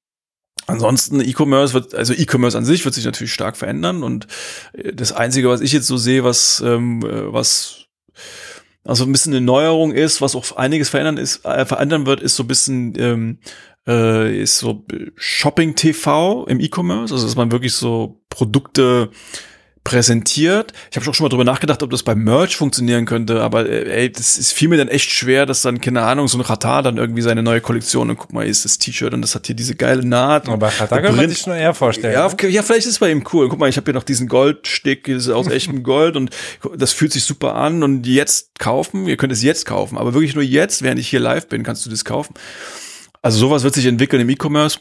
Ansonsten 0.68 1.20
E-Commerce 1.20 1.74
wird, 1.74 1.93
also 1.93 2.14
E-Commerce 2.14 2.57
an 2.57 2.66
sich 2.66 2.86
wird 2.86 2.95
sich 2.95 3.05
natürlich 3.05 3.34
stark 3.34 3.57
verändern 3.57 4.03
und 4.03 4.28
äh, 4.74 4.93
das 4.93 5.11
Einzige, 5.11 5.49
was 5.49 5.61
ich 5.61 5.72
jetzt 5.72 5.88
so 5.88 5.97
sehe, 5.97 6.24
was, 6.24 6.64
ähm, 6.66 7.01
äh, 7.03 7.34
was 7.34 7.86
also 8.86 9.05
ein 9.05 9.11
bisschen 9.11 9.34
eine 9.34 9.45
Neuerung 9.45 9.91
ist, 9.91 10.22
was 10.22 10.36
auch 10.36 10.55
einiges 10.57 10.89
verändern 10.89 11.18
ist, 11.18 11.45
äh, 11.45 11.66
verändern 11.66 12.05
wird, 12.05 12.22
ist 12.22 12.36
so 12.36 12.43
ein 12.43 12.47
bisschen 12.47 12.93
ähm, 12.97 13.39
äh, 13.88 14.41
ist 14.41 14.59
so 14.59 14.86
Shopping 15.16 15.76
TV 15.76 16.45
im 16.47 16.59
E-Commerce, 16.59 17.14
also 17.14 17.26
dass 17.26 17.36
man 17.36 17.51
wirklich 17.51 17.74
so 17.74 18.22
Produkte 18.30 19.09
präsentiert. 19.84 20.71
Ich 20.91 20.97
habe 20.97 21.09
auch 21.09 21.13
schon 21.13 21.25
mal 21.25 21.29
drüber 21.29 21.43
nachgedacht, 21.43 21.84
ob 21.84 21.89
das 21.89 22.03
beim 22.03 22.23
Merch 22.23 22.55
funktionieren 22.55 23.05
könnte, 23.05 23.41
aber 23.41 23.67
äh, 23.67 24.03
ey, 24.03 24.11
das 24.11 24.38
ist 24.38 24.53
viel 24.53 24.69
mir 24.69 24.77
dann 24.77 24.88
echt 24.88 25.11
schwer, 25.11 25.45
dass 25.45 25.61
dann, 25.61 25.81
keine 25.81 26.03
Ahnung, 26.03 26.27
so 26.27 26.38
ein 26.38 26.41
Ratar 26.41 26.84
dann 26.84 26.97
irgendwie 26.97 27.21
seine 27.21 27.43
neue 27.43 27.59
Kollektion 27.59 28.09
und 28.09 28.17
guck 28.17 28.31
mal, 28.31 28.45
ist 28.45 28.63
das 28.63 28.77
T-Shirt 28.77 29.13
und 29.13 29.21
das 29.21 29.36
hat 29.36 29.45
hier 29.45 29.55
diese 29.55 29.75
geile 29.75 30.05
Naht. 30.05 30.47
Aber 30.47 30.67
Ratar 30.67 31.01
kann 31.01 31.15
man 31.15 31.27
sich 31.27 31.39
schon 31.39 31.53
eher 31.53 31.73
vorstellen. 31.73 32.13
Ja, 32.13 32.27
ne? 32.27 32.49
ja, 32.49 32.63
vielleicht 32.63 32.86
ist 32.86 32.93
es 32.93 32.99
bei 32.99 33.11
ihm 33.11 33.23
cool. 33.34 33.49
Guck 33.49 33.59
mal, 33.59 33.67
ich 33.67 33.75
habe 33.75 33.86
hier 33.86 33.93
noch 33.93 34.03
diesen 34.03 34.27
Goldstick, 34.27 35.05
das 35.05 35.27
ist 35.27 35.29
aus 35.29 35.47
echtem 35.47 35.84
Gold 35.84 36.15
und 36.15 36.29
das 36.77 36.93
fühlt 36.93 37.11
sich 37.11 37.23
super 37.23 37.55
an 37.55 37.84
und 37.84 38.07
jetzt 38.07 38.59
kaufen, 38.59 39.07
ihr 39.07 39.17
könnt 39.17 39.34
es 39.34 39.43
jetzt 39.43 39.65
kaufen, 39.65 39.97
aber 39.97 40.13
wirklich 40.13 40.36
nur 40.36 40.43
jetzt, 40.43 40.81
während 40.81 40.99
ich 40.99 41.09
hier 41.09 41.19
live 41.19 41.47
bin, 41.47 41.63
kannst 41.63 41.86
du 41.86 41.89
das 41.89 42.05
kaufen. 42.05 42.36
Also 43.21 43.38
sowas 43.38 43.63
wird 43.63 43.73
sich 43.73 43.86
entwickeln 43.86 44.21
im 44.21 44.29
E-Commerce. 44.29 44.79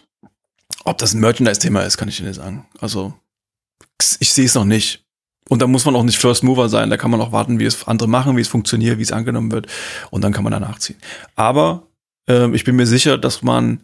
Ob 0.85 0.99
das 0.99 1.15
ein 1.15 1.21
Merchandise-Thema 1.21 1.83
ist, 1.83 1.97
kann 1.97 2.09
ich 2.09 2.17
dir 2.17 2.25
nicht 2.25 2.37
sagen. 2.37 2.67
Also 2.81 3.15
ich 4.19 4.33
sehe 4.33 4.47
es 4.47 4.55
noch 4.55 4.65
nicht. 4.65 5.05
Und 5.49 5.61
da 5.61 5.67
muss 5.67 5.85
man 5.85 5.97
auch 5.97 6.05
nicht 6.05 6.19
First 6.19 6.45
Mover 6.45 6.69
sein. 6.69 6.91
Da 6.91 6.97
kann 6.97 7.11
man 7.11 7.21
auch 7.21 7.33
warten, 7.33 7.59
wie 7.59 7.65
es 7.65 7.87
andere 7.87 8.09
machen, 8.09 8.37
wie 8.37 8.41
es 8.41 8.49
funktioniert, 8.49 8.99
wie 8.99 9.03
es 9.03 9.13
angenommen 9.13 9.53
wird. 9.53 9.67
Und 10.11 10.23
dann 10.23 10.33
kann 10.33 10.45
man 10.45 10.53
danach 10.53 10.79
ziehen. 10.79 10.97
Aber 11.35 11.89
äh, 12.29 12.51
ich 12.55 12.65
bin 12.65 12.77
mir 12.77 12.87
sicher, 12.87 13.19
dass 13.19 13.43
man 13.43 13.81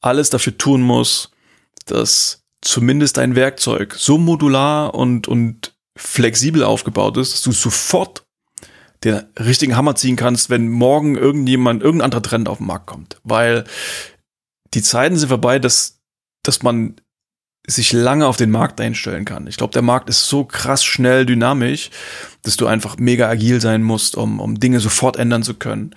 alles 0.00 0.30
dafür 0.30 0.58
tun 0.58 0.82
muss, 0.82 1.30
dass 1.86 2.42
zumindest 2.60 3.18
ein 3.18 3.34
Werkzeug 3.34 3.94
so 3.96 4.18
modular 4.18 4.94
und, 4.94 5.28
und 5.28 5.74
flexibel 5.96 6.62
aufgebaut 6.62 7.16
ist, 7.16 7.32
dass 7.32 7.42
du 7.42 7.52
sofort 7.52 8.26
den 9.04 9.22
richtigen 9.38 9.76
Hammer 9.76 9.94
ziehen 9.94 10.16
kannst, 10.16 10.50
wenn 10.50 10.68
morgen 10.68 11.16
irgendjemand, 11.16 11.82
irgendein 11.82 12.06
anderer 12.06 12.22
Trend 12.22 12.48
auf 12.48 12.58
den 12.58 12.66
Markt 12.66 12.86
kommt. 12.86 13.20
Weil 13.24 13.64
die 14.74 14.82
Zeiten 14.82 15.16
sind 15.16 15.28
vorbei, 15.28 15.58
dass, 15.58 16.00
dass 16.42 16.62
man 16.62 16.96
sich 17.66 17.92
lange 17.92 18.26
auf 18.26 18.36
den 18.36 18.50
Markt 18.50 18.80
einstellen 18.80 19.24
kann. 19.24 19.46
Ich 19.46 19.56
glaube, 19.56 19.72
der 19.72 19.82
Markt 19.82 20.08
ist 20.08 20.28
so 20.28 20.44
krass 20.44 20.84
schnell 20.84 21.26
dynamisch, 21.26 21.90
dass 22.42 22.56
du 22.56 22.66
einfach 22.66 22.96
mega 22.98 23.28
agil 23.28 23.60
sein 23.60 23.82
musst, 23.82 24.16
um, 24.16 24.40
um 24.40 24.60
Dinge 24.60 24.80
sofort 24.80 25.16
ändern 25.16 25.42
zu 25.42 25.54
können. 25.54 25.94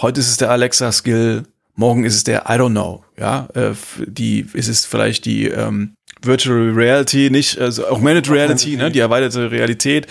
Heute 0.00 0.20
ist 0.20 0.28
es 0.28 0.36
der 0.36 0.50
Alexa-Skill, 0.50 1.44
morgen 1.74 2.04
ist 2.04 2.16
es 2.16 2.24
der 2.24 2.46
I 2.48 2.54
don't 2.54 2.70
know. 2.70 3.04
Ja, 3.18 3.48
äh, 3.54 3.72
die 4.04 4.46
ist 4.52 4.68
es 4.68 4.84
vielleicht 4.84 5.24
die 5.24 5.46
ähm, 5.46 5.94
Virtual 6.22 6.70
Reality, 6.70 7.30
nicht 7.30 7.58
also 7.58 7.86
Augmented 7.86 8.30
Reality, 8.30 8.76
ne, 8.76 8.90
die 8.90 9.00
erweiterte 9.00 9.50
Realität. 9.50 10.06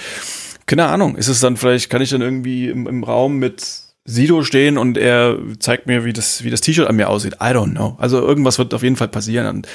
Keine 0.65 0.85
Ahnung, 0.85 1.15
ist 1.15 1.27
es 1.27 1.39
dann 1.41 1.57
vielleicht, 1.57 1.89
kann 1.89 2.01
ich 2.01 2.11
dann 2.11 2.21
irgendwie 2.21 2.69
im, 2.69 2.87
im 2.87 3.03
Raum 3.03 3.37
mit 3.37 3.65
Sido 4.05 4.43
stehen 4.43 4.77
und 4.77 4.97
er 4.97 5.37
zeigt 5.59 5.87
mir, 5.87 6.05
wie 6.05 6.13
das, 6.13 6.43
wie 6.43 6.49
das 6.49 6.61
T-Shirt 6.61 6.87
an 6.87 6.95
mir 6.95 7.09
aussieht. 7.09 7.35
I 7.35 7.53
don't 7.53 7.71
know. 7.71 7.97
Also 7.99 8.19
irgendwas 8.19 8.57
wird 8.57 8.73
auf 8.73 8.83
jeden 8.83 8.95
Fall 8.95 9.09
passieren. 9.09 9.47
Und 9.47 9.67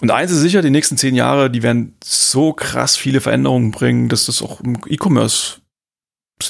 und 0.00 0.10
eins 0.10 0.30
ist 0.30 0.40
sicher, 0.40 0.62
die 0.62 0.70
nächsten 0.70 0.96
zehn 0.96 1.14
Jahre, 1.14 1.50
die 1.50 1.62
werden 1.62 1.96
so 2.04 2.52
krass 2.52 2.96
viele 2.96 3.20
Veränderungen 3.20 3.70
bringen, 3.70 4.08
dass 4.08 4.26
das 4.26 4.42
auch 4.42 4.60
im 4.60 4.78
E-Commerce 4.86 5.58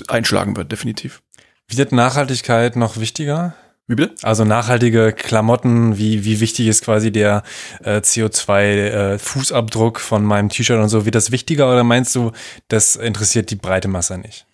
einschlagen 0.08 0.56
wird, 0.56 0.72
definitiv. 0.72 1.22
Wird 1.68 1.92
Nachhaltigkeit 1.92 2.76
noch 2.76 2.96
wichtiger? 2.96 3.54
Wie 3.88 3.94
bitte? 3.94 4.14
Also 4.22 4.44
nachhaltige 4.44 5.12
Klamotten, 5.12 5.96
wie, 5.96 6.24
wie 6.24 6.40
wichtig 6.40 6.66
ist 6.66 6.82
quasi 6.82 7.12
der 7.12 7.44
äh, 7.84 7.98
CO2-Fußabdruck 7.98 9.96
äh, 9.96 10.00
von 10.00 10.24
meinem 10.24 10.48
T-Shirt 10.48 10.80
und 10.80 10.88
so? 10.88 11.04
Wird 11.04 11.14
das 11.14 11.30
wichtiger 11.30 11.70
oder 11.70 11.84
meinst 11.84 12.14
du, 12.16 12.32
das 12.66 12.96
interessiert 12.96 13.50
die 13.52 13.56
breite 13.56 13.86
Masse 13.86 14.18
nicht? 14.18 14.46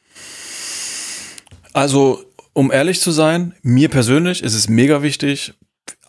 Also, 1.73 2.23
um 2.53 2.71
ehrlich 2.71 3.01
zu 3.01 3.11
sein, 3.11 3.55
mir 3.63 3.89
persönlich 3.89 4.43
ist 4.43 4.53
es 4.53 4.69
mega 4.69 5.03
wichtig, 5.03 5.55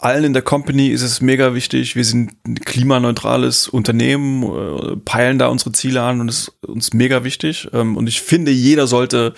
allen 0.04 0.26
in 0.26 0.34
der 0.34 0.42
Company 0.42 0.90
ist 0.90 1.02
es 1.02 1.22
mega 1.22 1.54
wichtig. 1.54 1.96
Wir 1.96 2.04
sind 2.04 2.34
ein 2.46 2.56
klimaneutrales 2.56 3.68
Unternehmen, 3.68 4.44
äh, 4.44 4.98
peilen 4.98 5.40
da 5.40 5.48
unsere 5.48 5.72
Ziele 5.72 6.02
an 6.02 6.20
und 6.20 6.30
ist 6.30 6.52
uns 6.66 6.94
mega 6.94 7.24
wichtig. 7.24 7.70
Ähm, 7.74 7.96
und 7.96 8.08
ich 8.08 8.22
finde, 8.22 8.52
jeder 8.52 8.88
sollte 8.88 9.34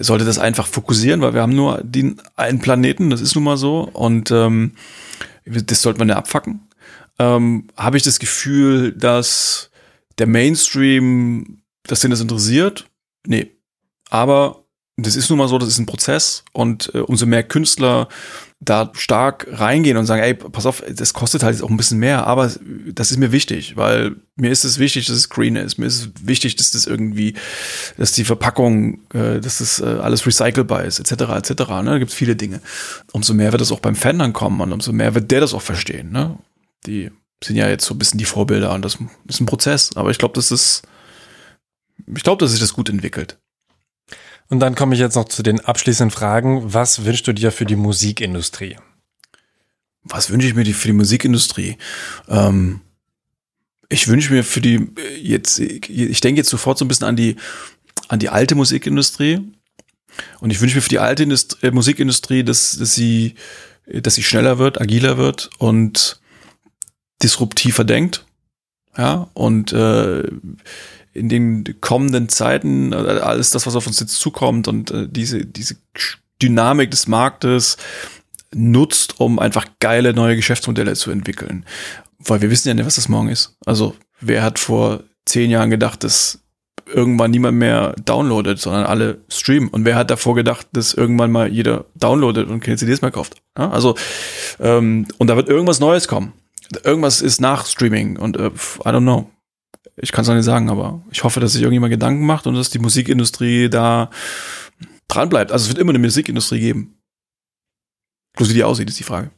sollte 0.00 0.24
das 0.24 0.38
einfach 0.38 0.66
fokussieren, 0.66 1.20
weil 1.22 1.34
wir 1.34 1.42
haben 1.42 1.56
nur 1.56 1.80
den 1.82 2.20
einen 2.36 2.60
Planeten, 2.60 3.10
das 3.10 3.20
ist 3.20 3.34
nun 3.34 3.44
mal 3.44 3.56
so. 3.56 3.80
Und 3.80 4.30
ähm, 4.30 4.72
das 5.44 5.82
sollte 5.82 5.98
man 5.98 6.08
ja 6.08 6.16
abfacken. 6.16 6.68
Ähm, 7.18 7.68
Habe 7.76 7.96
ich 7.96 8.04
das 8.04 8.18
Gefühl, 8.20 8.92
dass 8.92 9.70
der 10.18 10.26
Mainstream, 10.26 11.62
dass 11.84 12.00
den 12.00 12.10
das 12.10 12.20
interessiert? 12.20 12.86
Nee. 13.26 13.50
Aber 14.10 14.64
das 14.96 15.16
ist 15.16 15.30
nun 15.30 15.38
mal 15.38 15.48
so, 15.48 15.58
das 15.58 15.68
ist 15.68 15.78
ein 15.78 15.86
Prozess 15.86 16.44
und 16.52 16.92
äh, 16.94 16.98
umso 16.98 17.26
mehr 17.26 17.42
Künstler 17.42 18.08
da 18.60 18.90
stark 18.94 19.46
reingehen 19.52 19.96
und 19.96 20.06
sagen, 20.06 20.22
ey, 20.22 20.34
pass 20.34 20.66
auf, 20.66 20.82
das 20.88 21.14
kostet 21.14 21.44
halt 21.44 21.54
jetzt 21.54 21.62
auch 21.62 21.70
ein 21.70 21.76
bisschen 21.76 21.98
mehr, 21.98 22.26
aber 22.26 22.50
das 22.86 23.12
ist 23.12 23.16
mir 23.16 23.30
wichtig, 23.30 23.76
weil 23.76 24.16
mir 24.34 24.50
ist 24.50 24.64
es 24.64 24.80
wichtig, 24.80 25.06
dass 25.06 25.16
es 25.16 25.28
green 25.28 25.54
ist, 25.54 25.78
mir 25.78 25.86
ist 25.86 26.00
es 26.00 26.08
wichtig, 26.22 26.56
dass 26.56 26.72
das 26.72 26.86
irgendwie, 26.86 27.34
dass 27.96 28.12
die 28.12 28.24
Verpackung, 28.24 29.00
äh, 29.14 29.40
dass 29.40 29.58
das 29.58 29.78
äh, 29.78 29.84
alles 29.84 30.26
recycelbar 30.26 30.84
ist, 30.84 30.98
etc., 30.98 31.22
etc., 31.36 31.68
ne, 31.68 31.84
da 31.84 31.98
gibt's 31.98 32.14
viele 32.14 32.34
Dinge. 32.34 32.60
Umso 33.12 33.32
mehr 33.32 33.52
wird 33.52 33.60
das 33.60 33.70
auch 33.70 33.80
beim 33.80 33.94
Fan 33.94 34.18
dann 34.18 34.32
kommen 34.32 34.60
und 34.60 34.72
umso 34.72 34.92
mehr 34.92 35.14
wird 35.14 35.30
der 35.30 35.40
das 35.40 35.54
auch 35.54 35.62
verstehen, 35.62 36.10
ne, 36.10 36.36
die 36.84 37.10
sind 37.42 37.56
ja 37.56 37.68
jetzt 37.68 37.84
so 37.84 37.94
ein 37.94 37.98
bisschen 37.98 38.18
die 38.18 38.24
Vorbilder 38.24 38.74
und 38.74 38.84
das 38.84 38.98
ist 39.28 39.40
ein 39.40 39.46
Prozess, 39.46 39.90
aber 39.94 40.10
ich 40.10 40.18
glaube, 40.18 40.34
das 40.34 40.82
ich 42.14 42.22
glaube, 42.22 42.40
dass 42.40 42.52
sich 42.52 42.60
das 42.60 42.72
gut 42.72 42.88
entwickelt. 42.88 43.38
Und 44.48 44.60
dann 44.60 44.74
komme 44.74 44.94
ich 44.94 45.00
jetzt 45.00 45.14
noch 45.14 45.26
zu 45.26 45.42
den 45.42 45.60
abschließenden 45.60 46.10
Fragen. 46.10 46.72
Was 46.72 47.04
wünschst 47.04 47.26
du 47.26 47.32
dir 47.32 47.52
für 47.52 47.66
die 47.66 47.76
Musikindustrie? 47.76 48.76
Was 50.02 50.30
wünsche 50.30 50.48
ich 50.48 50.54
mir 50.54 50.64
für 50.64 50.88
die 50.88 50.94
Musikindustrie? 50.94 51.76
Ähm, 52.28 52.80
ich 53.90 54.08
wünsche 54.08 54.32
mir 54.32 54.44
für 54.44 54.60
die 54.60 54.88
jetzt, 55.20 55.58
ich 55.58 56.20
denke 56.20 56.40
jetzt 56.40 56.50
sofort 56.50 56.78
so 56.78 56.84
ein 56.84 56.88
bisschen 56.88 57.06
an 57.06 57.16
die, 57.16 57.36
an 58.08 58.18
die 58.18 58.30
alte 58.30 58.54
Musikindustrie. 58.54 59.40
Und 60.40 60.50
ich 60.50 60.60
wünsche 60.60 60.76
mir 60.76 60.82
für 60.82 60.88
die 60.88 60.98
alte 60.98 61.22
Indust 61.22 61.62
äh, 61.62 61.70
Musikindustrie, 61.70 62.42
dass, 62.42 62.78
dass 62.78 62.94
sie, 62.94 63.34
dass 63.86 64.14
sie 64.14 64.22
schneller 64.22 64.58
wird, 64.58 64.80
agiler 64.80 65.18
wird 65.18 65.50
und 65.58 66.20
disruptiver 67.22 67.84
denkt. 67.84 68.24
Ja, 68.96 69.28
und 69.34 69.72
äh, 69.72 70.24
in 71.18 71.28
den 71.28 71.80
kommenden 71.80 72.28
Zeiten, 72.28 72.92
äh, 72.92 72.96
alles 72.96 73.50
das, 73.50 73.66
was 73.66 73.76
auf 73.76 73.86
uns 73.86 74.00
jetzt 74.00 74.16
zukommt 74.16 74.68
und 74.68 74.90
äh, 74.90 75.08
diese, 75.08 75.44
diese 75.44 75.76
Dynamik 76.40 76.90
des 76.90 77.08
Marktes 77.08 77.76
nutzt, 78.54 79.20
um 79.20 79.38
einfach 79.38 79.66
geile 79.80 80.14
neue 80.14 80.36
Geschäftsmodelle 80.36 80.94
zu 80.94 81.10
entwickeln. 81.10 81.64
Weil 82.18 82.40
wir 82.40 82.50
wissen 82.50 82.68
ja 82.68 82.74
nicht, 82.74 82.86
was 82.86 82.96
das 82.96 83.08
morgen 83.08 83.28
ist. 83.28 83.56
Also, 83.66 83.94
wer 84.20 84.42
hat 84.42 84.58
vor 84.58 85.04
zehn 85.26 85.50
Jahren 85.50 85.70
gedacht, 85.70 86.04
dass 86.04 86.40
irgendwann 86.86 87.30
niemand 87.30 87.58
mehr 87.58 87.94
downloadet, 88.04 88.58
sondern 88.58 88.84
alle 88.84 89.18
streamen. 89.28 89.68
Und 89.68 89.84
wer 89.84 89.94
hat 89.94 90.10
davor 90.10 90.34
gedacht, 90.34 90.66
dass 90.72 90.94
irgendwann 90.94 91.30
mal 91.30 91.52
jeder 91.52 91.84
downloadet 91.94 92.48
und 92.48 92.60
keine 92.60 92.76
CDs 92.76 93.02
mehr 93.02 93.10
kauft? 93.10 93.36
Ja, 93.56 93.70
also, 93.70 93.94
ähm, 94.58 95.06
und 95.18 95.28
da 95.28 95.36
wird 95.36 95.48
irgendwas 95.48 95.80
Neues 95.80 96.08
kommen. 96.08 96.32
Irgendwas 96.84 97.20
ist 97.20 97.40
nach 97.40 97.66
Streaming 97.66 98.18
und 98.18 98.36
äh, 98.36 98.48
I 98.48 98.88
don't 98.88 99.00
know. 99.00 99.30
Ich 100.00 100.12
kann 100.12 100.22
es 100.22 100.28
noch 100.28 100.34
nicht 100.34 100.44
sagen, 100.44 100.70
aber 100.70 101.02
ich 101.10 101.24
hoffe, 101.24 101.40
dass 101.40 101.52
sich 101.52 101.62
irgendjemand 101.62 101.90
Gedanken 101.90 102.24
macht 102.24 102.46
und 102.46 102.54
dass 102.54 102.70
die 102.70 102.78
Musikindustrie 102.78 103.68
da 103.68 104.10
dran 105.08 105.28
bleibt. 105.28 105.52
Also 105.52 105.64
es 105.64 105.68
wird 105.68 105.78
immer 105.78 105.90
eine 105.90 105.98
Musikindustrie 105.98 106.60
geben. 106.60 106.98
Bloß 108.34 108.50
wie 108.50 108.54
die 108.54 108.64
aussieht, 108.64 108.88
ist 108.88 108.98
die 108.98 109.04
Frage. 109.04 109.30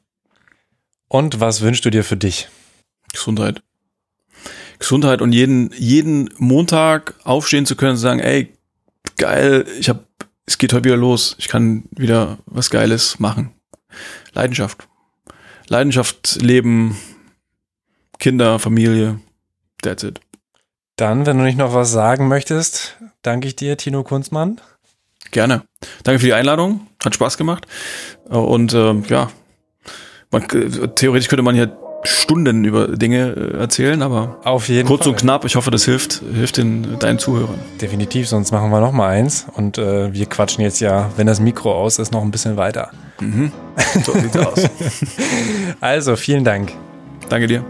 Und 1.08 1.40
was 1.40 1.60
wünschst 1.62 1.84
du 1.84 1.90
dir 1.90 2.04
für 2.04 2.16
dich? 2.16 2.48
Gesundheit. 3.12 3.62
Gesundheit 4.78 5.22
und 5.22 5.32
jeden, 5.32 5.72
jeden 5.76 6.30
Montag 6.38 7.14
aufstehen 7.24 7.66
zu 7.66 7.76
können 7.76 7.92
und 7.92 7.98
sagen, 7.98 8.20
ey, 8.20 8.52
geil, 9.16 9.66
ich 9.78 9.88
hab, 9.88 10.04
es 10.46 10.58
geht 10.58 10.72
heute 10.72 10.84
wieder 10.84 10.96
los, 10.96 11.36
ich 11.38 11.48
kann 11.48 11.84
wieder 11.90 12.38
was 12.46 12.70
Geiles 12.70 13.18
machen. 13.18 13.52
Leidenschaft. 14.32 14.88
Leidenschaft, 15.68 16.38
Leben, 16.40 16.96
Kinder, 18.18 18.58
Familie, 18.58 19.20
that's 19.82 20.02
it. 20.02 20.20
Dann, 21.00 21.24
wenn 21.24 21.38
du 21.38 21.44
nicht 21.44 21.56
noch 21.56 21.72
was 21.72 21.90
sagen 21.90 22.28
möchtest, 22.28 22.98
danke 23.22 23.48
ich 23.48 23.56
dir, 23.56 23.78
Tino 23.78 24.02
Kunzmann. 24.02 24.60
Gerne. 25.30 25.62
Danke 26.04 26.18
für 26.18 26.26
die 26.26 26.34
Einladung. 26.34 26.88
Hat 27.02 27.14
Spaß 27.14 27.38
gemacht. 27.38 27.66
Und 28.28 28.74
äh, 28.74 28.92
ja, 29.08 29.30
man, 30.30 30.46
theoretisch 30.94 31.28
könnte 31.28 31.42
man 31.42 31.54
hier 31.54 31.74
Stunden 32.02 32.66
über 32.66 32.88
Dinge 32.88 33.30
äh, 33.30 33.58
erzählen, 33.58 34.02
aber 34.02 34.40
auf 34.44 34.68
jeden 34.68 34.86
kurz 34.86 35.04
Fall. 35.04 35.12
und 35.12 35.18
knapp. 35.18 35.46
Ich 35.46 35.56
hoffe, 35.56 35.70
das 35.70 35.86
hilft, 35.86 36.22
hilft 36.34 36.58
den, 36.58 36.98
deinen 36.98 37.18
Zuhörern. 37.18 37.58
Definitiv, 37.80 38.28
sonst 38.28 38.52
machen 38.52 38.70
wir 38.70 38.80
noch 38.80 38.92
mal 38.92 39.08
eins 39.08 39.46
und 39.54 39.78
äh, 39.78 40.12
wir 40.12 40.26
quatschen 40.26 40.62
jetzt 40.62 40.80
ja, 40.80 41.10
wenn 41.16 41.26
das 41.26 41.40
Mikro 41.40 41.74
aus 41.74 41.98
ist, 41.98 42.12
noch 42.12 42.22
ein 42.22 42.30
bisschen 42.30 42.58
weiter. 42.58 42.90
Mhm. 43.20 43.52
So 44.04 44.12
sieht's 44.12 44.36
aus. 44.36 44.64
Also, 45.80 46.16
vielen 46.16 46.44
Dank. 46.44 46.72
Danke 47.30 47.46
dir. 47.46 47.64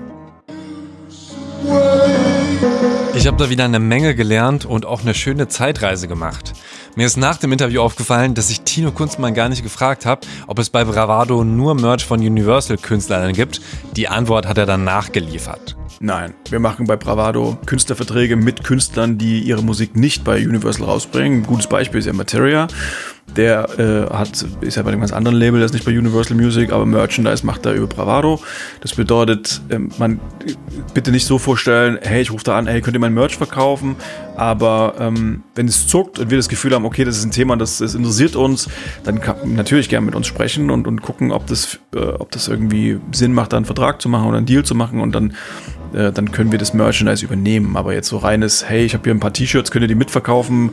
Ich 3.20 3.26
habe 3.26 3.36
da 3.36 3.51
wieder 3.51 3.66
eine 3.66 3.80
Menge 3.80 4.14
gelernt 4.14 4.64
und 4.64 4.86
auch 4.86 5.02
eine 5.02 5.12
schöne 5.12 5.47
Zeitreise 5.47 6.09
gemacht. 6.09 6.55
Mir 6.97 7.05
ist 7.05 7.18
nach 7.18 7.36
dem 7.36 7.52
Interview 7.52 7.82
aufgefallen, 7.82 8.32
dass 8.32 8.48
ich 8.48 8.62
Tino 8.62 8.92
Kunstmann 8.92 9.34
gar 9.34 9.51
nicht 9.51 9.62
gefragt 9.62 10.06
habe, 10.06 10.26
ob 10.47 10.59
es 10.59 10.70
bei 10.70 10.84
Bravado 10.84 11.44
nur 11.44 11.74
Merch 11.74 12.06
von 12.06 12.20
Universal-Künstlern 12.20 13.34
gibt. 13.34 13.60
Die 13.94 14.09
Antwort 14.09 14.48
hat 14.48 14.56
er 14.56 14.64
dann 14.64 14.84
nachgeliefert. 14.84 15.76
Nein, 16.01 16.32
wir 16.48 16.60
machen 16.60 16.86
bei 16.86 16.97
Bravado 16.97 17.59
Künstlerverträge 17.66 18.36
mit 18.36 18.64
Künstlern, 18.64 19.18
die 19.18 19.40
ihre 19.40 19.62
Musik 19.62 19.97
nicht 19.97 20.24
bei 20.24 20.38
Universal 20.38 20.86
rausbringen. 20.86 21.40
Ein 21.40 21.47
gutes 21.47 21.66
Beispiel 21.66 22.01
ist 22.01 22.06
ja 22.06 22.14
Materia. 22.14 22.68
Der 23.36 23.78
äh, 23.78 24.12
hat, 24.12 24.44
ist 24.61 24.77
ja 24.77 24.82
bei 24.82 24.90
einem 24.90 25.01
ganz 25.01 25.12
anderen 25.12 25.36
Label, 25.36 25.61
das 25.61 25.70
ist 25.70 25.74
nicht 25.74 25.85
bei 25.85 25.97
Universal 25.97 26.36
Music, 26.36 26.73
aber 26.73 26.86
Merchandise 26.86 27.44
macht 27.47 27.65
er 27.66 27.74
über 27.74 27.86
Bravado. 27.86 28.40
Das 28.81 28.94
bedeutet, 28.94 29.61
ähm, 29.70 29.90
man 29.98 30.20
bitte 30.94 31.11
nicht 31.11 31.27
so 31.27 31.39
vorstellen, 31.39 31.98
hey, 32.02 32.23
ich 32.23 32.32
rufe 32.32 32.44
da 32.44 32.59
an, 32.59 32.66
hey, 32.66 32.81
könnt 32.81 32.97
ihr 32.97 33.01
mein 33.01 33.15
Merch 33.15 33.36
verkaufen? 33.36 33.97
Aber 34.36 34.94
ähm, 34.98 35.43
wenn 35.55 35.69
es 35.69 35.86
zuckt 35.86 36.19
und 36.19 36.31
wir 36.31 36.39
das 36.39 36.48
Gefühl 36.48 36.74
haben, 36.74 36.85
okay, 36.85 37.05
das 37.05 37.19
ist 37.19 37.24
ein 37.24 37.31
Thema, 37.31 37.57
das, 37.57 37.78
das 37.78 37.94
interessiert 37.94 38.36
uns, 38.36 38.69
dann 39.05 39.20
kann 39.20 39.55
natürlich 39.55 39.89
gerne 39.89 40.07
mit 40.07 40.15
uns 40.15 40.27
sprechen 40.27 40.70
und, 40.70 40.86
und 40.86 41.02
gucken, 41.02 41.31
ob 41.31 41.47
das, 41.47 41.78
äh, 41.94 41.98
ob 41.98 42.31
das 42.31 42.48
irgendwie 42.48 42.98
Sinn 43.12 43.32
macht, 43.32 43.52
da 43.52 43.57
einen 43.57 43.66
Vertrag 43.66 44.01
zu 44.02 44.09
machen 44.09 44.28
oder 44.28 44.39
einen 44.39 44.47
Deal 44.47 44.65
zu 44.65 44.74
machen 44.74 45.01
und 45.01 45.15
dann 45.15 45.35
äh, 45.93 46.12
dann 46.12 46.32
können 46.32 46.52
wir 46.52 46.59
das 46.59 46.74
Merchandise 46.74 47.24
übernehmen. 47.24 47.77
Aber 47.77 47.94
jetzt 47.94 48.09
so 48.09 48.19
reines, 48.19 48.69
hey, 48.69 48.85
ich 48.85 48.94
habe 48.94 49.05
hier 49.05 49.15
ein 49.15 49.20
paar 49.20 49.32
T-Shirts, 49.32 49.70
könnt 49.70 49.82
ihr 49.82 49.89
die 49.89 49.94
mitverkaufen? 49.94 50.70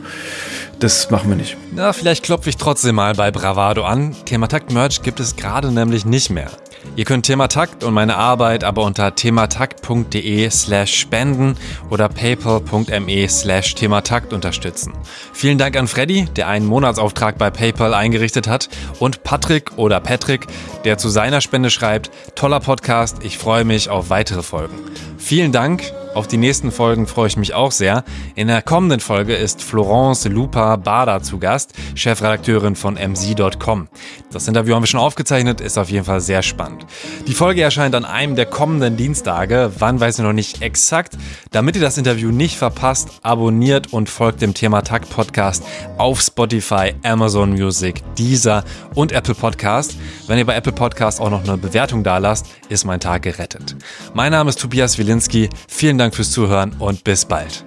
Das 0.78 1.10
machen 1.10 1.28
wir 1.28 1.36
nicht. 1.36 1.56
Na, 1.72 1.92
vielleicht 1.92 2.24
klopfe 2.24 2.50
ich 2.50 2.56
trotzdem 2.56 2.94
mal 2.94 3.14
bei 3.14 3.30
Bravado 3.30 3.84
an. 3.84 4.14
Thematakt 4.24 4.72
Merch 4.72 5.02
gibt 5.02 5.18
es 5.18 5.34
gerade 5.34 5.72
nämlich 5.72 6.04
nicht 6.04 6.30
mehr. 6.30 6.50
Ihr 6.94 7.04
könnt 7.04 7.26
Thematakt 7.26 7.84
und 7.84 7.94
meine 7.94 8.16
Arbeit 8.16 8.64
aber 8.64 8.84
unter 8.84 9.14
thematakt.de 9.14 10.50
slash 10.50 10.94
spenden 10.94 11.56
oder 11.90 12.08
paypal.me 12.08 13.28
slash 13.28 13.74
thematakt 13.74 14.32
unterstützen. 14.32 14.92
Vielen 15.32 15.58
Dank 15.58 15.76
an 15.76 15.88
Freddy, 15.88 16.26
der 16.36 16.48
einen 16.48 16.66
Monatsauftrag 16.66 17.38
bei 17.38 17.50
PayPal 17.50 17.94
eingerichtet 17.94 18.48
hat 18.48 18.68
und 19.00 19.22
Patrick 19.24 19.76
oder 19.76 20.00
Patrick, 20.00 20.46
der 20.84 20.98
zu 20.98 21.08
seiner 21.08 21.40
Spende 21.40 21.70
schreibt, 21.70 22.10
toller 22.36 22.60
Podcast, 22.60 23.18
ich 23.22 23.38
freue 23.38 23.64
mich 23.64 23.90
auf 23.90 24.10
weitere 24.10 24.42
Folgen. 24.42 24.74
Vielen 25.18 25.52
Dank. 25.52 25.92
Auf 26.18 26.26
die 26.26 26.36
nächsten 26.36 26.72
Folgen 26.72 27.06
freue 27.06 27.28
ich 27.28 27.36
mich 27.36 27.54
auch 27.54 27.70
sehr. 27.70 28.02
In 28.34 28.48
der 28.48 28.60
kommenden 28.60 28.98
Folge 28.98 29.36
ist 29.36 29.62
Florence 29.62 30.24
Lupa 30.24 30.74
Bader 30.74 31.22
zu 31.22 31.38
Gast, 31.38 31.74
Chefredakteurin 31.94 32.74
von 32.74 32.96
mz.com. 32.96 33.86
Das 34.32 34.48
Interview 34.48 34.74
haben 34.74 34.82
wir 34.82 34.88
schon 34.88 34.98
aufgezeichnet, 34.98 35.60
ist 35.60 35.78
auf 35.78 35.90
jeden 35.90 36.04
Fall 36.04 36.20
sehr 36.20 36.42
spannend. 36.42 36.86
Die 37.28 37.34
Folge 37.34 37.62
erscheint 37.62 37.94
an 37.94 38.04
einem 38.04 38.34
der 38.34 38.46
kommenden 38.46 38.96
Dienstage. 38.96 39.70
Wann 39.78 40.00
weiß 40.00 40.18
ich 40.18 40.24
noch 40.24 40.32
nicht 40.32 40.60
exakt. 40.60 41.16
Damit 41.52 41.76
ihr 41.76 41.82
das 41.82 41.98
Interview 41.98 42.32
nicht 42.32 42.58
verpasst, 42.58 43.20
abonniert 43.22 43.92
und 43.92 44.10
folgt 44.10 44.42
dem 44.42 44.54
Thema 44.54 44.82
Takt 44.82 45.08
Podcast 45.10 45.62
auf 45.98 46.20
Spotify, 46.20 46.94
Amazon 47.04 47.50
Music, 47.50 48.02
Deezer 48.16 48.64
und 48.96 49.12
Apple 49.12 49.36
Podcast. 49.36 49.94
Wenn 50.26 50.38
ihr 50.38 50.46
bei 50.46 50.56
Apple 50.56 50.72
Podcast 50.72 51.20
auch 51.20 51.30
noch 51.30 51.44
eine 51.44 51.56
Bewertung 51.56 52.02
da 52.02 52.18
lasst, 52.18 52.46
ist 52.68 52.84
mein 52.84 52.98
Tag 52.98 53.22
gerettet. 53.22 53.76
Mein 54.14 54.32
Name 54.32 54.50
ist 54.50 54.58
Tobias 54.58 54.98
Wilinski. 54.98 55.48
Vielen 55.68 55.96
Dank 56.08 56.16
fürs 56.16 56.30
Zuhören 56.30 56.72
und 56.78 57.04
bis 57.04 57.26
bald. 57.26 57.64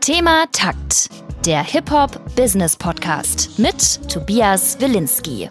Thema 0.00 0.46
Takt, 0.50 1.10
der 1.44 1.62
Hip-Hop-Business-Podcast 1.62 3.58
mit 3.58 4.10
Tobias 4.10 4.80
Wilinski. 4.80 5.50